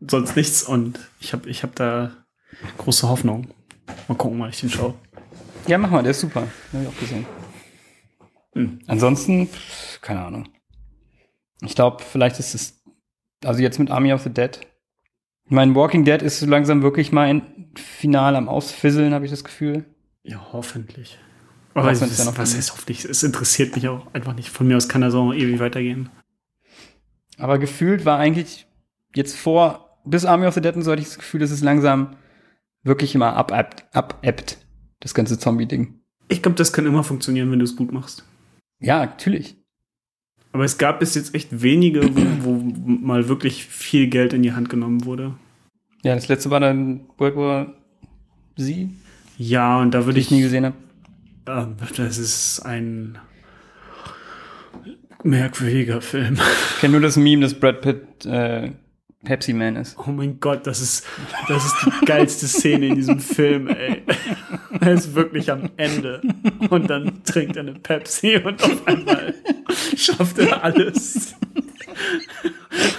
sonst 0.00 0.36
nichts 0.36 0.62
und 0.62 0.98
ich 1.20 1.32
habe 1.32 1.48
ich 1.48 1.62
hab 1.62 1.74
da 1.76 2.10
große 2.78 3.08
Hoffnung. 3.08 3.48
Mal 4.08 4.14
gucken, 4.16 4.38
wann 4.40 4.50
ich 4.50 4.60
den 4.60 4.70
schaue. 4.70 4.94
Ja, 5.66 5.78
mach 5.78 5.90
mal, 5.90 6.02
der 6.02 6.10
ist 6.12 6.20
super. 6.20 6.42
Hab 6.72 6.82
ich 6.82 6.88
auch 6.88 6.98
gesehen. 7.00 7.26
Hm. 8.56 8.78
Ansonsten, 8.86 9.50
keine 10.00 10.24
Ahnung. 10.24 10.48
Ich 11.60 11.74
glaube, 11.74 12.02
vielleicht 12.02 12.38
ist 12.38 12.54
es, 12.54 12.82
also 13.44 13.60
jetzt 13.60 13.78
mit 13.78 13.90
Army 13.90 14.14
of 14.14 14.22
the 14.22 14.30
Dead. 14.30 14.58
Ich 15.44 15.50
meine, 15.50 15.74
Walking 15.74 16.06
Dead 16.06 16.22
ist 16.22 16.40
so 16.40 16.46
langsam 16.46 16.82
wirklich 16.82 17.12
mal 17.12 17.28
ein 17.28 17.70
Final 17.76 18.34
am 18.34 18.48
Ausfisseln, 18.48 19.12
habe 19.12 19.26
ich 19.26 19.30
das 19.30 19.44
Gefühl. 19.44 19.84
Ja, 20.22 20.40
hoffentlich. 20.52 21.18
Auch 21.74 21.82
Aber 21.82 21.92
es, 21.92 22.00
dann 22.00 22.26
noch 22.26 22.38
was 22.38 22.56
heißt 22.56 22.72
hoffentlich? 22.72 23.04
Es 23.04 23.22
interessiert 23.22 23.76
mich 23.76 23.88
auch 23.88 24.12
einfach 24.14 24.34
nicht. 24.34 24.48
Von 24.48 24.66
mir 24.66 24.78
aus 24.78 24.88
kann 24.88 25.02
er 25.02 25.10
so 25.10 25.34
ewig 25.34 25.60
weitergehen. 25.60 26.08
Aber 27.36 27.58
gefühlt 27.58 28.06
war 28.06 28.18
eigentlich 28.18 28.66
jetzt 29.14 29.36
vor, 29.36 30.00
bis 30.06 30.24
Army 30.24 30.46
of 30.46 30.54
the 30.54 30.62
Dead 30.62 30.74
und 30.74 30.82
so 30.82 30.92
hatte 30.92 31.02
ich 31.02 31.08
das 31.08 31.18
Gefühl, 31.18 31.40
dass 31.40 31.50
es 31.50 31.60
langsam 31.60 32.16
wirklich 32.82 33.14
immer 33.14 33.34
abebbt, 33.34 33.84
abebbt 33.92 34.56
das 35.00 35.12
ganze 35.12 35.38
Zombie-Ding. 35.38 36.00
Ich 36.28 36.42
glaube, 36.42 36.56
das 36.56 36.72
kann 36.72 36.86
immer 36.86 37.04
funktionieren, 37.04 37.52
wenn 37.52 37.58
du 37.58 37.66
es 37.66 37.76
gut 37.76 37.92
machst. 37.92 38.24
Ja, 38.80 39.04
natürlich. 39.06 39.56
Aber 40.52 40.64
es 40.64 40.78
gab 40.78 41.00
bis 41.00 41.14
jetzt 41.14 41.34
echt 41.34 41.62
wenige, 41.62 42.02
wo, 42.16 42.44
wo 42.44 42.52
mal 42.86 43.28
wirklich 43.28 43.64
viel 43.64 44.08
Geld 44.08 44.32
in 44.32 44.42
die 44.42 44.52
Hand 44.52 44.70
genommen 44.70 45.04
wurde. 45.04 45.34
Ja, 46.02 46.14
das 46.14 46.28
letzte 46.28 46.50
war 46.50 46.60
dann 46.60 47.00
World 47.18 47.36
War 47.36 47.74
Z, 48.56 48.88
Ja, 49.38 49.80
und 49.80 49.92
da 49.92 50.06
würde 50.06 50.18
ich 50.18 50.26
ich 50.26 50.30
nie 50.30 50.42
gesehen 50.42 50.64
habe. 50.64 50.76
Ähm, 51.46 51.76
das 51.96 52.18
ist 52.18 52.60
ein 52.60 53.18
merkwürdiger 55.22 56.00
Film. 56.00 56.34
Ich 56.74 56.80
kenne 56.80 56.92
nur 56.92 57.00
das 57.00 57.16
Meme, 57.16 57.42
dass 57.42 57.54
Brad 57.54 57.80
Pitt 57.82 58.24
äh, 58.24 58.70
Pepsi 59.24 59.52
Man 59.52 59.76
ist. 59.76 59.96
Oh 59.98 60.10
mein 60.10 60.40
Gott, 60.40 60.66
das 60.66 60.80
ist, 60.80 61.06
das 61.48 61.66
ist 61.66 61.74
die 61.84 62.06
geilste 62.06 62.46
Szene 62.46 62.88
in 62.88 62.94
diesem 62.94 63.18
Film, 63.18 63.68
ey. 63.68 64.02
Er 64.80 64.92
ist 64.92 65.14
wirklich 65.14 65.50
am 65.50 65.70
Ende. 65.76 66.20
Und 66.70 66.88
dann 66.88 67.24
trinkt 67.24 67.56
er 67.56 67.62
eine 67.62 67.74
Pepsi 67.74 68.36
und 68.36 68.62
auf 68.62 68.86
einmal 68.86 69.34
schafft 69.96 70.38
er 70.38 70.62
alles. 70.62 71.34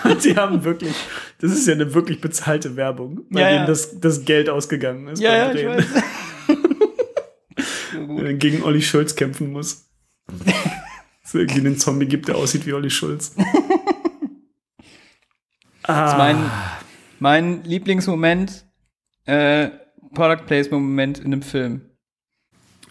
Und 0.04 0.24
die 0.24 0.36
haben 0.36 0.64
wirklich, 0.64 0.94
das 1.40 1.52
ist 1.52 1.68
ja 1.68 1.74
eine 1.74 1.94
wirklich 1.94 2.22
bezahlte 2.22 2.76
Werbung, 2.76 3.22
bei 3.30 3.42
Ja, 3.42 3.50
denen 3.50 3.60
ja. 3.62 3.66
das, 3.66 4.00
das 4.00 4.26
Geld 4.26 4.50
ausgegangen 4.50 5.08
ist. 5.10 5.22
Ja, 5.22 5.48
beim 5.48 5.58
ja, 5.58 5.76
Drehen. 5.76 5.86
er 8.26 8.34
gegen 8.34 8.64
Olli 8.64 8.82
Schulz 8.82 9.16
kämpfen 9.16 9.52
muss. 9.52 9.86
Es 11.24 11.34
irgendwie 11.34 11.60
einen 11.60 11.78
Zombie 11.78 12.06
gibt, 12.06 12.28
der 12.28 12.36
aussieht 12.36 12.66
wie 12.66 12.74
Olli 12.74 12.90
Schulz. 12.90 13.34
Das 13.36 16.10
ist 16.10 16.16
ah, 16.16 16.18
mein, 16.18 16.52
mein 17.20 17.64
Lieblingsmoment, 17.64 18.66
äh, 19.26 19.70
Product 20.14 20.46
Placement 20.46 20.84
Moment 20.84 21.20
in 21.20 21.26
einem 21.28 21.42
Film. 21.42 21.82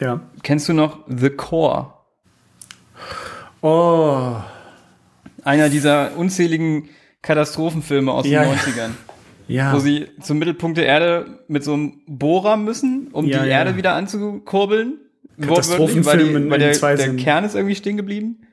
ja. 0.00 0.20
Kennst 0.42 0.68
du 0.68 0.72
noch 0.72 1.00
The 1.08 1.30
Core? 1.30 1.92
Oh, 3.62 4.36
Einer 5.44 5.68
dieser 5.68 6.16
unzähligen 6.16 6.88
Katastrophenfilme 7.22 8.12
aus 8.12 8.26
Ja, 8.26 8.42
den 8.44 8.52
ja. 8.52 8.56
90ern. 8.58 8.90
ja. 9.48 9.72
Wo 9.74 9.78
sie 9.78 10.06
zum 10.20 10.38
Mittelpunkt 10.38 10.78
der 10.78 10.86
Erde 10.86 11.40
mit 11.48 11.64
so 11.64 11.74
einem 11.74 12.00
Bohrer 12.06 12.56
müssen, 12.56 13.08
um 13.12 13.26
Ja, 13.26 13.42
die 13.42 13.48
ja. 13.48 13.58
Erde 13.58 13.76
wieder 13.76 13.94
anzukurbeln. 13.94 14.98
Katastrophenfilm 15.40 16.34
Wortwörtlich, 16.50 16.50
weil, 16.50 16.58
die, 16.58 16.72
weil 16.78 16.96
der, 16.96 16.96
der. 16.96 17.16
Kern 17.16 17.44
ist 17.44 17.54
irgendwie 17.54 17.74
stehen 17.74 17.96
geblieben. 17.96 18.45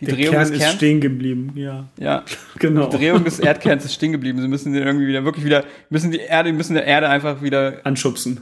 Die 0.00 0.04
der 0.04 0.14
Drehung 0.14 0.30
Kern 0.32 0.40
des 0.42 0.50
ist 0.50 0.58
Kerns. 0.58 0.74
stehen 0.76 1.00
geblieben, 1.00 1.52
ja. 1.54 1.88
Ja, 1.98 2.24
Genau. 2.58 2.88
die 2.90 2.96
Drehung 2.96 3.24
des 3.24 3.38
Erdkerns 3.38 3.84
ist 3.84 3.94
stehen 3.94 4.12
geblieben. 4.12 4.40
Sie 4.40 4.48
müssen 4.48 4.72
den 4.72 4.82
irgendwie 4.82 5.06
wieder, 5.06 5.24
wirklich 5.24 5.44
wieder, 5.44 5.64
müssen 5.90 6.10
die 6.10 6.18
Erde, 6.18 6.52
müssen 6.52 6.74
der 6.74 6.84
Erde 6.84 7.08
einfach 7.08 7.42
wieder 7.42 7.80
Anschubsen. 7.84 8.40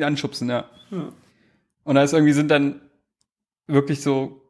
anschubsen, 0.00 0.48
ja. 0.48 0.64
Ja. 0.90 1.12
Und 1.84 1.94
da 1.94 2.02
ist 2.02 2.12
irgendwie 2.12 2.32
sind 2.32 2.50
dann 2.50 2.80
wirklich 3.66 4.00
so 4.02 4.40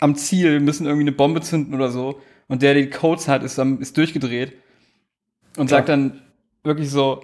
am 0.00 0.14
Ziel, 0.16 0.60
müssen 0.60 0.86
irgendwie 0.86 1.04
eine 1.04 1.12
Bombe 1.12 1.40
zünden 1.40 1.74
oder 1.74 1.90
so. 1.90 2.20
Und 2.48 2.62
der, 2.62 2.74
der 2.74 2.82
die 2.84 2.90
Codes 2.90 3.28
hat, 3.28 3.42
ist, 3.42 3.58
am, 3.58 3.80
ist 3.80 3.96
durchgedreht 3.96 4.52
und 5.56 5.66
Klar. 5.66 5.78
sagt 5.80 5.88
dann 5.88 6.22
wirklich 6.64 6.90
so, 6.90 7.22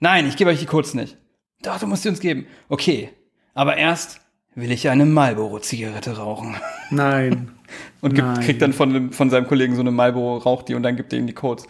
nein, 0.00 0.26
ich 0.26 0.36
gebe 0.36 0.50
euch 0.50 0.60
die 0.60 0.66
Codes 0.66 0.94
nicht. 0.94 1.16
Doch, 1.62 1.78
du 1.78 1.86
musst 1.86 2.02
sie 2.02 2.08
uns 2.10 2.20
geben. 2.20 2.46
Okay, 2.68 3.10
aber 3.54 3.76
erst 3.76 4.20
will 4.54 4.70
ich 4.70 4.88
eine 4.88 5.04
Marlboro-Zigarette 5.06 6.16
rauchen. 6.16 6.54
Nein. 6.90 7.50
Und 8.00 8.14
gibt, 8.14 8.40
kriegt 8.42 8.62
dann 8.62 8.72
von, 8.72 9.12
von 9.12 9.30
seinem 9.30 9.46
Kollegen 9.46 9.74
so 9.74 9.80
eine 9.80 9.90
Marlboro, 9.90 10.36
raucht 10.38 10.68
die 10.68 10.74
und 10.74 10.82
dann 10.82 10.96
gibt 10.96 11.12
er 11.12 11.18
ihm 11.18 11.26
die 11.26 11.32
Codes. 11.32 11.66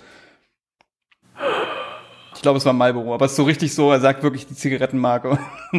Ich 2.35 2.43
glaube, 2.43 2.59
es 2.59 2.65
war 2.67 2.73
Marlboro, 2.73 3.15
aber 3.15 3.25
es 3.27 3.33
ist 3.33 3.37
so 3.37 3.45
richtig 3.45 3.73
so, 3.75 3.91
er 3.91 4.01
sagt 4.01 4.23
wirklich 4.23 4.47
die 4.47 4.55
Zigarettenmarke. 4.55 5.39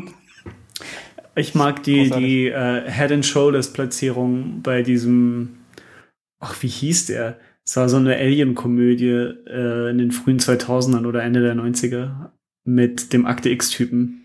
Ich 1.37 1.53
mag 1.53 1.83
die, 1.83 2.03
Großartig. 2.03 2.25
die 2.25 2.47
äh, 2.47 2.89
Head 2.89 3.11
and 3.11 3.25
Shoulders 3.25 3.73
Platzierung 3.73 4.61
bei 4.61 4.83
diesem, 4.83 5.57
ach, 6.39 6.55
wie 6.63 6.69
hieß 6.69 7.07
der? 7.07 7.37
Es 7.65 7.75
war 7.75 7.89
so 7.89 7.97
eine 7.97 8.15
Alien-Komödie 8.15 9.33
äh, 9.45 9.89
in 9.89 9.97
den 9.97 10.11
frühen 10.11 10.39
2000ern 10.39 11.05
oder 11.05 11.23
Ende 11.23 11.41
der 11.41 11.55
90er 11.55 12.29
mit 12.63 13.11
dem 13.11 13.25
Akte 13.25 13.49
X-Typen. 13.49 14.23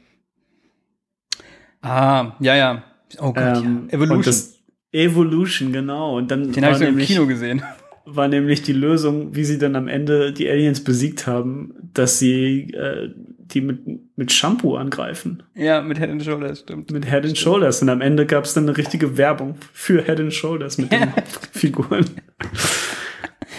Ah, 1.83 2.37
ja, 2.39 2.55
ja. 2.55 2.85
Oh 3.19 3.33
Gott, 3.33 3.57
Ähm, 3.65 3.89
ja. 3.89 3.95
Evolution. 3.95 4.23
das- 4.23 4.60
Evolution, 4.93 5.73
genau. 5.73 6.17
Und 6.17 6.31
dann 6.31 6.53
Den 6.53 6.65
habe 6.65 6.75
ich 6.75 6.79
so 6.81 6.85
im 6.85 6.99
Kino 6.99 7.27
gesehen. 7.27 7.63
war 8.05 8.29
nämlich 8.29 8.63
die 8.63 8.73
Lösung, 8.73 9.35
wie 9.35 9.45
sie 9.45 9.59
dann 9.59 9.77
am 9.77 9.89
Ende 9.89 10.33
die 10.33 10.49
Aliens 10.49 10.83
besiegt 10.83 11.27
haben, 11.27 11.75
dass 11.95 12.19
sie 12.19 12.73
äh, 12.73 13.11
die 13.55 13.61
mit, 13.61 13.81
mit 14.17 14.33
Shampoo 14.33 14.77
angreifen. 14.77 15.43
Ja, 15.55 15.81
mit 15.83 15.99
Head 15.99 16.11
and 16.11 16.25
Shoulders, 16.25 16.61
stimmt. 16.61 16.91
Mit 16.91 17.11
Head 17.11 17.25
and 17.25 17.37
Shoulders. 17.37 17.83
Und 17.83 17.89
am 17.89 18.01
Ende 18.01 18.27
gab 18.27 18.45
es 18.45 18.55
dann 18.55 18.65
eine 18.65 18.77
richtige 18.77 19.17
Werbung 19.17 19.57
für 19.73 20.03
Head 20.05 20.21
and 20.21 20.33
Shoulders 20.33 20.79
mit 20.79 20.93
den 20.93 21.13
Figuren. 21.53 22.05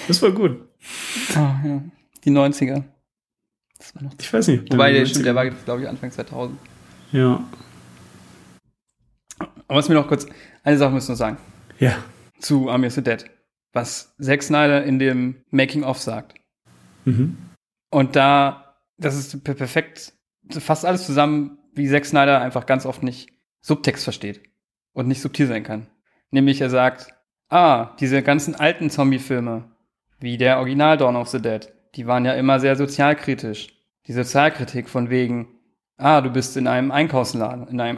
Das 0.08 0.22
war 0.22 0.32
gut. 0.32 0.58
Ah, 1.36 1.60
ja. 1.66 1.82
Die 2.24 2.32
90er. 2.32 2.84
Das 3.78 3.96
war 3.96 4.04
noch 4.04 4.14
Ich 4.20 4.32
weiß 4.32 4.48
nicht. 4.48 4.64
ob 4.64 4.74
Wobei, 4.74 4.92
der 4.92 5.02
der, 5.02 5.08
stimmt, 5.08 5.26
der 5.26 5.36
war, 5.36 5.50
glaube 5.50 5.82
ich, 5.82 5.88
Anfang 5.88 6.12
2000. 6.12 6.58
Ja. 7.12 7.44
Aber 9.40 9.80
was 9.80 9.90
mir 9.90 9.96
noch 9.96 10.08
kurz, 10.08 10.28
eine 10.64 10.78
Sache 10.78 10.92
müssen 10.92 11.10
wir 11.10 11.16
sagen. 11.16 11.38
Ja. 11.80 11.96
Zu 12.40 12.70
Army 12.70 12.88
of 12.88 12.94
the 12.94 13.04
Dead. 13.04 13.26
Was 13.74 14.16
Zack 14.20 14.44
Snyder 14.44 14.84
in 14.84 15.00
dem 15.00 15.44
Making-of 15.50 15.98
sagt. 16.00 16.36
Mhm. 17.06 17.38
Und 17.90 18.16
da, 18.16 18.76
das 18.98 19.16
ist 19.16 19.44
per- 19.44 19.54
perfekt, 19.56 20.14
fast 20.50 20.86
alles 20.86 21.06
zusammen, 21.06 21.58
wie 21.74 21.88
Zack 21.90 22.06
Snyder 22.06 22.42
einfach 22.42 22.66
ganz 22.66 22.86
oft 22.86 23.04
nicht 23.04 23.30
Subtext 23.62 24.04
versteht 24.04 24.42
und 24.94 25.08
nicht 25.08 25.22
subtil 25.22 25.48
sein 25.48 25.64
kann. 25.64 25.88
Nämlich 26.32 26.62
er 26.62 26.70
sagt, 26.70 27.14
ah, 27.50 27.96
diese 28.00 28.22
ganzen 28.22 28.56
alten 28.56 28.90
Zombie-Filme, 28.90 29.70
wie 30.20 30.38
der 30.38 30.60
Original 30.60 30.98
Dawn 30.98 31.16
of 31.16 31.30
the 31.30 31.42
Dead, 31.42 31.72
die 31.96 32.08
waren 32.08 32.26
ja 32.26 32.34
immer 32.34 32.60
sehr 32.60 32.76
sozialkritisch. 32.76 33.70
Die 34.08 34.14
Sozialkritik 34.14 34.90
von 34.90 35.10
wegen, 35.10 35.60
ah, 35.98 36.22
du 36.22 36.30
bist 36.30 36.58
in 36.58 36.68
einem 36.68 36.92
Einkaufsladen, 36.92 37.68
in 37.68 37.80
einem 37.80 37.98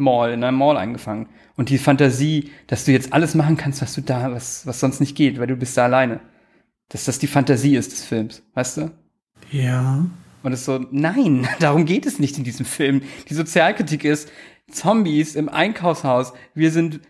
Einkaufsmall, 0.00 0.32
in 0.32 0.44
einem 0.44 0.56
Mall 0.56 0.76
eingefangen. 0.76 1.28
Und 1.56 1.68
die 1.68 1.78
Fantasie, 1.78 2.50
dass 2.66 2.84
du 2.84 2.92
jetzt 2.92 3.12
alles 3.12 3.34
machen 3.34 3.56
kannst, 3.56 3.82
was 3.82 3.94
du 3.94 4.00
da, 4.00 4.32
was, 4.32 4.66
was 4.66 4.80
sonst 4.80 5.00
nicht 5.00 5.16
geht, 5.16 5.38
weil 5.38 5.46
du 5.46 5.56
bist 5.56 5.76
da 5.76 5.84
alleine. 5.84 6.20
Dass 6.88 7.04
das 7.04 7.18
die 7.18 7.26
Fantasie 7.26 7.76
ist 7.76 7.92
des 7.92 8.04
Films, 8.04 8.42
weißt 8.54 8.78
du? 8.78 8.90
Ja. 9.52 10.06
Und 10.42 10.52
es 10.52 10.60
ist 10.60 10.66
so, 10.66 10.84
nein, 10.90 11.46
darum 11.60 11.84
geht 11.84 12.06
es 12.06 12.18
nicht 12.18 12.38
in 12.38 12.44
diesem 12.44 12.66
Film. 12.66 13.02
Die 13.28 13.34
Sozialkritik 13.34 14.04
ist, 14.04 14.30
Zombies 14.70 15.34
im 15.34 15.48
Einkaufshaus, 15.48 16.32
wir 16.54 16.70
sind 16.70 17.00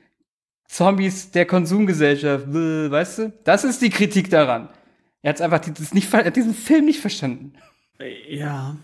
Zombies 0.66 1.30
der 1.30 1.46
Konsumgesellschaft, 1.46 2.46
weißt 2.48 3.18
du? 3.18 3.32
Das 3.44 3.64
ist 3.64 3.82
die 3.82 3.90
Kritik 3.90 4.30
daran. 4.30 4.68
Er 5.22 5.30
hat 5.30 5.40
einfach 5.40 5.58
dieses 5.58 5.92
nicht, 5.92 6.12
hat 6.12 6.36
diesen 6.36 6.54
Film 6.54 6.86
nicht 6.86 7.00
verstanden. 7.00 7.52
Ja. 8.28 8.76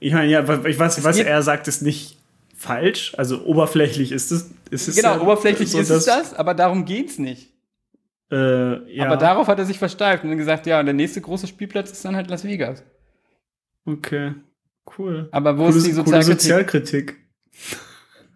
Ich 0.00 0.12
meine, 0.12 0.30
ja, 0.30 0.40
ich 0.64 0.78
weiß, 0.78 1.04
was 1.04 1.18
er 1.18 1.42
sagt, 1.42 1.68
ist 1.68 1.82
nicht 1.82 2.17
falsch. 2.58 3.14
Also 3.16 3.44
oberflächlich 3.44 4.12
ist 4.12 4.30
es. 4.30 4.50
Ist 4.70 4.88
es 4.88 4.96
genau, 4.96 5.14
ja 5.14 5.20
oberflächlich 5.20 5.70
so, 5.70 5.78
ist 5.78 5.88
es 5.88 6.04
das, 6.04 6.34
aber 6.34 6.52
darum 6.54 6.84
geht's 6.84 7.18
nicht. 7.18 7.54
Äh, 8.30 8.94
ja. 8.94 9.06
Aber 9.06 9.16
darauf 9.16 9.48
hat 9.48 9.58
er 9.58 9.64
sich 9.64 9.78
versteift 9.78 10.24
und 10.24 10.30
dann 10.30 10.38
gesagt, 10.38 10.66
ja, 10.66 10.78
und 10.80 10.86
der 10.86 10.94
nächste 10.94 11.20
große 11.22 11.46
Spielplatz 11.46 11.90
ist 11.90 12.04
dann 12.04 12.14
halt 12.14 12.28
Las 12.28 12.44
Vegas. 12.44 12.82
Okay. 13.86 14.34
Cool. 14.98 15.28
Aber 15.30 15.56
wo 15.56 15.64
coole, 15.64 15.76
ist 15.78 15.86
die 15.86 15.92
Sozialkritik? 15.92 16.40
Sozialkritik. 16.40 17.16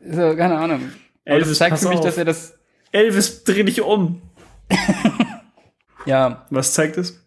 So, 0.05 0.37
keine 0.37 0.57
Ahnung. 0.57 0.91
Aber 1.25 1.37
Elvis, 1.37 1.49
das 1.51 1.59
zeigt 1.59 1.79
für 1.79 1.89
mich, 1.89 1.99
auf. 1.99 2.05
dass 2.05 2.17
er 2.17 2.25
das, 2.25 2.59
Elvis, 2.91 3.45
dreh 3.45 3.63
dich 3.63 3.83
um. 3.83 4.23
ja, 6.07 6.47
Was 6.51 6.73
zeigt 6.73 6.97
es? 6.97 7.23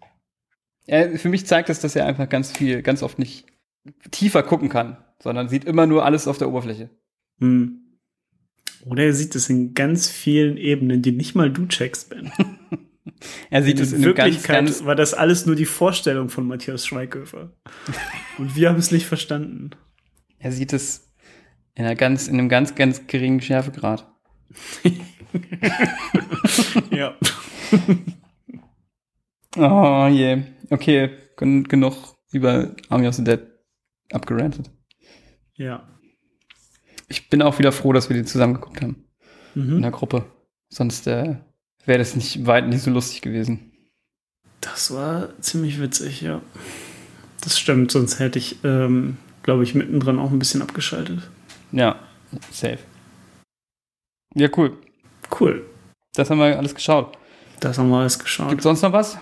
er, 0.88 1.18
für 1.18 1.30
mich 1.30 1.46
zeigt 1.46 1.70
es, 1.70 1.80
dass 1.80 1.96
er 1.96 2.06
einfach 2.06 2.30
ganz 2.30 2.52
viel, 2.52 2.82
ganz 2.82 3.04
oft 3.04 3.20
nicht 3.20 3.46
tiefer 4.12 4.44
gucken 4.44 4.70
kann, 4.70 4.98
sondern 5.22 5.50
sieht 5.50 5.66
immer 5.66 5.88
nur 5.88 6.06
alles 6.06 6.28
auf 6.28 6.38
der 6.38 6.50
Oberfläche. 6.50 6.90
Hm. 7.40 7.82
Oder 8.86 9.06
er 9.06 9.14
sieht 9.14 9.36
es 9.36 9.50
in 9.50 9.74
ganz 9.74 10.08
vielen 10.08 10.58
Ebenen, 10.58 11.02
die 11.02 11.12
nicht 11.12 11.36
mal 11.36 11.52
du 11.52 11.66
checkst, 11.68 12.10
Ben. 12.10 12.32
Er 13.50 13.64
sieht 13.64 13.80
es 13.80 13.92
in 13.94 14.00
in 14.00 14.04
einem 14.06 14.16
ganz, 14.16 14.28
Wirklichkeit 14.28 14.66
ganz, 14.66 14.86
war 14.86 14.96
das 14.96 15.14
alles 15.14 15.46
nur 15.46 15.56
die 15.56 15.66
Vorstellung 15.66 16.30
von 16.30 16.48
Matthias 16.48 16.86
Schweighöfer. 16.86 17.54
Und 18.38 18.56
wir 18.56 18.70
haben 18.70 18.78
es 18.78 18.92
nicht 18.92 19.06
verstanden. 19.06 19.72
er 20.38 20.52
sieht 20.52 20.74
es 20.74 21.12
in 21.76 21.86
einer 21.86 21.96
ganz, 21.96 22.28
in 22.28 22.38
einem 22.38 22.50
ganz, 22.50 22.76
ganz 22.76 23.08
geringen 23.08 23.42
Schärfegrad. 23.42 24.12
Ja. 26.92 27.18
Oh 29.58 30.08
je. 30.10 30.44
Okay, 30.70 31.10
gen 31.38 31.66
genug 31.66 32.16
über 32.32 32.76
Army 32.90 33.08
of 33.08 33.16
the 33.16 33.24
Dead 33.24 33.42
abgerantet. 34.12 34.72
Ja. 35.56 35.88
Ich 37.08 37.30
bin 37.30 37.42
auch 37.42 37.60
wieder 37.60 37.72
froh, 37.72 37.94
dass 37.94 38.10
wir 38.10 38.18
die 38.18 38.26
zusammen 38.26 38.56
geguckt 38.56 38.82
haben. 38.82 39.06
In 39.56 39.78
Mhm. 39.78 39.82
der 39.82 39.92
Gruppe. 39.92 40.26
Sonst 40.70 41.08
äh, 41.08 41.38
wäre 41.86 42.00
das 42.00 42.16
nicht 42.16 42.46
weit 42.46 42.68
nicht 42.68 42.82
so 42.82 42.92
lustig 42.92 43.22
gewesen. 43.22 43.72
Das 44.62 44.92
war 44.94 45.30
ziemlich 45.40 45.80
witzig, 45.80 46.22
ja. 46.22 46.42
Das 47.42 47.60
stimmt, 47.60 47.92
sonst 47.92 48.20
hätte 48.20 48.40
ich, 48.40 48.64
ähm, 48.64 49.18
glaube 49.44 49.64
ich, 49.64 49.76
mittendrin 49.76 50.18
auch 50.20 50.32
ein 50.32 50.40
bisschen 50.40 50.62
abgeschaltet. 50.62 51.30
Ja, 51.72 52.00
safe. 52.52 52.80
Ja, 54.34 54.50
cool. 54.58 54.76
Cool. 55.40 55.66
Das 56.16 56.30
haben 56.30 56.40
wir 56.40 56.58
alles 56.58 56.74
geschaut. 56.76 57.18
Das 57.60 57.78
haben 57.78 57.90
wir 57.90 57.98
alles 58.00 58.20
geschaut. 58.20 58.50
Gibt 58.50 58.64
sonst 58.64 58.82
noch 58.82 58.92
was 58.94 59.18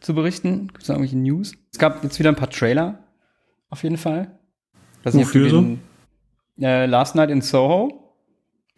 zu 0.00 0.14
berichten? 0.14 0.68
Gibt 0.68 0.82
es 0.82 0.88
noch 0.88 0.96
irgendwelche 0.96 1.16
News? 1.18 1.52
Es 1.72 1.78
gab 1.78 2.04
jetzt 2.04 2.18
wieder 2.18 2.28
ein 2.28 2.36
paar 2.36 2.50
Trailer. 2.50 3.02
Auf 3.70 3.82
jeden 3.82 3.96
Fall. 3.98 4.37
Weiß 5.04 5.14
nicht, 5.14 5.26
Wofür 5.28 5.50
so? 5.50 5.60
den, 5.62 5.80
äh, 6.60 6.86
Last 6.86 7.14
Night 7.14 7.30
in 7.30 7.40
Soho. 7.40 8.04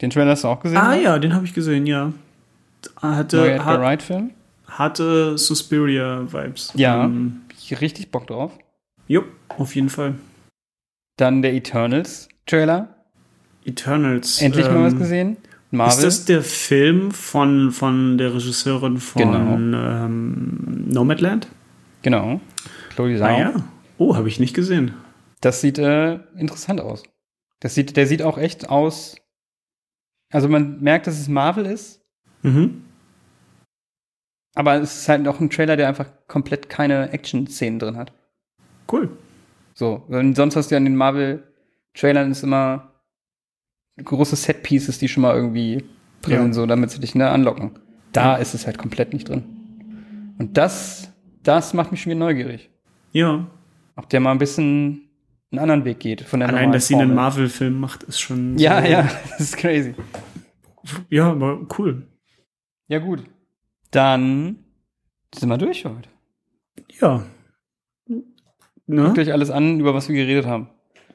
Den 0.01 0.11
Trailer 0.11 0.31
hast 0.31 0.45
du 0.45 0.49
auch 0.49 0.61
gesehen? 0.61 0.79
ah 0.79 0.95
ja, 0.95 1.19
den 1.19 1.35
habe 1.35 1.45
ich 1.45 1.53
gesehen, 1.55 1.87
ja. 1.87 2.13
Hatte, 3.03 3.51
Edgar 3.53 3.67
hat, 3.67 3.81
Wright-Film. 3.81 4.31
hatte 4.67 5.37
Suspiria-Vibes. 5.37 6.73
Ja. 6.75 7.05
Ähm, 7.05 7.43
Ich 7.59 7.81
richtig 7.81 8.11
Bock 8.11 8.27
drauf. 8.27 8.53
jo, 9.09 9.25
auf 9.49 9.75
jeden 9.75 9.89
Fall. 9.91 10.15
Dann 11.17 11.43
der 11.43 11.53
Eternals-Trailer. 11.55 12.89
Eternals. 13.67 14.41
Endlich 14.41 14.67
mal 14.67 14.77
ähm, 14.77 14.85
was 14.85 14.97
gesehen. 14.97 15.37
Marvel. 15.71 15.93
Ist 15.99 16.03
das 16.05 16.25
der 16.25 16.43
Film 16.43 17.11
von, 17.13 17.71
von 17.71 18.17
der 18.19 18.35
Regisseurin 18.35 18.97
von 18.99 19.21
Genau. 19.23 19.55
ähm, 19.55 20.87
Nomadland? 20.89 21.47
Genau. 22.03 22.41
Chloe 22.95 23.19
Zhao. 23.19 23.29
Ah 23.29 23.39
ja. 23.39 23.53
Oh, 23.99 24.17
habe 24.17 24.29
ich 24.29 24.41
nicht 24.41 24.55
gesehen. 24.55 24.93
Das 25.41 25.61
sieht 25.61 25.79
äh, 25.79 26.15
interessant 26.37 26.81
aus. 26.81 27.03
Das 27.61 27.75
sieht, 27.75 27.97
der 27.97 28.07
sieht 28.07 28.23
auch 28.23 28.39
echt 28.39 28.69
aus. 28.69 29.17
Also 30.33 30.49
man 30.49 30.81
merkt, 30.81 31.07
dass 31.07 31.19
es 31.19 31.29
Marvel 31.29 31.67
ist, 31.67 32.03
Mhm. 32.43 32.83
aber 34.55 34.77
es 34.77 35.01
ist 35.03 35.09
halt 35.09 35.27
auch 35.29 35.41
ein 35.41 35.51
Trailer, 35.51 35.77
der 35.77 35.89
einfach 35.89 36.07
komplett 36.27 36.69
keine 36.69 37.11
Action-Szenen 37.12 37.79
drin 37.79 37.97
hat. 37.97 38.12
Cool. 38.91 39.11
So, 39.75 40.05
sonst 40.09 40.57
hast 40.57 40.71
du 40.71 40.75
ja 40.75 40.79
in 40.79 40.85
den 40.85 40.97
Marvel-Trailern 40.97 42.31
ist 42.31 42.43
immer 42.43 42.93
große 44.03 44.37
Set-Pieces, 44.37 44.99
die 44.99 45.09
schon 45.09 45.23
mal 45.23 45.35
irgendwie 45.37 45.85
drin 46.23 46.35
Ja. 46.35 46.43
sind, 46.43 46.55
so, 46.55 46.67
damit 46.67 46.91
sie 46.91 47.01
dich 47.01 47.15
ne, 47.15 47.29
anlocken. 47.31 47.79
Da 48.12 48.37
ist 48.37 48.55
es 48.55 48.67
halt 48.67 48.79
komplett 48.79 49.12
nicht 49.12 49.29
drin. 49.29 49.45
Und 50.39 50.57
das, 50.57 51.12
das 51.43 51.75
macht 51.75 51.91
mich 51.93 52.03
schon 52.03 52.11
wieder 52.11 52.21
neugierig. 52.21 52.71
Ja. 53.12 53.47
Ob 53.97 54.09
der 54.09 54.21
mal 54.21 54.33
ein 54.33 54.39
bisschen 54.39 55.10
einen 55.53 55.59
anderen 55.61 55.85
Weg 55.85 56.01
geht 56.01 56.21
von 56.23 56.41
der 56.41 56.49
Allein, 56.49 56.73
dass 56.73 56.87
sie 56.89 56.95
einen 56.95 57.09
Formel. 57.09 57.17
Marvel-Film 57.17 57.79
macht, 57.81 58.03
ist 58.05 58.21
schon. 58.21 58.57
Ja, 58.59 58.83
so- 58.83 58.89
ja, 58.89 59.03
das 59.31 59.41
ist 59.41 59.57
crazy. 59.57 59.95
Ja, 61.09 61.31
aber 61.33 61.67
cool. 61.79 62.07
Ja, 62.89 62.99
gut. 62.99 63.25
Dann 63.91 64.57
sind 65.35 65.49
wir 65.49 65.59
durch 65.59 65.85
heute. 65.85 66.09
Ja. 67.01 67.25
Ne? 68.87 69.05
Guckt 69.05 69.19
euch 69.19 69.33
alles 69.33 69.51
an, 69.51 69.81
über 69.81 69.95
was 69.95 70.09
wir 70.09 70.17
geredet 70.17 70.47
haben. 70.47 70.69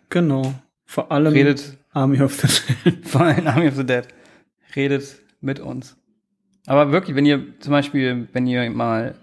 Genau. 0.09 0.53
Vor 0.85 1.11
allem 1.11 1.33
Redet 1.33 1.77
Army 1.91 2.21
of 2.21 2.33
the 2.41 2.47
Dead. 2.91 3.05
vor 3.07 3.21
allem 3.21 3.47
Army 3.47 3.67
of 3.67 3.75
the 3.75 3.85
Dead. 3.85 4.07
Redet 4.75 5.19
mit 5.41 5.59
uns. 5.59 5.97
Aber 6.67 6.91
wirklich, 6.91 7.15
wenn 7.15 7.25
ihr 7.25 7.59
zum 7.59 7.71
Beispiel, 7.71 8.27
wenn 8.33 8.47
ihr 8.47 8.69
mal 8.69 9.15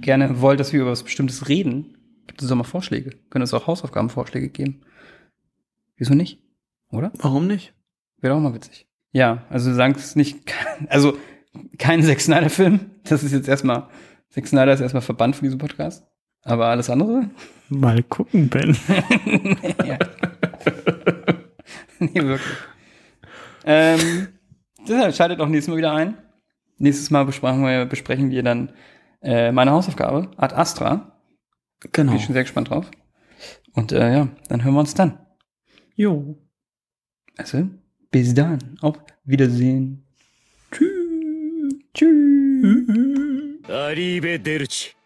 gerne 0.00 0.40
wollt, 0.40 0.60
dass 0.60 0.72
wir 0.72 0.80
über 0.82 0.90
was 0.90 1.02
Bestimmtes 1.02 1.48
reden, 1.48 1.95
gibt 2.26 2.42
es 2.42 2.48
doch 2.48 2.56
mal 2.56 2.64
Vorschläge. 2.64 3.10
Können 3.30 3.42
uns 3.42 3.54
auch 3.54 3.66
Hausaufgabenvorschläge 3.66 4.48
geben. 4.48 4.82
Wieso 5.96 6.14
nicht? 6.14 6.40
Oder? 6.90 7.12
Warum 7.18 7.46
nicht? 7.46 7.74
Wäre 8.18 8.34
auch 8.34 8.40
mal 8.40 8.54
witzig. 8.54 8.86
Ja, 9.12 9.44
also 9.48 9.70
du 9.70 9.76
sagst 9.76 10.16
nicht, 10.16 10.38
also 10.88 11.16
kein 11.78 12.02
Zack 12.02 12.20
Snyder-Film. 12.20 12.80
Das 13.04 13.22
ist 13.22 13.32
jetzt 13.32 13.48
erstmal, 13.48 13.88
Zack 14.30 14.46
Snyder 14.46 14.72
ist 14.72 14.80
erstmal 14.80 15.02
verbannt 15.02 15.36
von 15.36 15.44
diesem 15.44 15.58
Podcast. 15.58 16.06
Aber 16.42 16.66
alles 16.66 16.90
andere? 16.90 17.30
Mal 17.68 18.02
gucken, 18.04 18.48
Ben. 18.48 18.76
ja. 19.84 19.98
nee, 21.98 22.14
wirklich. 22.14 22.56
Ähm, 23.64 24.28
deshalb 24.86 25.14
schaltet 25.14 25.40
auch 25.40 25.48
nächstes 25.48 25.72
Mal 25.72 25.78
wieder 25.78 25.92
ein. 25.92 26.16
Nächstes 26.78 27.10
Mal 27.10 27.24
besprechen 27.24 27.64
wir, 27.64 27.86
besprechen 27.86 28.30
wir 28.30 28.44
dann 28.44 28.70
äh, 29.22 29.50
meine 29.50 29.72
Hausaufgabe, 29.72 30.30
Ad 30.36 30.54
Astra. 30.54 31.15
Genau. 31.92 32.12
Bin 32.12 32.20
ich 32.20 32.24
schon 32.26 32.34
sehr 32.34 32.44
gespannt 32.44 32.70
drauf. 32.70 32.90
Und 33.72 33.92
äh, 33.92 34.12
ja, 34.12 34.28
dann 34.48 34.64
hören 34.64 34.74
wir 34.74 34.80
uns 34.80 34.94
dann. 34.94 35.18
Jo. 35.94 36.38
Also, 37.36 37.68
bis 38.10 38.34
dann. 38.34 38.78
Auf 38.80 38.98
Wiedersehen. 39.24 40.04
Tschüss. 40.70 41.74
Tschüss. 41.94 43.68
Arrivederci. 43.68 44.96